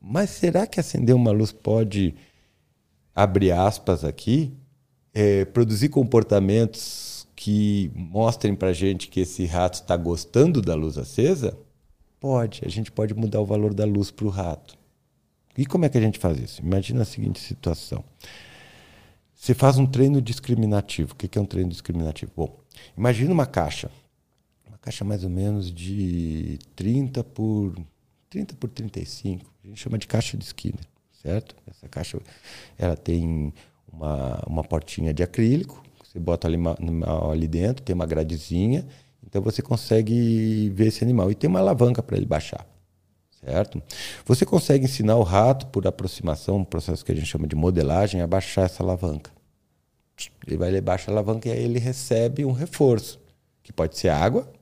Mas 0.00 0.30
será 0.30 0.66
que 0.66 0.80
acender 0.80 1.14
uma 1.14 1.30
luz 1.30 1.52
pode, 1.52 2.14
abrir 3.14 3.52
aspas 3.52 4.04
aqui, 4.04 4.52
é, 5.12 5.44
produzir 5.44 5.88
comportamentos 5.88 7.26
que 7.36 7.90
mostrem 7.94 8.54
para 8.54 8.68
a 8.68 8.72
gente 8.72 9.08
que 9.08 9.20
esse 9.20 9.44
rato 9.44 9.74
está 9.74 9.96
gostando 9.96 10.62
da 10.62 10.74
luz 10.74 10.96
acesa? 10.96 11.56
Pode. 12.18 12.62
A 12.64 12.68
gente 12.68 12.92
pode 12.92 13.14
mudar 13.14 13.40
o 13.40 13.46
valor 13.46 13.74
da 13.74 13.84
luz 13.84 14.10
para 14.10 14.26
o 14.26 14.30
rato. 14.30 14.78
E 15.56 15.66
como 15.66 15.84
é 15.84 15.88
que 15.88 15.98
a 15.98 16.00
gente 16.00 16.18
faz 16.18 16.38
isso? 16.38 16.62
Imagina 16.62 17.02
a 17.02 17.04
seguinte 17.04 17.40
situação. 17.40 18.04
Você 19.34 19.54
faz 19.54 19.78
um 19.78 19.86
treino 19.86 20.20
discriminativo. 20.20 21.12
O 21.12 21.16
que 21.16 21.38
é 21.38 21.40
um 21.40 21.46
treino 21.46 21.70
discriminativo? 21.70 22.30
Bom, 22.36 22.58
imagina 22.96 23.32
uma 23.32 23.46
caixa. 23.46 23.90
Caixa 24.80 25.04
mais 25.04 25.24
ou 25.24 25.30
menos 25.30 25.72
de 25.72 26.58
30 26.74 27.22
por 27.22 27.74
30 28.30 28.54
por 28.54 28.70
35. 28.70 29.44
A 29.64 29.68
gente 29.68 29.80
chama 29.80 29.98
de 29.98 30.06
caixa 30.06 30.36
de 30.36 30.44
Skinner, 30.44 30.86
certo? 31.22 31.54
Essa 31.66 31.88
caixa 31.88 32.18
ela 32.78 32.96
tem 32.96 33.52
uma, 33.92 34.42
uma 34.46 34.64
portinha 34.64 35.12
de 35.12 35.22
acrílico. 35.22 35.82
Você 36.02 36.18
bota 36.18 36.48
ali, 36.48 36.56
ali 37.30 37.48
dentro, 37.48 37.82
tem 37.82 37.94
uma 37.94 38.06
gradezinha. 38.06 38.86
Então 39.26 39.42
você 39.42 39.60
consegue 39.60 40.70
ver 40.70 40.86
esse 40.86 41.04
animal. 41.04 41.30
E 41.30 41.34
tem 41.34 41.48
uma 41.48 41.60
alavanca 41.60 42.02
para 42.02 42.16
ele 42.16 42.26
baixar 42.26 42.66
certo? 43.44 43.82
Você 44.26 44.44
consegue 44.44 44.84
ensinar 44.84 45.16
o 45.16 45.22
rato, 45.22 45.66
por 45.68 45.86
aproximação, 45.86 46.58
um 46.58 46.64
processo 46.64 47.02
que 47.04 47.10
a 47.10 47.14
gente 47.14 47.26
chama 47.26 47.46
de 47.46 47.56
modelagem, 47.56 48.20
a 48.20 48.26
baixar 48.26 48.66
essa 48.66 48.82
alavanca. 48.82 49.30
Ele 50.46 50.58
vai, 50.58 50.68
ele 50.68 50.80
baixa 50.80 51.10
a 51.10 51.14
alavanca 51.14 51.48
e 51.48 51.52
aí 51.52 51.64
ele 51.64 51.78
recebe 51.78 52.44
um 52.44 52.52
reforço, 52.52 53.18
que 53.62 53.72
pode 53.72 53.96
ser 53.96 54.10
água 54.10 54.52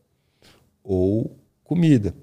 ou 0.89 1.37
comida. 1.63 2.15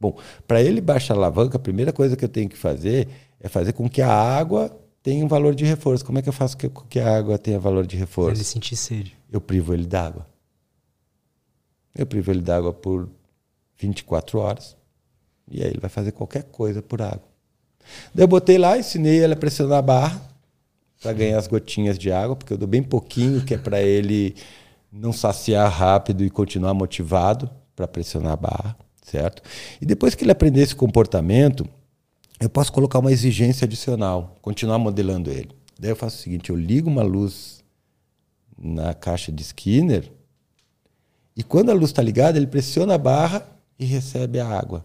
Bom, 0.00 0.16
para 0.46 0.62
ele 0.62 0.80
baixar 0.80 1.14
a 1.14 1.16
alavanca, 1.16 1.56
a 1.56 1.60
primeira 1.60 1.92
coisa 1.92 2.16
que 2.16 2.24
eu 2.24 2.28
tenho 2.28 2.48
que 2.48 2.56
fazer 2.56 3.08
é 3.40 3.48
fazer 3.48 3.72
com 3.72 3.88
que 3.88 4.00
a 4.00 4.12
água 4.12 4.70
tenha 5.02 5.24
um 5.24 5.28
valor 5.28 5.54
de 5.54 5.64
reforço. 5.64 6.04
Como 6.04 6.18
é 6.18 6.22
que 6.22 6.28
eu 6.28 6.32
faço 6.32 6.56
com 6.56 6.84
que 6.86 7.00
a 7.00 7.16
água 7.16 7.36
tenha 7.36 7.58
valor 7.58 7.84
de 7.86 7.96
reforço? 7.96 8.36
Ele 8.36 8.44
sentir 8.44 8.76
sede. 8.76 9.16
Eu 9.30 9.40
privo 9.40 9.74
ele 9.74 9.84
d'água. 9.84 10.26
Eu 11.94 12.06
privo 12.06 12.30
ele 12.30 12.40
d'água 12.40 12.72
por 12.72 13.08
24 13.78 14.38
horas. 14.38 14.76
E 15.50 15.60
aí 15.60 15.70
ele 15.70 15.80
vai 15.80 15.90
fazer 15.90 16.12
qualquer 16.12 16.44
coisa 16.44 16.80
por 16.80 17.02
água. 17.02 17.28
Daí 18.14 18.22
eu 18.24 18.28
botei 18.28 18.58
lá, 18.58 18.78
ensinei 18.78 19.22
ele 19.24 19.34
a 19.34 19.36
pressionar 19.36 19.78
a 19.78 19.82
barra 19.82 20.22
para 21.02 21.12
ganhar 21.12 21.38
as 21.38 21.46
gotinhas 21.46 21.98
de 21.98 22.12
água, 22.12 22.36
porque 22.36 22.52
eu 22.52 22.58
dou 22.58 22.68
bem 22.68 22.82
pouquinho, 22.82 23.44
que 23.44 23.54
é 23.54 23.58
para 23.58 23.82
ele 23.82 24.36
não 24.90 25.12
saciar 25.12 25.70
rápido 25.70 26.24
e 26.24 26.30
continuar 26.30 26.72
motivado 26.72 27.50
para 27.74 27.88
pressionar 27.88 28.32
a 28.32 28.36
barra, 28.36 28.76
certo? 29.02 29.42
E 29.80 29.86
depois 29.86 30.14
que 30.14 30.24
ele 30.24 30.32
aprender 30.32 30.62
esse 30.62 30.74
comportamento, 30.74 31.66
eu 32.40 32.48
posso 32.48 32.72
colocar 32.72 32.98
uma 32.98 33.12
exigência 33.12 33.64
adicional, 33.64 34.36
continuar 34.40 34.78
modelando 34.78 35.30
ele. 35.30 35.50
Daí 35.78 35.90
eu 35.90 35.96
faço 35.96 36.18
o 36.18 36.20
seguinte, 36.20 36.50
eu 36.50 36.56
ligo 36.56 36.88
uma 36.88 37.02
luz 37.02 37.62
na 38.56 38.94
caixa 38.94 39.32
de 39.32 39.42
Skinner 39.42 40.10
e 41.36 41.42
quando 41.42 41.70
a 41.70 41.74
luz 41.74 41.90
está 41.90 42.02
ligada, 42.02 42.38
ele 42.38 42.46
pressiona 42.46 42.94
a 42.94 42.98
barra 42.98 43.46
e 43.78 43.84
recebe 43.84 44.38
a 44.38 44.46
água. 44.46 44.84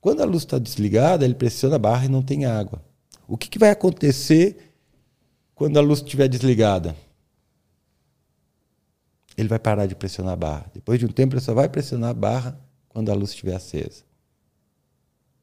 Quando 0.00 0.22
a 0.22 0.24
luz 0.24 0.42
está 0.42 0.58
desligada, 0.58 1.24
ele 1.24 1.34
pressiona 1.34 1.76
a 1.76 1.78
barra 1.78 2.06
e 2.06 2.08
não 2.08 2.22
tem 2.22 2.46
água. 2.46 2.82
O 3.28 3.36
que, 3.36 3.48
que 3.48 3.58
vai 3.58 3.70
acontecer 3.70 4.74
quando 5.54 5.78
a 5.78 5.82
luz 5.82 6.00
estiver 6.00 6.26
desligada? 6.26 6.96
Ele 9.40 9.48
vai 9.48 9.58
parar 9.58 9.86
de 9.86 9.94
pressionar 9.94 10.34
a 10.34 10.36
barra. 10.36 10.66
Depois 10.74 10.98
de 10.98 11.06
um 11.06 11.08
tempo, 11.08 11.34
ele 11.34 11.40
só 11.40 11.54
vai 11.54 11.66
pressionar 11.66 12.10
a 12.10 12.14
barra 12.14 12.60
quando 12.90 13.10
a 13.10 13.14
luz 13.14 13.30
estiver 13.30 13.54
acesa. 13.54 14.02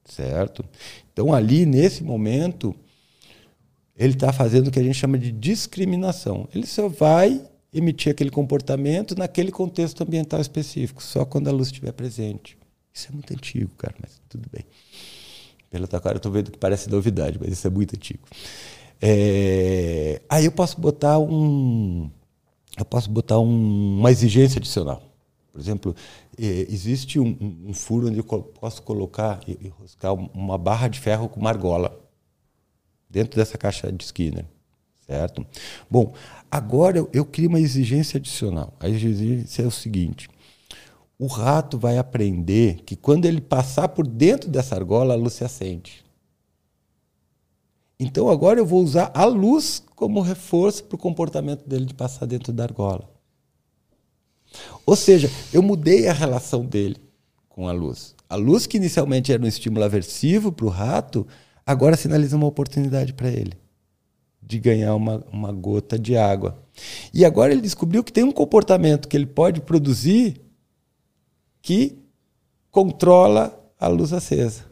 Certo? 0.05 0.63
Então, 1.11 1.33
ali, 1.33 1.65
nesse 1.65 2.03
momento, 2.03 2.75
ele 3.95 4.13
está 4.13 4.31
fazendo 4.31 4.67
o 4.67 4.71
que 4.71 4.79
a 4.79 4.83
gente 4.83 4.95
chama 4.95 5.17
de 5.17 5.31
discriminação. 5.31 6.47
Ele 6.53 6.67
só 6.67 6.87
vai 6.87 7.41
emitir 7.73 8.11
aquele 8.11 8.29
comportamento 8.29 9.17
naquele 9.17 9.51
contexto 9.51 10.03
ambiental 10.03 10.39
específico, 10.39 11.01
só 11.01 11.25
quando 11.25 11.47
a 11.47 11.51
luz 11.51 11.69
estiver 11.69 11.91
presente. 11.91 12.55
Isso 12.93 13.07
é 13.09 13.11
muito 13.11 13.33
antigo, 13.33 13.71
cara, 13.77 13.95
mas 13.99 14.21
tudo 14.29 14.47
bem. 14.51 14.63
Pela 15.71 15.87
tua 15.87 15.99
cara, 15.99 16.15
eu 16.15 16.17
estou 16.17 16.31
vendo 16.31 16.51
que 16.51 16.57
parece 16.57 16.87
novidade, 16.87 17.39
mas 17.39 17.51
isso 17.51 17.65
é 17.65 17.69
muito 17.69 17.95
antigo. 17.95 18.27
É... 19.01 20.21
Aí 20.29 20.45
eu 20.45 20.51
posso 20.51 20.79
botar 20.79 21.17
um, 21.19 22.09
eu 22.77 22.85
posso 22.85 23.09
botar 23.09 23.39
um, 23.39 23.99
uma 23.99 24.11
exigência 24.11 24.59
adicional. 24.59 25.01
Por 25.51 25.59
exemplo, 25.59 25.95
é, 26.39 26.67
existe 26.69 27.19
um, 27.19 27.35
um, 27.67 27.73
furo 27.73 28.07
onde 28.07 28.19
eu 28.19 28.23
posso 28.23 28.83
colocar 28.83 29.39
e 29.47 29.57
enroscar 29.65 30.13
uma 30.13 30.57
barra 30.57 30.87
de 30.87 30.99
ferro 30.99 31.27
com 31.27 31.39
uma 31.39 31.49
argola 31.49 31.99
dentro 33.09 33.35
dessa 33.35 33.57
caixa 33.57 33.91
de 33.91 34.03
Skinner, 34.03 34.45
certo? 35.07 35.43
Bom, 35.89 36.13
agora 36.51 36.99
eu, 36.99 37.09
eu 37.11 37.25
crio 37.25 37.49
uma 37.49 37.59
exigência 37.59 38.17
adicional. 38.17 38.71
A 38.79 38.87
exigência 38.87 39.63
é 39.63 39.65
o 39.65 39.71
seguinte: 39.71 40.29
o 41.17 41.25
rato 41.25 41.79
vai 41.79 41.97
aprender 41.97 42.83
que 42.85 42.95
quando 42.95 43.25
ele 43.25 43.41
passar 43.41 43.87
por 43.89 44.05
dentro 44.05 44.51
dessa 44.51 44.75
argola, 44.75 45.15
a 45.15 45.17
luz 45.17 45.33
se 45.33 45.43
acende. 45.43 46.05
Então 47.99 48.29
agora 48.29 48.59
eu 48.59 48.65
vou 48.65 48.83
usar 48.83 49.11
a 49.13 49.25
luz 49.25 49.83
como 49.95 50.21
reforço 50.21 50.83
para 50.83 50.95
o 50.95 50.99
comportamento 50.99 51.67
dele 51.67 51.85
de 51.85 51.93
passar 51.93 52.25
dentro 52.25 52.53
da 52.53 52.63
argola. 52.63 53.09
Ou 54.85 54.95
seja, 54.95 55.29
eu 55.51 55.61
mudei 55.61 56.07
a 56.07 56.13
relação 56.13 56.63
dele 56.63 56.97
com 57.49 57.67
a 57.67 57.71
luz. 57.71 58.15
A 58.29 58.35
luz 58.35 58.67
que 58.67 58.77
inicialmente 58.77 59.31
era 59.31 59.41
um 59.41 59.47
estímulo 59.47 59.83
aversivo 59.83 60.51
para 60.51 60.65
o 60.65 60.69
rato, 60.69 61.25
agora 61.65 61.97
sinaliza 61.97 62.35
uma 62.35 62.47
oportunidade 62.47 63.13
para 63.13 63.29
ele 63.29 63.57
de 64.47 64.59
ganhar 64.59 64.95
uma, 64.95 65.25
uma 65.31 65.51
gota 65.51 65.99
de 65.99 66.15
água. 66.15 66.63
E 67.13 67.25
agora 67.25 67.51
ele 67.51 67.61
descobriu 67.61 68.01
que 68.03 68.13
tem 68.13 68.23
um 68.23 68.31
comportamento 68.31 69.07
que 69.07 69.17
ele 69.17 69.25
pode 69.25 69.59
produzir 69.59 70.41
que 71.61 71.97
controla 72.71 73.59
a 73.77 73.87
luz 73.87 74.13
acesa. 74.13 74.66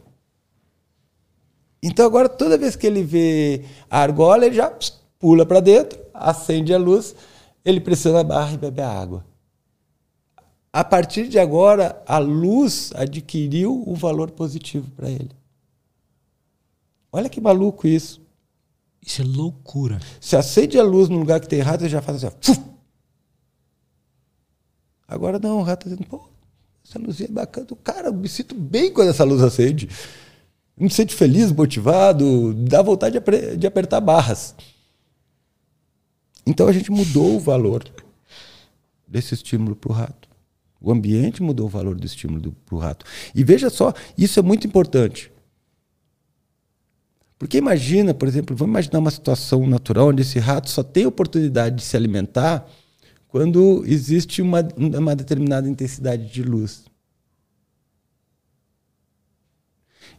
Então 1.82 2.06
agora 2.06 2.28
toda 2.28 2.58
vez 2.58 2.74
que 2.76 2.86
ele 2.86 3.02
vê 3.02 3.64
a 3.90 4.00
argola, 4.00 4.46
ele 4.46 4.56
já 4.56 4.72
pula 5.18 5.44
para 5.44 5.60
dentro, 5.60 5.98
acende 6.12 6.72
a 6.72 6.78
luz, 6.78 7.14
ele 7.64 7.80
pressiona 7.80 8.20
a 8.20 8.24
barra 8.24 8.54
e 8.54 8.58
bebe 8.58 8.80
a 8.80 8.88
água. 8.88 9.24
A 10.72 10.84
partir 10.84 11.28
de 11.28 11.38
agora, 11.38 12.02
a 12.06 12.18
luz 12.18 12.92
adquiriu 12.94 13.82
um 13.86 13.94
valor 13.94 14.30
positivo 14.30 14.90
para 14.90 15.08
ele. 15.08 15.30
Olha 17.10 17.30
que 17.30 17.40
maluco 17.40 17.86
isso. 17.86 18.20
Isso 19.00 19.22
é 19.22 19.24
loucura. 19.24 20.00
Se 20.20 20.36
acende 20.36 20.78
a 20.78 20.82
luz 20.82 21.08
no 21.08 21.18
lugar 21.18 21.40
que 21.40 21.48
tem 21.48 21.60
rato, 21.60 21.82
ele 21.82 21.88
já 21.88 22.02
faz 22.02 22.22
assim. 22.22 22.36
Ó, 22.50 22.76
Agora 25.08 25.38
não, 25.38 25.60
o 25.60 25.62
rato 25.62 25.86
está 25.86 25.96
dizendo, 25.96 26.08
pô, 26.08 26.28
essa 26.86 26.98
luzinha 26.98 27.28
é 27.28 27.32
bacana. 27.32 27.66
Cara, 27.82 28.08
eu 28.08 28.12
me 28.12 28.28
sinto 28.28 28.54
bem 28.54 28.92
quando 28.92 29.08
essa 29.08 29.24
luz 29.24 29.40
acende. 29.42 29.88
Me 30.78 30.90
sinto 30.90 31.14
feliz, 31.14 31.50
motivado, 31.52 32.52
dá 32.52 32.82
vontade 32.82 33.18
de, 33.18 33.56
de 33.56 33.66
apertar 33.66 34.00
barras. 34.00 34.54
Então 36.46 36.68
a 36.68 36.72
gente 36.72 36.90
mudou 36.90 37.36
o 37.36 37.40
valor 37.40 37.84
desse 39.08 39.34
estímulo 39.34 39.74
para 39.74 39.90
o 39.90 39.94
rato. 39.94 40.28
O 40.80 40.92
ambiente 40.92 41.42
mudou 41.42 41.66
o 41.66 41.70
valor 41.70 41.96
do 41.96 42.04
estímulo 42.04 42.54
para 42.66 42.74
o 42.74 42.78
rato. 42.78 43.06
E 43.34 43.42
veja 43.42 43.70
só, 43.70 43.92
isso 44.16 44.38
é 44.38 44.42
muito 44.42 44.66
importante. 44.66 45.32
Porque 47.38 47.58
imagina, 47.58 48.14
por 48.14 48.28
exemplo, 48.28 48.54
vamos 48.54 48.72
imaginar 48.72 48.98
uma 48.98 49.10
situação 49.10 49.66
natural 49.66 50.08
onde 50.08 50.22
esse 50.22 50.38
rato 50.38 50.70
só 50.70 50.82
tem 50.82 51.06
oportunidade 51.06 51.76
de 51.76 51.82
se 51.82 51.96
alimentar 51.96 52.68
quando 53.28 53.84
existe 53.86 54.40
uma, 54.40 54.66
uma 54.76 55.14
determinada 55.16 55.68
intensidade 55.68 56.32
de 56.32 56.42
luz. 56.42 56.84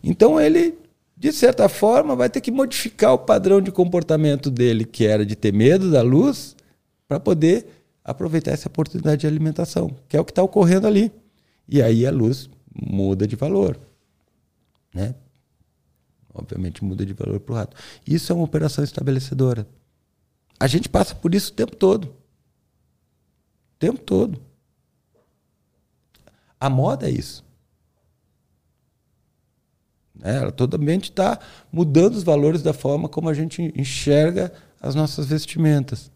Então 0.04 0.40
ele, 0.40 0.78
de 1.16 1.32
certa 1.32 1.68
forma, 1.68 2.16
vai 2.16 2.30
ter 2.30 2.42
que 2.42 2.52
modificar 2.52 3.14
o 3.14 3.20
padrão 3.20 3.62
de 3.62 3.72
comportamento 3.72 4.50
dele, 4.50 4.86
que 4.86 5.06
era 5.06 5.26
de 5.26 5.36
ter 5.36 5.54
medo 5.54 5.92
da 5.92 6.02
luz, 6.02 6.56
para 7.08 7.20
poder 7.20 7.68
aproveitar 8.04 8.52
essa 8.52 8.68
oportunidade 8.68 9.22
de 9.22 9.28
alimentação, 9.28 9.96
que 10.08 10.16
é 10.16 10.20
o 10.20 10.26
que 10.26 10.32
está 10.32 10.44
ocorrendo 10.44 10.88
ali. 10.88 11.12
E 11.68 11.82
aí 11.82 12.06
a 12.06 12.12
luz 12.12 12.50
muda 12.74 13.28
de 13.28 13.36
valor. 13.36 13.78
Né? 14.94 15.14
Obviamente 16.34 16.84
muda 16.84 17.06
de 17.06 17.14
valor 17.14 17.40
para 17.40 17.54
o 17.54 17.56
rato. 17.56 17.78
Isso 18.06 18.32
é 18.32 18.36
uma 18.36 18.46
operação 18.46 18.84
estabelecedora. 18.84 19.68
A 20.60 20.68
gente 20.68 20.88
passa 20.88 21.14
por 21.16 21.36
isso 21.36 21.52
o 21.52 21.56
tempo 21.56 21.76
todo. 21.76 22.06
O 22.06 23.80
tempo 23.80 24.00
todo. 24.00 24.40
A 26.60 26.70
moda 26.70 27.08
é 27.08 27.12
isso. 27.12 27.44
Né? 30.28 30.36
Ela 30.36 30.52
totalmente 30.52 31.06
está 31.06 31.40
mudando 31.72 32.16
os 32.16 32.24
valores 32.24 32.62
da 32.62 32.74
forma 32.74 33.08
como 33.08 33.30
a 33.30 33.34
gente 33.34 33.74
enxerga 33.74 34.52
as 34.82 34.94
nossas 34.94 35.26
vestimentas. 35.26 36.12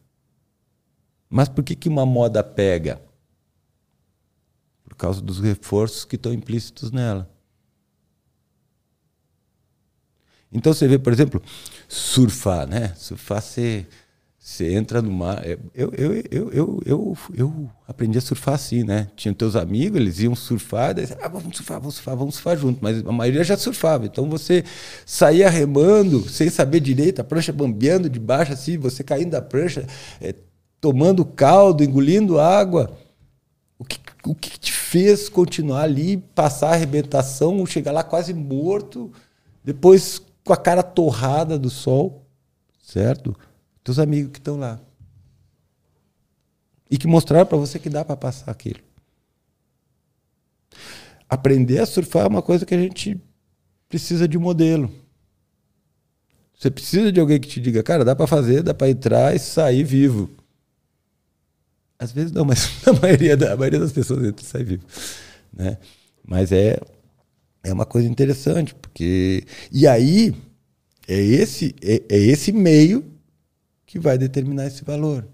Mas 1.30 1.48
por 1.48 1.64
que, 1.64 1.78
que 1.78 1.88
uma 1.88 2.06
moda 2.06 2.44
pega? 2.44 3.02
Por 4.84 4.96
causa 4.96 5.22
dos 5.22 5.40
reforços 5.40 6.04
que 6.04 6.18
estão 6.18 6.34
implícitos 6.34 6.92
nela. 6.92 7.32
Então 10.52 10.74
você 10.74 10.90
vê, 10.90 11.00
por 11.00 11.14
exemplo, 11.14 11.42
surfar, 11.88 12.68
né? 12.68 12.94
Surfar 12.96 13.42
você 13.42 13.88
você 14.44 14.74
entra 14.74 15.04
no 15.04 15.12
mar. 15.12 15.46
É, 15.46 15.56
eu, 15.76 15.94
eu, 15.96 16.14
eu, 16.32 16.52
eu, 16.52 16.82
eu, 16.84 17.18
eu 17.36 17.70
aprendi 17.88 18.18
a 18.18 18.22
surfar 18.22 18.56
assim, 18.56 18.84
né? 18.84 19.08
Tinha 19.16 19.32
teus 19.36 19.56
amigos, 19.56 20.02
eles 20.02 20.20
iam 20.20 20.36
surfar, 20.36 20.96
daí, 20.96 21.06
ah, 21.22 21.28
vamos 21.28 21.56
surfar, 21.56 21.80
vamos 21.80 21.96
surfar, 21.96 22.18
vamos 22.18 22.36
surfar 22.36 22.58
junto. 22.58 22.80
Mas 22.82 23.06
a 23.06 23.12
maioria 23.12 23.44
já 23.44 23.56
surfava. 23.56 24.08
Então 24.08 24.28
você 24.28 24.64
saía 25.06 25.48
remando, 25.48 26.28
sem 26.28 26.50
saber 26.50 26.80
direito, 26.80 27.22
a 27.22 27.24
prancha 27.24 27.54
bambeando 27.54 28.10
de 28.10 28.20
baixo, 28.20 28.52
assim, 28.52 28.80
você 28.80 29.04
caindo 29.04 29.30
da 29.30 29.44
prancha, 29.44 29.86
é, 30.20 30.34
tomando 30.82 31.24
caldo, 31.24 31.84
engolindo 31.84 32.40
água. 32.40 32.98
O 33.78 33.86
que, 33.86 34.00
o 34.26 34.34
que 34.34 34.60
te 34.60 34.74
fez 34.74 35.30
continuar 35.30 35.84
ali, 35.84 36.18
passar 36.18 36.70
a 36.70 36.74
arrebentação, 36.74 37.64
chegar 37.68 37.92
lá 37.92 38.04
quase 38.04 38.34
morto, 38.34 39.12
depois 39.64 40.20
com 40.44 40.52
a 40.52 40.58
cara 40.58 40.82
torrada 40.82 41.60
do 41.60 41.70
sol, 41.70 42.26
certo? 42.82 43.36
Teus 43.84 44.00
amigos 44.00 44.32
que 44.32 44.40
estão 44.40 44.58
lá. 44.58 44.80
E 46.90 46.98
que 46.98 47.08
mostraram 47.08 47.46
para 47.46 47.58
você 47.58 47.80
que 47.80 47.90
dá 47.90 48.04
para 48.04 48.18
passar 48.18 48.52
aquilo. 48.52 48.80
Aprender 51.30 51.80
a 51.80 51.86
surfar 51.86 52.26
é 52.26 52.28
uma 52.28 52.42
coisa 52.42 52.66
que 52.66 52.76
a 52.76 52.80
gente 52.80 53.20
precisa 53.88 54.28
de 54.28 54.38
um 54.38 54.42
modelo. 54.42 54.94
Você 56.58 56.70
precisa 56.70 57.12
de 57.12 57.20
alguém 57.20 57.40
que 57.40 57.48
te 57.48 57.60
diga, 57.60 57.82
cara, 57.82 58.06
dá 58.06 58.16
para 58.16 58.28
fazer, 58.28 58.62
dá 58.62 58.74
para 58.74 58.90
entrar 58.90 59.36
e 59.36 59.40
sair 59.40 59.84
vivo. 59.84 60.30
Às 61.98 62.12
vezes 62.12 62.32
não, 62.32 62.46
mas 62.46 62.70
a 62.88 62.94
maioria, 62.94 63.36
da, 63.36 63.56
maioria 63.56 63.80
das 63.80 63.92
pessoas 63.92 64.24
entra 64.26 64.44
e 64.44 64.48
sai 64.48 64.64
vivo. 64.64 64.86
Né? 65.54 65.78
Mas 66.24 66.52
é, 66.52 66.80
é 67.64 67.74
uma 67.74 67.86
coisa 67.86 68.08
interessante, 68.08 68.76
porque. 68.76 69.46
E 69.72 69.88
aí, 69.88 70.36
é 71.08 71.20
esse, 71.20 71.76
é, 71.82 72.04
é 72.10 72.18
esse 72.18 72.52
meio 72.52 73.11
que 73.92 74.00
vai 74.00 74.18
determinar 74.18 74.68
esse 74.68 74.86
valor. 74.86 75.28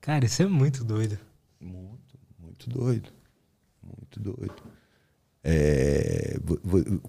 Cara, 0.00 0.24
isso 0.24 0.42
é 0.42 0.46
muito 0.46 0.82
doido. 0.82 1.18
Muito, 1.60 2.18
muito 2.38 2.70
doido. 2.70 3.10
Muito 3.82 4.18
doido. 4.18 4.54
É, 5.42 6.38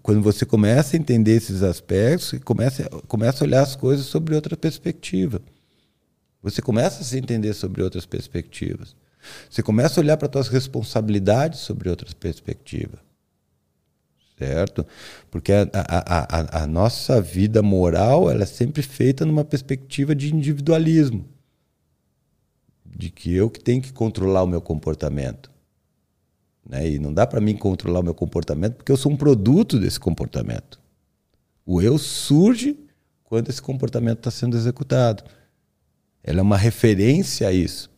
quando 0.03 0.21
você 0.21 0.45
começa 0.45 0.97
a 0.97 0.99
entender 0.99 1.31
esses 1.31 1.63
aspectos, 1.63 2.37
começa, 2.43 2.89
começa 3.07 3.41
a 3.41 3.47
olhar 3.47 3.61
as 3.61 3.73
coisas 3.77 4.05
sobre 4.07 4.35
outra 4.35 4.57
perspectiva. 4.57 5.41
Você 6.43 6.61
começa 6.61 6.99
a 6.99 7.05
se 7.05 7.17
entender 7.17 7.53
sobre 7.53 7.81
outras 7.81 8.05
perspectivas. 8.05 8.97
Você 9.49 9.63
começa 9.63 10.01
a 10.01 10.03
olhar 10.03 10.17
para 10.17 10.27
as 10.27 10.33
suas 10.33 10.47
responsabilidades 10.49 11.61
sobre 11.61 11.87
outras 11.89 12.13
perspectivas 12.13 12.99
certo? 14.37 14.85
Porque 15.31 15.51
a, 15.51 15.67
a, 15.73 16.39
a, 16.59 16.63
a, 16.63 16.67
nossa 16.67 17.21
vida 17.21 17.61
moral 17.61 18.29
ela 18.29 18.43
é 18.43 18.45
sempre 18.45 18.81
feita 18.81 19.25
numa 19.25 19.45
perspectiva 19.45 20.13
de 20.13 20.33
individualismo, 20.33 21.25
de 22.85 23.09
que 23.09 23.33
eu 23.33 23.49
que 23.49 23.59
tenho 23.59 23.81
que 23.81 23.93
controlar 23.93 24.43
o 24.43 24.47
meu 24.47 24.61
comportamento. 24.61 25.51
Né? 26.67 26.91
E 26.91 26.99
não 26.99 27.13
dá 27.13 27.25
para 27.27 27.39
mim 27.39 27.55
controlar 27.55 27.99
o 27.99 28.03
meu 28.03 28.13
comportamento 28.13 28.75
porque 28.75 28.91
eu 28.91 28.97
sou 28.97 29.11
um 29.11 29.17
produto 29.17 29.79
desse 29.79 29.99
comportamento. 29.99 30.79
O 31.65 31.81
eu 31.81 31.97
surge 31.97 32.77
quando 33.23 33.49
esse 33.49 33.61
comportamento 33.61 34.19
está 34.19 34.31
sendo 34.31 34.55
executado. 34.55 35.23
Ela 36.23 36.39
é 36.39 36.41
uma 36.41 36.57
referência 36.57 37.47
a 37.47 37.51
isso. 37.51 37.89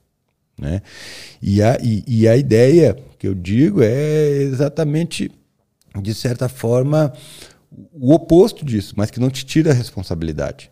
Né? 0.60 0.82
E, 1.42 1.62
a, 1.62 1.78
e, 1.82 2.04
e 2.08 2.28
a 2.28 2.36
ideia 2.36 2.98
que 3.20 3.28
eu 3.28 3.36
digo 3.36 3.82
é 3.82 4.30
exatamente, 4.42 5.32
de 6.02 6.14
certa 6.14 6.48
forma, 6.50 7.14
o 7.92 8.14
oposto 8.14 8.66
disso, 8.66 8.94
mas 8.98 9.12
que 9.12 9.20
não 9.20 9.30
te 9.30 9.46
tira 9.46 9.72
a 9.72 9.74
responsabilidade. 9.74 10.72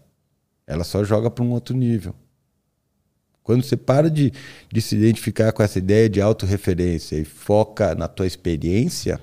Ela 0.68 0.84
só 0.84 1.04
joga 1.04 1.30
para 1.30 1.44
um 1.44 1.52
outro 1.52 1.76
nível. 1.76 2.16
Quando 3.44 3.64
você 3.64 3.78
para 3.78 4.10
de, 4.10 4.32
de 4.72 4.82
se 4.82 4.96
identificar 4.96 5.52
com 5.52 5.62
essa 5.62 5.78
ideia 5.78 6.10
de 6.10 6.20
autorreferência 6.20 7.16
e 7.16 7.24
foca 7.24 7.94
na 7.94 8.08
tua 8.08 8.26
experiência, 8.26 9.22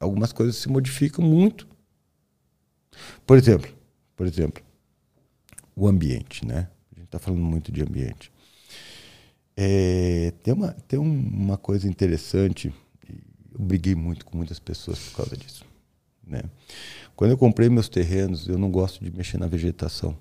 algumas 0.00 0.32
coisas 0.32 0.56
se 0.56 0.68
modificam 0.68 1.24
muito. 1.24 1.68
Por 3.26 3.36
exemplo, 3.36 3.70
por 4.16 4.26
exemplo, 4.26 4.64
o 5.74 5.86
ambiente, 5.86 6.46
né? 6.46 6.68
A 6.90 6.96
gente 6.96 7.04
está 7.06 7.18
falando 7.18 7.42
muito 7.42 7.70
de 7.70 7.82
ambiente. 7.82 8.32
É, 9.54 10.32
tem 10.42 10.54
uma, 10.54 10.72
tem 10.88 10.98
uma 10.98 11.58
coisa 11.58 11.86
interessante, 11.86 12.72
eu 13.58 13.64
briguei 13.64 13.94
muito 13.94 14.24
com 14.26 14.36
muitas 14.36 14.58
pessoas 14.58 14.98
por 14.98 15.16
causa 15.16 15.36
disso. 15.36 15.64
Né? 16.26 16.42
Quando 17.14 17.30
eu 17.30 17.38
comprei 17.38 17.68
meus 17.68 17.88
terrenos, 17.88 18.46
eu 18.48 18.58
não 18.58 18.70
gosto 18.70 19.02
de 19.02 19.10
mexer 19.10 19.38
na 19.38 19.46
vegetação. 19.46 20.16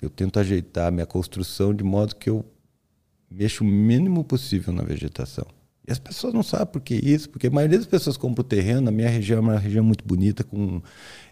Eu 0.00 0.08
tento 0.08 0.38
ajeitar 0.38 0.88
a 0.88 0.90
minha 0.90 1.06
construção 1.06 1.74
de 1.74 1.84
modo 1.84 2.16
que 2.16 2.30
eu 2.30 2.44
mexo 3.30 3.62
o 3.62 3.66
mínimo 3.66 4.24
possível 4.24 4.72
na 4.72 4.82
vegetação. 4.82 5.46
E 5.86 5.92
as 5.92 5.98
pessoas 5.98 6.32
não 6.32 6.42
sabem 6.42 6.66
por 6.66 6.80
que 6.80 6.94
isso, 6.94 7.28
porque 7.28 7.48
a 7.48 7.50
maioria 7.50 7.76
das 7.76 7.86
pessoas 7.86 8.16
compra 8.16 8.42
o 8.42 8.44
terreno, 8.44 8.88
a 8.88 8.92
minha 8.92 9.08
região 9.08 9.38
é 9.38 9.40
uma 9.40 9.58
região 9.58 9.84
muito 9.84 10.04
bonita, 10.04 10.44
com 10.44 10.80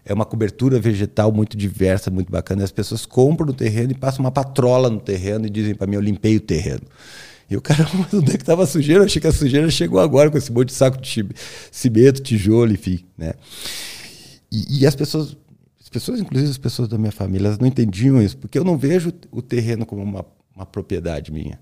é 0.03 0.13
uma 0.13 0.25
cobertura 0.25 0.79
vegetal 0.79 1.31
muito 1.31 1.55
diversa, 1.55 2.11
muito 2.11 2.31
bacana. 2.31 2.61
E 2.61 2.65
as 2.65 2.71
pessoas 2.71 3.05
compram 3.05 3.49
o 3.49 3.53
terreno 3.53 3.91
e 3.91 3.95
passam 3.95 4.23
uma 4.23 4.31
patrola 4.31 4.89
no 4.89 4.99
terreno 4.99 5.47
e 5.47 5.49
dizem 5.49 5.73
para 5.73 5.87
mim, 5.87 5.95
eu 5.95 6.01
limpei 6.01 6.35
o 6.35 6.41
terreno. 6.41 6.81
E 7.49 7.57
o 7.57 7.61
cara, 7.61 7.87
mas 7.97 8.13
onde 8.13 8.31
é 8.31 8.37
que 8.37 8.43
estava 8.43 8.63
a 8.63 8.67
sujeira? 8.67 9.01
Eu 9.01 9.05
achei 9.05 9.21
que 9.21 9.27
a 9.27 9.31
sujeira 9.31 9.69
chegou 9.69 9.99
agora 9.99 10.29
com 10.29 10.37
esse 10.37 10.51
monte 10.51 10.67
de 10.67 10.73
saco 10.73 10.99
de 11.01 11.25
cimento, 11.71 12.21
tijolo, 12.21 12.71
enfim. 12.71 13.03
Né? 13.17 13.33
E, 14.51 14.81
e 14.81 14.87
as 14.87 14.95
pessoas 14.95 15.35
as 15.89 15.91
pessoas, 15.91 16.19
inclusive 16.19 16.51
as 16.51 16.57
pessoas 16.57 16.87
da 16.87 16.99
minha 16.99 17.11
família, 17.11 17.47
elas 17.47 17.57
não 17.57 17.67
entendiam 17.67 18.21
isso, 18.21 18.37
porque 18.37 18.59
eu 18.59 18.63
não 18.63 18.77
vejo 18.77 19.11
o 19.31 19.41
terreno 19.41 19.87
como 19.87 20.03
uma, 20.03 20.23
uma 20.55 20.63
propriedade 20.63 21.31
minha. 21.31 21.59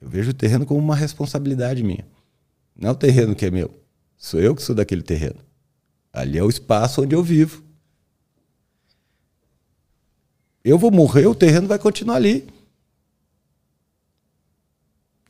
Eu 0.00 0.08
vejo 0.08 0.30
o 0.30 0.34
terreno 0.34 0.64
como 0.64 0.78
uma 0.78 0.94
responsabilidade 0.94 1.82
minha. 1.82 2.06
Não 2.76 2.90
é 2.90 2.92
o 2.92 2.94
terreno 2.94 3.34
que 3.34 3.44
é 3.44 3.50
meu. 3.50 3.68
Sou 4.16 4.38
eu 4.38 4.54
que 4.54 4.62
sou 4.62 4.76
daquele 4.76 5.02
terreno. 5.02 5.40
Ali 6.12 6.38
é 6.38 6.42
o 6.44 6.48
espaço 6.48 7.02
onde 7.02 7.16
eu 7.16 7.22
vivo. 7.22 7.64
Eu 10.62 10.78
vou 10.78 10.92
morrer, 10.92 11.26
o 11.26 11.34
terreno 11.34 11.66
vai 11.66 11.80
continuar 11.80 12.14
ali. 12.14 12.46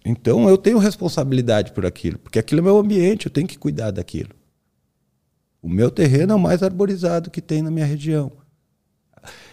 Então 0.04 0.48
eu 0.48 0.56
tenho 0.56 0.78
responsabilidade 0.78 1.72
por 1.72 1.84
aquilo, 1.84 2.18
porque 2.18 2.38
aquilo 2.38 2.60
é 2.60 2.64
meu 2.64 2.78
ambiente, 2.78 3.26
eu 3.26 3.32
tenho 3.32 3.46
que 3.46 3.58
cuidar 3.58 3.90
daquilo. 3.90 4.30
O 5.60 5.68
meu 5.68 5.90
terreno 5.90 6.32
é 6.32 6.36
o 6.36 6.40
mais 6.40 6.62
arborizado 6.62 7.30
que 7.30 7.42
tem 7.42 7.62
na 7.62 7.70
minha 7.70 7.86
região. 7.86 8.32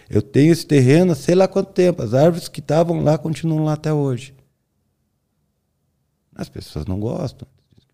Eu 0.09 0.21
tenho 0.21 0.51
esse 0.51 0.65
terreno 0.65 1.11
há 1.13 1.15
sei 1.15 1.35
lá 1.35 1.47
quanto 1.47 1.73
tempo. 1.73 2.01
As 2.01 2.13
árvores 2.13 2.47
que 2.47 2.59
estavam 2.59 3.03
lá 3.03 3.17
continuam 3.17 3.63
lá 3.63 3.73
até 3.73 3.91
hoje. 3.91 4.35
As 6.35 6.47
pessoas 6.47 6.85
não 6.85 6.99
gostam. 6.99 7.47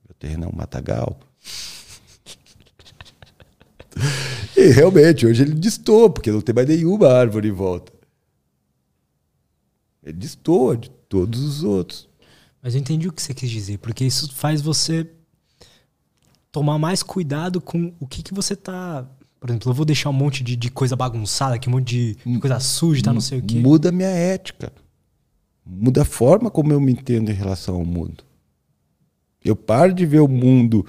Meu 0.08 0.16
terreno 0.20 0.46
é 0.46 0.48
um 0.48 0.56
matagal. 0.56 1.20
e 4.58 4.68
realmente, 4.68 5.26
hoje 5.26 5.44
ele 5.44 5.54
destoa, 5.54 6.10
porque 6.10 6.32
não 6.32 6.42
tem 6.42 6.54
mais 6.54 6.68
nenhuma 6.68 7.08
árvore 7.08 7.48
em 7.48 7.54
volta. 7.54 7.94
Ele 10.04 10.18
destoa 10.18 10.76
de 10.76 10.90
todos 10.90 11.42
os 11.42 11.64
outros. 11.64 12.11
Mas 12.62 12.76
eu 12.76 12.82
entendi 12.82 13.08
o 13.08 13.12
que 13.12 13.22
você 13.22 13.34
quis 13.34 13.50
dizer, 13.50 13.80
porque 13.80 14.06
isso 14.06 14.34
faz 14.34 14.62
você 14.62 15.10
tomar 16.52 16.78
mais 16.78 17.02
cuidado 17.02 17.60
com 17.60 17.94
o 18.00 18.06
que, 18.06 18.22
que 18.22 18.34
você 18.34 18.56
tá. 18.56 19.08
Por 19.40 19.50
exemplo, 19.50 19.72
eu 19.72 19.74
vou 19.74 19.86
deixar 19.86 20.10
um 20.10 20.14
monte 20.14 20.44
de, 20.44 20.56
de 20.56 20.70
coisa 20.70 20.96
bagunçada 20.96 21.56
aqui, 21.56 21.68
um 21.68 21.72
monte 21.72 22.16
de 22.24 22.40
coisa 22.40 22.60
suja, 22.60 23.02
tá? 23.02 23.14
Não 23.14 23.22
sei 23.22 23.40
o 23.40 23.42
quê. 23.42 23.60
Muda 23.60 23.90
a 23.90 23.92
minha 23.92 24.10
ética. 24.10 24.72
Muda 25.66 26.04
a 26.04 26.06
forma 26.06 26.52
como 26.52 26.72
eu 26.72 26.80
me 26.80 26.92
entendo 26.92 27.32
em 27.32 27.34
relação 27.34 27.76
ao 27.76 27.86
mundo. 27.86 28.24
Eu 29.44 29.56
paro 29.56 29.94
de 29.94 30.06
ver 30.06 30.20
o 30.20 30.28
mundo 30.28 30.86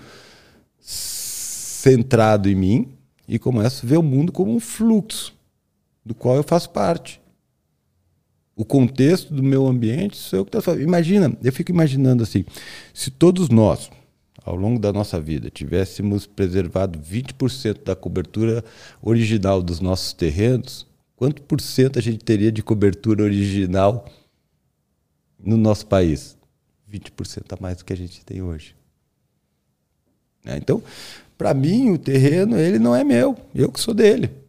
centrado 0.79 2.51
em 2.51 2.55
mim 2.55 2.89
e 3.27 3.39
começo 3.39 3.87
a 3.87 3.89
ver 3.89 3.97
o 3.97 4.03
mundo 4.03 4.31
como 4.31 4.55
um 4.55 4.61
fluxo 4.61 5.35
do 6.05 6.15
qual 6.15 6.37
eu 6.37 6.43
faço 6.43 6.69
parte. 6.69 7.22
O 8.55 8.65
contexto 8.65 9.33
do 9.33 9.43
meu 9.43 9.67
ambiente 9.67 10.17
sou 10.17 10.41
eu 10.41 10.45
que 10.45 10.51
estou 10.51 10.63
fazendo. 10.63 10.83
Imagina, 10.83 11.37
eu 11.43 11.53
fico 11.53 11.71
imaginando 11.71 12.23
assim, 12.23 12.45
se 12.93 13.11
todos 13.11 13.49
nós, 13.49 13.91
ao 14.45 14.55
longo 14.55 14.79
da 14.79 14.93
nossa 14.93 15.19
vida, 15.21 15.51
tivéssemos 15.51 16.27
preservado 16.27 16.99
20% 16.99 17.83
da 17.85 17.97
cobertura 17.97 18.63
original 19.01 19.63
dos 19.63 19.81
nossos 19.81 20.13
terrenos, 20.13 20.87
quanto 21.17 21.41
por 21.43 21.61
cento 21.61 21.99
a 21.99 22.03
gente 22.03 22.25
teria 22.25 22.53
de 22.53 22.63
cobertura 22.63 23.23
original 23.23 24.07
no 25.39 25.57
nosso 25.57 25.87
país? 25.87 26.37
20% 26.93 27.57
a 27.57 27.63
mais 27.63 27.79
do 27.79 27.85
que 27.87 27.93
a 27.93 27.97
gente 27.97 28.25
tem 28.25 28.43
hoje. 28.43 28.77
É, 30.45 30.57
então, 30.57 30.83
para 31.39 31.55
mim, 31.55 31.91
o 31.91 31.99
terreno 31.99 32.59
ele 32.59 32.79
não 32.79 32.95
é 32.95 33.03
meu, 33.03 33.37
eu 33.55 33.73
que 33.73 33.81
sou 33.81 33.95
dele. 33.95 34.42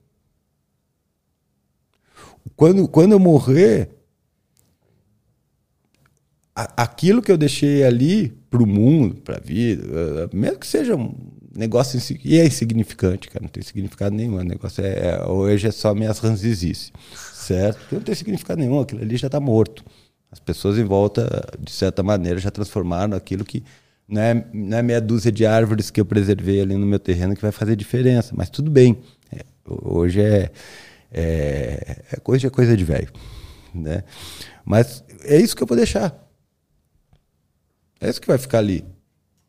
Quando, 2.55 2.87
quando 2.87 3.11
eu 3.13 3.19
morrer, 3.19 3.89
aquilo 6.55 7.21
que 7.21 7.31
eu 7.31 7.37
deixei 7.37 7.83
ali 7.83 8.29
para 8.49 8.61
o 8.61 8.67
mundo, 8.67 9.15
para 9.15 9.37
a 9.37 9.39
vida, 9.39 10.29
mesmo 10.31 10.59
que 10.59 10.67
seja 10.67 10.95
um 10.95 11.15
negócio 11.55 11.99
e 12.23 12.39
é 12.39 12.45
insignificante, 12.45 13.29
cara, 13.29 13.43
não 13.43 13.49
tem 13.49 13.63
significado 13.63 14.15
nenhum. 14.15 14.37
O 14.37 14.43
negócio 14.43 14.83
é, 14.83 15.11
é 15.11 15.25
hoje 15.25 15.67
é 15.67 15.71
só 15.71 15.93
minhas 15.93 16.19
ranzizices, 16.19 16.91
certo? 17.33 17.79
Não 17.91 18.01
tem 18.01 18.15
significado 18.15 18.59
nenhum, 18.59 18.79
aquilo 18.79 19.01
ali 19.01 19.17
já 19.17 19.27
está 19.27 19.39
morto. 19.39 19.83
As 20.31 20.39
pessoas 20.39 20.77
em 20.77 20.83
volta, 20.83 21.47
de 21.59 21.71
certa 21.71 22.01
maneira, 22.01 22.39
já 22.39 22.49
transformaram 22.49 23.15
aquilo 23.15 23.45
que 23.45 23.63
não 24.07 24.21
é, 24.21 24.45
não 24.51 24.77
é 24.77 24.81
meia 24.81 24.99
dúzia 24.99 25.31
de 25.31 25.45
árvores 25.45 25.91
que 25.91 26.01
eu 26.01 26.05
preservei 26.05 26.61
ali 26.61 26.75
no 26.75 26.85
meu 26.85 26.99
terreno 26.99 27.35
que 27.35 27.41
vai 27.41 27.51
fazer 27.51 27.75
diferença, 27.75 28.33
mas 28.35 28.49
tudo 28.49 28.69
bem. 28.69 28.97
É, 29.31 29.41
hoje 29.65 30.21
é, 30.21 30.51
é, 31.13 32.01
é 32.11 32.19
coisa, 32.19 32.47
é 32.47 32.49
coisa 32.49 32.75
de 32.75 32.83
velho, 32.83 33.11
né? 33.73 34.03
Mas 34.65 35.03
é 35.21 35.37
isso 35.37 35.55
que 35.55 35.61
eu 35.61 35.67
vou 35.67 35.77
deixar. 35.77 36.13
É 38.01 38.09
isso 38.09 38.19
que 38.19 38.27
vai 38.27 38.37
ficar 38.37 38.57
ali. 38.57 38.83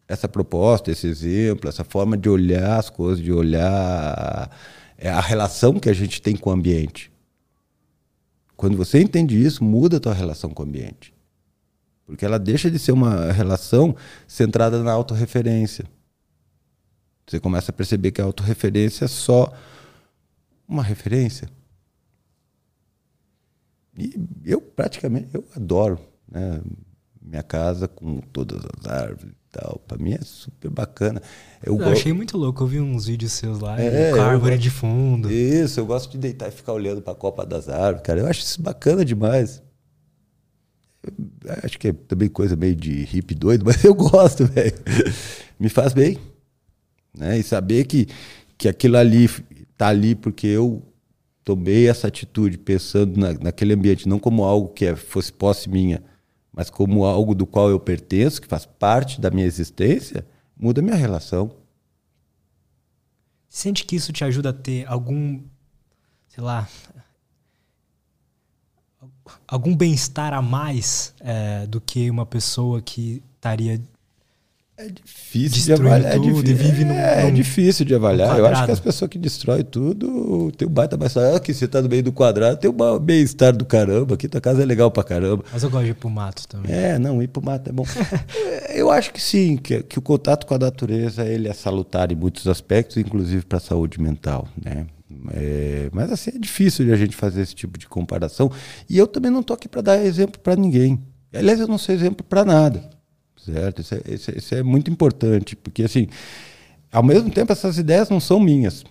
Essa 0.07 0.29
proposta, 0.29 0.91
esse 0.91 1.07
exemplo, 1.07 1.69
essa 1.69 1.83
forma 1.83 2.17
de 2.17 2.29
olhar 2.29 2.79
as 2.79 2.91
coisas, 2.91 3.25
de 3.25 3.33
olhar 3.33 4.51
é, 4.99 5.09
a 5.09 5.21
relação 5.21 5.81
que 5.81 5.89
a 5.89 5.95
gente 5.95 6.21
tem 6.21 6.37
com 6.37 6.51
o 6.51 6.53
ambiente. 6.53 7.11
Quando 8.57 8.77
você 8.77 9.01
entende 9.01 9.43
isso, 9.43 9.65
muda 9.65 9.97
a 9.97 10.01
tua 10.01 10.13
relação 10.13 10.51
com 10.51 10.63
o 10.63 10.67
ambiente. 10.67 11.15
Porque 12.07 12.25
ela 12.25 12.39
deixa 12.39 12.71
de 12.71 12.79
ser 12.79 12.93
uma 12.93 13.33
relação 13.33 13.97
centrada 14.29 14.83
na 14.83 14.93
autorreferência. 14.93 15.87
Você 17.27 17.41
começa 17.41 17.71
a 17.71 17.75
perceber 17.75 18.13
que 18.13 18.21
a 18.21 18.25
autorreferência 18.25 19.07
é 19.07 19.09
só 19.09 19.51
uma 20.69 20.83
referência. 20.83 21.49
E 23.97 24.15
eu 24.45 24.61
praticamente 24.61 25.29
eu 25.35 25.45
adoro. 25.55 25.99
Né? 26.29 26.61
minha 27.25 27.43
casa 27.43 27.89
com 27.89 28.21
todas 28.33 28.63
as 28.65 28.87
árvores 28.87 29.33
e 29.33 29.51
tal. 29.51 29.81
Para 29.89 29.97
mim 29.97 30.13
é 30.13 30.21
super 30.23 30.71
bacana. 30.71 31.23
Eu, 31.63 31.81
eu 31.81 31.89
achei 31.89 32.13
muito 32.13 32.37
louco, 32.37 32.63
eu 32.63 32.67
vi 32.67 32.81
uns 32.81 33.07
vídeos 33.07 33.33
seus 33.33 33.61
lá, 33.61 33.81
é, 33.81 34.13
com 34.13 34.21
a 34.21 34.27
árvore 34.27 34.59
de 34.59 34.71
fundo. 34.71 35.33
Isso, 35.33 35.81
eu 35.81 35.87
gosto 35.87 36.13
de 36.13 36.19
deitar 36.19 36.49
e 36.49 36.53
ficar 36.53 36.73
olhando 36.73 37.01
para 37.01 37.15
a 37.15 37.17
copa 37.17 37.47
das 37.47 37.69
árvores, 37.69 38.03
cara. 38.03 38.21
Eu 38.21 38.27
acho 38.27 38.41
isso 38.41 38.61
bacana 38.61 39.05
demais. 39.05 39.63
Eu 41.03 41.13
acho 41.63 41.79
que 41.79 41.89
é 41.89 41.93
também 41.93 42.29
coisa 42.29 42.55
meio 42.55 42.77
de 42.77 43.05
hippie 43.05 43.35
doido, 43.35 43.65
mas 43.67 43.83
eu 43.83 43.95
gosto, 43.95 44.45
velho. 44.47 44.75
Me 45.59 45.69
faz 45.69 45.95
bem. 45.95 46.19
Né? 47.17 47.39
E 47.39 47.43
saber 47.43 47.85
que, 47.85 48.07
que 48.59 48.69
aquilo 48.69 48.99
ali 48.99 49.29
tá 49.77 49.89
ali 49.89 50.15
porque 50.15 50.47
eu 50.47 50.83
tomei 51.45 51.89
essa 51.89 52.09
atitude 52.09 52.57
pensando 52.59 53.19
na, 53.19 53.33
naquele 53.35 53.75
ambiente, 53.75 54.09
não 54.09 54.19
como 54.19 54.45
algo 54.45 54.69
que 54.69 54.87
é, 54.87 54.97
fosse 54.97 55.33
posse 55.33 55.69
minha, 55.69 56.03
mas 56.53 56.71
como 56.71 57.05
algo 57.05 57.35
do 57.35 57.47
qual 57.47 57.69
eu 57.69 57.79
pertenço, 57.79 58.41
que 58.41 58.49
faz 58.49 58.65
parte 58.65 59.21
da 59.21 59.31
minha 59.31 59.47
existência, 59.47 60.27
muda 60.57 60.81
minha 60.81 60.97
relação. 60.97 61.51
Sente 63.49 63.85
que 63.85 63.97
isso 63.97 64.13
te 64.13 64.25
ajuda 64.25 64.51
a 64.51 64.53
ter 64.53 64.87
algum, 64.89 65.41
sei 66.29 66.43
lá, 66.43 66.69
algum 69.47 69.77
bem-estar 69.77 70.33
a 70.33 70.43
mais 70.43 71.15
é, 71.21 71.67
do 71.67 71.81
que 71.81 72.11
uma 72.11 72.27
pessoa 72.27 72.81
que 72.81 73.23
estaria 73.37 73.81
é 74.77 74.89
difícil 74.89 75.63
de 75.63 75.73
avaliar. 75.73 76.13
É 76.13 76.17
tudo, 76.17 76.41
é, 76.41 76.43
difícil, 76.43 76.57
vive 76.57 76.85
num, 76.85 76.95
é, 76.95 77.23
num, 77.23 77.29
é 77.29 77.31
difícil 77.31 77.87
de 77.87 77.95
avaliar. 77.95 78.37
Eu 78.37 78.47
acho 78.47 78.65
que 78.65 78.73
as 78.73 78.81
pessoas 78.81 79.09
que 79.09 79.19
destroem 79.19 79.63
tudo 79.63 80.51
tem 80.51 80.67
um 80.67 80.71
baita 80.71 80.97
mais. 80.97 81.17
Ah, 81.17 81.39
que 81.39 81.55
você 81.55 81.69
tá 81.69 81.81
no 81.81 81.89
meio 81.89 82.03
do 82.03 82.13
quadrado, 82.13 82.59
tem 82.59 82.69
um 82.69 82.99
bem-estar 82.99 83.57
do 83.57 83.65
caramba. 83.65 84.15
Aqui 84.15 84.29
tua 84.29 84.41
casa 84.41 84.63
é 84.63 84.67
legal 84.67 84.91
pra 84.91 85.05
caramba. 85.05 85.45
Mas 85.53 85.63
eu 85.63 85.71
gosto 85.71 85.85
de 85.85 85.91
ir 85.93 85.95
pro 85.95 86.11
mato 86.11 86.49
também. 86.49 86.73
É, 86.73 86.99
não, 86.99 87.23
ir 87.23 87.29
pro 87.29 87.41
mato 87.41 87.71
é 87.71 87.73
bom. 87.73 87.85
eu 88.75 88.91
acho 88.91 89.13
que 89.13 89.23
sim, 89.23 89.57
que, 89.57 89.81
que 89.85 89.97
o 89.97 90.03
contato 90.03 90.45
com 90.45 90.55
a 90.55 90.59
natureza 90.59 91.25
ele 91.25 91.47
é 91.47 91.53
salutar 91.53 92.11
em 92.11 92.17
muitos 92.17 92.49
aspectos, 92.49 92.97
inclusive 92.97 93.45
para 93.45 93.59
a 93.59 93.61
saúde 93.61 94.01
mental, 94.01 94.49
né? 94.61 94.87
É, 95.33 95.89
mas 95.93 96.11
assim 96.11 96.33
é 96.35 96.39
difícil 96.39 96.85
de 96.85 96.93
a 96.93 96.97
gente 96.97 97.15
fazer 97.15 97.43
esse 97.43 97.55
tipo 97.55 97.79
de 97.79 97.87
comparação. 97.87 98.51
E 98.91 98.99
eu 98.99 99.07
também 99.07 99.31
não 99.31 99.43
tô 99.43 99.55
aqui 99.55 99.69
para 99.69 99.83
dar 99.83 100.05
exemplo 100.05 100.41
para 100.41 100.57
ninguém. 100.57 101.01
Aliás, 101.33 101.61
eu 101.61 101.69
não 101.69 101.79
sou 101.79 101.95
exemplo 101.95 102.25
para 102.29 102.45
nada 102.45 102.94
certo? 103.45 103.81
Isso 103.81 103.95
é, 103.95 104.03
isso, 104.09 104.31
é, 104.31 104.39
isso 104.39 104.55
é 104.55 104.63
muito 104.63 104.91
importante, 104.91 105.57
porque 105.57 105.83
assim, 105.83 106.09
ao 106.91 107.03
mesmo 107.03 107.31
tempo 107.31 107.53
essas 107.53 107.79
ideias 107.79 108.09
não 108.09 108.21
são 108.21 108.41
minhas. 108.41 108.85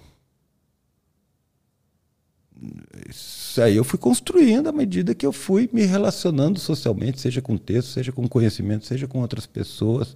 Isso 3.09 3.61
aí 3.61 3.75
eu 3.75 3.83
fui 3.83 3.99
construindo 3.99 4.67
à 4.67 4.71
medida 4.71 5.13
que 5.13 5.25
eu 5.25 5.33
fui 5.33 5.69
me 5.73 5.83
relacionando 5.83 6.59
socialmente, 6.59 7.19
seja 7.19 7.41
com 7.41 7.57
texto, 7.57 7.89
seja 7.89 8.11
com 8.11 8.27
conhecimento, 8.27 8.85
seja 8.85 9.07
com 9.07 9.19
outras 9.19 9.45
pessoas. 9.45 10.15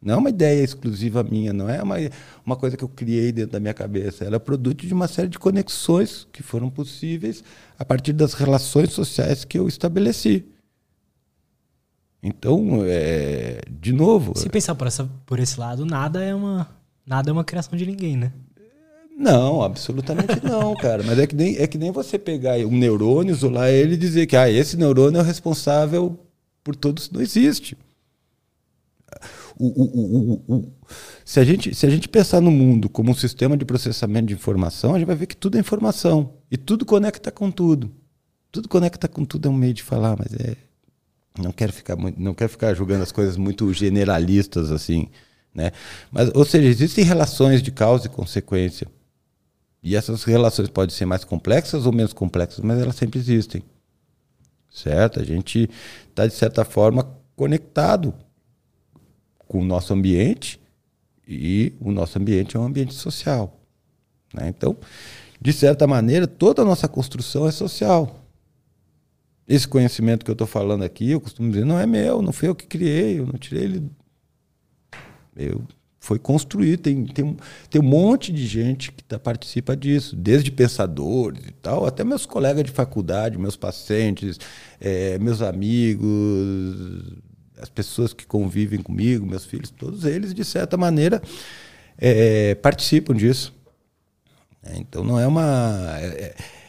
Não 0.00 0.14
é 0.14 0.16
uma 0.16 0.30
ideia 0.30 0.64
exclusiva 0.64 1.22
minha, 1.22 1.52
não 1.52 1.68
é 1.68 1.80
uma, 1.80 1.96
uma 2.44 2.56
coisa 2.56 2.76
que 2.76 2.82
eu 2.82 2.88
criei 2.88 3.30
dentro 3.30 3.52
da 3.52 3.60
minha 3.60 3.74
cabeça. 3.74 4.24
Ela 4.24 4.36
é 4.36 4.38
produto 4.38 4.84
de 4.84 4.92
uma 4.92 5.06
série 5.06 5.28
de 5.28 5.38
conexões 5.38 6.26
que 6.32 6.42
foram 6.42 6.68
possíveis 6.68 7.44
a 7.78 7.84
partir 7.84 8.12
das 8.12 8.34
relações 8.34 8.92
sociais 8.92 9.44
que 9.44 9.58
eu 9.58 9.68
estabeleci. 9.68 10.44
Então, 12.22 12.82
é, 12.84 13.60
de 13.68 13.92
novo. 13.92 14.32
Se 14.36 14.48
pensar 14.48 14.74
por, 14.74 14.86
essa, 14.86 15.10
por 15.26 15.40
esse 15.40 15.58
lado, 15.58 15.84
nada 15.84 16.22
é 16.22 16.34
uma 16.34 16.68
nada 17.04 17.30
é 17.30 17.32
uma 17.32 17.44
criação 17.44 17.76
de 17.76 17.84
ninguém, 17.84 18.16
né? 18.16 18.32
Não, 19.16 19.62
absolutamente 19.62 20.42
não, 20.42 20.74
cara. 20.74 21.02
Mas 21.02 21.18
é 21.18 21.26
que, 21.26 21.34
nem, 21.34 21.56
é 21.56 21.66
que 21.66 21.76
nem 21.76 21.90
você 21.90 22.18
pegar 22.18 22.56
um 22.58 22.76
neurônio, 22.76 23.32
isolar 23.32 23.68
ele 23.68 23.94
e 23.94 23.98
dizer 23.98 24.26
que 24.26 24.36
ah, 24.36 24.50
esse 24.50 24.76
neurônio 24.76 25.18
é 25.18 25.22
o 25.22 25.26
responsável 25.26 26.18
por 26.64 26.74
todos. 26.74 27.10
Não 27.10 27.20
existe. 27.20 27.76
O, 29.58 29.66
o, 29.66 30.42
o, 30.48 30.72
se, 31.24 31.38
a 31.38 31.44
gente, 31.44 31.74
se 31.74 31.84
a 31.86 31.90
gente 31.90 32.08
pensar 32.08 32.40
no 32.40 32.50
mundo 32.50 32.88
como 32.88 33.10
um 33.10 33.14
sistema 33.14 33.56
de 33.56 33.64
processamento 33.64 34.28
de 34.28 34.34
informação, 34.34 34.94
a 34.94 34.98
gente 34.98 35.06
vai 35.06 35.16
ver 35.16 35.26
que 35.26 35.36
tudo 35.36 35.56
é 35.56 35.60
informação. 35.60 36.34
E 36.50 36.56
tudo 36.56 36.86
conecta 36.86 37.30
com 37.30 37.50
tudo. 37.50 37.92
Tudo 38.50 38.68
conecta 38.68 39.06
com 39.08 39.24
tudo 39.24 39.48
é 39.48 39.50
um 39.50 39.54
meio 39.54 39.74
de 39.74 39.82
falar, 39.82 40.16
mas 40.18 40.32
é, 40.34 40.56
não 41.38 41.52
quero 41.52 41.72
ficar 41.72 41.96
muito, 41.96 42.20
não 42.20 42.34
quero 42.34 42.50
ficar 42.50 42.74
julgando 42.74 43.02
as 43.02 43.12
coisas 43.12 43.36
muito 43.36 43.72
generalistas 43.72 44.70
assim, 44.70 45.08
né? 45.54 45.72
Mas, 46.10 46.30
ou 46.34 46.44
seja, 46.44 46.68
existem 46.68 47.04
relações 47.04 47.62
de 47.62 47.70
causa 47.70 48.06
e 48.06 48.10
consequência. 48.10 48.86
E 49.82 49.96
essas 49.96 50.22
relações 50.24 50.68
podem 50.68 50.94
ser 50.94 51.06
mais 51.06 51.24
complexas 51.24 51.86
ou 51.86 51.92
menos 51.92 52.12
complexas, 52.12 52.60
mas 52.64 52.80
elas 52.80 52.94
sempre 52.94 53.18
existem. 53.18 53.62
Certo? 54.70 55.20
A 55.20 55.24
gente 55.24 55.68
está, 56.08 56.26
de 56.26 56.34
certa 56.34 56.64
forma, 56.64 57.16
conectado 57.34 58.14
com 59.48 59.60
o 59.60 59.64
nosso 59.64 59.92
ambiente 59.92 60.60
e 61.26 61.74
o 61.80 61.90
nosso 61.90 62.18
ambiente 62.18 62.56
é 62.56 62.60
um 62.60 62.64
ambiente 62.64 62.94
social. 62.94 63.60
Né? 64.32 64.48
Então, 64.48 64.76
de 65.40 65.52
certa 65.52 65.86
maneira, 65.86 66.26
toda 66.26 66.62
a 66.62 66.64
nossa 66.64 66.88
construção 66.88 67.46
é 67.46 67.52
social. 67.52 68.21
Esse 69.48 69.66
conhecimento 69.66 70.24
que 70.24 70.30
eu 70.30 70.34
estou 70.34 70.46
falando 70.46 70.84
aqui, 70.84 71.10
eu 71.10 71.20
costumo 71.20 71.50
dizer, 71.50 71.64
não 71.64 71.78
é 71.78 71.86
meu, 71.86 72.22
não 72.22 72.32
foi 72.32 72.48
eu 72.48 72.54
que 72.54 72.66
criei, 72.66 73.18
eu 73.18 73.26
não 73.26 73.34
tirei 73.34 73.64
ele. 73.64 73.90
Eu, 75.36 75.64
foi 75.98 76.18
construído, 76.18 76.80
tem, 76.80 77.04
tem, 77.04 77.36
tem 77.70 77.80
um 77.80 77.84
monte 77.84 78.32
de 78.32 78.44
gente 78.44 78.90
que 78.90 79.04
tá, 79.04 79.18
participa 79.20 79.76
disso, 79.76 80.16
desde 80.16 80.50
pensadores 80.50 81.46
e 81.46 81.52
tal, 81.52 81.86
até 81.86 82.02
meus 82.02 82.26
colegas 82.26 82.64
de 82.64 82.72
faculdade, 82.72 83.38
meus 83.38 83.56
pacientes, 83.56 84.38
é, 84.80 85.16
meus 85.18 85.40
amigos, 85.40 87.20
as 87.56 87.68
pessoas 87.68 88.12
que 88.12 88.26
convivem 88.26 88.82
comigo, 88.82 89.24
meus 89.24 89.44
filhos, 89.44 89.70
todos 89.70 90.04
eles, 90.04 90.34
de 90.34 90.44
certa 90.44 90.76
maneira, 90.76 91.22
é, 91.96 92.56
participam 92.56 93.14
disso. 93.14 93.54
É, 94.64 94.76
então 94.78 95.04
não 95.04 95.18
é 95.18 95.26
uma. 95.26 95.98
É, 96.00 96.06
é 96.06 96.61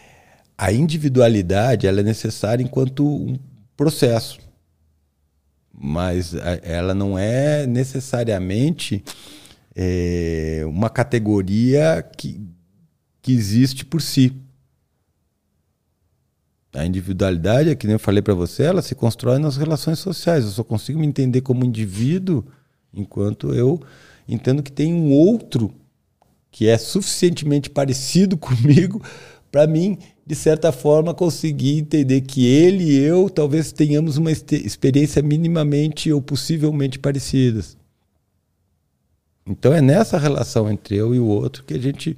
a 0.57 0.71
individualidade 0.71 1.87
ela 1.87 2.01
é 2.01 2.03
necessária 2.03 2.63
enquanto 2.63 3.05
um 3.05 3.37
processo, 3.75 4.39
mas 5.73 6.33
ela 6.61 6.93
não 6.93 7.17
é 7.17 7.65
necessariamente 7.65 9.03
é, 9.75 10.63
uma 10.65 10.89
categoria 10.89 12.07
que, 12.17 12.39
que 13.21 13.33
existe 13.33 13.83
por 13.83 14.01
si. 14.01 14.33
A 16.73 16.85
individualidade, 16.85 17.69
é 17.69 17.75
que 17.75 17.85
nem 17.85 17.93
eu 17.93 17.99
falei 17.99 18.21
para 18.21 18.33
você, 18.33 18.63
ela 18.63 18.81
se 18.81 18.95
constrói 18.95 19.37
nas 19.37 19.57
relações 19.57 19.99
sociais. 19.99 20.43
Eu 20.43 20.51
só 20.51 20.63
consigo 20.63 20.99
me 20.99 21.05
entender 21.05 21.41
como 21.41 21.65
indivíduo 21.65 22.45
enquanto 22.93 23.53
eu 23.53 23.81
entendo 24.27 24.63
que 24.63 24.71
tem 24.71 24.93
um 24.93 25.11
outro 25.11 25.73
que 26.51 26.67
é 26.67 26.77
suficientemente 26.77 27.69
parecido 27.69 28.37
comigo 28.37 29.01
para 29.53 29.67
mim 29.67 29.99
de 30.25 30.35
certa 30.35 30.71
forma, 30.71 31.13
conseguir 31.13 31.79
entender 31.79 32.21
que 32.21 32.45
ele 32.45 32.85
e 32.85 32.97
eu 32.97 33.29
talvez 33.29 33.71
tenhamos 33.71 34.17
uma 34.17 34.31
experiência 34.31 35.21
minimamente 35.21 36.11
ou 36.11 36.21
possivelmente 36.21 36.97
parecidas. 36.97 37.77
Então 39.45 39.73
é 39.73 39.81
nessa 39.81 40.17
relação 40.17 40.71
entre 40.71 40.95
eu 40.95 41.13
e 41.13 41.19
o 41.19 41.25
outro 41.25 41.65
que 41.65 41.73
a 41.73 41.79
gente 41.79 42.15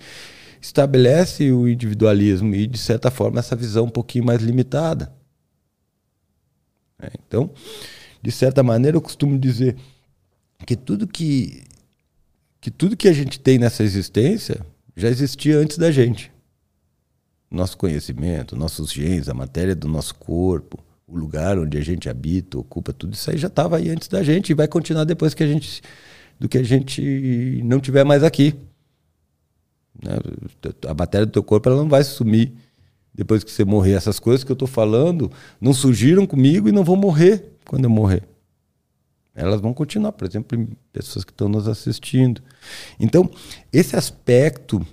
estabelece 0.62 1.52
o 1.52 1.68
individualismo 1.68 2.54
e, 2.54 2.68
de 2.68 2.78
certa 2.78 3.10
forma, 3.10 3.40
essa 3.40 3.56
visão 3.56 3.86
um 3.86 3.90
pouquinho 3.90 4.26
mais 4.26 4.42
limitada. 4.42 5.12
É, 7.00 7.12
então, 7.28 7.52
de 8.22 8.32
certa 8.32 8.62
maneira, 8.62 8.98
eu 8.98 9.02
costumo 9.02 9.38
dizer 9.38 9.76
que 10.66 10.76
tudo 10.76 11.08
que, 11.08 11.64
que 12.62 12.70
tudo 12.70 12.96
que 12.96 13.08
a 13.08 13.14
gente 13.14 13.40
tem 13.40 13.58
nessa 13.58 13.84
existência 13.84 14.64
já 14.96 15.10
existia 15.10 15.58
antes 15.58 15.78
da 15.78 15.92
gente 15.92 16.35
nosso 17.56 17.78
conhecimento, 17.78 18.56
nossos 18.56 18.92
genes, 18.92 19.30
a 19.30 19.34
matéria 19.34 19.76
do 19.76 19.88
nosso 19.88 20.16
corpo, 20.16 20.84
o 21.08 21.18
lugar 21.18 21.58
onde 21.58 21.78
a 21.78 21.82
gente 21.82 22.10
habita, 22.10 22.58
ocupa, 22.58 22.92
tudo 22.92 23.14
isso 23.14 23.30
aí 23.30 23.38
já 23.38 23.48
estava 23.48 23.78
aí 23.78 23.90
antes 23.90 24.08
da 24.08 24.24
gente 24.24 24.50
e 24.50 24.54
vai 24.54 24.68
continuar 24.68 25.04
depois 25.04 25.34
que 25.34 25.44
a 25.44 25.48
gente 25.48 25.82
do 26.40 26.50
que 26.50 26.58
a 26.58 26.64
gente 26.64 27.62
não 27.64 27.80
tiver 27.80 28.04
mais 28.04 28.24
aqui. 28.24 28.54
Né? 30.04 30.18
A 30.88 30.94
matéria 30.94 31.26
do 31.26 31.32
teu 31.32 31.44
corpo 31.44 31.70
ela 31.70 31.78
não 31.78 31.88
vai 31.88 32.04
sumir 32.04 32.52
depois 33.14 33.44
que 33.44 33.52
você 33.52 33.64
morrer. 33.64 33.94
Essas 33.94 34.20
coisas 34.20 34.44
que 34.44 34.52
eu 34.52 34.56
estou 34.56 34.68
falando 34.68 35.32
não 35.62 35.74
surgiram 35.74 36.26
comigo 36.26 36.68
e 36.68 36.72
não 36.72 36.84
vão 36.84 36.96
morrer 36.96 37.54
quando 37.66 37.86
eu 37.86 37.90
morrer. 37.90 38.24
Elas 39.34 39.60
vão 39.60 39.74
continuar, 39.74 40.14
por 40.14 40.28
exemplo, 40.28 40.68
pessoas 40.94 41.26
que 41.26 41.32
estão 41.32 41.50
nos 41.50 41.68
assistindo. 41.68 42.42
Então, 43.00 43.30
esse 43.72 43.96
aspecto 43.96 44.86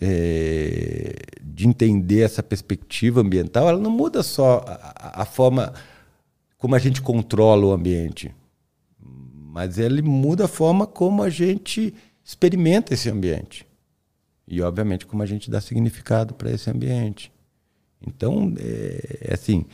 é, 0.00 1.14
de 1.42 1.68
entender 1.68 2.20
essa 2.20 2.42
perspectiva 2.42 3.20
ambiental, 3.20 3.68
ela 3.68 3.78
não 3.78 3.90
muda 3.90 4.22
só 4.22 4.64
a, 4.66 5.22
a, 5.22 5.24
forma 5.26 5.74
como 6.56 6.74
a 6.74 6.78
gente 6.78 7.02
controla 7.02 7.66
o 7.66 7.72
ambiente, 7.72 8.34
mas 8.98 9.78
ele 9.78 10.00
muda 10.00 10.46
a 10.46 10.48
forma 10.48 10.86
como 10.86 11.22
a 11.22 11.28
gente 11.28 11.94
experimenta 12.24 12.94
esse 12.94 13.10
ambiente. 13.10 13.66
E, 14.48 14.62
obviamente, 14.62 15.06
como 15.06 15.22
a 15.22 15.26
gente 15.26 15.50
dá 15.50 15.60
significado 15.60 16.34
para 16.34 16.50
esse 16.50 16.68
ambiente. 16.70 17.30
Então, 18.04 18.54
é, 18.58 19.28
é 19.30 19.34
assim, 19.34 19.66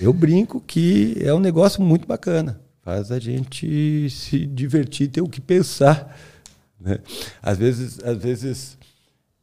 eu 0.00 0.12
brinco 0.12 0.60
que 0.60 1.16
é 1.20 1.32
um 1.32 1.38
negócio 1.38 1.82
muito 1.82 2.06
bacana. 2.06 2.60
Faz 2.82 3.12
a 3.12 3.18
gente 3.18 4.08
se 4.10 4.46
divertir, 4.46 5.08
ter 5.08 5.20
o 5.20 5.28
que 5.28 5.40
pensar. 5.40 6.18
Né? 6.80 6.98
Às 7.42 7.58
vezes, 7.58 8.02
às 8.02 8.16
vezes 8.16 8.77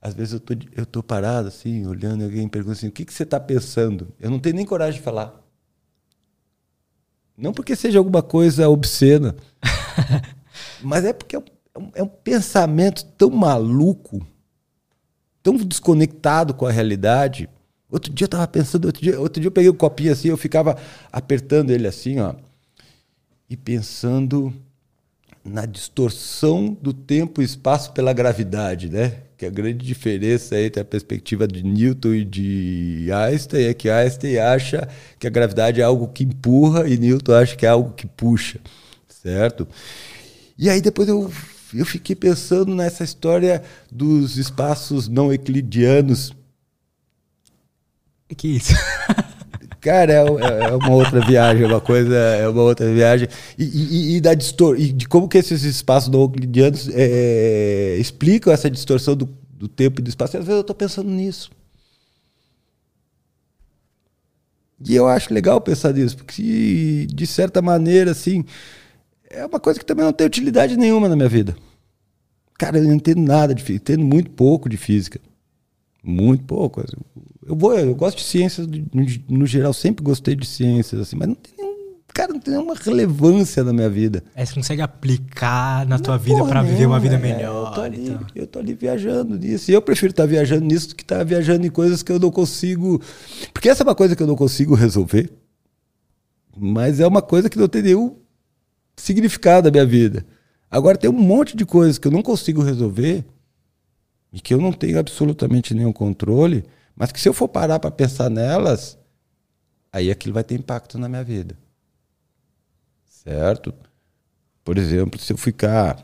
às 0.06 0.14
vezes 0.14 0.34
eu 0.34 0.40
tô, 0.40 0.53
eu 0.76 0.86
tô 0.86 1.02
parado 1.02 1.48
assim, 1.48 1.88
olhando, 1.88 2.22
e 2.22 2.26
alguém 2.26 2.48
pergunta 2.48 2.73
assim: 2.73 2.88
o 2.88 2.91
que, 2.91 3.03
que 3.03 3.11
você 3.11 3.23
está 3.23 3.40
pensando? 3.40 4.14
Eu 4.19 4.30
não 4.30 4.38
tenho 4.38 4.56
nem 4.56 4.64
coragem 4.64 4.99
de 4.99 5.03
falar. 5.03 5.34
Não 7.36 7.52
porque 7.52 7.76
seja 7.76 7.98
alguma 7.98 8.22
coisa 8.22 8.69
obscena, 8.69 9.36
mas 10.80 11.06
é 11.06 11.11
porque 11.11 11.36
é 11.36 11.40
um, 11.40 11.91
é 11.95 12.03
um 12.03 12.07
pensamento 12.07 13.03
tão 13.18 13.32
maluco, 13.32 14.23
tão 15.41 15.56
desconectado 15.56 16.53
com 16.53 16.68
a 16.68 16.72
realidade. 16.72 17.49
Outro 17.90 18.14
dia 18.14 18.26
eu 18.26 18.27
estava 18.27 18.48
pensando, 18.48 18.86
outro 18.86 19.02
dia, 19.02 19.19
outro 19.19 19.41
dia 19.41 19.48
eu 19.48 19.52
peguei 19.52 19.72
um 19.72 19.76
copinho 19.76 20.11
assim, 20.11 20.27
eu 20.27 20.38
ficava 20.38 20.77
apertando 21.11 21.72
ele 21.72 21.88
assim, 21.88 22.19
ó, 22.19 22.36
e 23.49 23.57
pensando 23.57 24.53
na 25.44 25.65
distorção 25.65 26.77
do 26.80 26.94
tempo 26.94 27.41
e 27.41 27.45
espaço 27.45 27.91
pela 27.91 28.14
gravidade, 28.14 28.88
né? 28.88 29.24
Que 29.38 29.45
a 29.45 29.49
grande 29.49 29.86
diferença 29.86 30.60
entre 30.60 30.82
a 30.82 30.86
perspectiva 30.86 31.48
de 31.48 31.62
Newton 31.62 32.14
e 32.14 32.24
de 32.24 33.10
Einstein 33.12 33.66
é 33.66 33.74
que 33.74 33.90
Einstein 33.90 34.38
acha 34.38 34.88
que 35.20 35.28
a 35.28 35.30
gravidade 35.30 35.82
é 35.82 35.84
algo 35.84 36.07
que 36.07 36.24
empurra 36.24 36.88
e 36.88 36.98
Newton 36.98 37.34
acha 37.34 37.56
que 37.56 37.66
é 37.66 37.70
algo 37.70 37.91
que 37.91 38.07
puxa, 38.07 38.60
certo? 39.10 39.68
E 40.57 40.70
aí 40.70 40.80
depois 40.80 41.10
eu, 41.10 41.30
eu 41.74 41.86
fiquei 41.86 42.16
pensando 42.16 42.74
nessa 42.74 43.03
história 43.03 43.62
dos 43.91 44.38
espaços 44.38 45.10
não 45.10 45.34
euclidianos. 45.34 46.34
Que 48.38 48.56
isso? 48.56 48.74
Cara, 49.86 50.12
é, 50.12 50.16
é, 50.16 50.64
é, 50.64 50.76
uma 50.76 50.95
outra 50.95 51.22
viagem, 51.22 51.64
é 51.64 51.68
uma 51.68 51.80
coisa, 51.80 52.16
é 52.16 52.49
uma 52.49 52.64
outra 52.64 52.91
viagem. 52.91 53.28
E, 53.56 53.64
e, 53.64 54.16
e 54.16 54.22
da 54.22 54.34
distor 54.34 54.80
e 54.80 54.91
de 54.91 55.07
como 55.07 55.30
que 55.30 55.38
esses 55.38 55.62
espaços 55.62 56.10
não 56.10 56.22
euclidianos 56.22 56.90
é, 56.91 57.95
explicam 57.99 58.52
essa 58.52 58.68
distorção 58.68 59.16
do, 59.16 59.30
do 59.48 59.68
tempo 59.68 60.02
e 60.02 60.03
do 60.03 60.10
espaço. 60.10 60.36
E 60.36 60.40
às 60.40 60.44
vezes 60.44 60.56
eu 60.56 60.62
estou 60.62 60.76
pensando 60.76 61.07
nisso. 61.07 61.52
E 64.84 64.95
eu 64.95 65.07
acho 65.07 65.32
legal 65.32 65.62
pensar 65.62 65.94
nisso, 65.94 66.18
porque 66.18 67.06
de 67.07 67.28
certa 67.28 67.62
maneira, 67.62 68.10
assim, 68.10 68.44
é 69.30 69.45
uma 69.45 69.60
coisa 69.60 69.80
que 69.80 69.86
também 69.86 70.03
não 70.03 70.14
tem 70.14 70.26
utilidade 70.26 70.76
nenhuma 70.76 71.07
na 71.07 71.16
minha 71.16 71.30
vida. 71.30 71.56
Cara, 72.57 72.80
eu 72.80 72.86
não 72.86 72.95
entendo 72.95 73.22
nada 73.22 73.53
de 73.53 73.62
física, 73.62 73.94
entendo 73.94 74.03
muito 74.03 74.32
pouco 74.32 74.68
de 74.68 74.78
física. 74.78 75.22
Muito 76.03 76.44
pouco. 76.44 76.84
Eu, 77.45 77.55
vou, 77.55 77.77
eu 77.77 77.93
gosto 77.93 78.17
de 78.17 78.23
ciências, 78.23 78.67
no, 78.67 79.05
no 79.30 79.45
geral, 79.45 79.72
sempre 79.73 80.03
gostei 80.03 80.35
de 80.35 80.45
ciências, 80.45 80.99
assim, 80.99 81.15
mas 81.15 81.27
não 81.27 81.35
tem 81.35 81.53
nenhum 81.57 81.76
cara, 82.15 82.31
não 82.31 82.39
tem 82.39 82.53
nenhuma 82.53 82.73
relevância 82.76 83.61
na 83.61 83.73
minha 83.73 83.89
vida. 83.89 84.23
É, 84.34 84.45
você 84.45 84.53
consegue 84.53 84.81
aplicar 84.81 85.85
na 85.85 85.99
tua 85.99 86.17
vida 86.17 86.45
para 86.45 86.63
viver 86.63 86.85
uma 86.85 86.99
vida 86.99 87.17
melhor. 87.17 87.67
É, 87.67 87.69
eu, 87.69 87.73
tô 87.73 87.81
ali, 87.81 88.07
então. 88.07 88.27
eu 88.34 88.47
tô 88.47 88.59
ali 88.59 88.73
viajando 88.73 89.38
nisso. 89.38 89.69
E 89.69 89.73
eu 89.73 89.81
prefiro 89.81 90.11
estar 90.11 90.23
tá 90.23 90.27
viajando 90.27 90.65
nisso 90.65 90.89
do 90.89 90.95
que 90.95 91.03
estar 91.03 91.17
tá 91.17 91.23
viajando 91.26 91.67
em 91.67 91.69
coisas 91.69 92.01
que 92.01 92.11
eu 92.11 92.17
não 92.17 92.31
consigo. 92.31 93.01
Porque 93.53 93.67
essa 93.67 93.84
é 93.84 93.85
uma 93.85 93.93
coisa 93.93 94.15
que 94.15 94.23
eu 94.23 94.27
não 94.27 94.35
consigo 94.35 94.73
resolver. 94.73 95.30
Mas 96.57 97.01
é 97.01 97.05
uma 97.05 97.22
coisa 97.22 97.49
que 97.49 97.59
não 97.59 97.67
tem 97.67 97.81
nenhum 97.81 98.15
significado 98.95 99.65
na 99.65 99.72
minha 99.72 99.85
vida. 99.85 100.26
Agora 100.72 100.97
tem 100.97 101.09
um 101.09 101.13
monte 101.13 101.55
de 101.57 101.65
coisas 101.65 101.97
que 101.97 102.07
eu 102.07 102.11
não 102.11 102.22
consigo 102.22 102.63
resolver 102.63 103.26
e 104.31 104.39
que 104.39 104.53
eu 104.53 104.57
não 104.59 104.72
tenho 104.72 104.97
absolutamente 104.97 105.73
nenhum 105.73 105.91
controle, 105.91 106.63
mas 106.95 107.11
que 107.11 107.19
se 107.19 107.27
eu 107.27 107.34
for 107.34 107.47
parar 107.47 107.80
para 107.80 107.91
pensar 107.91 108.30
nelas, 108.30 108.97
aí 109.91 110.09
aquilo 110.09 110.34
vai 110.34 110.43
ter 110.43 110.55
impacto 110.55 110.97
na 110.97 111.09
minha 111.09 111.23
vida. 111.23 111.57
Certo? 113.05 113.73
Por 114.63 114.77
exemplo, 114.77 115.19
se 115.19 115.34
eu 115.34 115.38
ficar 115.38 116.01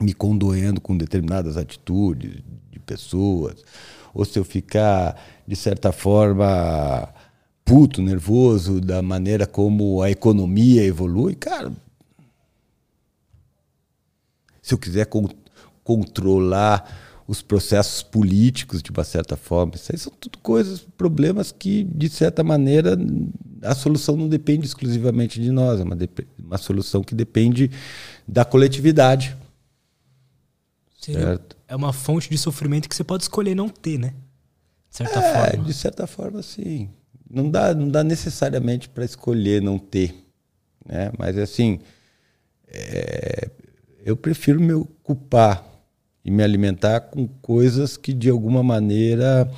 me 0.00 0.12
condoendo 0.12 0.80
com 0.80 0.96
determinadas 0.96 1.56
atitudes 1.56 2.42
de 2.70 2.78
pessoas, 2.78 3.64
ou 4.12 4.24
se 4.24 4.38
eu 4.38 4.44
ficar, 4.44 5.20
de 5.46 5.56
certa 5.56 5.92
forma, 5.92 7.08
puto, 7.64 8.02
nervoso 8.02 8.80
da 8.80 9.00
maneira 9.00 9.46
como 9.46 10.02
a 10.02 10.10
economia 10.10 10.84
evolui, 10.84 11.34
cara. 11.34 11.72
Se 14.60 14.74
eu 14.74 14.78
quiser 14.78 15.06
con 15.06 15.28
controlar 15.82 17.11
os 17.32 17.40
processos 17.40 18.02
políticos 18.02 18.82
de 18.82 18.90
uma 18.90 19.02
certa 19.04 19.38
forma. 19.38 19.74
Isso 19.74 19.90
aí 19.90 19.98
são 19.98 20.12
tudo 20.20 20.36
coisas, 20.36 20.80
problemas 20.98 21.50
que, 21.50 21.82
de 21.84 22.10
certa 22.10 22.44
maneira, 22.44 22.94
a 23.62 23.74
solução 23.74 24.18
não 24.18 24.28
depende 24.28 24.66
exclusivamente 24.66 25.40
de 25.40 25.50
nós, 25.50 25.80
é 25.80 25.82
uma, 25.82 25.96
uma 26.38 26.58
solução 26.58 27.02
que 27.02 27.14
depende 27.14 27.70
da 28.28 28.44
coletividade. 28.44 29.34
certo? 31.00 31.56
É 31.66 31.74
uma 31.74 31.90
fonte 31.90 32.28
de 32.28 32.36
sofrimento 32.36 32.86
que 32.86 32.94
você 32.94 33.02
pode 33.02 33.22
escolher 33.22 33.54
não 33.54 33.70
ter, 33.70 33.98
né? 33.98 34.12
De 34.90 34.96
certa 34.98 35.18
é, 35.18 35.32
forma. 35.32 35.64
De 35.64 35.72
certa 35.72 36.06
forma, 36.06 36.42
sim. 36.42 36.90
Não 37.30 37.50
dá, 37.50 37.72
não 37.72 37.88
dá 37.88 38.04
necessariamente 38.04 38.90
para 38.90 39.06
escolher 39.06 39.62
não 39.62 39.78
ter. 39.78 40.14
Né? 40.84 41.10
Mas, 41.18 41.38
assim, 41.38 41.80
é, 42.68 43.48
eu 44.04 44.18
prefiro 44.18 44.60
me 44.60 44.74
ocupar 44.74 45.71
e 46.24 46.30
me 46.30 46.42
alimentar 46.42 47.00
com 47.00 47.26
coisas 47.26 47.96
que 47.96 48.12
de 48.12 48.30
alguma 48.30 48.62
maneira 48.62 49.50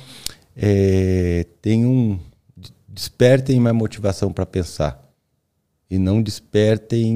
é, 0.55 1.45
tenham 1.61 2.19
despertem 2.87 3.59
minha 3.59 3.73
motivação 3.73 4.31
para 4.31 4.45
pensar 4.45 5.03
e 5.89 5.99
não 5.99 6.21
despertem 6.21 7.15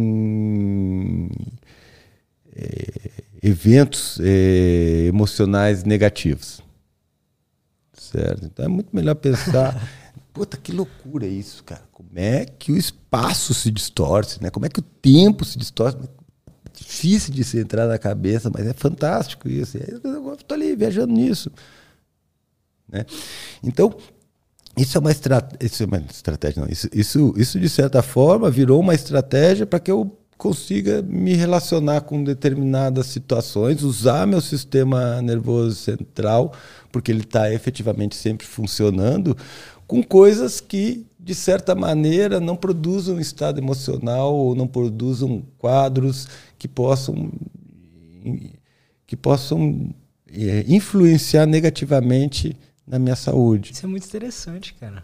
é, 2.53 3.11
eventos 3.41 4.19
é, 4.21 5.05
emocionais 5.07 5.83
negativos. 5.83 6.61
Certo? 7.93 8.45
Então 8.45 8.65
é 8.65 8.67
muito 8.67 8.93
melhor 8.93 9.15
pensar. 9.15 9.89
Puta, 10.33 10.57
que 10.57 10.71
loucura 10.71 11.25
isso, 11.25 11.63
cara. 11.63 11.83
Como 11.91 12.09
é 12.15 12.45
que 12.45 12.71
o 12.71 12.77
espaço 12.77 13.53
se 13.53 13.71
distorce, 13.71 14.41
né? 14.41 14.49
Como 14.49 14.65
é 14.65 14.69
que 14.69 14.79
o 14.79 14.83
tempo 14.83 15.43
se 15.45 15.57
distorce? 15.57 15.97
Difícil 16.89 17.31
de 17.31 17.43
se 17.43 17.59
entrar 17.59 17.87
na 17.87 17.99
cabeça, 17.99 18.49
mas 18.51 18.65
é 18.65 18.73
fantástico 18.73 19.47
isso. 19.47 19.77
Eu 19.77 20.33
estou 20.33 20.55
ali 20.55 20.75
viajando 20.75 21.13
nisso. 21.13 21.51
Né? 22.91 23.05
Então, 23.63 23.95
isso 24.75 24.97
é 24.97 24.99
uma, 24.99 25.11
isso 25.61 25.83
é 25.83 25.85
uma 25.85 26.03
estratégia, 26.09 26.63
não. 26.63 26.69
Isso, 26.69 26.89
isso, 26.91 27.33
isso, 27.37 27.59
de 27.59 27.69
certa 27.69 28.01
forma, 28.01 28.49
virou 28.49 28.79
uma 28.79 28.95
estratégia 28.95 29.67
para 29.67 29.79
que 29.79 29.91
eu 29.91 30.17
consiga 30.35 31.01
me 31.01 31.35
relacionar 31.35 32.01
com 32.01 32.23
determinadas 32.23 33.07
situações, 33.07 33.83
usar 33.83 34.25
meu 34.25 34.41
sistema 34.41 35.21
nervoso 35.21 35.75
central, 35.75 36.53
porque 36.91 37.11
ele 37.11 37.21
está 37.21 37.53
efetivamente 37.53 38.15
sempre 38.15 38.47
funcionando, 38.47 39.37
com 39.85 40.01
coisas 40.01 40.61
que, 40.61 41.05
de 41.19 41.35
certa 41.35 41.75
maneira, 41.75 42.39
não 42.39 42.55
produzam 42.55 43.19
estado 43.19 43.59
emocional 43.59 44.33
ou 44.33 44.55
não 44.55 44.65
produzam 44.65 45.43
quadros 45.57 46.27
que 46.59 46.67
possam 46.67 47.31
que 49.07 49.15
possam 49.15 49.89
é, 50.31 50.63
influenciar 50.67 51.47
negativamente 51.47 52.55
na 52.85 52.99
minha 52.99 53.15
saúde. 53.15 53.71
Isso 53.71 53.85
é 53.85 53.89
muito 53.89 54.05
interessante, 54.05 54.73
cara. 54.75 55.03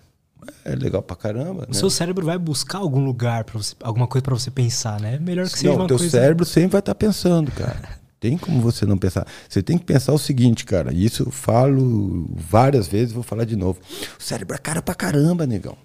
É 0.63 0.75
legal 0.75 1.01
pra 1.01 1.15
caramba. 1.15 1.63
O 1.63 1.67
né? 1.67 1.73
seu 1.73 1.89
cérebro 1.89 2.23
vai 2.23 2.37
buscar 2.37 2.79
algum 2.79 3.03
lugar 3.03 3.45
para 3.45 3.57
você, 3.57 3.73
alguma 3.81 4.05
coisa 4.05 4.21
para 4.21 4.35
você 4.35 4.51
pensar, 4.51 4.99
né? 4.99 5.17
Melhor 5.17 5.49
que 5.49 5.57
seja 5.57 5.69
não, 5.69 5.77
uma 5.77 5.87
teu 5.87 5.97
coisa. 5.97 6.19
cérebro 6.19 6.45
sempre 6.45 6.69
vai 6.69 6.79
estar 6.79 6.93
tá 6.93 6.95
pensando, 6.95 7.51
cara. 7.51 7.97
Tem 8.19 8.37
como 8.37 8.61
você 8.61 8.85
não 8.85 8.97
pensar. 8.97 9.27
Você 9.47 9.61
tem 9.61 9.77
que 9.77 9.85
pensar 9.85 10.11
o 10.11 10.17
seguinte, 10.17 10.65
cara. 10.65 10.91
E 10.91 11.05
isso 11.05 11.23
eu 11.23 11.31
falo 11.31 12.27
várias 12.33 12.87
vezes, 12.87 13.13
vou 13.13 13.21
falar 13.21 13.45
de 13.45 13.55
novo. 13.55 13.79
O 14.19 14.23
cérebro 14.23 14.55
é 14.55 14.57
cara 14.57 14.81
pra 14.81 14.95
caramba, 14.95 15.45
negão 15.45 15.77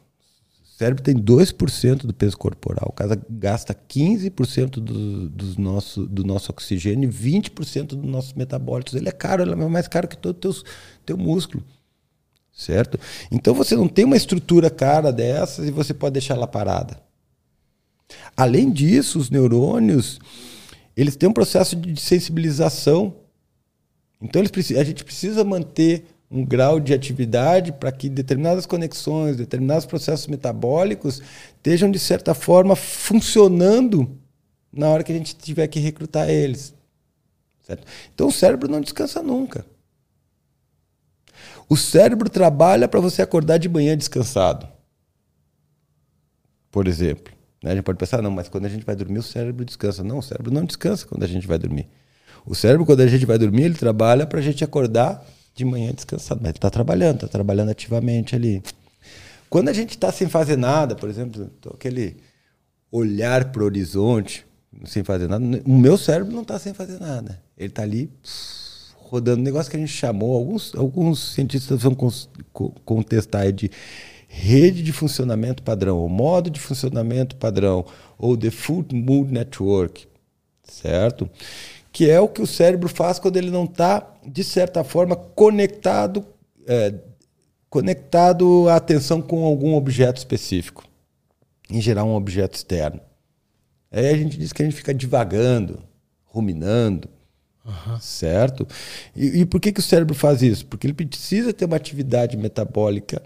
cérebro 0.80 1.02
tem 1.02 1.14
2% 1.14 2.06
do 2.06 2.14
peso 2.14 2.38
corporal. 2.38 2.94
O 2.96 3.34
gasta 3.34 3.74
15% 3.74 4.70
do, 4.70 5.28
do, 5.28 5.60
nosso, 5.60 6.06
do 6.06 6.24
nosso 6.24 6.50
oxigênio 6.50 7.06
e 7.06 7.12
20% 7.12 7.88
dos 7.88 8.10
nossos 8.10 8.32
metabólitos. 8.32 8.94
Ele 8.94 9.10
é 9.10 9.12
caro, 9.12 9.42
ele 9.42 9.52
é 9.52 9.68
mais 9.68 9.86
caro 9.86 10.08
que 10.08 10.16
todo 10.16 10.36
o 10.36 10.40
teu, 10.40 10.54
teu 11.04 11.18
músculo. 11.18 11.62
Certo? 12.50 12.98
Então 13.30 13.52
você 13.52 13.76
não 13.76 13.88
tem 13.88 14.06
uma 14.06 14.16
estrutura 14.16 14.70
cara 14.70 15.12
dessas 15.12 15.68
e 15.68 15.70
você 15.70 15.92
pode 15.92 16.14
deixar 16.14 16.34
ela 16.34 16.46
parada. 16.46 16.98
Além 18.34 18.70
disso, 18.70 19.18
os 19.18 19.28
neurônios, 19.28 20.18
eles 20.96 21.14
têm 21.14 21.28
um 21.28 21.34
processo 21.34 21.76
de 21.76 22.00
sensibilização. 22.00 23.16
Então 24.20 24.40
eles, 24.40 24.70
a 24.72 24.84
gente 24.84 25.04
precisa 25.04 25.44
manter 25.44 26.06
um 26.30 26.44
grau 26.44 26.78
de 26.78 26.94
atividade 26.94 27.72
para 27.72 27.90
que 27.90 28.08
determinadas 28.08 28.64
conexões, 28.64 29.36
determinados 29.36 29.84
processos 29.84 30.28
metabólicos 30.28 31.20
estejam, 31.56 31.90
de 31.90 31.98
certa 31.98 32.34
forma, 32.34 32.76
funcionando 32.76 34.16
na 34.72 34.88
hora 34.88 35.02
que 35.02 35.10
a 35.10 35.14
gente 35.14 35.34
tiver 35.34 35.66
que 35.66 35.80
recrutar 35.80 36.30
eles. 36.30 36.72
Certo? 37.66 37.84
Então 38.14 38.28
o 38.28 38.32
cérebro 38.32 38.70
não 38.70 38.80
descansa 38.80 39.20
nunca. 39.22 39.66
O 41.68 41.76
cérebro 41.76 42.28
trabalha 42.30 42.88
para 42.88 43.00
você 43.00 43.22
acordar 43.22 43.58
de 43.58 43.68
manhã 43.68 43.96
descansado. 43.96 44.68
Por 46.70 46.86
exemplo. 46.86 47.32
Né? 47.62 47.72
A 47.72 47.74
gente 47.74 47.84
pode 47.84 47.98
pensar, 47.98 48.22
não, 48.22 48.30
mas 48.30 48.48
quando 48.48 48.66
a 48.66 48.68
gente 48.68 48.84
vai 48.84 48.94
dormir, 48.94 49.18
o 49.18 49.22
cérebro 49.22 49.64
descansa. 49.64 50.04
Não, 50.04 50.18
o 50.18 50.22
cérebro 50.22 50.52
não 50.52 50.64
descansa 50.64 51.06
quando 51.06 51.24
a 51.24 51.26
gente 51.26 51.46
vai 51.46 51.58
dormir. 51.58 51.88
O 52.46 52.54
cérebro, 52.54 52.86
quando 52.86 53.00
a 53.00 53.06
gente 53.06 53.26
vai 53.26 53.36
dormir, 53.36 53.64
ele 53.64 53.74
trabalha 53.74 54.26
para 54.26 54.38
a 54.38 54.42
gente 54.42 54.64
acordar 54.64 55.24
de 55.54 55.64
manhã 55.64 55.92
descansado, 55.92 56.40
mas 56.40 56.50
ele 56.50 56.58
está 56.58 56.70
trabalhando, 56.70 57.16
está 57.16 57.28
trabalhando 57.28 57.70
ativamente 57.70 58.34
ali. 58.34 58.62
Quando 59.48 59.68
a 59.68 59.72
gente 59.72 59.90
está 59.90 60.12
sem 60.12 60.28
fazer 60.28 60.56
nada, 60.56 60.94
por 60.94 61.08
exemplo, 61.08 61.50
aquele 61.74 62.16
olhar 62.90 63.50
para 63.50 63.62
o 63.62 63.66
horizonte, 63.66 64.46
sem 64.84 65.02
fazer 65.02 65.28
nada, 65.28 65.44
o 65.64 65.76
meu 65.76 65.98
cérebro 65.98 66.32
não 66.32 66.42
está 66.42 66.58
sem 66.58 66.72
fazer 66.72 67.00
nada. 67.00 67.42
Ele 67.58 67.68
está 67.68 67.82
ali 67.82 68.10
rodando 68.94 69.40
um 69.40 69.44
negócio 69.44 69.68
que 69.70 69.76
a 69.76 69.80
gente 69.80 69.92
chamou, 69.92 70.36
alguns, 70.36 70.74
alguns 70.74 71.32
cientistas 71.34 71.82
vão 71.82 71.96
contestar 72.84 73.52
de 73.52 73.68
rede 74.28 74.82
de 74.84 74.92
funcionamento 74.92 75.64
padrão, 75.64 75.98
ou 75.98 76.08
modo 76.08 76.48
de 76.48 76.60
funcionamento 76.60 77.34
padrão, 77.34 77.84
ou 78.16 78.36
Default 78.36 78.94
Mood 78.94 79.32
Network, 79.32 80.06
certo? 80.62 81.28
Que 81.92 82.08
é 82.08 82.20
o 82.20 82.28
que 82.28 82.40
o 82.40 82.46
cérebro 82.46 82.88
faz 82.88 83.18
quando 83.18 83.36
ele 83.36 83.50
não 83.50 83.64
está, 83.64 84.14
de 84.24 84.44
certa 84.44 84.84
forma, 84.84 85.16
conectado, 85.16 86.24
é, 86.66 86.94
conectado 87.68 88.68
a 88.68 88.76
atenção 88.76 89.20
com 89.20 89.44
algum 89.44 89.74
objeto 89.74 90.18
específico. 90.18 90.84
Em 91.68 91.80
geral, 91.80 92.06
um 92.06 92.14
objeto 92.14 92.54
externo. 92.54 93.00
Aí 93.90 94.08
a 94.08 94.16
gente 94.16 94.38
diz 94.38 94.52
que 94.52 94.62
a 94.62 94.64
gente 94.64 94.76
fica 94.76 94.94
divagando, 94.94 95.82
ruminando, 96.24 97.08
uhum. 97.64 97.98
certo? 98.00 98.66
E, 99.14 99.40
e, 99.40 99.46
por 99.46 99.60
que, 99.60 99.72
que 99.72 99.80
o 99.80 99.82
cérebro 99.82 100.14
faz 100.14 100.42
isso? 100.42 100.66
Porque 100.66 100.86
ele 100.86 100.94
precisa 100.94 101.52
ter 101.52 101.64
uma 101.64 101.76
atividade 101.76 102.36
metabólica 102.36 103.22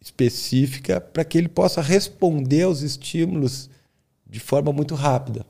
específica 0.00 1.00
para 1.00 1.24
que 1.24 1.38
ele 1.38 1.48
possa 1.48 1.80
responder 1.80 2.62
aos 2.62 2.82
estímulos 2.82 3.70
de 4.28 4.40
forma 4.40 4.72
muito 4.72 4.96
rápida. 4.96 5.46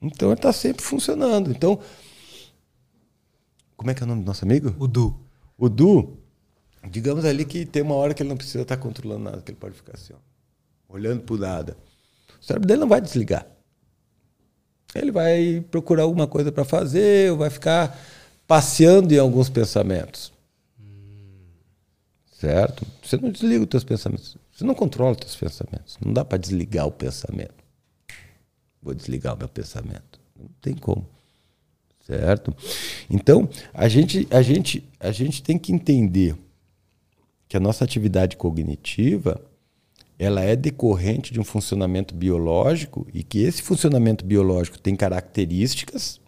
Então 0.00 0.28
ele 0.28 0.38
está 0.38 0.52
sempre 0.52 0.82
funcionando. 0.82 1.50
Então, 1.50 1.80
como 3.76 3.90
é 3.90 3.94
que 3.94 4.02
é 4.02 4.04
o 4.04 4.08
nome 4.08 4.22
do 4.22 4.26
nosso 4.26 4.44
amigo? 4.44 4.74
O 4.78 4.86
Du. 4.86 5.18
O 5.56 5.68
Du, 5.68 6.18
digamos 6.88 7.24
ali 7.24 7.44
que 7.44 7.66
tem 7.66 7.82
uma 7.82 7.94
hora 7.94 8.14
que 8.14 8.22
ele 8.22 8.28
não 8.28 8.36
precisa 8.36 8.62
estar 8.62 8.76
tá 8.76 8.82
controlando 8.82 9.24
nada, 9.24 9.42
que 9.42 9.50
ele 9.50 9.58
pode 9.58 9.74
ficar 9.74 9.94
assim, 9.94 10.12
ó, 10.12 10.18
olhando 10.88 11.22
para 11.22 11.34
o 11.34 11.38
nada. 11.38 11.76
O 12.40 12.44
cérebro 12.44 12.66
dele 12.66 12.80
não 12.80 12.88
vai 12.88 13.00
desligar. 13.00 13.46
Ele 14.94 15.10
vai 15.10 15.64
procurar 15.70 16.04
alguma 16.04 16.26
coisa 16.26 16.50
para 16.50 16.64
fazer, 16.64 17.30
ou 17.32 17.38
vai 17.38 17.50
ficar 17.50 17.98
passeando 18.46 19.12
em 19.12 19.18
alguns 19.18 19.48
pensamentos. 19.50 20.32
Certo? 22.32 22.86
Você 23.02 23.16
não 23.16 23.30
desliga 23.30 23.64
os 23.64 23.68
seus 23.70 23.84
pensamentos. 23.84 24.36
Você 24.52 24.64
não 24.64 24.74
controla 24.74 25.12
os 25.12 25.18
seus 25.18 25.36
pensamentos. 25.36 25.98
Não 26.04 26.12
dá 26.12 26.24
para 26.24 26.38
desligar 26.38 26.86
o 26.86 26.92
pensamento. 26.92 27.57
Vou 28.88 28.94
desligar 28.94 29.34
o 29.34 29.38
meu 29.38 29.48
pensamento. 29.48 30.18
Não 30.34 30.48
tem 30.62 30.74
como. 30.74 31.06
Certo? 32.06 32.56
Então, 33.10 33.46
a 33.74 33.86
gente, 33.86 34.26
a 34.30 34.40
gente, 34.40 34.82
a 34.98 35.12
gente 35.12 35.42
tem 35.42 35.58
que 35.58 35.70
entender 35.70 36.34
que 37.46 37.54
a 37.54 37.60
nossa 37.60 37.84
atividade 37.84 38.38
cognitiva 38.38 39.44
ela 40.18 40.40
é 40.40 40.56
decorrente 40.56 41.34
de 41.34 41.38
um 41.38 41.44
funcionamento 41.44 42.14
biológico 42.14 43.06
e 43.12 43.22
que 43.22 43.40
esse 43.40 43.60
funcionamento 43.60 44.24
biológico 44.24 44.78
tem 44.78 44.96
características 44.96 46.18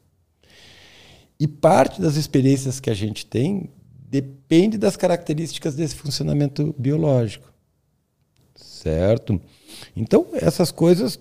e 1.38 1.48
parte 1.48 1.98
das 1.98 2.16
experiências 2.16 2.78
que 2.78 2.90
a 2.90 2.94
gente 2.94 3.24
tem 3.24 3.70
depende 3.88 4.76
das 4.76 4.98
características 4.98 5.74
desse 5.74 5.94
funcionamento 5.94 6.74
biológico. 6.78 7.50
Certo? 8.54 9.40
Então, 9.96 10.26
essas 10.34 10.70
coisas, 10.70 11.18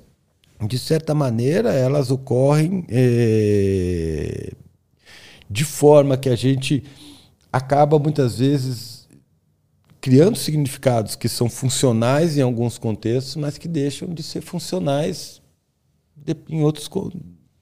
de 0.68 0.78
certa 0.78 1.14
maneira, 1.14 1.72
elas 1.74 2.12
ocorrem 2.12 2.86
é, 2.90 4.52
de 5.50 5.64
forma 5.64 6.18
que 6.18 6.30
a 6.30 6.36
gente 6.36 6.84
acaba 7.52 7.98
muitas 7.98 8.40
vezes 8.40 9.08
criando 10.02 10.38
significados 10.38 11.16
que 11.16 11.28
são 11.28 11.50
funcionais 11.50 12.38
em 12.38 12.42
alguns 12.42 12.78
contextos, 12.78 13.36
mas 13.36 13.58
que 13.58 13.68
deixam 13.68 14.08
de 14.10 14.24
ser 14.24 14.42
funcionais 14.42 15.42
de, 16.16 16.36
em, 16.50 16.62
outros, 16.62 16.90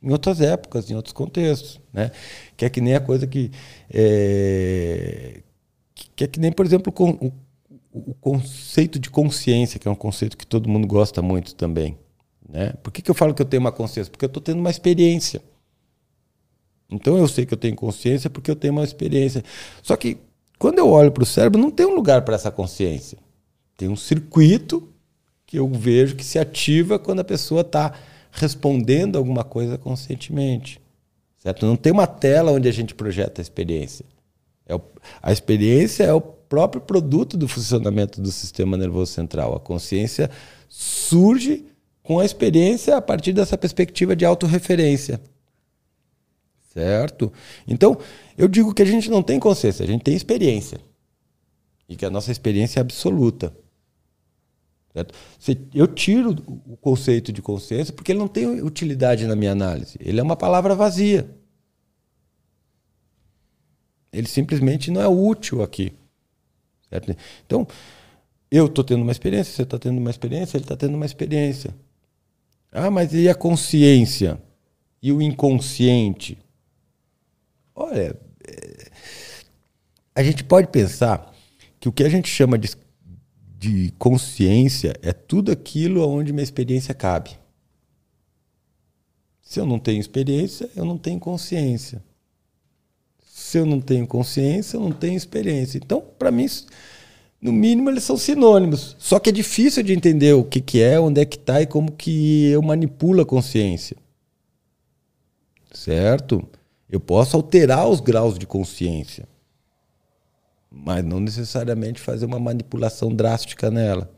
em 0.01 0.11
outras 0.11 0.41
épocas, 0.41 0.89
em 0.89 0.95
outros 0.95 1.13
contextos. 1.13 1.79
Né? 1.91 2.11
Que 2.55 2.65
é 2.65 2.69
que 2.69 2.81
nem 2.81 2.95
a 2.95 2.99
coisa 2.99 3.25
que. 3.25 3.51
É, 3.89 5.41
que 6.15 6.23
é 6.23 6.27
que 6.27 6.39
nem, 6.39 6.51
por 6.51 6.65
exemplo, 6.65 6.93
o, 6.95 7.31
o, 7.91 8.13
conceito 8.15 8.99
de 8.99 9.09
consciência, 9.09 9.79
que 9.79 9.87
é 9.87 9.91
um 9.91 9.95
conceito 9.95 10.37
que 10.37 10.45
todo 10.45 10.69
mundo 10.69 10.87
gosta 10.87 11.21
muito 11.21 11.55
também. 11.55 11.97
Né? 12.47 12.73
Por 12.81 12.91
que, 12.91 13.01
que 13.01 13.11
eu 13.11 13.15
falo 13.15 13.33
que 13.33 13.41
eu 13.41 13.45
tenho 13.45 13.61
uma 13.61 13.71
consciência? 13.71 14.09
Porque 14.11 14.25
eu 14.25 14.27
estou 14.27 14.41
tendo 14.41 14.59
uma 14.59 14.69
experiência. 14.69 15.41
Então 16.89 17.17
eu 17.17 17.27
sei 17.27 17.45
que 17.45 17.53
eu 17.53 17.57
tenho 17.57 17.75
consciência 17.75 18.29
porque 18.29 18.49
eu 18.49 18.55
tenho 18.55 18.73
uma 18.73 18.83
experiência. 18.83 19.43
Só 19.83 19.95
que 19.95 20.17
quando 20.57 20.79
eu 20.79 20.89
olho 20.89 21.11
para 21.11 21.23
o 21.23 21.25
cérebro, 21.25 21.61
não 21.61 21.69
tem 21.69 21.85
um 21.85 21.93
lugar 21.93 22.23
para 22.23 22.35
essa 22.35 22.49
consciência. 22.49 23.17
Tem 23.75 23.89
um 23.89 23.95
circuito 23.95 24.87
que 25.45 25.59
eu 25.59 25.67
vejo 25.67 26.15
que 26.15 26.23
se 26.23 26.39
ativa 26.39 26.97
quando 26.97 27.19
a 27.19 27.23
pessoa 27.23 27.61
está 27.61 27.93
respondendo 28.31 29.17
alguma 29.17 29.43
coisa 29.43 29.77
conscientemente. 29.77 30.81
Certo? 31.37 31.65
Não 31.65 31.75
tem 31.75 31.91
uma 31.91 32.07
tela 32.07 32.51
onde 32.51 32.67
a 32.67 32.71
gente 32.71 32.95
projeta 32.95 33.41
a 33.41 33.43
experiência. 33.43 34.05
É 34.65 34.75
o, 34.75 34.81
a 35.21 35.31
experiência 35.31 36.03
é 36.03 36.13
o 36.13 36.19
próprio 36.19 36.81
produto 36.81 37.37
do 37.37 37.47
funcionamento 37.47 38.21
do 38.21 38.31
sistema 38.31 38.75
nervoso 38.77 39.11
central. 39.11 39.55
A 39.55 39.59
consciência 39.59 40.29
surge 40.67 41.65
com 42.07 42.19
a 42.19 42.25
experiência 42.25 42.95
a 42.95 43.01
partir 43.01 43.33
dessa 43.33 43.57
perspectiva 43.57 44.15
de 44.15 44.23
autorreferência. 44.23 45.19
Certo? 46.73 47.33
Então, 47.67 47.97
eu 48.37 48.47
digo 48.47 48.73
que 48.73 48.81
a 48.81 48.85
gente 48.85 49.09
não 49.09 49.21
tem 49.21 49.37
consciência, 49.37 49.83
a 49.83 49.87
gente 49.87 50.05
tem 50.05 50.15
experiência. 50.15 50.79
E 51.89 51.97
que 51.97 52.05
a 52.05 52.09
nossa 52.09 52.31
experiência 52.31 52.79
é 52.79 52.81
absoluta. 52.81 53.53
Certo? 54.93 55.13
Eu 55.73 55.85
tiro 55.85 56.33
o 56.65 56.77
conceito 56.77 57.33
de 57.33 57.41
consciência 57.41 57.93
porque 57.93 58.13
ele 58.13 58.19
não 58.19 58.29
tem 58.29 58.61
utilidade 58.61 59.27
na 59.27 59.35
minha 59.35 59.51
análise. 59.51 59.97
Ele 59.99 60.21
é 60.21 60.23
uma 60.23 60.37
palavra 60.37 60.73
vazia. 60.73 61.29
Ele 64.13 64.29
simplesmente 64.29 64.91
não 64.91 65.01
é 65.01 65.07
útil 65.09 65.61
aqui. 65.61 65.91
Certo? 66.89 67.13
Então, 67.45 67.67
eu 68.49 68.67
estou 68.67 68.81
tendo 68.81 69.01
uma 69.01 69.11
experiência, 69.11 69.53
você 69.53 69.63
está 69.63 69.77
tendo 69.77 69.97
uma 69.97 70.09
experiência, 70.09 70.55
ele 70.55 70.63
está 70.63 70.77
tendo 70.77 70.95
uma 70.95 71.05
experiência. 71.05 71.75
Ah, 72.71 72.91
mas 72.91 73.13
e 73.13 73.29
a 73.29 73.35
consciência? 73.35 74.41
E 75.01 75.11
o 75.11 75.21
inconsciente? 75.21 76.37
Olha, 77.75 78.19
é, 78.47 78.91
a 80.15 80.23
gente 80.23 80.43
pode 80.43 80.67
pensar 80.67 81.33
que 81.79 81.87
o 81.87 81.91
que 81.91 82.03
a 82.03 82.09
gente 82.09 82.27
chama 82.27 82.57
de, 82.57 82.69
de 83.57 83.93
consciência 83.97 84.95
é 85.01 85.13
tudo 85.13 85.51
aquilo 85.51 86.07
onde 86.07 86.33
minha 86.33 86.43
experiência 86.43 86.93
cabe. 86.93 87.37
Se 89.41 89.59
eu 89.59 89.65
não 89.65 89.79
tenho 89.79 90.01
experiência, 90.01 90.69
eu 90.75 90.83
não 90.83 90.97
tenho 90.97 91.19
consciência. 91.19 92.03
Se 93.25 93.57
eu 93.57 93.65
não 93.65 93.79
tenho 93.79 94.05
consciência, 94.05 94.75
eu 94.75 94.81
não 94.81 94.91
tenho 94.91 95.15
experiência. 95.15 95.77
Então, 95.77 96.01
para 96.01 96.31
mim, 96.31 96.47
no 97.41 97.51
mínimo, 97.51 97.89
eles 97.89 98.03
são 98.03 98.17
sinônimos. 98.17 98.95
Só 98.97 99.19
que 99.19 99.29
é 99.29 99.33
difícil 99.33 99.83
de 99.83 99.93
entender 99.93 100.33
o 100.33 100.43
que, 100.43 100.59
que 100.59 100.81
é, 100.81 100.99
onde 100.99 101.21
é 101.21 101.25
que 101.25 101.37
está 101.37 101.61
e 101.61 101.67
como 101.67 101.91
que 101.91 102.47
eu 102.47 102.61
manipulo 102.61 103.21
a 103.21 103.25
consciência. 103.25 103.95
Certo? 105.71 106.47
Eu 106.89 106.99
posso 106.99 107.35
alterar 107.35 107.87
os 107.87 107.99
graus 107.99 108.39
de 108.39 108.47
consciência, 108.47 109.27
mas 110.71 111.03
não 111.03 111.19
necessariamente 111.19 112.01
fazer 112.01 112.25
uma 112.25 112.39
manipulação 112.39 113.13
drástica 113.13 113.69
nela. 113.69 114.09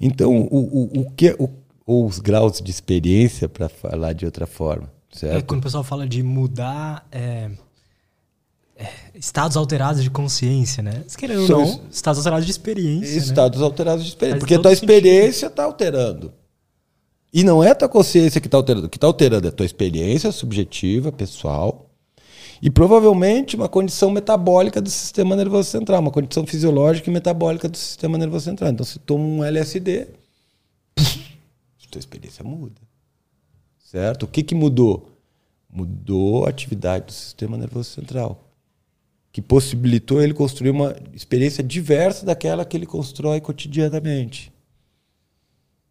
Então, 0.00 0.36
o, 0.36 0.56
o, 0.56 1.00
o 1.00 1.10
que 1.10 1.36
o, 1.38 1.48
ou 1.86 2.06
os 2.06 2.18
graus 2.18 2.60
de 2.60 2.70
experiência, 2.70 3.48
para 3.48 3.68
falar 3.68 4.12
de 4.12 4.26
outra 4.26 4.46
forma. 4.46 4.92
Certo? 5.10 5.38
É, 5.38 5.42
quando 5.42 5.60
o 5.60 5.62
pessoal 5.62 5.82
fala 5.82 6.06
de 6.06 6.22
mudar 6.22 7.06
é, 7.10 7.18
é, 7.18 7.50
estados 9.14 9.56
alterados 9.56 10.02
de 10.02 10.10
consciência, 10.10 10.82
né? 10.82 11.02
Se 11.06 11.16
querendo 11.16 11.42
ou 11.42 11.48
não, 11.48 11.80
estados 11.90 12.18
alterados 12.18 12.46
de 12.46 12.52
experiência. 12.52 13.10
Né? 13.10 13.16
Estados 13.16 13.60
né? 13.60 13.64
alterados 13.64 14.04
de 14.04 14.10
experiência. 14.10 14.34
Faz 14.34 14.40
porque 14.40 14.54
a 14.54 14.60
tua 14.60 14.72
experiência 14.72 15.46
está 15.46 15.64
alterando. 15.64 16.32
E 17.32 17.44
não 17.44 17.62
é 17.62 17.70
a 17.70 17.74
tua 17.74 17.88
consciência 17.88 18.40
que 18.40 18.46
está 18.46 18.56
alterando. 18.56 18.86
O 18.86 18.88
que 18.88 18.96
está 18.96 19.06
alterando 19.06 19.46
é 19.46 19.50
a 19.50 19.52
tua 19.52 19.66
experiência 19.66 20.32
subjetiva, 20.32 21.12
pessoal, 21.12 21.90
e 22.62 22.70
provavelmente 22.70 23.54
uma 23.54 23.68
condição 23.68 24.10
metabólica 24.10 24.80
do 24.80 24.90
sistema 24.90 25.36
nervoso 25.36 25.68
central, 25.68 26.00
uma 26.00 26.10
condição 26.10 26.46
fisiológica 26.46 27.08
e 27.10 27.12
metabólica 27.12 27.68
do 27.68 27.76
sistema 27.76 28.16
nervoso 28.16 28.46
central. 28.46 28.70
Então, 28.70 28.84
se 28.84 28.98
toma 28.98 29.24
um 29.24 29.44
LSD, 29.44 30.08
a 30.98 31.90
tua 31.90 31.98
experiência 31.98 32.44
muda. 32.44 32.80
Certo? 33.78 34.24
O 34.24 34.26
que, 34.26 34.42
que 34.42 34.54
mudou? 34.54 35.10
Mudou 35.70 36.46
a 36.46 36.50
atividade 36.50 37.06
do 37.06 37.12
sistema 37.12 37.56
nervoso 37.56 37.90
central, 37.90 38.47
que 39.38 39.42
possibilitou 39.42 40.20
ele 40.20 40.34
construir 40.34 40.70
uma 40.70 40.96
experiência 41.14 41.62
diversa 41.62 42.26
daquela 42.26 42.64
que 42.64 42.76
ele 42.76 42.84
constrói 42.84 43.40
cotidianamente. 43.40 44.52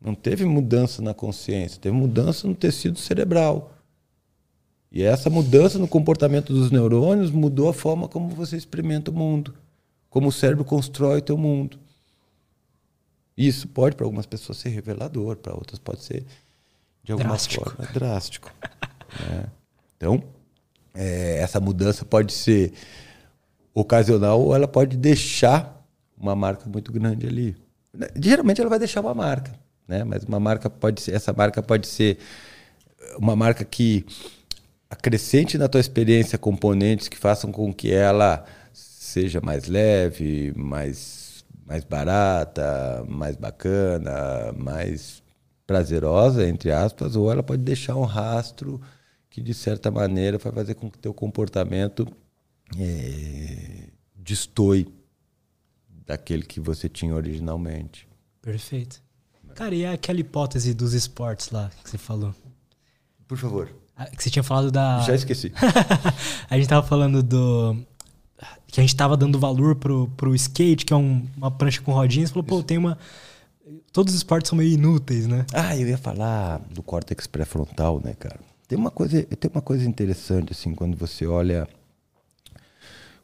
Não 0.02 0.14
teve 0.14 0.44
mudança 0.44 1.02
na 1.02 1.14
consciência, 1.14 1.80
teve 1.80 1.96
mudança 1.96 2.46
no 2.46 2.54
tecido 2.54 3.00
cerebral. 3.00 3.72
E 4.92 5.02
essa 5.02 5.30
mudança 5.30 5.80
no 5.80 5.88
comportamento 5.88 6.52
dos 6.52 6.72
neurônios 6.72 7.32
mudou 7.32 7.70
a 7.70 7.74
forma 7.74 8.10
como 8.10 8.28
você 8.28 8.58
experimenta 8.58 9.12
o 9.12 9.14
mundo, 9.14 9.54
como 10.10 10.28
o 10.28 10.32
cérebro 10.32 10.66
constrói 10.66 11.20
o 11.20 11.22
teu 11.22 11.38
mundo. 11.38 11.80
Isso 13.38 13.66
pode 13.70 13.96
para 13.96 14.06
algumas 14.06 14.26
pessoas 14.26 14.58
ser 14.58 14.72
revelador, 14.72 15.38
para 15.38 15.54
outras 15.56 15.80
pode 15.80 16.04
ser 16.04 16.26
de 17.02 17.14
alguma 17.14 17.30
drástico. 17.30 17.64
forma 17.64 17.94
drástico. 17.94 18.54
né? 19.22 19.46
Então, 19.96 20.22
é, 20.94 21.38
essa 21.38 21.62
mudança 21.62 22.04
pode 22.04 22.34
ser 22.34 22.74
ocasional 23.80 24.42
ou 24.42 24.56
ela 24.56 24.68
pode 24.68 24.98
deixar 24.98 25.86
uma 26.18 26.36
marca 26.36 26.70
muito 26.70 26.92
grande 26.92 27.28
ali. 27.28 27.56
Geralmente 28.16 28.62
ela 28.62 28.70
vai 28.70 28.80
deixar 28.80 29.02
uma 29.02 29.14
marca 29.14 29.52
né? 29.88 30.04
Mas 30.04 30.24
uma 30.24 30.40
marca 30.40 30.70
pode 30.70 31.02
ser, 31.02 31.16
essa 31.16 31.32
marca 31.34 31.64
pode 31.64 31.88
ser 31.88 32.18
uma 33.18 33.36
marca 33.36 33.64
que 33.64 34.06
acrescente 34.90 35.58
na 35.58 35.68
tua 35.68 35.80
experiência 35.80 36.38
componentes 36.38 37.08
que 37.08 37.18
façam 37.18 37.52
com 37.52 37.74
que 37.74 37.92
ela 37.92 38.46
seja 38.74 39.40
mais 39.42 39.68
leve, 39.68 40.54
mais, 40.56 41.46
mais 41.66 41.84
barata, 41.84 43.06
mais 43.08 43.36
bacana, 43.36 44.54
mais 44.58 45.24
prazerosa, 45.66 46.48
entre 46.48 46.72
aspas, 46.72 47.16
ou 47.16 47.32
ela 47.32 47.44
pode 47.44 47.62
deixar 47.64 47.96
um 47.96 48.04
rastro 48.04 48.82
que, 49.30 49.42
de 49.42 49.54
certa 49.54 49.92
maneira, 49.92 50.38
vai 50.38 50.52
fazer 50.52 50.76
com 50.76 50.90
que 50.90 50.98
teu 50.98 51.14
comportamento 51.14 52.08
é, 52.78 53.90
destoie 54.16 54.88
daquele 56.06 56.44
que 56.44 56.60
você 56.60 56.90
tinha 56.90 57.14
originalmente. 57.14 58.08
Perfeito. 58.42 59.02
Cara, 59.56 59.74
e 59.74 59.86
aquela 59.86 60.20
hipótese 60.20 60.74
dos 60.74 60.94
esportes 60.94 61.52
lá 61.52 61.72
que 61.84 61.90
você 61.90 61.98
falou? 61.98 62.34
Por 63.28 63.38
favor. 63.38 63.70
Ah, 63.96 64.06
que 64.06 64.24
você 64.24 64.30
tinha 64.30 64.44
falado 64.44 64.72
da. 64.72 65.00
Já 65.02 65.16
esqueci. 65.16 65.52
a 66.50 66.56
gente 66.56 66.70
tava 66.70 66.86
falando 66.86 67.24
do. 67.24 67.76
Que 68.68 68.80
a 68.80 68.84
gente 68.84 68.96
tava 68.96 69.18
dando 69.18 69.40
valor 69.40 69.76
pro, 69.76 70.08
pro 70.16 70.36
skate, 70.36 70.86
que 70.86 70.94
é 70.94 70.96
um, 70.96 71.26
uma 71.36 71.50
prancha 71.50 71.82
com 71.82 71.92
rodinhas. 71.92 72.30
Você 72.30 72.34
falou, 72.34 72.44
pô, 72.44 72.62
tem 72.62 72.78
uma. 72.78 72.98
Todos 73.92 74.14
os 74.14 74.20
esportes 74.20 74.50
são 74.50 74.58
meio 74.58 74.72
inúteis, 74.72 75.26
né? 75.26 75.46
Ah, 75.52 75.76
eu 75.76 75.88
ia 75.88 75.98
falar 75.98 76.60
do 76.70 76.84
córtex 76.84 77.26
pré-frontal, 77.26 78.00
né, 78.04 78.14
cara? 78.14 78.40
Tem 78.68 78.78
uma 78.78 78.92
coisa, 78.92 79.24
tem 79.24 79.50
uma 79.52 79.62
coisa 79.62 79.84
interessante, 79.90 80.52
assim, 80.52 80.76
quando 80.76 80.96
você 80.96 81.26
olha. 81.26 81.68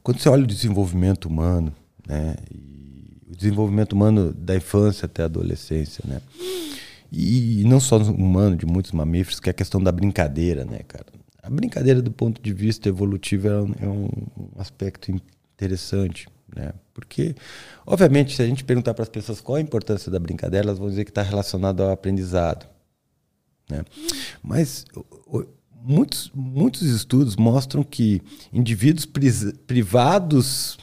Quando 0.04 0.20
você 0.20 0.28
olha 0.28 0.44
o 0.44 0.48
desenvolvimento 0.48 1.26
humano, 1.26 1.74
né? 2.06 2.36
O 3.32 3.36
desenvolvimento 3.36 3.94
humano 3.94 4.34
da 4.34 4.56
infância 4.56 5.06
até 5.06 5.24
a 5.24 5.26
adolescência, 5.26 6.04
né? 6.06 6.22
E, 7.12 7.64
não 7.66 7.80
só 7.80 7.98
humano, 7.98 8.56
de 8.56 8.66
muitos 8.66 8.92
mamíferos, 8.92 9.40
que 9.40 9.50
é 9.50 9.52
a 9.52 9.54
questão 9.54 9.82
da 9.82 9.92
brincadeira, 9.92 10.66
né, 10.66 10.80
cara? 10.88 11.06
A 11.42 11.50
brincadeira, 11.50 12.02
do 12.02 12.12
ponto 12.12 12.42
de 12.42 12.54
vista 12.54 12.90
evolutivo, 12.90 13.48
é 13.48 13.62
um, 13.62 13.74
é 13.82 13.88
um 13.88 14.10
aspecto 14.58 15.12
interessante, 15.12 16.28
né? 16.56 16.74
Porque, 16.94 17.36
obviamente, 17.86 18.36
se 18.36 18.42
a 18.42 18.46
gente 18.46 18.64
perguntar 18.64 18.94
para 18.94 19.04
as 19.04 19.10
pessoas 19.10 19.42
qual 19.42 19.56
a 19.56 19.62
importância 19.62 20.12
da 20.12 20.20
brincadeira, 20.20 20.68
elas 20.68 20.80
vão 20.80 20.90
dizer 20.90 21.06
que 21.06 21.12
está 21.12 21.22
relacionado 21.22 21.82
ao 21.82 21.92
aprendizado. 21.92 22.68
Né? 23.70 23.84
Mas 24.42 24.86
muitos, 25.84 26.32
muitos 26.34 26.84
estudos 26.84 27.36
mostram 27.36 27.84
que 27.84 28.22
indivíduos 28.52 29.06
privados 29.68 30.78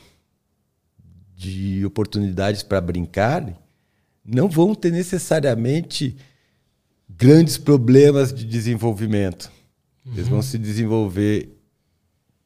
de 1.35 1.85
oportunidades 1.87 2.63
para 2.63 2.81
brincar 2.81 3.57
não 4.25 4.49
vão 4.49 4.75
ter 4.75 4.93
necessariamente 4.93 6.17
grandes 7.09 7.57
problemas 7.57 8.33
de 8.33 8.45
desenvolvimento. 8.45 9.51
Uhum. 10.05 10.13
Eles 10.13 10.29
vão 10.29 10.39
uhum. 10.39 10.43
se 10.43 10.59
desenvolver 10.59 11.49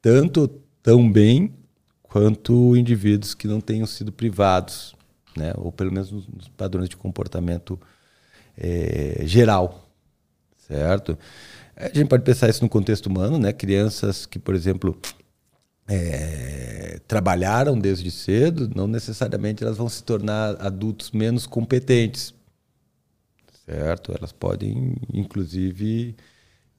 tanto 0.00 0.48
tão 0.82 1.10
bem 1.10 1.52
quanto 2.02 2.76
indivíduos 2.76 3.34
que 3.34 3.48
não 3.48 3.60
tenham 3.60 3.86
sido 3.86 4.12
privados, 4.12 4.94
né? 5.36 5.52
ou 5.56 5.72
pelo 5.72 5.92
menos 5.92 6.12
nos 6.12 6.48
padrões 6.56 6.88
de 6.88 6.96
comportamento 6.96 7.78
é, 8.56 9.22
geral, 9.26 9.90
certo? 10.56 11.18
A 11.76 11.86
gente 11.88 12.08
pode 12.08 12.22
pensar 12.22 12.48
isso 12.48 12.62
no 12.62 12.68
contexto 12.68 13.06
humano, 13.06 13.38
né? 13.38 13.52
Crianças 13.52 14.26
que, 14.26 14.38
por 14.38 14.54
exemplo, 14.54 14.96
é, 15.88 17.00
trabalharam 17.06 17.78
desde 17.78 18.10
cedo, 18.10 18.70
não 18.74 18.86
necessariamente 18.86 19.62
elas 19.62 19.76
vão 19.76 19.88
se 19.88 20.02
tornar 20.02 20.56
adultos 20.60 21.10
menos 21.10 21.46
competentes, 21.46 22.34
certo? 23.66 24.12
Elas 24.16 24.32
podem, 24.32 24.94
inclusive, 25.12 26.16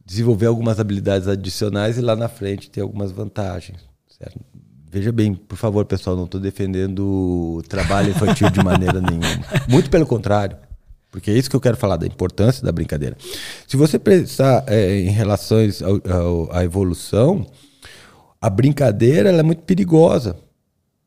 desenvolver 0.06 0.46
algumas 0.46 0.80
habilidades 0.80 1.28
adicionais 1.28 1.98
e 1.98 2.02
lá 2.02 2.16
na 2.16 2.28
frente 2.28 2.70
ter 2.70 2.82
algumas 2.82 3.12
vantagens, 3.12 3.80
certo? 4.08 4.40
Veja 4.90 5.12
bem, 5.12 5.34
por 5.36 5.58
favor, 5.58 5.84
pessoal, 5.86 6.16
não 6.16 6.24
estou 6.24 6.40
defendendo 6.40 7.58
o 7.58 7.64
trabalho 7.68 8.12
infantil 8.12 8.50
de 8.50 8.64
maneira 8.64 9.02
nenhuma. 9.02 9.28
Muito 9.68 9.90
pelo 9.90 10.06
contrário. 10.06 10.58
Porque 11.16 11.32
é 11.32 11.34
isso 11.34 11.50
que 11.50 11.56
eu 11.56 11.62
quero 11.62 11.78
falar, 11.78 11.96
da 11.96 12.06
importância 12.06 12.62
da 12.62 12.74
brincadeira. 12.74 13.16
Se 13.66 13.78
você 13.78 13.98
pensar 13.98 14.66
é, 14.68 15.00
em 15.00 15.12
relação 15.12 15.60
à 16.52 16.62
evolução, 16.62 17.48
a 18.42 18.50
brincadeira 18.50 19.30
é 19.30 19.42
muito 19.42 19.62
perigosa, 19.62 20.36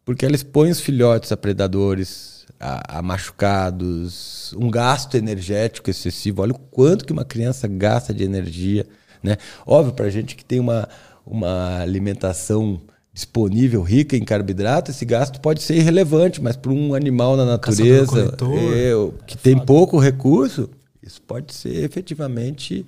porque 0.06 0.24
ela 0.24 0.34
expõe 0.34 0.70
os 0.70 0.80
filhotes 0.80 1.30
a 1.30 1.36
predadores, 1.36 2.46
a, 2.58 3.00
a, 3.00 3.02
machucados, 3.02 4.54
um 4.54 4.70
gasto 4.70 5.14
energético 5.14 5.90
excessivo. 5.90 6.40
Olha 6.40 6.52
o 6.52 6.58
quanto 6.58 7.04
que 7.04 7.12
uma 7.12 7.26
criança 7.26 7.68
gasta 7.68 8.14
de 8.14 8.24
energia. 8.24 8.86
Né? 9.22 9.36
Óbvio, 9.66 9.92
para 9.92 10.06
a 10.06 10.10
gente 10.10 10.34
que 10.34 10.44
tem 10.44 10.58
uma, 10.58 10.88
uma 11.26 11.80
alimentação 11.80 12.80
disponível 13.18 13.82
rica 13.82 14.16
em 14.16 14.24
carboidrato, 14.24 14.92
esse 14.92 15.04
gasto 15.04 15.40
pode 15.40 15.60
ser 15.60 15.74
irrelevante, 15.74 16.40
mas 16.40 16.54
para 16.54 16.70
um 16.70 16.94
animal 16.94 17.36
na 17.36 17.44
natureza 17.44 18.32
é, 18.72 19.24
que 19.26 19.36
tem 19.36 19.58
pouco 19.58 19.98
recurso, 19.98 20.70
isso 21.02 21.20
pode 21.22 21.52
ser 21.52 21.82
efetivamente 21.82 22.86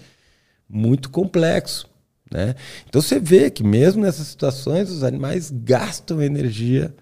muito 0.68 1.10
complexo. 1.10 1.88
Né? 2.30 2.54
Então 2.88 3.02
você 3.02 3.18
vê 3.18 3.50
que 3.50 3.64
mesmo 3.64 4.02
nessas 4.02 4.28
situações 4.28 4.88
os 4.88 5.02
animais 5.02 5.50
gastam 5.52 6.22
energia 6.22 6.94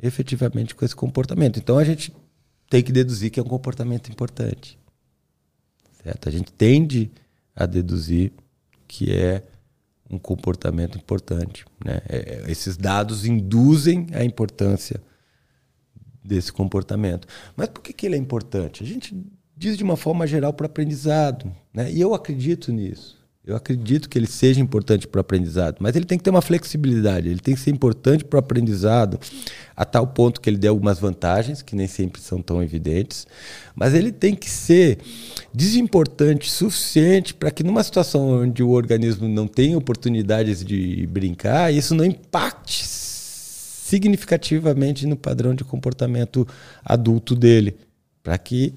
efetivamente 0.00 0.72
com 0.72 0.84
esse 0.84 0.94
comportamento. 0.94 1.58
Então 1.58 1.78
a 1.78 1.84
gente 1.84 2.14
tem 2.70 2.84
que 2.84 2.92
deduzir 2.92 3.32
que 3.32 3.40
é 3.40 3.42
um 3.42 3.48
comportamento 3.48 4.12
importante. 4.12 4.78
Certo? 6.04 6.28
A 6.28 6.30
gente 6.30 6.52
tende 6.52 7.10
a 7.52 7.66
deduzir 7.66 8.30
que 8.86 9.12
é 9.12 9.42
um 10.10 10.18
comportamento 10.18 10.96
importante. 10.96 11.64
Né? 11.84 12.00
É, 12.08 12.16
é 12.46 12.50
esses 12.50 12.76
dados 12.76 13.24
induzem 13.24 14.06
a 14.12 14.24
importância 14.24 15.02
desse 16.22 16.52
comportamento. 16.52 17.26
Mas 17.56 17.68
por 17.68 17.82
que, 17.82 17.92
que 17.92 18.06
ele 18.06 18.16
é 18.16 18.18
importante? 18.18 18.82
A 18.82 18.86
gente 18.86 19.16
diz 19.56 19.76
de 19.76 19.84
uma 19.84 19.96
forma 19.96 20.26
geral 20.26 20.52
para 20.52 20.66
aprendizado. 20.66 21.52
Né? 21.72 21.90
E 21.92 22.00
eu 22.00 22.14
acredito 22.14 22.72
nisso. 22.72 23.15
Eu 23.46 23.54
acredito 23.54 24.08
que 24.08 24.18
ele 24.18 24.26
seja 24.26 24.60
importante 24.60 25.06
para 25.06 25.18
o 25.18 25.20
aprendizado, 25.20 25.76
mas 25.78 25.94
ele 25.94 26.04
tem 26.04 26.18
que 26.18 26.24
ter 26.24 26.30
uma 26.30 26.42
flexibilidade, 26.42 27.28
ele 27.28 27.38
tem 27.38 27.54
que 27.54 27.60
ser 27.60 27.70
importante 27.70 28.24
para 28.24 28.38
o 28.38 28.40
aprendizado 28.40 29.20
a 29.76 29.84
tal 29.84 30.08
ponto 30.08 30.40
que 30.40 30.50
ele 30.50 30.56
dê 30.56 30.66
algumas 30.66 30.98
vantagens, 30.98 31.62
que 31.62 31.76
nem 31.76 31.86
sempre 31.86 32.20
são 32.20 32.42
tão 32.42 32.60
evidentes, 32.60 33.24
mas 33.72 33.94
ele 33.94 34.10
tem 34.10 34.34
que 34.34 34.50
ser 34.50 34.98
desimportante 35.54 36.50
suficiente 36.50 37.34
para 37.34 37.52
que 37.52 37.62
numa 37.62 37.84
situação 37.84 38.42
onde 38.42 38.64
o 38.64 38.70
organismo 38.70 39.28
não 39.28 39.46
tem 39.46 39.76
oportunidades 39.76 40.64
de 40.64 41.06
brincar, 41.06 41.72
isso 41.72 41.94
não 41.94 42.04
impacte 42.04 42.84
significativamente 42.84 45.06
no 45.06 45.16
padrão 45.16 45.54
de 45.54 45.62
comportamento 45.62 46.44
adulto 46.84 47.36
dele, 47.36 47.76
para 48.24 48.36
que 48.38 48.74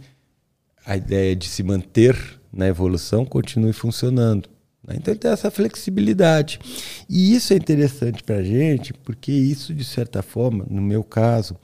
a 0.85 0.95
ideia 0.95 1.35
de 1.35 1.47
se 1.47 1.63
manter 1.63 2.15
na 2.53 2.67
evolução 2.67 3.25
continue 3.25 3.73
funcionando. 3.73 4.59
Né? 4.89 4.95
Então 4.97 5.13
ele 5.13 5.19
tem 5.19 5.31
essa 5.31 5.51
flexibilidade. 5.51 6.59
E 7.07 7.35
isso 7.35 7.53
é 7.53 7.55
interessante 7.55 8.23
para 8.23 8.37
a 8.37 8.43
gente, 8.43 8.91
porque 8.93 9.31
isso, 9.31 9.73
de 9.73 9.85
certa 9.85 10.23
forma, 10.23 10.65
no 10.69 10.81
meu 10.81 11.03
caso, 11.03 11.55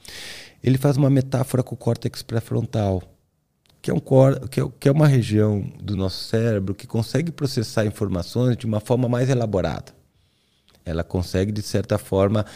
ele 0.62 0.78
faz 0.78 0.96
uma 0.96 1.10
metáfora 1.10 1.62
com 1.62 1.74
o 1.74 1.78
córtex 1.78 2.22
pré-frontal, 2.22 3.02
que 3.82 3.90
é, 3.90 3.94
um, 3.94 4.00
que, 4.48 4.60
é, 4.60 4.68
que 4.80 4.88
é 4.88 4.92
uma 4.92 5.06
região 5.06 5.60
do 5.82 5.96
nosso 5.96 6.24
cérebro 6.24 6.74
que 6.74 6.86
consegue 6.86 7.30
processar 7.30 7.84
informações 7.84 8.56
de 8.56 8.64
uma 8.64 8.80
forma 8.80 9.08
mais 9.08 9.28
elaborada. 9.28 9.94
Ela 10.84 11.02
consegue, 11.02 11.50
de 11.50 11.62
certa 11.62 11.98
forma, 11.98 12.46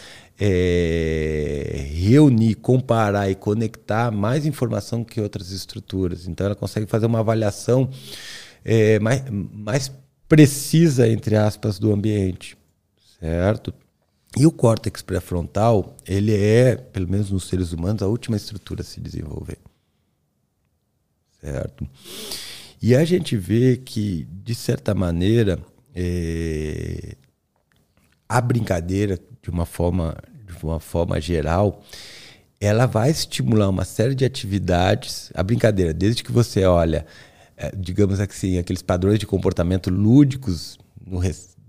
é, 0.41 1.89
reunir, 1.93 2.55
comparar 2.55 3.29
e 3.29 3.35
conectar 3.35 4.13
mais 4.13 4.47
informação 4.47 5.03
que 5.03 5.21
outras 5.21 5.51
estruturas. 5.51 6.29
Então, 6.29 6.47
ela 6.47 6.55
consegue 6.55 6.87
fazer 6.87 7.07
uma 7.07 7.19
avaliação 7.19 7.91
é, 8.65 9.01
mais, 9.01 9.25
mais 9.29 9.91
precisa, 10.31 11.09
entre 11.09 11.35
aspas, 11.35 11.81
do 11.81 11.93
ambiente, 11.93 12.57
certo? 13.19 13.75
E 14.39 14.47
o 14.47 14.53
córtex 14.53 15.03
pré-frontal, 15.03 15.97
ele 16.07 16.33
é, 16.33 16.77
pelo 16.77 17.09
menos 17.11 17.33
nos 17.33 17.49
seres 17.49 17.73
humanos, 17.73 18.01
a 18.01 18.07
última 18.07 18.37
estrutura 18.37 18.83
a 18.83 18.85
se 18.85 19.01
desenvolver. 19.01 19.59
Certo? 21.41 21.85
E 22.81 22.95
a 22.95 23.05
gente 23.05 23.37
vê 23.37 23.77
que, 23.77 24.29
de 24.45 24.55
certa 24.55 24.95
maneira, 24.95 25.59
é, 25.93 27.17
a 28.29 28.41
brincadeira, 28.41 29.19
de 29.43 29.51
uma 29.51 29.67
forma, 29.67 30.17
de 30.47 30.65
uma 30.65 30.79
forma 30.79 31.21
geral, 31.21 31.83
ela 32.61 32.87
vai 32.87 33.11
estimular 33.11 33.69
uma 33.69 33.85
série 33.85 34.15
de 34.15 34.25
atividades. 34.25 35.33
A 35.35 35.43
brincadeira, 35.43 35.93
desde 35.93 36.23
que 36.23 36.31
você 36.31 36.65
olha 36.65 37.05
digamos 37.77 38.21
assim, 38.21 38.59
aqueles 38.59 38.83
padrões 38.83 39.19
de 39.19 39.27
comportamento 39.27 39.91
lúdicos 39.91 40.79
no, 41.05 41.21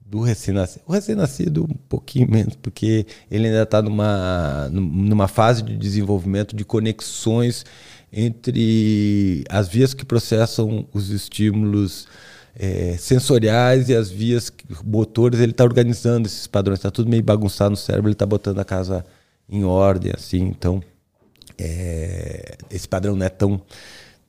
do 0.05 0.19
recém-nascido. 0.19 0.83
O 0.85 0.91
recém-nascido 0.91 1.63
um 1.63 1.75
pouquinho 1.87 2.29
menos, 2.29 2.55
porque 2.55 3.05
ele 3.29 3.47
ainda 3.47 3.63
está 3.63 3.81
numa, 3.81 4.69
numa 4.69 5.27
fase 5.27 5.61
de 5.61 5.77
desenvolvimento 5.77 6.55
de 6.55 6.65
conexões 6.65 7.65
entre 8.11 9.43
as 9.49 9.69
vias 9.69 9.93
que 9.93 10.03
processam 10.03 10.85
os 10.93 11.09
estímulos 11.09 12.07
é, 12.53 12.97
sensoriais 12.97 13.87
e 13.87 13.95
as 13.95 14.09
vias 14.09 14.51
motores. 14.83 15.39
Ele 15.39 15.51
está 15.51 15.63
organizando 15.63 16.27
esses 16.27 16.45
padrões, 16.47 16.79
está 16.79 16.91
tudo 16.91 17.09
meio 17.09 17.23
bagunçado 17.23 17.71
no 17.71 17.77
cérebro, 17.77 18.09
ele 18.09 18.13
está 18.13 18.25
botando 18.25 18.59
a 18.59 18.65
casa 18.65 19.05
em 19.49 19.63
ordem, 19.63 20.11
assim. 20.13 20.41
Então, 20.41 20.83
é, 21.57 22.57
esse 22.69 22.87
padrão 22.87 23.15
não 23.15 23.25
é 23.25 23.29
tão, 23.29 23.61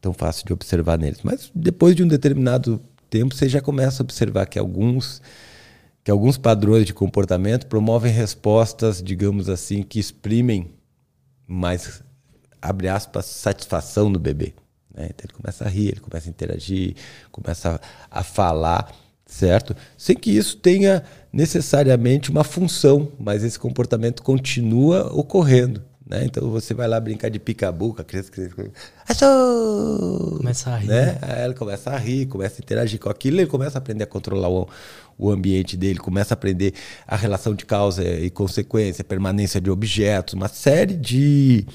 tão 0.02 0.12
fácil 0.12 0.44
de 0.44 0.52
observar 0.52 0.98
neles. 0.98 1.20
Mas 1.22 1.50
depois 1.54 1.96
de 1.96 2.02
um 2.02 2.08
determinado 2.08 2.82
tempo, 3.08 3.34
você 3.34 3.48
já 3.48 3.60
começa 3.60 4.02
a 4.02 4.04
observar 4.04 4.46
que 4.46 4.58
alguns 4.58 5.22
que 6.04 6.10
alguns 6.10 6.36
padrões 6.36 6.84
de 6.84 6.92
comportamento 6.92 7.68
promovem 7.68 8.12
respostas, 8.12 9.00
digamos 9.00 9.48
assim, 9.48 9.84
que 9.84 10.00
exprimem 10.00 10.68
mais, 11.46 12.02
abre 12.60 12.88
aspas, 12.88 13.24
satisfação 13.26 14.08
no 14.10 14.18
bebê. 14.18 14.52
Né? 14.92 15.10
Então 15.10 15.26
ele 15.28 15.32
começa 15.32 15.64
a 15.64 15.68
rir, 15.68 15.90
ele 15.90 16.00
começa 16.00 16.28
a 16.28 16.30
interagir, 16.30 16.96
começa 17.30 17.80
a, 18.10 18.18
a 18.18 18.24
falar, 18.24 18.92
certo? 19.24 19.76
Sem 19.96 20.16
que 20.16 20.36
isso 20.36 20.56
tenha 20.56 21.04
necessariamente 21.32 22.32
uma 22.32 22.42
função, 22.42 23.12
mas 23.16 23.44
esse 23.44 23.58
comportamento 23.58 24.24
continua 24.24 25.06
ocorrendo. 25.14 25.84
Né? 26.06 26.24
Então 26.24 26.50
você 26.50 26.74
vai 26.74 26.88
lá 26.88 26.98
brincar 26.98 27.30
de 27.30 27.38
picabu 27.38 27.94
com 27.94 28.02
a 28.02 28.04
criança 28.04 28.30
que 28.30 28.48
Achou! 29.08 30.36
começa 30.38 30.70
a 30.70 30.76
rir. 30.76 30.88
Né? 30.88 31.18
Aí 31.22 31.42
ela 31.42 31.54
começa 31.54 31.90
a 31.90 31.96
rir, 31.96 32.26
começa 32.26 32.56
a 32.56 32.62
interagir 32.62 32.98
com 32.98 33.08
aquilo, 33.08 33.40
ele 33.40 33.46
começa 33.46 33.78
a 33.78 33.80
aprender 33.80 34.04
a 34.04 34.06
controlar 34.06 34.48
o, 34.48 34.68
o 35.16 35.30
ambiente 35.30 35.76
dele, 35.76 35.98
começa 35.98 36.34
a 36.34 36.36
aprender 36.36 36.74
a 37.06 37.16
relação 37.16 37.54
de 37.54 37.64
causa 37.64 38.02
e 38.02 38.30
consequência, 38.30 39.04
permanência 39.04 39.60
de 39.60 39.70
objetos, 39.70 40.34
uma 40.34 40.48
série 40.48 40.94
de, 40.94 41.66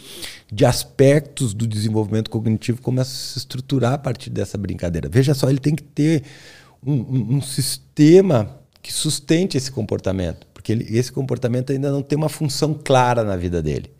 de 0.51 0.65
aspectos 0.65 1.53
do 1.53 1.65
desenvolvimento 1.65 2.29
cognitivo 2.29 2.81
começa 2.81 3.11
a 3.11 3.31
se 3.31 3.37
estruturar 3.39 3.93
a 3.93 3.97
partir 3.97 4.29
dessa 4.29 4.57
brincadeira. 4.57 5.07
Veja 5.09 5.33
só, 5.33 5.49
ele 5.49 5.59
tem 5.59 5.75
que 5.75 5.83
ter 5.83 6.23
um, 6.85 6.93
um, 6.93 7.35
um 7.37 7.41
sistema 7.41 8.57
que 8.81 8.91
sustente 8.91 9.57
esse 9.57 9.71
comportamento, 9.71 10.47
porque 10.53 10.71
ele, 10.71 10.97
esse 10.97 11.11
comportamento 11.11 11.71
ainda 11.71 11.91
não 11.91 12.01
tem 12.01 12.17
uma 12.17 12.29
função 12.29 12.73
clara 12.73 13.23
na 13.23 13.35
vida 13.35 13.61
dele 13.61 13.96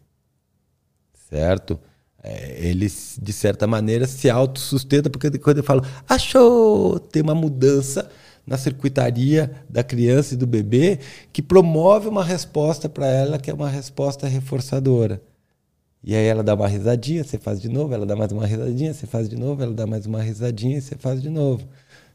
certo? 1.30 1.80
É, 2.24 2.58
ele, 2.68 2.88
de 3.22 3.34
certa 3.34 3.68
maneira, 3.68 4.08
se 4.08 4.30
autossustenta, 4.30 5.10
porque 5.10 5.30
quando 5.38 5.58
eu 5.58 5.64
falo, 5.64 5.84
achou, 6.08 7.00
tem 7.00 7.22
uma 7.22 7.36
mudança 7.36 8.10
na 8.46 8.58
circuitaria 8.58 9.52
da 9.70 9.84
criança 9.84 10.34
e 10.34 10.38
do 10.38 10.48
bebê 10.48 11.00
que 11.34 11.42
promove 11.42 12.08
uma 12.08 12.24
resposta 12.24 12.88
para 12.88 13.06
ela 13.08 13.38
que 13.38 13.52
é 13.52 13.54
uma 13.54 13.70
resposta 13.70 14.28
reforçadora. 14.28 15.22
E 16.04 16.16
aí 16.16 16.26
ela 16.26 16.44
dá 16.44 16.54
uma 16.54 16.68
risadinha, 16.68 17.24
você 17.24 17.38
faz 17.38 17.60
de 17.60 17.68
novo, 17.68 17.94
ela 17.94 18.06
dá 18.06 18.16
mais 18.16 18.32
uma 18.32 18.46
risadinha, 18.46 18.94
você 18.94 19.06
faz 19.06 19.28
de 19.28 19.36
novo, 19.36 19.62
ela 19.62 19.74
dá 19.74 19.86
mais 19.86 20.06
uma 20.06 20.22
risadinha, 20.22 20.80
você 20.80 20.96
faz 20.96 21.22
de 21.22 21.30
novo. 21.30 21.68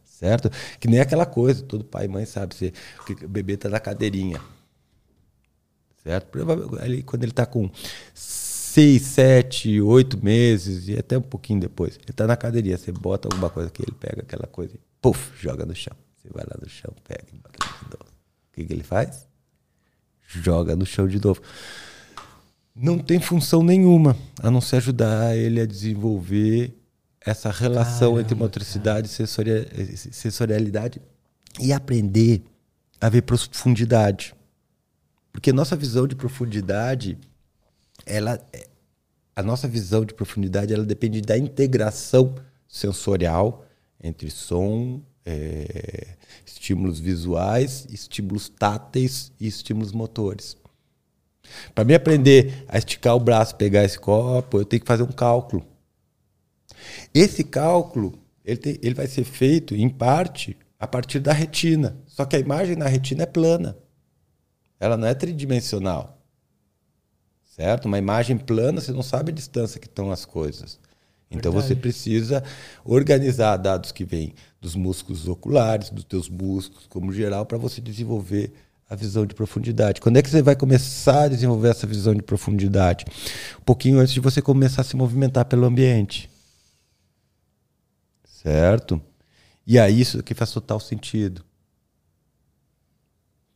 Certo? 0.05 0.51
Que 0.81 0.89
nem 0.89 1.01
aquela 1.01 1.27
coisa, 1.27 1.63
todo 1.63 1.85
pai 1.85 2.07
e 2.07 2.09
mãe 2.09 2.25
sabe, 2.25 2.55
você, 2.55 2.73
o 3.23 3.29
bebê 3.29 3.55
está 3.55 3.69
na 3.69 3.81
cadeirinha. 3.81 4.41
Certo? 6.03 6.39
Ali, 6.81 7.03
quando 7.03 7.25
ele 7.25 7.33
está 7.33 7.45
com 7.45 7.71
seis, 8.73 9.03
sete, 9.03 9.83
oito 9.83 10.23
meses 10.25 10.89
e 10.89 10.99
até 10.99 11.19
um 11.19 11.23
pouquinho 11.23 11.61
depois. 11.61 11.97
Ele 11.97 12.11
está 12.11 12.27
na 12.27 12.35
cadeirinha, 12.37 12.79
você 12.79 12.91
bota 12.91 13.29
alguma 13.29 13.51
coisa 13.51 13.71
que 13.71 13.83
ele 13.83 13.93
pega 13.93 14.23
aquela 14.23 14.47
coisa 14.47 14.75
e 14.75 14.81
puf, 14.99 15.31
joga 15.39 15.67
no 15.67 15.75
chão. 15.75 15.95
Você 16.17 16.29
vai 16.33 16.43
lá 16.45 16.57
no 16.59 16.69
chão, 16.71 16.91
pega 17.05 17.27
e 17.35 17.37
bota 17.37 17.59
de 17.59 17.85
novo. 17.85 18.11
O 18.11 18.55
que, 18.55 18.65
que 18.65 18.73
ele 18.73 18.83
faz? 18.83 19.29
Joga 20.27 20.75
no 20.75 20.87
chão 20.87 21.07
de 21.07 21.23
novo. 21.23 21.43
Não 22.75 22.99
tem 22.99 23.21
função 23.21 23.63
nenhuma 23.63 24.17
a 24.43 24.51
não 24.51 24.63
ser 24.63 24.77
ajudar 24.77 25.37
ele 25.37 25.61
a 25.61 25.67
desenvolver 25.67 26.73
essa 27.21 27.51
relação 27.51 28.13
Caramba, 28.13 28.21
entre 28.23 28.35
motricidade 28.35 29.07
e 29.07 29.97
sensorialidade 29.97 30.99
e 31.61 31.75
aprender 31.75 32.43
a 32.99 33.11
ver 33.11 33.21
profundidade. 33.21 34.35
Porque 35.31 35.53
nossa 35.53 35.77
visão 35.77 36.07
de 36.07 36.15
profundidade 36.15 37.19
ela 38.07 38.39
a 39.35 39.43
nossa 39.43 39.67
visão 39.67 40.05
de 40.05 40.15
profundidade 40.15 40.73
ela 40.73 40.85
depende 40.85 41.21
da 41.21 41.37
integração 41.37 42.35
sensorial 42.69 43.65
entre 44.03 44.31
som, 44.31 45.01
é, 45.25 46.17
estímulos 46.45 46.99
visuais, 46.99 47.87
estímulos 47.89 48.49
táteis 48.49 49.33
e 49.41 49.47
estímulos 49.47 49.93
motores. 49.93 50.57
Para 51.75 51.85
mim 51.85 51.95
aprender 51.95 52.65
a 52.69 52.79
esticar 52.79 53.15
o 53.15 53.21
braço, 53.21 53.57
pegar 53.57 53.85
esse 53.85 53.99
copo, 53.99 54.59
eu 54.59 54.65
tenho 54.65 54.81
que 54.81 54.87
fazer 54.87 55.03
um 55.03 55.13
cálculo. 55.13 55.65
Esse 57.15 57.45
cálculo 57.45 58.19
ele, 58.45 58.57
tem, 58.57 58.79
ele 58.83 58.95
vai 58.95 59.07
ser 59.07 59.25
feito, 59.25 59.75
em 59.75 59.89
parte, 59.89 60.57
a 60.79 60.87
partir 60.87 61.21
da 61.21 61.33
retina. 61.33 61.97
Só 62.07 62.25
que 62.25 62.37
a 62.37 62.41
imagem 62.41 62.77
na 62.77 62.87
retina 62.87 63.23
é 63.23 63.27
plana. 63.27 63.77
Ela 64.81 64.97
não 64.97 65.07
é 65.07 65.15
tridimensional 65.15 66.22
certo? 67.57 67.85
Uma 67.87 67.99
imagem 67.99 68.37
plana, 68.37 68.81
você 68.81 68.93
não 68.93 69.03
sabe 69.03 69.31
a 69.31 69.35
distância 69.35 69.79
que 69.79 69.87
estão 69.87 70.11
as 70.11 70.25
coisas. 70.25 70.79
Então 71.31 71.53
Verdade. 71.53 71.75
você 71.75 71.77
precisa 71.77 72.43
organizar 72.85 73.57
dados 73.57 73.93
que 73.93 74.05
vêm 74.05 74.35
dos 74.61 74.75
músculos 74.75 75.29
oculares, 75.29 75.91
dos 75.91 76.05
teus 76.05 76.29
músculos 76.29 76.87
como 76.89 77.13
geral, 77.13 77.47
para 77.47 77.59
você 77.59 77.81
desenvolver 77.81 78.53
a 78.89 78.95
visão 78.95 79.25
de 79.25 79.35
profundidade. 79.35 80.01
Quando 80.01 80.19
é 80.19 80.23
que 80.23 80.29
você 80.29 80.43
vai 80.43 80.55
começar 80.55 81.25
a 81.25 81.29
desenvolver 81.29 81.69
essa 81.69 81.87
visão 81.87 82.15
de 82.15 82.23
profundidade? 82.23 83.07
Um 83.59 83.65
pouquinho 83.65 83.99
antes 83.99 84.13
de 84.13 84.21
você 84.21 84.43
começar 84.43 84.83
a 84.83 84.85
se 84.85 84.97
movimentar 84.97 85.47
pelo 85.47 85.65
ambiente. 85.65 86.29
Certo? 88.25 89.01
E 89.67 89.79
aí 89.79 90.01
isso 90.01 90.19
aqui 90.19 90.35
faz 90.35 90.53
total 90.53 90.81
sentido 90.81 91.43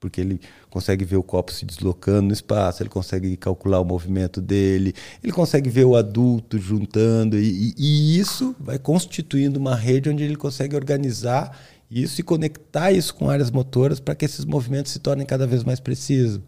porque 0.06 0.20
ele 0.20 0.40
consegue 0.70 1.04
ver 1.04 1.16
o 1.16 1.22
copo 1.22 1.52
se 1.52 1.64
deslocando 1.64 2.28
no 2.28 2.32
espaço, 2.32 2.80
ele 2.80 2.88
consegue 2.88 3.36
calcular 3.36 3.80
o 3.80 3.84
movimento 3.84 4.40
dele, 4.40 4.94
ele 5.22 5.32
consegue 5.32 5.68
ver 5.68 5.84
o 5.84 5.96
adulto 5.96 6.58
juntando, 6.58 7.36
e, 7.36 7.74
e, 7.76 8.18
isso 8.18 8.54
vai 8.60 8.78
constituindo 8.78 9.58
uma 9.58 9.74
rede 9.74 10.08
onde 10.08 10.22
ele 10.22 10.36
consegue 10.36 10.76
organizar 10.76 11.58
isso 11.90 12.20
e 12.20 12.24
conectar 12.24 12.92
isso 12.92 13.14
com 13.16 13.28
áreas 13.28 13.50
motoras 13.50 13.98
para 13.98 14.14
que 14.14 14.24
esses 14.24 14.44
movimentos 14.44 14.92
se 14.92 15.00
tornem 15.00 15.26
cada 15.26 15.46
vez 15.46 15.64
mais 15.64 15.80
precisos. 15.80 16.40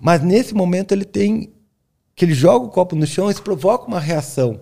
Mas 0.00 0.20
nesse 0.20 0.54
momento 0.54 0.90
ele 0.90 1.04
tem 1.04 1.52
que 2.16 2.24
ele 2.24 2.34
joga 2.34 2.66
o 2.66 2.70
copo 2.70 2.96
no 2.96 3.06
chão, 3.06 3.30
isso 3.30 3.42
provoca 3.42 3.86
uma 3.86 4.00
reação. 4.00 4.60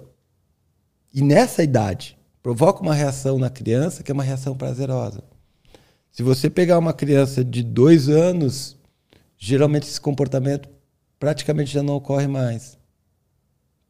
E 1.12 1.22
nessa 1.22 1.62
idade, 1.62 2.18
provoca 2.42 2.82
uma 2.82 2.94
reação 2.94 3.38
na 3.38 3.50
criança 3.50 4.02
que 4.02 4.10
é 4.10 4.14
uma 4.14 4.22
reação 4.22 4.54
prazerosa. 4.54 5.31
Se 6.12 6.22
você 6.22 6.50
pegar 6.50 6.78
uma 6.78 6.92
criança 6.92 7.42
de 7.42 7.62
dois 7.62 8.10
anos, 8.10 8.76
geralmente 9.38 9.88
esse 9.88 10.00
comportamento 10.00 10.68
praticamente 11.18 11.72
já 11.72 11.82
não 11.82 11.94
ocorre 11.94 12.26
mais. 12.26 12.78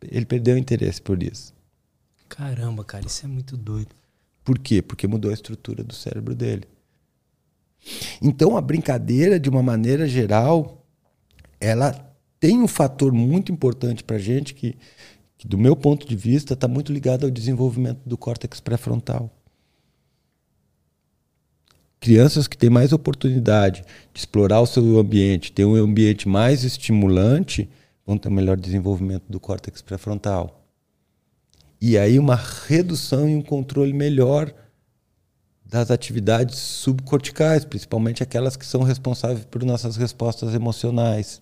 Ele 0.00 0.24
perdeu 0.24 0.54
o 0.54 0.58
interesse 0.58 1.02
por 1.02 1.20
isso. 1.20 1.52
Caramba, 2.28 2.84
cara, 2.84 3.04
isso 3.04 3.26
é 3.26 3.28
muito 3.28 3.56
doido. 3.56 3.88
Por 4.44 4.56
quê? 4.56 4.80
Porque 4.80 5.08
mudou 5.08 5.32
a 5.32 5.34
estrutura 5.34 5.82
do 5.82 5.92
cérebro 5.92 6.32
dele. 6.32 6.62
Então 8.22 8.56
a 8.56 8.60
brincadeira, 8.60 9.40
de 9.40 9.50
uma 9.50 9.62
maneira 9.62 10.06
geral, 10.06 10.86
ela 11.58 11.92
tem 12.38 12.60
um 12.60 12.68
fator 12.68 13.12
muito 13.12 13.50
importante 13.50 14.04
para 14.04 14.14
a 14.14 14.20
gente 14.20 14.54
que, 14.54 14.76
que, 15.36 15.48
do 15.48 15.58
meu 15.58 15.74
ponto 15.74 16.06
de 16.06 16.14
vista, 16.14 16.54
está 16.54 16.68
muito 16.68 16.92
ligado 16.92 17.24
ao 17.24 17.30
desenvolvimento 17.32 18.00
do 18.06 18.16
córtex 18.16 18.60
pré-frontal 18.60 19.28
crianças 22.02 22.48
que 22.48 22.58
têm 22.58 22.68
mais 22.68 22.92
oportunidade 22.92 23.84
de 24.12 24.18
explorar 24.18 24.60
o 24.60 24.66
seu 24.66 24.98
ambiente, 24.98 25.52
ter 25.52 25.64
um 25.64 25.76
ambiente 25.76 26.28
mais 26.28 26.64
estimulante, 26.64 27.70
vão 28.04 28.18
ter 28.18 28.28
um 28.28 28.32
melhor 28.32 28.56
desenvolvimento 28.56 29.22
do 29.28 29.38
córtex 29.38 29.80
pré-frontal. 29.80 30.66
E 31.80 31.96
aí 31.96 32.18
uma 32.18 32.34
redução 32.34 33.28
e 33.28 33.36
um 33.36 33.40
controle 33.40 33.92
melhor 33.92 34.52
das 35.64 35.92
atividades 35.92 36.58
subcorticais, 36.58 37.64
principalmente 37.64 38.20
aquelas 38.20 38.56
que 38.56 38.66
são 38.66 38.82
responsáveis 38.82 39.44
por 39.44 39.62
nossas 39.64 39.96
respostas 39.96 40.54
emocionais. 40.54 41.40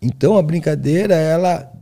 Então 0.00 0.36
a 0.36 0.42
brincadeira 0.42 1.14
ela 1.14 1.72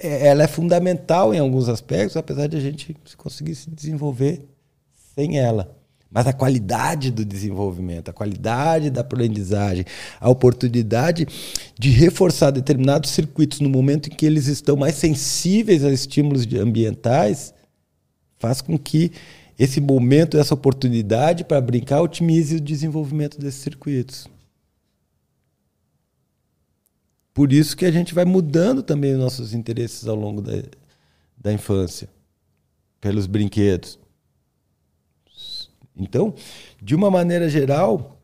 ela 0.00 0.42
é 0.42 0.48
fundamental 0.48 1.32
em 1.32 1.38
alguns 1.38 1.68
aspectos, 1.68 2.16
apesar 2.16 2.48
de 2.48 2.56
a 2.56 2.60
gente 2.60 2.96
conseguir 3.16 3.54
se 3.54 3.70
desenvolver 3.70 4.44
sem 5.14 5.38
ela 5.38 5.77
mas 6.10 6.26
a 6.26 6.32
qualidade 6.32 7.10
do 7.10 7.24
desenvolvimento, 7.24 8.08
a 8.08 8.12
qualidade 8.12 8.90
da 8.90 9.02
aprendizagem, 9.02 9.84
a 10.18 10.30
oportunidade 10.30 11.26
de 11.78 11.90
reforçar 11.90 12.50
determinados 12.50 13.10
circuitos 13.10 13.60
no 13.60 13.68
momento 13.68 14.08
em 14.08 14.14
que 14.14 14.24
eles 14.24 14.46
estão 14.46 14.76
mais 14.76 14.94
sensíveis 14.94 15.84
a 15.84 15.92
estímulos 15.92 16.46
ambientais, 16.54 17.52
faz 18.38 18.60
com 18.60 18.78
que 18.78 19.12
esse 19.58 19.80
momento, 19.80 20.38
essa 20.38 20.54
oportunidade 20.54 21.44
para 21.44 21.60
brincar, 21.60 22.00
otimize 22.00 22.56
o 22.56 22.60
desenvolvimento 22.60 23.38
desses 23.38 23.60
circuitos. 23.60 24.28
Por 27.34 27.52
isso 27.52 27.76
que 27.76 27.84
a 27.84 27.90
gente 27.90 28.14
vai 28.14 28.24
mudando 28.24 28.82
também 28.82 29.12
os 29.12 29.18
nossos 29.18 29.52
interesses 29.52 30.06
ao 30.08 30.16
longo 30.16 30.40
da, 30.40 30.62
da 31.36 31.52
infância, 31.52 32.08
pelos 33.00 33.26
brinquedos. 33.26 33.98
Então, 35.98 36.34
de 36.80 36.94
uma 36.94 37.10
maneira 37.10 37.48
geral, 37.48 38.18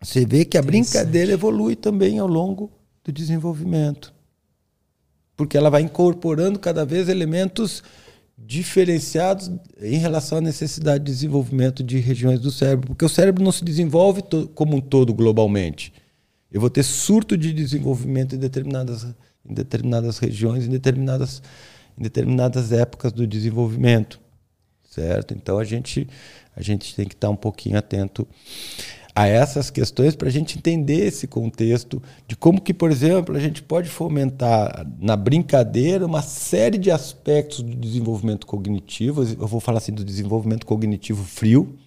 você 0.00 0.26
vê 0.26 0.44
que 0.44 0.58
a 0.58 0.62
brincadeira 0.62 1.32
evolui 1.32 1.74
também 1.74 2.18
ao 2.18 2.28
longo 2.28 2.70
do 3.02 3.10
desenvolvimento. 3.10 4.12
Porque 5.36 5.56
ela 5.56 5.70
vai 5.70 5.82
incorporando 5.82 6.58
cada 6.58 6.84
vez 6.84 7.08
elementos 7.08 7.82
diferenciados 8.36 9.50
em 9.80 9.96
relação 9.96 10.38
à 10.38 10.40
necessidade 10.40 11.04
de 11.04 11.10
desenvolvimento 11.10 11.82
de 11.82 11.98
regiões 11.98 12.40
do 12.40 12.50
cérebro, 12.50 12.88
porque 12.88 13.04
o 13.04 13.08
cérebro 13.08 13.42
não 13.42 13.52
se 13.52 13.64
desenvolve 13.64 14.22
como 14.54 14.76
um 14.76 14.80
todo 14.80 15.14
globalmente. 15.14 15.92
Eu 16.52 16.60
vou 16.60 16.70
ter 16.70 16.82
surto 16.82 17.36
de 17.36 17.52
desenvolvimento 17.52 18.34
em 18.34 18.38
determinadas, 18.38 19.04
em 19.48 19.54
determinadas 19.54 20.18
regiões, 20.18 20.66
em 20.66 20.70
determinadas, 20.70 21.42
em 21.98 22.02
determinadas 22.02 22.72
épocas 22.72 23.12
do 23.12 23.26
desenvolvimento, 23.26 24.20
certo? 24.88 25.34
Então 25.34 25.58
a 25.58 25.64
gente 25.64 26.08
a 26.56 26.62
gente 26.62 26.94
tem 26.94 27.06
que 27.06 27.14
estar 27.14 27.30
um 27.30 27.36
pouquinho 27.36 27.78
atento 27.78 28.26
a 29.14 29.28
essas 29.28 29.70
questões 29.70 30.16
para 30.16 30.28
a 30.28 30.30
gente 30.30 30.58
entender 30.58 31.06
esse 31.06 31.28
contexto 31.28 32.02
de 32.26 32.34
como 32.34 32.60
que, 32.60 32.74
por 32.74 32.90
exemplo, 32.90 33.36
a 33.36 33.38
gente 33.38 33.62
pode 33.62 33.88
fomentar 33.88 34.84
na 34.98 35.14
brincadeira 35.14 36.04
uma 36.04 36.20
série 36.20 36.76
de 36.76 36.90
aspectos 36.90 37.60
do 37.60 37.76
desenvolvimento 37.76 38.44
cognitivo. 38.44 39.22
Eu 39.22 39.46
vou 39.46 39.60
falar 39.60 39.78
assim 39.78 39.92
do 39.92 40.04
desenvolvimento 40.04 40.66
cognitivo 40.66 41.22
frio, 41.22 41.78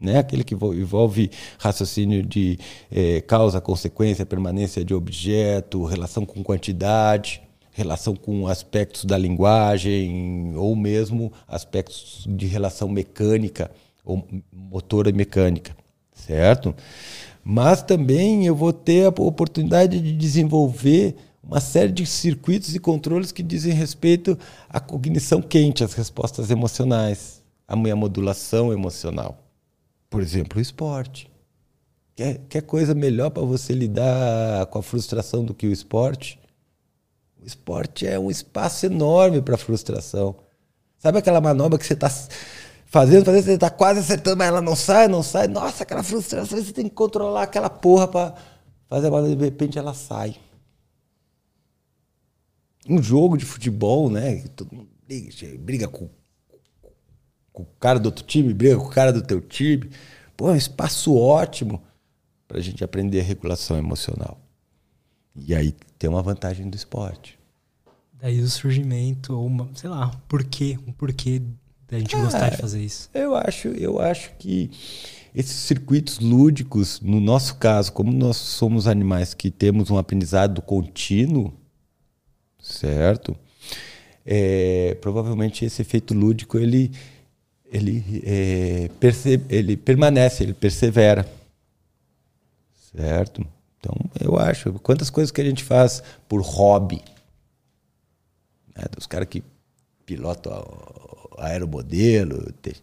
né? 0.00 0.18
aquele 0.18 0.42
que 0.42 0.54
envolve 0.54 1.30
raciocínio 1.58 2.22
de 2.22 2.58
eh, 2.90 3.20
causa, 3.20 3.60
consequência, 3.60 4.24
permanência 4.24 4.82
de 4.82 4.94
objeto, 4.94 5.84
relação 5.84 6.24
com 6.24 6.42
quantidade, 6.42 7.42
relação 7.72 8.16
com 8.16 8.46
aspectos 8.46 9.04
da 9.04 9.18
linguagem 9.18 10.54
ou 10.56 10.74
mesmo 10.74 11.30
aspectos 11.46 12.24
de 12.26 12.46
relação 12.46 12.88
mecânica 12.88 13.70
ou 14.04 14.26
motora 14.52 15.10
mecânica 15.10 15.74
certo? 16.14 16.74
Mas 17.42 17.82
também 17.82 18.46
eu 18.46 18.54
vou 18.54 18.72
ter 18.72 19.06
a 19.06 19.08
oportunidade 19.08 20.00
de 20.00 20.12
desenvolver 20.12 21.16
uma 21.42 21.60
série 21.60 21.92
de 21.92 22.06
circuitos 22.06 22.74
e 22.74 22.78
controles 22.78 23.30
que 23.30 23.42
dizem 23.42 23.72
respeito 23.72 24.38
à 24.68 24.80
cognição 24.80 25.42
quente, 25.42 25.84
às 25.84 25.92
respostas 25.92 26.50
emocionais, 26.50 27.42
à 27.68 27.76
minha 27.76 27.94
modulação 27.94 28.72
emocional. 28.72 29.38
Por 30.08 30.22
exemplo, 30.22 30.58
o 30.58 30.62
esporte. 30.62 31.30
Quer, 32.16 32.40
quer 32.48 32.62
coisa 32.62 32.94
melhor 32.94 33.30
para 33.30 33.42
você 33.42 33.74
lidar 33.74 34.66
com 34.66 34.78
a 34.78 34.82
frustração 34.82 35.44
do 35.44 35.52
que 35.52 35.66
o 35.66 35.72
esporte? 35.72 36.38
O 37.42 37.44
esporte 37.44 38.06
é 38.06 38.18
um 38.18 38.30
espaço 38.30 38.86
enorme 38.86 39.42
para 39.42 39.58
frustração. 39.58 40.36
Sabe 40.96 41.18
aquela 41.18 41.40
manobra 41.40 41.78
que 41.78 41.84
você 41.84 41.92
está 41.92 42.08
fazendo, 42.94 43.24
fazendo, 43.24 43.44
você 43.44 43.58
tá 43.58 43.70
quase 43.70 43.98
acertando, 43.98 44.36
mas 44.36 44.46
ela 44.46 44.60
não 44.60 44.76
sai, 44.76 45.08
não 45.08 45.20
sai. 45.20 45.48
Nossa, 45.48 45.82
aquela 45.82 46.04
frustração, 46.04 46.62
você 46.62 46.72
tem 46.72 46.84
que 46.84 46.94
controlar 46.94 47.42
aquela 47.42 47.68
porra 47.68 48.06
para 48.06 48.34
fazer 48.88 49.08
a 49.08 49.10
bola, 49.10 49.34
de 49.34 49.44
repente 49.44 49.76
ela 49.76 49.92
sai. 49.92 50.36
Um 52.88 53.02
jogo 53.02 53.36
de 53.36 53.44
futebol, 53.44 54.08
né? 54.08 54.44
Todo 54.54 54.72
mundo 54.72 54.88
briga, 55.04 55.58
briga 55.58 55.88
com, 55.88 56.08
com 57.52 57.64
o 57.64 57.66
cara 57.80 57.98
do 57.98 58.06
outro 58.06 58.24
time, 58.24 58.54
briga 58.54 58.76
com 58.76 58.86
o 58.86 58.90
cara 58.90 59.12
do 59.12 59.22
teu 59.22 59.40
time. 59.40 59.90
Pô, 60.36 60.50
é 60.50 60.52
um 60.52 60.56
espaço 60.56 61.16
ótimo 61.16 61.82
para 62.46 62.58
a 62.58 62.62
gente 62.62 62.84
aprender 62.84 63.18
a 63.18 63.24
regulação 63.24 63.76
emocional. 63.76 64.38
E 65.34 65.52
aí 65.52 65.74
tem 65.98 66.08
uma 66.08 66.22
vantagem 66.22 66.70
do 66.70 66.76
esporte. 66.76 67.36
Daí 68.12 68.40
o 68.40 68.48
surgimento, 68.48 69.36
ou 69.36 69.46
uma, 69.46 69.68
sei 69.74 69.90
lá, 69.90 70.12
porquê, 70.28 70.78
um 70.86 70.92
porquê 70.92 71.42
da 71.88 71.98
gente 71.98 72.16
gostar 72.16 72.50
de 72.50 72.56
fazer 72.56 72.82
isso? 72.82 73.10
Eu 73.14 73.34
acho, 73.34 73.68
eu 73.68 74.00
acho 74.00 74.30
que 74.38 74.70
esses 75.34 75.52
circuitos 75.52 76.20
lúdicos, 76.20 77.00
no 77.00 77.20
nosso 77.20 77.56
caso, 77.56 77.92
como 77.92 78.12
nós 78.12 78.36
somos 78.36 78.86
animais 78.86 79.34
que 79.34 79.50
temos 79.50 79.90
um 79.90 79.98
aprendizado 79.98 80.62
contínuo, 80.62 81.52
certo? 82.60 83.36
É, 84.24 84.96
provavelmente 85.00 85.64
esse 85.64 85.82
efeito 85.82 86.14
lúdico 86.14 86.56
ele 86.56 86.90
ele 87.66 88.22
é, 88.24 88.88
ele 89.50 89.76
permanece, 89.76 90.44
ele 90.44 90.54
persevera, 90.54 91.28
certo? 92.94 93.44
Então 93.78 93.94
eu 94.20 94.38
acho 94.38 94.72
quantas 94.74 95.10
coisas 95.10 95.32
que 95.32 95.40
a 95.40 95.44
gente 95.44 95.64
faz 95.64 96.02
por 96.28 96.40
hobby, 96.40 97.02
né? 98.74 98.84
os 98.96 99.06
caras 99.06 99.28
que 99.28 99.42
pilotam 100.06 100.64
aeromodelo, 101.38 102.52
tem, 102.62 102.74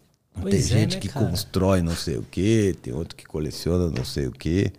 tem 0.44 0.54
é, 0.54 0.62
gente 0.62 0.94
né, 0.96 1.00
que 1.00 1.08
cara? 1.08 1.26
constrói 1.26 1.82
não 1.82 1.94
sei 1.94 2.16
o 2.16 2.22
que, 2.22 2.74
tem 2.82 2.92
outro 2.92 3.16
que 3.16 3.26
coleciona 3.26 3.90
não 3.90 4.04
sei 4.04 4.26
o 4.26 4.32
que. 4.32 4.72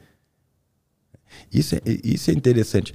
Isso 1.51 1.75
é, 1.75 1.81
isso 2.03 2.31
é 2.31 2.33
interessante, 2.33 2.93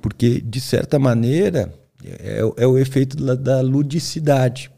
porque, 0.00 0.40
de 0.40 0.60
certa 0.60 0.98
maneira, 0.98 1.72
é, 2.04 2.40
é 2.56 2.66
o 2.66 2.78
efeito 2.78 3.16
da, 3.16 3.34
da 3.34 3.60
ludicidade. 3.60 4.70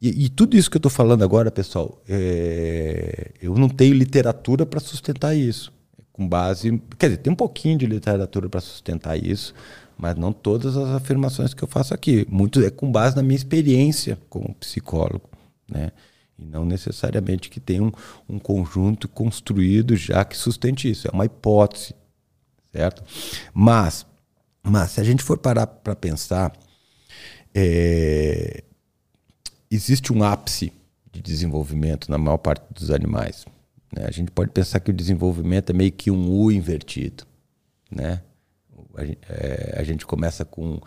E, 0.00 0.26
e, 0.26 0.28
tudo 0.28 0.56
isso 0.56 0.70
que 0.70 0.76
eu 0.76 0.80
estou 0.80 0.90
falando 0.90 1.24
agora, 1.24 1.50
pessoal, 1.50 2.02
é, 2.06 3.30
eu 3.40 3.54
não 3.54 3.68
tenho 3.68 3.94
literatura 3.94 4.66
para 4.66 4.80
sustentar 4.80 5.34
isso. 5.34 5.72
Com 6.12 6.28
base. 6.28 6.80
Quer 6.98 7.06
dizer, 7.06 7.22
tem 7.22 7.32
um 7.32 7.36
pouquinho 7.36 7.78
de 7.78 7.86
literatura 7.86 8.48
para 8.48 8.60
sustentar 8.60 9.16
isso, 9.16 9.54
mas 9.96 10.16
não 10.16 10.32
todas 10.32 10.76
as 10.76 10.88
afirmações 10.90 11.54
que 11.54 11.62
eu 11.62 11.68
faço 11.68 11.94
aqui. 11.94 12.26
Muito 12.30 12.62
é 12.64 12.70
com 12.70 12.90
base 12.90 13.16
na 13.16 13.22
minha 13.22 13.36
experiência 13.36 14.18
como 14.28 14.54
psicólogo, 14.54 15.28
né? 15.70 15.92
E 16.38 16.44
não 16.44 16.64
necessariamente 16.64 17.48
que 17.48 17.60
tenha 17.60 17.82
um, 17.82 17.92
um 18.28 18.38
conjunto 18.38 19.06
construído 19.08 19.96
já 19.96 20.24
que 20.24 20.36
sustente 20.36 20.90
isso. 20.90 21.06
É 21.06 21.10
uma 21.12 21.24
hipótese, 21.24 21.94
certo? 22.72 23.04
Mas, 23.52 24.04
mas 24.62 24.90
se 24.92 25.00
a 25.00 25.04
gente 25.04 25.22
for 25.22 25.38
parar 25.38 25.66
para 25.66 25.94
pensar, 25.94 26.52
é, 27.54 28.64
existe 29.70 30.12
um 30.12 30.24
ápice 30.24 30.72
de 31.12 31.22
desenvolvimento 31.22 32.10
na 32.10 32.18
maior 32.18 32.38
parte 32.38 32.64
dos 32.74 32.90
animais. 32.90 33.44
Né? 33.94 34.04
A 34.06 34.10
gente 34.10 34.32
pode 34.32 34.50
pensar 34.50 34.80
que 34.80 34.90
o 34.90 34.94
desenvolvimento 34.94 35.70
é 35.70 35.72
meio 35.72 35.92
que 35.92 36.10
um 36.10 36.28
U 36.28 36.50
invertido, 36.50 37.24
né? 37.88 38.20
A, 38.96 39.80
a 39.80 39.84
gente 39.84 40.06
começa 40.06 40.44
com 40.44 40.80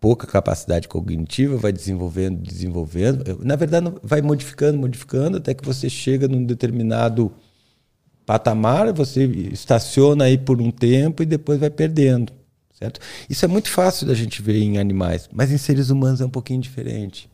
pouca 0.00 0.26
capacidade 0.26 0.86
cognitiva, 0.88 1.56
vai 1.56 1.72
desenvolvendo, 1.72 2.40
desenvolvendo. 2.40 3.40
Na 3.42 3.56
verdade, 3.56 3.92
vai 4.02 4.22
modificando, 4.22 4.78
modificando, 4.78 5.38
até 5.38 5.54
que 5.54 5.64
você 5.64 5.88
chega 5.88 6.28
num 6.28 6.44
determinado 6.44 7.32
patamar, 8.24 8.92
você 8.92 9.24
estaciona 9.24 10.24
aí 10.24 10.38
por 10.38 10.60
um 10.60 10.70
tempo 10.70 11.22
e 11.22 11.26
depois 11.26 11.58
vai 11.58 11.70
perdendo. 11.70 12.32
Certo? 12.72 13.00
Isso 13.28 13.44
é 13.44 13.48
muito 13.48 13.68
fácil 13.70 14.06
da 14.06 14.14
gente 14.14 14.40
ver 14.40 14.62
em 14.62 14.78
animais, 14.78 15.28
mas 15.32 15.50
em 15.50 15.58
seres 15.58 15.90
humanos 15.90 16.20
é 16.20 16.24
um 16.24 16.30
pouquinho 16.30 16.60
diferente. 16.60 17.28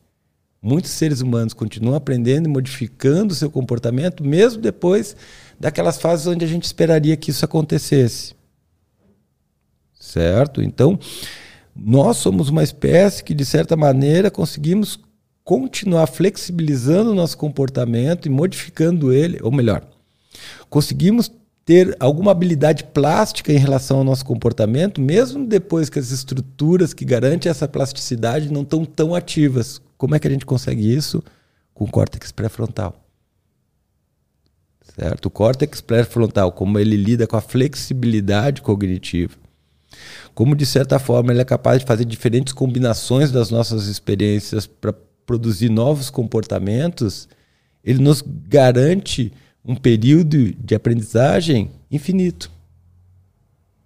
Muitos 0.63 0.93
seres 0.93 1.21
humanos 1.21 1.53
continuam 1.53 1.97
aprendendo 1.97 2.49
e 2.49 2.51
modificando 2.51 3.35
o 3.35 3.37
seu 3.37 3.51
comportamento, 3.51 4.25
mesmo 4.25 4.63
depois 4.63 5.15
daquelas 5.61 5.99
fases 5.99 6.27
onde 6.27 6.43
a 6.47 6.49
gente 6.49 6.65
esperaria 6.65 7.15
que 7.15 7.31
isso 7.31 7.45
acontecesse 7.45 8.35
certo? 10.05 10.63
Então, 10.63 10.99
nós 11.75 12.19
somos 12.19 12.49
uma 12.49 12.63
espécie 12.63 13.25
que, 13.25 13.35
de 13.35 13.45
certa 13.45 13.77
maneira, 13.77 14.31
conseguimos 14.31 14.99
continuar 15.43 16.07
flexibilizando 16.07 17.11
o 17.11 17.15
nosso 17.15 17.37
comportamento 17.37 18.27
e 18.27 18.31
modificando 18.31 19.13
ele, 19.13 19.39
ou 19.43 19.51
melhor, 19.51 19.83
conseguimos 20.71 21.31
ter 21.65 21.97
alguma 21.99 22.31
habilidade 22.31 22.85
plástica 22.85 23.51
em 23.53 23.57
relação 23.57 23.99
ao 23.99 24.05
nosso 24.05 24.25
comportamento, 24.25 25.01
mesmo 25.01 25.47
depois 25.47 25.89
que 25.89 25.99
as 25.99 26.11
estruturas 26.11 26.93
que 26.93 27.05
garantem 27.05 27.51
essa 27.51 27.67
plasticidade 27.67 28.53
não 28.53 28.63
estão 28.63 28.85
tão 28.85 29.15
ativas. 29.15 29.81
Como 29.97 30.15
é 30.15 30.19
que 30.19 30.29
a 30.29 30.31
gente 30.31 30.45
consegue 30.45 30.95
isso? 30.95 31.23
Com 31.73 31.85
o 31.85 31.91
córtex 31.91 32.31
pré-frontal. 32.31 32.95
Certo? 34.95 35.27
O 35.27 35.31
córtex 35.31 35.81
pré-frontal, 35.81 36.53
como 36.53 36.79
ele 36.79 36.97
lida 36.97 37.27
com 37.27 37.37
a 37.37 37.41
flexibilidade 37.41 38.61
cognitiva, 38.61 39.44
como 40.35 40.57
de 40.57 40.67
certa 40.67 40.99
forma 40.99 41.33
ele 41.33 41.41
é 41.41 41.45
capaz 41.45 41.81
de 41.81 41.87
fazer 41.87 42.05
diferentes 42.05 42.53
combinações 42.53 43.31
das 43.31 43.51
nossas 43.51 43.87
experiências 43.87 44.67
para 44.67 44.95
produzir 45.27 45.69
novos 45.69 46.11
comportamentos, 46.11 47.29
ele 47.83 48.03
nos 48.03 48.23
garante 48.49 49.33
um 49.65 49.75
período 49.75 50.53
de 50.55 50.75
aprendizagem 50.75 51.71
infinito. 51.91 52.51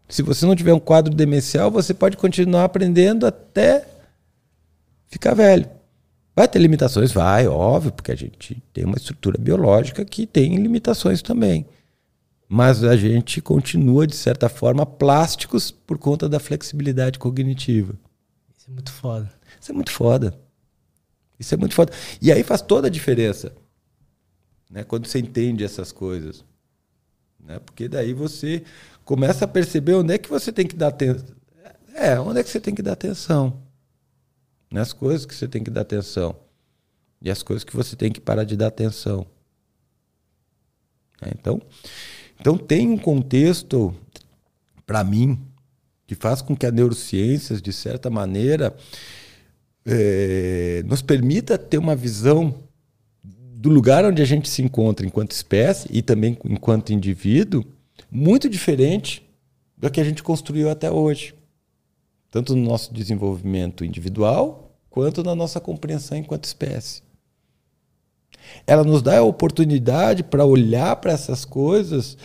Se 0.08 0.22
você 0.22 0.46
não 0.46 0.56
tiver 0.56 0.72
um 0.72 0.80
quadro 0.80 1.14
demencial, 1.14 1.70
você 1.70 1.92
pode 1.92 2.16
continuar 2.16 2.64
aprendendo 2.64 3.26
até 3.26 3.86
ficar 5.06 5.34
velho. 5.34 5.68
Vai 6.34 6.48
ter 6.48 6.58
limitações? 6.60 7.12
Vai, 7.12 7.46
óbvio, 7.46 7.92
porque 7.92 8.12
a 8.12 8.16
gente 8.16 8.62
tem 8.72 8.84
uma 8.84 8.96
estrutura 8.96 9.36
biológica 9.38 10.04
que 10.04 10.26
tem 10.26 10.56
limitações 10.56 11.20
também. 11.20 11.66
Mas 12.48 12.82
a 12.82 12.96
gente 12.96 13.42
continua, 13.42 14.06
de 14.06 14.16
certa 14.16 14.48
forma, 14.48 14.86
plásticos 14.86 15.70
por 15.70 15.98
conta 15.98 16.28
da 16.28 16.40
flexibilidade 16.40 17.18
cognitiva. 17.18 17.94
Isso 18.56 18.70
é 18.70 18.72
muito 18.72 18.90
foda. 18.90 19.30
Isso 19.60 19.70
é 19.70 19.74
muito 19.74 19.92
foda. 19.92 20.40
Isso 21.38 21.54
é 21.54 21.56
muito 21.56 21.74
foda. 21.74 21.92
E 22.22 22.32
aí 22.32 22.42
faz 22.42 22.62
toda 22.62 22.86
a 22.86 22.90
diferença. 22.90 23.52
Né? 24.70 24.82
Quando 24.82 25.06
você 25.06 25.18
entende 25.18 25.62
essas 25.62 25.92
coisas. 25.92 26.42
Né? 27.38 27.58
Porque 27.58 27.86
daí 27.86 28.14
você 28.14 28.64
começa 29.04 29.44
a 29.44 29.48
perceber 29.48 29.94
onde 29.94 30.14
é 30.14 30.18
que 30.18 30.28
você 30.28 30.50
tem 30.50 30.66
que 30.66 30.74
dar 30.74 30.88
atenção. 30.88 31.36
É, 31.94 32.18
onde 32.18 32.40
é 32.40 32.42
que 32.42 32.48
você 32.50 32.60
tem 32.60 32.74
que 32.74 32.82
dar 32.82 32.92
atenção 32.92 33.62
nas 34.70 34.92
coisas 34.92 35.26
que 35.26 35.34
você 35.34 35.48
tem 35.48 35.62
que 35.62 35.70
dar 35.70 35.80
atenção 35.80 36.36
e 37.20 37.30
as 37.30 37.42
coisas 37.42 37.64
que 37.64 37.74
você 37.74 37.96
tem 37.96 38.12
que 38.12 38.20
parar 38.20 38.44
de 38.44 38.56
dar 38.56 38.68
atenção. 38.68 39.26
É, 41.20 41.30
então, 41.30 41.60
então 42.40 42.56
tem 42.56 42.88
um 42.88 42.98
contexto 42.98 43.94
para 44.86 45.04
mim 45.04 45.38
que 46.06 46.14
faz 46.14 46.40
com 46.40 46.56
que 46.56 46.64
a 46.64 46.70
neurociências, 46.70 47.60
de 47.60 47.72
certa 47.72 48.08
maneira, 48.08 48.74
é, 49.84 50.82
nos 50.86 51.02
permita 51.02 51.58
ter 51.58 51.78
uma 51.78 51.94
visão 51.94 52.54
do 53.22 53.68
lugar 53.68 54.04
onde 54.04 54.22
a 54.22 54.24
gente 54.24 54.48
se 54.48 54.62
encontra 54.62 55.06
enquanto 55.06 55.32
espécie 55.32 55.88
e 55.90 56.00
também 56.00 56.38
enquanto 56.44 56.92
indivíduo 56.92 57.64
muito 58.10 58.48
diferente 58.48 59.22
do 59.76 59.90
que 59.90 60.00
a 60.00 60.04
gente 60.04 60.22
construiu 60.22 60.70
até 60.70 60.90
hoje 60.90 61.34
tanto 62.30 62.54
no 62.54 62.62
nosso 62.62 62.92
desenvolvimento 62.92 63.84
individual 63.84 64.76
quanto 64.90 65.22
na 65.22 65.34
nossa 65.34 65.60
compreensão 65.60 66.18
enquanto 66.18 66.44
espécie. 66.44 67.02
Ela 68.66 68.84
nos 68.84 69.02
dá 69.02 69.18
a 69.18 69.22
oportunidade 69.22 70.22
para 70.22 70.44
olhar 70.44 70.96
para 70.96 71.12
essas 71.12 71.44
coisas 71.44 72.16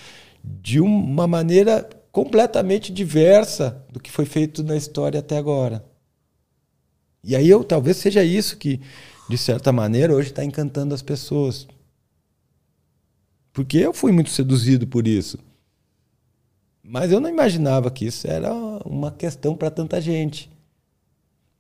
de 0.44 0.80
uma 0.80 1.28
maneira 1.28 1.88
completamente 2.12 2.92
diversa 2.92 3.84
do 3.92 4.00
que 4.00 4.12
foi 4.12 4.26
feito 4.26 4.64
na 4.64 4.76
história 4.76 5.20
até 5.20 5.38
agora. 5.38 5.84
E 7.24 7.36
aí 7.36 7.50
eu 7.50 7.64
talvez 7.64 7.98
seja 7.98 8.24
isso 8.24 8.58
que, 8.58 8.82
de 9.30 9.38
certa 9.38 9.72
maneira, 9.72 10.14
hoje 10.14 10.30
está 10.30 10.44
encantando 10.44 10.94
as 10.94 11.02
pessoas. 11.02 11.68
Porque 13.54 13.78
eu 13.78 13.94
fui 13.94 14.12
muito 14.12 14.30
seduzido 14.30 14.86
por 14.86 15.08
isso. 15.08 15.40
Mas 16.84 17.12
eu 17.12 17.20
não 17.22 17.30
imaginava 17.30 17.90
que 17.90 18.06
isso 18.06 18.28
era 18.28 18.54
uma 18.86 19.10
questão 19.10 19.56
para 19.56 19.72
tanta 19.72 20.02
gente. 20.02 20.52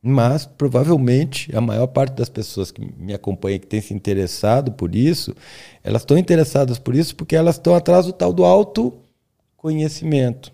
Mas 0.05 0.45
provavelmente 0.45 1.55
a 1.55 1.61
maior 1.61 1.87
parte 1.87 2.15
das 2.15 2.27
pessoas 2.27 2.71
que 2.71 2.81
me 2.97 3.13
acompanham 3.13 3.57
que 3.57 3.67
tem 3.67 3.79
se 3.79 3.93
interessado 3.93 4.73
por 4.73 4.93
isso, 4.93 5.33
elas 5.81 6.01
estão 6.01 6.17
interessadas 6.17 6.77
por 6.77 6.93
isso 6.93 7.15
porque 7.15 7.37
elas 7.37 7.55
estão 7.55 7.73
atrás 7.73 8.05
do 8.05 8.11
tal 8.11 8.33
do 8.33 8.43
autoconhecimento. 8.43 10.51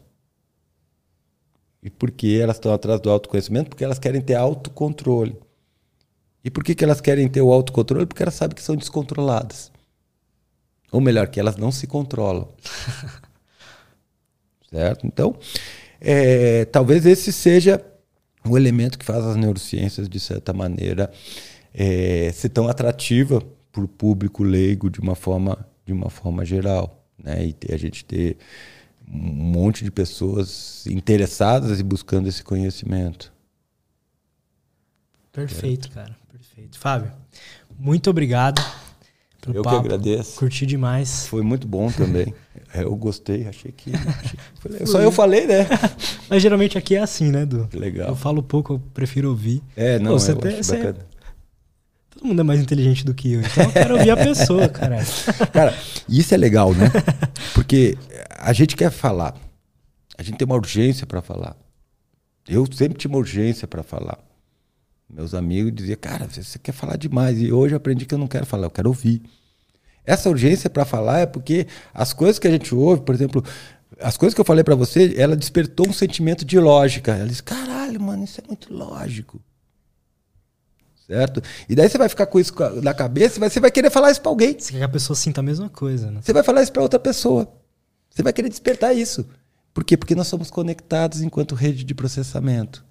E 1.81 1.89
por 1.89 2.11
que 2.11 2.39
elas 2.39 2.57
estão 2.57 2.71
atrás 2.71 3.01
do 3.01 3.09
autoconhecimento? 3.09 3.71
Porque 3.71 3.83
elas 3.83 3.97
querem 3.97 4.21
ter 4.21 4.35
autocontrole. 4.35 5.35
E 6.43 6.51
por 6.51 6.63
que, 6.63 6.75
que 6.75 6.83
elas 6.83 7.01
querem 7.01 7.27
ter 7.27 7.41
o 7.41 7.51
autocontrole? 7.51 8.05
Porque 8.05 8.21
elas 8.21 8.35
sabem 8.35 8.55
que 8.55 8.61
são 8.61 8.75
descontroladas. 8.75 9.71
Ou 10.91 11.01
melhor, 11.01 11.27
que 11.27 11.39
elas 11.39 11.57
não 11.57 11.71
se 11.71 11.87
controlam. 11.87 12.49
certo? 14.69 15.07
Então, 15.07 15.35
é, 15.99 16.65
talvez 16.65 17.05
esse 17.05 17.33
seja 17.33 17.83
o 18.45 18.57
elemento 18.57 18.97
que 18.97 19.05
faz 19.05 19.25
as 19.25 19.35
neurociências, 19.35 20.07
de 20.07 20.19
certa 20.19 20.53
maneira, 20.53 21.11
é, 21.73 22.31
ser 22.31 22.49
tão 22.49 22.67
atrativa 22.67 23.41
para 23.71 23.83
o 23.83 23.87
público 23.87 24.43
leigo 24.43 24.89
de 24.89 24.99
uma 24.99 25.15
forma, 25.15 25.65
de 25.85 25.93
uma 25.93 26.09
forma 26.09 26.45
geral. 26.45 27.05
Né? 27.21 27.47
E 27.47 27.53
ter, 27.53 27.73
a 27.73 27.77
gente 27.77 28.05
ter 28.05 28.37
um 29.07 29.17
monte 29.17 29.83
de 29.83 29.91
pessoas 29.91 30.85
interessadas 30.87 31.79
e 31.79 31.83
buscando 31.83 32.27
esse 32.27 32.43
conhecimento. 32.43 33.33
Perfeito, 35.31 35.89
cara. 35.91 36.15
Perfeito. 36.31 36.77
Fábio, 36.77 37.11
muito 37.77 38.09
obrigado 38.09 38.61
pelo 39.41 39.55
Eu 39.55 39.63
papo. 39.63 39.81
que 39.81 39.87
agradeço. 39.87 40.37
Curti 40.37 40.65
demais. 40.65 41.27
Foi 41.27 41.41
muito 41.41 41.67
bom 41.67 41.91
também. 41.91 42.33
É, 42.73 42.83
eu 42.83 42.95
gostei, 42.95 43.47
achei 43.47 43.71
que. 43.71 43.91
Achei 43.95 44.85
Só 44.85 45.01
eu 45.01 45.11
falei, 45.11 45.47
né? 45.47 45.67
Mas 46.29 46.41
geralmente 46.41 46.77
aqui 46.77 46.95
é 46.95 46.99
assim, 46.99 47.31
né, 47.31 47.45
Du? 47.45 47.67
Legal. 47.73 48.09
Eu 48.09 48.15
falo 48.15 48.43
pouco, 48.43 48.73
eu 48.73 48.81
prefiro 48.93 49.29
ouvir. 49.29 49.61
É, 49.75 49.97
não, 49.97 50.11
Pô, 50.11 50.19
você 50.19 50.31
eu 50.31 50.37
acho 50.37 50.63
você... 50.63 50.95
Todo 52.09 52.27
mundo 52.27 52.41
é 52.41 52.43
mais 52.43 52.59
inteligente 52.59 53.05
do 53.05 53.13
que 53.13 53.31
eu, 53.31 53.39
então 53.39 53.63
eu 53.63 53.71
quero 53.71 53.93
ouvir 53.95 54.09
a 54.09 54.17
pessoa, 54.17 54.67
cara. 54.69 54.97
Cara, 55.53 55.77
isso 56.07 56.33
é 56.33 56.37
legal, 56.37 56.73
né? 56.73 56.91
Porque 57.53 57.97
a 58.37 58.51
gente 58.51 58.75
quer 58.75 58.91
falar. 58.91 59.35
A 60.17 60.21
gente 60.21 60.37
tem 60.37 60.45
uma 60.45 60.55
urgência 60.55 61.07
para 61.07 61.21
falar. 61.21 61.55
Eu 62.47 62.67
sempre 62.73 62.97
tinha 62.97 63.09
uma 63.09 63.19
urgência 63.19 63.67
para 63.67 63.81
falar. 63.81 64.19
Meus 65.09 65.33
amigos 65.33 65.73
diziam, 65.73 65.97
cara, 65.99 66.27
você 66.27 66.59
quer 66.59 66.73
falar 66.73 66.97
demais. 66.97 67.39
E 67.41 67.51
hoje 67.51 67.73
eu 67.73 67.77
aprendi 67.77 68.05
que 68.05 68.13
eu 68.13 68.17
não 68.17 68.27
quero 68.27 68.45
falar, 68.45 68.65
eu 68.67 68.71
quero 68.71 68.89
ouvir. 68.89 69.21
Essa 70.09 70.27
urgência 70.27 70.71
para 70.71 70.83
falar 70.85 71.19
é 71.19 71.25
porque 71.27 71.67
as 71.93 72.13
coisas 72.13 72.39
que 72.39 72.47
a 72.47 72.51
gente 72.51 72.73
ouve, 72.73 73.03
por 73.03 73.13
exemplo, 73.13 73.43
as 74.01 74.17
coisas 74.17 74.33
que 74.33 74.41
eu 74.41 74.45
falei 74.45 74.63
para 74.63 74.73
você, 74.73 75.13
ela 75.15 75.35
despertou 75.35 75.87
um 75.87 75.93
sentimento 75.93 76.43
de 76.43 76.59
lógica. 76.59 77.11
Ela 77.15 77.27
disse, 77.27 77.43
caralho, 77.43 78.01
mano, 78.01 78.23
isso 78.23 78.41
é 78.41 78.43
muito 78.47 78.73
lógico. 78.73 79.39
Certo? 81.05 81.43
E 81.69 81.75
daí 81.75 81.87
você 81.87 81.99
vai 81.99 82.09
ficar 82.09 82.25
com 82.25 82.39
isso 82.39 82.51
na 82.81 82.91
cabeça 82.91 83.37
e 83.37 83.49
você 83.49 83.59
vai 83.59 83.69
querer 83.69 83.91
falar 83.91 84.09
isso 84.09 84.19
para 84.19 84.31
alguém. 84.31 84.55
Você 84.57 84.71
quer 84.71 84.79
que 84.79 84.83
a 84.83 84.89
pessoa 84.89 85.15
sinta 85.15 85.41
a 85.41 85.43
mesma 85.43 85.69
coisa, 85.69 86.09
né? 86.09 86.21
Você 86.23 86.33
vai 86.33 86.41
falar 86.41 86.63
isso 86.63 86.71
para 86.71 86.81
outra 86.81 86.99
pessoa. 86.99 87.47
Você 88.09 88.23
vai 88.23 88.33
querer 88.33 88.49
despertar 88.49 88.95
isso. 88.95 89.27
Por 89.75 89.83
quê? 89.83 89.95
Porque 89.95 90.15
nós 90.15 90.27
somos 90.27 90.49
conectados 90.49 91.21
enquanto 91.21 91.53
rede 91.53 91.83
de 91.83 91.93
processamento. 91.93 92.83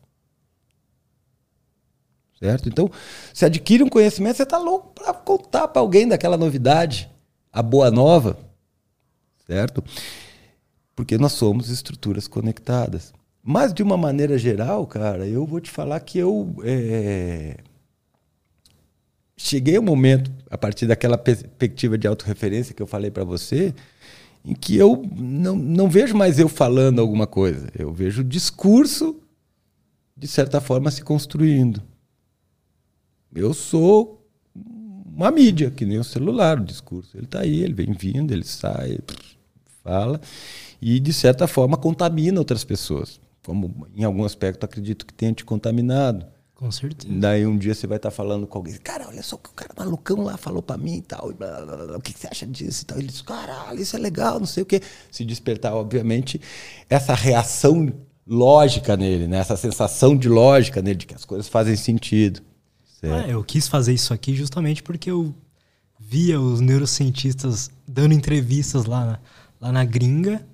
Certo? 2.38 2.68
Então, 2.68 2.90
você 3.32 3.46
adquire 3.46 3.82
um 3.82 3.88
conhecimento, 3.88 4.36
você 4.36 4.44
está 4.44 4.58
louco 4.58 4.92
para 4.94 5.12
contar 5.12 5.66
para 5.68 5.82
alguém 5.82 6.06
daquela 6.06 6.36
novidade, 6.36 7.10
a 7.52 7.60
boa 7.60 7.90
nova. 7.90 8.38
Certo? 9.44 9.82
Porque 10.94 11.18
nós 11.18 11.32
somos 11.32 11.68
estruturas 11.68 12.28
conectadas. 12.28 13.12
Mas, 13.42 13.72
de 13.72 13.82
uma 13.82 13.96
maneira 13.96 14.38
geral, 14.38 14.86
cara, 14.86 15.26
eu 15.26 15.44
vou 15.46 15.60
te 15.60 15.70
falar 15.70 15.98
que 16.00 16.18
eu. 16.18 16.54
É... 16.62 17.56
Cheguei 19.36 19.76
ao 19.76 19.82
momento, 19.82 20.30
a 20.50 20.58
partir 20.58 20.86
daquela 20.86 21.16
perspectiva 21.16 21.96
de 21.96 22.06
autorreferência 22.06 22.74
que 22.74 22.82
eu 22.82 22.86
falei 22.86 23.10
para 23.10 23.22
você, 23.24 23.72
em 24.44 24.54
que 24.54 24.76
eu 24.76 25.02
não, 25.16 25.56
não 25.56 25.88
vejo 25.88 26.16
mais 26.16 26.38
eu 26.38 26.48
falando 26.48 27.00
alguma 27.00 27.26
coisa. 27.26 27.68
Eu 27.76 27.92
vejo 27.92 28.22
o 28.22 28.24
discurso, 28.24 29.20
de 30.16 30.26
certa 30.26 30.60
forma, 30.60 30.90
se 30.90 31.02
construindo. 31.02 31.82
Eu 33.34 33.52
sou 33.52 34.26
uma 35.18 35.30
mídia, 35.30 35.70
que 35.70 35.84
nem 35.84 35.98
o 35.98 36.04
celular, 36.04 36.60
o 36.60 36.64
discurso. 36.64 37.16
Ele 37.16 37.24
está 37.24 37.40
aí, 37.40 37.62
ele 37.62 37.74
vem 37.74 37.92
vindo, 37.92 38.32
ele 38.32 38.44
sai, 38.44 38.98
fala, 39.82 40.20
e 40.80 41.00
de 41.00 41.12
certa 41.12 41.46
forma 41.46 41.76
contamina 41.76 42.38
outras 42.38 42.64
pessoas. 42.64 43.20
Como 43.44 43.86
em 43.96 44.04
algum 44.04 44.24
aspecto 44.24 44.64
acredito 44.64 45.06
que 45.06 45.12
tenha 45.12 45.32
te 45.32 45.44
contaminado. 45.44 46.26
Com 46.54 46.70
certeza. 46.70 47.12
Daí 47.16 47.46
um 47.46 47.56
dia 47.56 47.74
você 47.74 47.86
vai 47.86 47.98
estar 47.98 48.10
tá 48.10 48.14
falando 48.16 48.46
com 48.46 48.58
alguém, 48.58 48.76
cara, 48.78 49.06
olha 49.08 49.22
só 49.22 49.36
o 49.36 49.38
que 49.38 49.48
o 49.48 49.52
cara 49.52 49.70
malucão 49.76 50.22
lá 50.22 50.36
falou 50.36 50.60
para 50.62 50.76
mim 50.76 50.96
e 50.96 51.02
tal, 51.02 51.30
e 51.30 51.34
blá, 51.34 51.64
blá, 51.64 51.76
blá, 51.76 51.96
o 51.96 52.00
que, 52.00 52.12
você 52.12 52.26
acha 52.26 52.46
disso 52.46 52.82
e 52.82 52.86
tal. 52.86 52.98
Ele 52.98 53.06
diz, 53.06 53.22
caralho, 53.22 53.80
isso 53.80 53.96
é 53.96 53.98
legal, 53.98 54.40
não 54.40 54.46
sei 54.46 54.64
o 54.64 54.66
quê. 54.66 54.82
Se 55.10 55.24
despertar, 55.24 55.74
obviamente, 55.74 56.40
essa 56.90 57.14
reação 57.14 57.92
lógica 58.26 58.96
nele, 58.96 59.26
né? 59.26 59.38
essa 59.38 59.56
sensação 59.56 60.16
de 60.16 60.28
lógica 60.28 60.82
nele, 60.82 60.96
de 60.96 61.06
que 61.06 61.14
as 61.14 61.24
coisas 61.24 61.48
fazem 61.48 61.76
sentido. 61.76 62.42
Ah, 63.02 63.28
eu 63.28 63.42
quis 63.44 63.68
fazer 63.68 63.92
isso 63.92 64.12
aqui 64.12 64.34
justamente 64.34 64.82
porque 64.82 65.10
eu 65.10 65.34
via 65.98 66.40
os 66.40 66.60
neurocientistas 66.60 67.70
dando 67.86 68.14
entrevistas 68.14 68.86
lá 68.86 69.06
na, 69.06 69.20
lá 69.60 69.72
na 69.72 69.84
gringa 69.84 70.44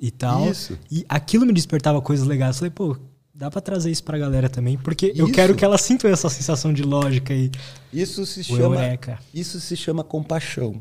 e 0.00 0.10
tal. 0.10 0.50
Isso. 0.50 0.78
E 0.90 1.04
aquilo 1.08 1.46
me 1.46 1.52
despertava 1.52 2.00
coisas 2.02 2.26
legais. 2.26 2.56
Eu 2.56 2.58
falei, 2.58 2.70
pô, 2.70 2.96
dá 3.34 3.50
para 3.50 3.60
trazer 3.60 3.90
isso 3.90 4.02
pra 4.04 4.18
galera 4.18 4.48
também, 4.48 4.76
porque 4.76 5.08
isso. 5.08 5.20
eu 5.20 5.30
quero 5.30 5.54
que 5.54 5.64
ela 5.64 5.78
sinta 5.78 6.08
essa 6.08 6.28
sensação 6.28 6.72
de 6.72 6.82
lógica 6.82 7.32
e 7.32 7.50
Isso 7.92 8.26
se 8.26 8.42
chama 8.42 8.76
eureka. 8.76 9.18
Isso 9.32 9.60
se 9.60 9.76
chama 9.76 10.02
compaixão. 10.02 10.78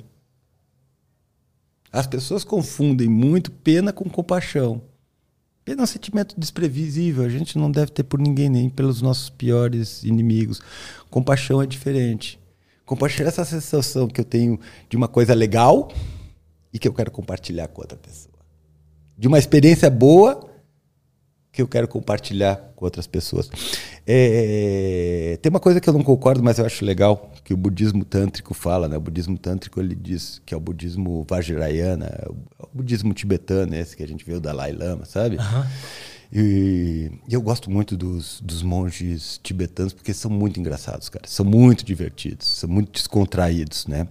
As 1.92 2.08
pessoas 2.08 2.44
confundem 2.44 3.10
muito 3.10 3.52
pena 3.52 3.92
com 3.92 4.10
compaixão. 4.10 4.82
Pena 5.64 5.82
é 5.82 5.84
um 5.84 5.88
sentimento 5.88 6.40
desprevisível, 6.40 7.24
a 7.24 7.30
gente 7.30 7.58
não 7.58 7.70
deve 7.70 7.92
ter 7.92 8.04
por 8.04 8.20
ninguém, 8.20 8.50
nem 8.50 8.70
pelos 8.70 9.02
nossos 9.02 9.30
piores 9.30 10.04
inimigos. 10.04 10.60
Compaixão 11.10 11.62
é 11.62 11.68
diferente. 11.68 12.40
Compaixão 12.86 13.26
é 13.26 13.30
essa 13.30 13.46
sensação 13.46 14.08
que 14.08 14.20
eu 14.20 14.26
tenho 14.26 14.60
de 14.90 14.98
uma 14.98 15.08
coisa 15.08 15.34
legal 15.34 15.92
e 16.74 16.80
que 16.80 16.88
eu 16.88 16.94
quero 16.94 17.12
compartilhar 17.12 17.68
com 17.68 17.82
outra 17.82 17.98
pessoa. 17.98 18.34
De 19.18 19.28
uma 19.28 19.38
experiência 19.38 19.90
boa 19.90 20.50
que 21.52 21.62
eu 21.62 21.68
quero 21.68 21.88
compartilhar 21.88 22.56
com 22.76 22.86
outras 22.86 23.06
pessoas. 23.06 23.50
É, 24.06 25.38
tem 25.42 25.50
uma 25.50 25.60
coisa 25.60 25.80
que 25.80 25.88
eu 25.88 25.94
não 25.94 26.04
concordo, 26.04 26.44
mas 26.44 26.58
eu 26.58 26.66
acho 26.66 26.84
legal, 26.84 27.32
que 27.44 27.54
o 27.54 27.58
budismo 27.58 28.04
tântrico 28.04 28.54
fala, 28.54 28.88
né? 28.88 28.98
O 28.98 29.02
budismo 29.02 29.38
tântrico 29.38 29.80
ele 29.80 29.96
diz 29.96 30.42
que 30.46 30.54
é 30.54 30.58
o 30.58 30.60
budismo 30.60 31.26
vajrayana, 31.30 32.06
é 32.06 32.28
o 32.30 32.68
budismo 32.74 33.14
tibetano, 33.14 33.76
esse 33.76 33.96
que 33.96 34.04
a 34.04 34.08
gente 34.08 34.26
vê 34.26 34.34
o 34.34 34.42
Dalai 34.42 34.72
Lama, 34.72 35.06
sabe? 35.06 35.38
Aham. 35.38 35.68
E 36.34 37.12
eu 37.30 37.42
gosto 37.42 37.70
muito 37.70 37.98
dos, 37.98 38.40
dos 38.40 38.64
monges 38.64 39.38
tibetanos 39.44 39.92
porque 39.92 40.14
são 40.14 40.32
muito 40.32 40.60
engraçados, 40.60 41.10
cara. 41.10 41.28
São 41.28 41.46
muito 41.46 41.84
divertidos, 41.84 42.48
são 42.48 42.70
muito 42.70 42.94
descontraídos, 42.94 43.86
né? 43.86 44.08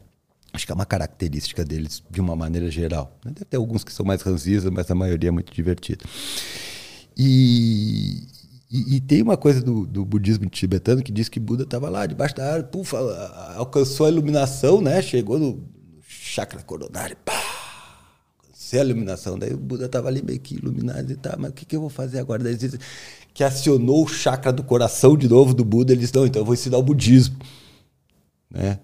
Acho 0.53 0.67
que 0.67 0.73
é 0.73 0.75
uma 0.75 0.85
característica 0.85 1.65
deles 1.65 2.03
de 2.11 2.21
uma 2.21 2.37
maneira 2.37 2.71
geral. 2.71 3.17
Deve 3.25 3.45
ter 3.47 3.57
alguns 3.57 3.85
que 3.85 3.93
são 3.93 4.05
mais 4.05 4.21
ranzinhos, 4.21 4.65
mas 4.67 4.91
a 4.91 4.95
maioria 4.95 5.29
é 5.29 5.31
muito 5.31 5.53
divertida. 5.53 6.05
E, 7.17 8.27
e, 8.71 8.97
e 8.97 9.01
tem 9.01 9.21
uma 9.21 9.37
coisa 9.37 9.61
do, 9.61 9.85
do 9.85 10.05
budismo 10.05 10.49
tibetano 10.49 11.03
que 11.03 11.11
diz 11.11 11.29
que 11.29 11.41
Buda 11.41 11.65
estava 11.65 11.89
lá 11.89 12.07
debaixo 12.07 12.37
da 12.37 12.53
árvore, 12.53 12.71
pufa, 12.71 12.99
alcançou 13.57 14.07
a 14.07 14.09
iluminação, 14.09 14.81
né? 14.81 15.03
Chegou 15.03 15.39
no 15.41 15.65
chakra 16.07 16.63
coronário, 16.63 17.17
pá, 17.25 17.33
alcancei 18.39 18.79
a 18.79 18.85
iluminação. 18.85 19.37
Daí 19.37 19.53
o 19.53 19.59
Buda 19.59 19.87
estava 19.87 20.07
ali 20.07 20.23
meio 20.23 20.39
que 20.39 20.55
iluminado 20.55 21.11
e 21.11 21.17
tá, 21.17 21.37
mas 21.37 21.51
o 21.51 21.55
que, 21.55 21.65
que 21.65 21.75
eu 21.75 21.81
vou 21.81 21.91
fazer 21.91 22.21
agora? 22.21 22.45
Daí 22.45 22.57
diz 22.57 22.79
que 23.35 23.43
acionou 23.43 24.05
o 24.05 24.09
chakra 24.09 24.53
do 24.53 24.63
coração 24.63 25.17
de 25.17 25.29
novo 25.29 25.53
do 25.53 25.65
Buda. 25.65 25.93
Ele 25.93 26.03
disse: 26.03 26.15
Não, 26.15 26.25
então 26.25 26.43
eu 26.43 26.47
vou 26.47 26.55
ensinar 26.55 26.79
o 26.79 26.83
budismo. 26.83 27.37
Né? 28.49 28.79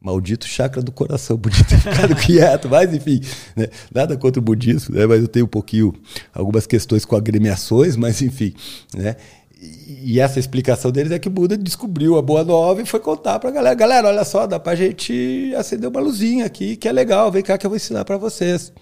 Maldito 0.00 0.46
chakra 0.46 0.80
do 0.80 0.92
coração, 0.92 1.36
podia 1.38 1.64
ter 1.64 1.78
ficado 1.78 2.14
quieto, 2.14 2.68
mas 2.68 2.92
enfim, 2.94 3.20
né? 3.56 3.68
nada 3.92 4.16
contra 4.16 4.38
o 4.38 4.42
budismo, 4.42 4.94
né? 4.94 5.06
mas 5.06 5.20
eu 5.20 5.28
tenho 5.28 5.46
um 5.46 5.48
pouquinho, 5.48 5.92
algumas 6.32 6.66
questões 6.66 7.04
com 7.04 7.16
agremiações, 7.16 7.96
mas 7.96 8.22
enfim. 8.22 8.54
Né? 8.94 9.16
E, 9.60 10.20
essa 10.20 10.38
explicação 10.38 10.92
deles 10.92 11.10
é 11.10 11.18
que 11.18 11.26
o 11.26 11.30
Buda 11.30 11.56
descobriu 11.56 12.16
a 12.16 12.22
boa 12.22 12.44
nova 12.44 12.80
e 12.80 12.86
foi 12.86 13.00
contar 13.00 13.40
para 13.40 13.48
a 13.50 13.52
galera: 13.52 13.74
galera, 13.74 14.08
olha 14.08 14.24
só, 14.24 14.46
dá 14.46 14.60
para 14.60 14.72
a 14.72 14.76
gente 14.76 15.52
acender 15.56 15.90
uma 15.90 16.00
luzinha 16.00 16.46
aqui, 16.46 16.76
que 16.76 16.86
é 16.86 16.92
legal, 16.92 17.32
vem 17.32 17.42
cá 17.42 17.58
que 17.58 17.66
eu 17.66 17.70
vou 17.70 17.76
ensinar 17.76 18.04
para 18.04 18.16
vocês. 18.16 18.72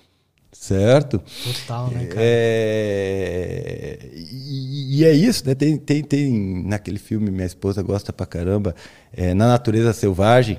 Certo? 0.53 1.23
Total, 1.45 1.91
né, 1.91 2.07
cara? 2.07 2.21
É, 2.21 3.99
e, 4.15 4.99
e 4.99 5.05
é 5.05 5.13
isso, 5.13 5.47
né? 5.47 5.55
Tem, 5.55 5.79
tem, 5.79 6.03
tem 6.03 6.65
naquele 6.65 6.99
filme, 6.99 7.31
minha 7.31 7.47
esposa 7.47 7.83
gosta 7.83 8.13
pra 8.13 8.27
caramba, 8.27 8.75
é, 9.13 9.33
Na 9.33 9.49
Natureza 9.49 9.93
Selvagem, 9.95 10.59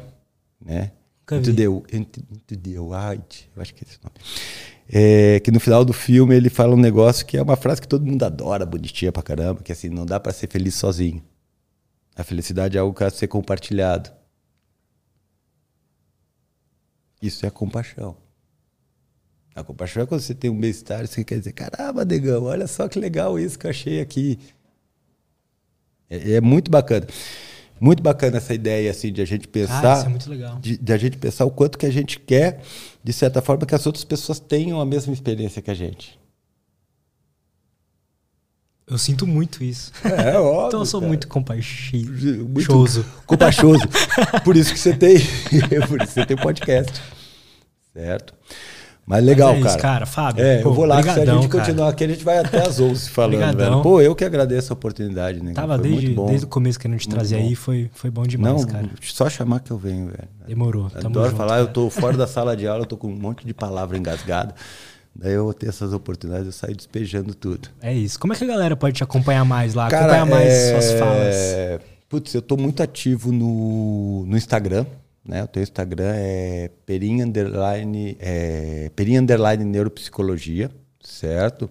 né? 0.59 0.91
Into 1.29 1.53
the, 1.53 1.63
into, 1.95 2.21
into 2.31 2.57
the 2.57 2.79
Wild, 2.79 3.49
eu 3.53 3.61
acho 3.61 3.73
que 3.73 3.83
é 3.83 3.87
esse 3.87 3.99
nome. 4.01 4.15
É, 4.89 5.39
que 5.41 5.51
no 5.51 5.59
final 5.59 5.83
do 5.83 5.91
filme 5.91 6.33
ele 6.33 6.49
fala 6.49 6.73
um 6.73 6.79
negócio 6.79 7.25
que 7.25 7.35
é 7.37 7.41
uma 7.41 7.57
frase 7.57 7.81
que 7.81 7.87
todo 7.87 8.05
mundo 8.05 8.23
adora, 8.23 8.65
bonitinha 8.65 9.11
pra 9.11 9.21
caramba, 9.21 9.61
que 9.61 9.71
é 9.71 9.73
assim, 9.73 9.89
não 9.89 10.05
dá 10.05 10.19
pra 10.19 10.31
ser 10.31 10.47
feliz 10.47 10.75
sozinho. 10.75 11.21
A 12.15 12.23
felicidade 12.23 12.77
é 12.77 12.79
algo 12.79 12.97
que 12.97 13.03
a 13.03 13.09
ser 13.09 13.27
compartilhado. 13.27 14.09
Isso 17.21 17.45
é 17.45 17.49
compaixão. 17.49 18.15
A 19.53 19.63
compaixão 19.63 20.03
é 20.03 20.05
quando 20.05 20.21
você 20.21 20.33
tem 20.33 20.49
um 20.49 20.59
bem-estar 20.59 21.03
e 21.03 21.07
você 21.07 21.23
quer 21.23 21.39
dizer, 21.39 21.51
caramba, 21.51 22.05
negão, 22.05 22.43
olha 22.43 22.67
só 22.67 22.87
que 22.87 22.99
legal 22.99 23.37
isso 23.37 23.57
que 23.59 23.65
eu 23.65 23.71
achei 23.71 23.99
aqui. 23.99 24.39
É, 26.09 26.33
é 26.33 26.41
muito 26.41 26.71
bacana. 26.71 27.07
Muito 27.79 28.01
bacana 28.01 28.37
essa 28.37 28.53
ideia 28.53 28.91
assim 28.91 29.11
de 29.11 29.21
a 29.21 29.25
gente 29.25 29.47
pensar, 29.47 29.81
Cara, 29.81 29.97
isso 29.97 30.05
é 30.05 30.09
muito 30.09 30.29
legal. 30.29 30.59
de, 30.59 30.77
de 30.77 30.93
a 30.93 30.97
gente 30.97 31.17
pensar 31.17 31.45
o 31.45 31.51
quanto 31.51 31.77
que 31.77 31.85
a 31.85 31.91
gente 31.91 32.19
quer, 32.19 32.61
de 33.03 33.13
certa 33.13 33.41
forma, 33.41 33.65
que 33.65 33.75
as 33.75 33.85
outras 33.85 34.03
pessoas 34.03 34.39
tenham 34.39 34.79
a 34.81 34.85
mesma 34.85 35.13
experiência 35.13 35.61
que 35.61 35.69
a 35.71 35.73
gente. 35.73 36.19
Eu 38.89 38.97
sinto 38.97 39.27
muito 39.27 39.63
isso. 39.63 39.91
É, 40.03 40.35
óbvio. 40.39 40.67
então 40.67 40.79
eu 40.79 40.85
sou 40.85 41.01
cara. 41.01 41.09
muito 41.09 41.27
compaixoso. 41.27 42.45
Muito 42.47 43.05
compaixoso. 43.25 43.83
Por 44.45 44.55
isso 44.55 44.73
que 44.73 44.79
você 44.79 44.95
tem, 44.95 45.17
por 45.89 46.01
isso 46.01 46.07
que 46.07 46.13
você 46.13 46.25
tem 46.25 46.37
podcast. 46.37 47.01
Certo? 47.93 48.33
Mas 49.09 49.23
legal, 49.23 49.53
Mas 49.53 49.57
é 49.63 49.67
isso, 49.69 49.77
cara. 49.77 49.93
cara. 49.93 50.05
Fábio, 50.05 50.43
É, 50.43 50.61
pô, 50.61 50.67
eu 50.69 50.73
vou 50.73 50.83
lá, 50.85 50.97
que 50.97 51.03
se 51.03 51.09
a 51.09 51.13
brigadão, 51.13 51.41
gente 51.41 51.49
cara. 51.49 51.63
continuar 51.63 51.87
aqui, 51.89 52.03
a 52.03 52.07
gente 52.09 52.23
vai 52.25 52.39
até 52.39 52.61
às 52.67 52.77
11 52.77 53.09
falando, 53.09 53.31
Brigadão. 53.39 53.69
velho. 53.71 53.81
Pô, 53.81 54.01
eu 54.01 54.13
que 54.13 54.25
agradeço 54.25 54.73
a 54.73 54.75
oportunidade, 54.75 55.41
né? 55.41 55.53
Tava 55.53 55.77
desde, 55.77 56.13
desde 56.13 56.45
o 56.45 56.49
começo 56.49 56.77
querendo 56.77 56.99
te 56.99 57.07
Muito 57.07 57.15
trazer 57.17 57.37
aí, 57.37 57.55
foi, 57.55 57.89
foi 57.93 58.11
bom 58.11 58.23
demais, 58.23 58.65
Não, 58.65 58.67
cara. 58.67 58.89
só 59.01 59.29
chamar 59.29 59.61
que 59.61 59.71
eu 59.71 59.77
venho, 59.77 60.07
velho. 60.07 60.27
Demorou. 60.45 60.89
Tamo 60.89 61.07
Adoro 61.07 61.27
junto, 61.27 61.37
falar, 61.37 61.59
eu 61.59 61.63
cara. 61.67 61.73
tô 61.73 61.89
fora 61.91 62.17
da 62.17 62.27
sala 62.27 62.55
de 62.57 62.67
aula, 62.67 62.81
eu 62.83 62.85
tô 62.85 62.97
com 62.97 63.07
um 63.07 63.15
monte 63.15 63.47
de 63.47 63.53
palavra 63.53 63.97
engasgada. 63.97 64.53
Daí 65.15 65.33
eu 65.33 65.53
ter 65.53 65.69
essas 65.69 65.93
oportunidades, 65.93 66.45
eu 66.47 66.51
saio 66.51 66.75
despejando 66.75 67.33
tudo. 67.33 67.69
É 67.81 67.93
isso. 67.93 68.19
Como 68.19 68.33
é 68.33 68.35
que 68.35 68.43
a 68.43 68.47
galera 68.47 68.75
pode 68.75 68.97
te 68.97 69.03
acompanhar 69.03 69.45
mais 69.45 69.73
lá? 69.73 69.87
acompanhar 69.87 70.25
mais 70.25 70.47
é, 70.51 70.71
suas 70.81 70.99
falas. 70.99 71.35
Putz, 72.09 72.33
eu 72.35 72.41
tô 72.41 72.55
muito 72.57 72.83
ativo 72.83 73.31
no, 73.31 74.25
no 74.27 74.37
Instagram, 74.37 74.85
né? 75.27 75.43
O 75.43 75.47
teu 75.47 75.61
Instagram 75.61 76.13
é 76.15 76.71
perim 76.85 77.21
underline, 77.21 78.15
é, 78.19 78.89
perim 78.95 79.17
underline 79.17 79.65
neuropsicologia, 79.65 80.71
certo? 81.01 81.69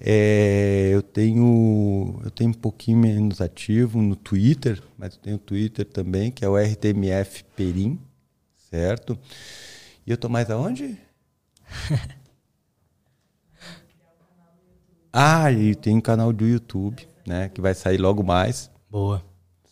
É, 0.00 0.90
eu 0.92 1.02
tenho 1.02 2.20
eu 2.24 2.30
tenho 2.30 2.50
um 2.50 2.54
pouquinho 2.54 2.98
menos 2.98 3.40
ativo 3.40 4.00
no 4.02 4.16
Twitter, 4.16 4.82
mas 4.96 5.14
eu 5.14 5.20
tenho 5.20 5.38
Twitter 5.38 5.84
também, 5.84 6.30
que 6.30 6.44
é 6.44 6.48
o 6.48 6.56
RTMF 6.56 7.44
Perim, 7.56 8.00
certo? 8.70 9.18
E 10.06 10.10
eu 10.10 10.16
tô 10.16 10.28
mais 10.28 10.50
aonde? 10.50 10.98
ah, 15.12 15.52
e 15.52 15.74
tem 15.74 15.96
um 15.96 16.00
canal 16.00 16.32
do 16.32 16.46
YouTube, 16.46 17.06
né? 17.26 17.48
Que 17.48 17.60
vai 17.60 17.74
sair 17.74 17.98
logo 17.98 18.22
mais. 18.22 18.70
Boa. 18.90 19.27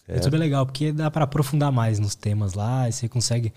Certo. 0.06 0.18
YouTube 0.18 0.34
é 0.34 0.38
legal, 0.38 0.64
porque 0.64 0.92
dá 0.92 1.10
pra 1.10 1.24
aprofundar 1.24 1.72
mais 1.72 1.98
nos 1.98 2.14
temas 2.14 2.54
lá, 2.54 2.88
e 2.88 2.92
você 2.92 3.08
consegue 3.08 3.52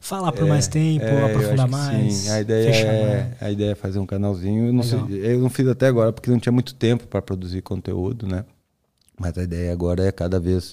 falar 0.00 0.30
por 0.30 0.46
mais 0.46 0.68
tempo, 0.68 1.04
É, 1.04 1.24
aprofundar 1.26 1.66
mais. 1.68 2.14
Sim. 2.14 2.30
A 2.30 2.40
ideia, 2.40 2.68
é, 2.70 3.16
mais. 3.30 3.42
a 3.42 3.50
ideia 3.50 3.70
é 3.72 3.74
fazer 3.74 3.98
um 3.98 4.06
canalzinho. 4.06 4.68
Eu 4.68 4.72
não, 4.72 4.82
sei- 4.84 5.00
eu 5.10 5.40
não 5.40 5.50
fiz 5.50 5.66
até 5.66 5.88
agora 5.88 6.12
porque 6.12 6.30
não 6.30 6.38
tinha 6.38 6.52
muito 6.52 6.72
tempo 6.74 7.06
para 7.08 7.20
produzir 7.20 7.62
conteúdo, 7.62 8.26
né? 8.28 8.44
Mas 9.18 9.36
a 9.36 9.42
ideia 9.42 9.72
agora 9.72 10.04
é 10.06 10.12
cada 10.12 10.38
vez 10.38 10.72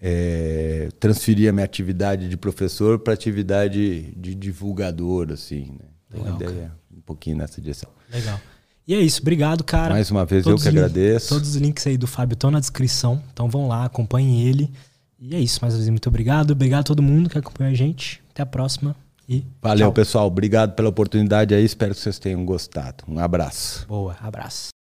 é, 0.00 0.88
transferir 1.00 1.48
a 1.48 1.52
minha 1.52 1.64
atividade 1.64 2.28
de 2.28 2.36
professor 2.36 2.98
para 2.98 3.12
atividade 3.14 4.12
de 4.16 4.34
divulgador, 4.34 5.32
assim. 5.32 5.72
Né? 5.72 5.88
Então 6.08 6.22
Legal, 6.22 6.38
a 6.38 6.42
ideia 6.52 6.72
é 6.92 6.96
um 6.96 7.00
pouquinho 7.00 7.36
nessa 7.38 7.60
direção. 7.60 7.90
Legal. 8.12 8.40
E 8.86 8.94
é 8.94 9.00
isso, 9.00 9.20
obrigado, 9.20 9.64
cara. 9.64 9.94
Mais 9.94 10.10
uma 10.10 10.24
vez 10.24 10.44
eu 10.46 10.52
Todos 10.52 10.62
que 10.62 10.68
os 10.68 10.74
lin- 10.74 10.80
agradeço. 10.80 11.28
Todos 11.28 11.50
os 11.50 11.56
links 11.56 11.86
aí 11.86 11.96
do 11.96 12.06
Fábio 12.06 12.34
estão 12.34 12.50
na 12.50 12.60
descrição, 12.60 13.20
então 13.32 13.48
vão 13.48 13.66
lá, 13.66 13.84
acompanhem 13.84 14.42
ele. 14.46 14.70
E 15.18 15.34
é 15.34 15.40
isso, 15.40 15.58
mais 15.62 15.74
uma 15.74 15.78
vez, 15.78 15.88
muito 15.90 16.08
obrigado. 16.08 16.52
Obrigado 16.52 16.80
a 16.80 16.84
todo 16.84 17.02
mundo 17.02 17.28
que 17.28 17.36
acompanhou 17.38 17.72
a 17.72 17.74
gente. 17.76 18.22
Até 18.30 18.42
a 18.42 18.46
próxima 18.46 18.94
e 19.28 19.42
Valeu, 19.62 19.86
tchau. 19.86 19.92
pessoal. 19.92 20.26
Obrigado 20.28 20.74
pela 20.74 20.88
oportunidade 20.90 21.54
aí. 21.54 21.64
Espero 21.64 21.94
que 21.94 22.00
vocês 22.00 22.18
tenham 22.18 22.44
gostado. 22.44 23.02
Um 23.08 23.18
abraço. 23.18 23.86
Boa, 23.88 24.16
abraço. 24.20 24.75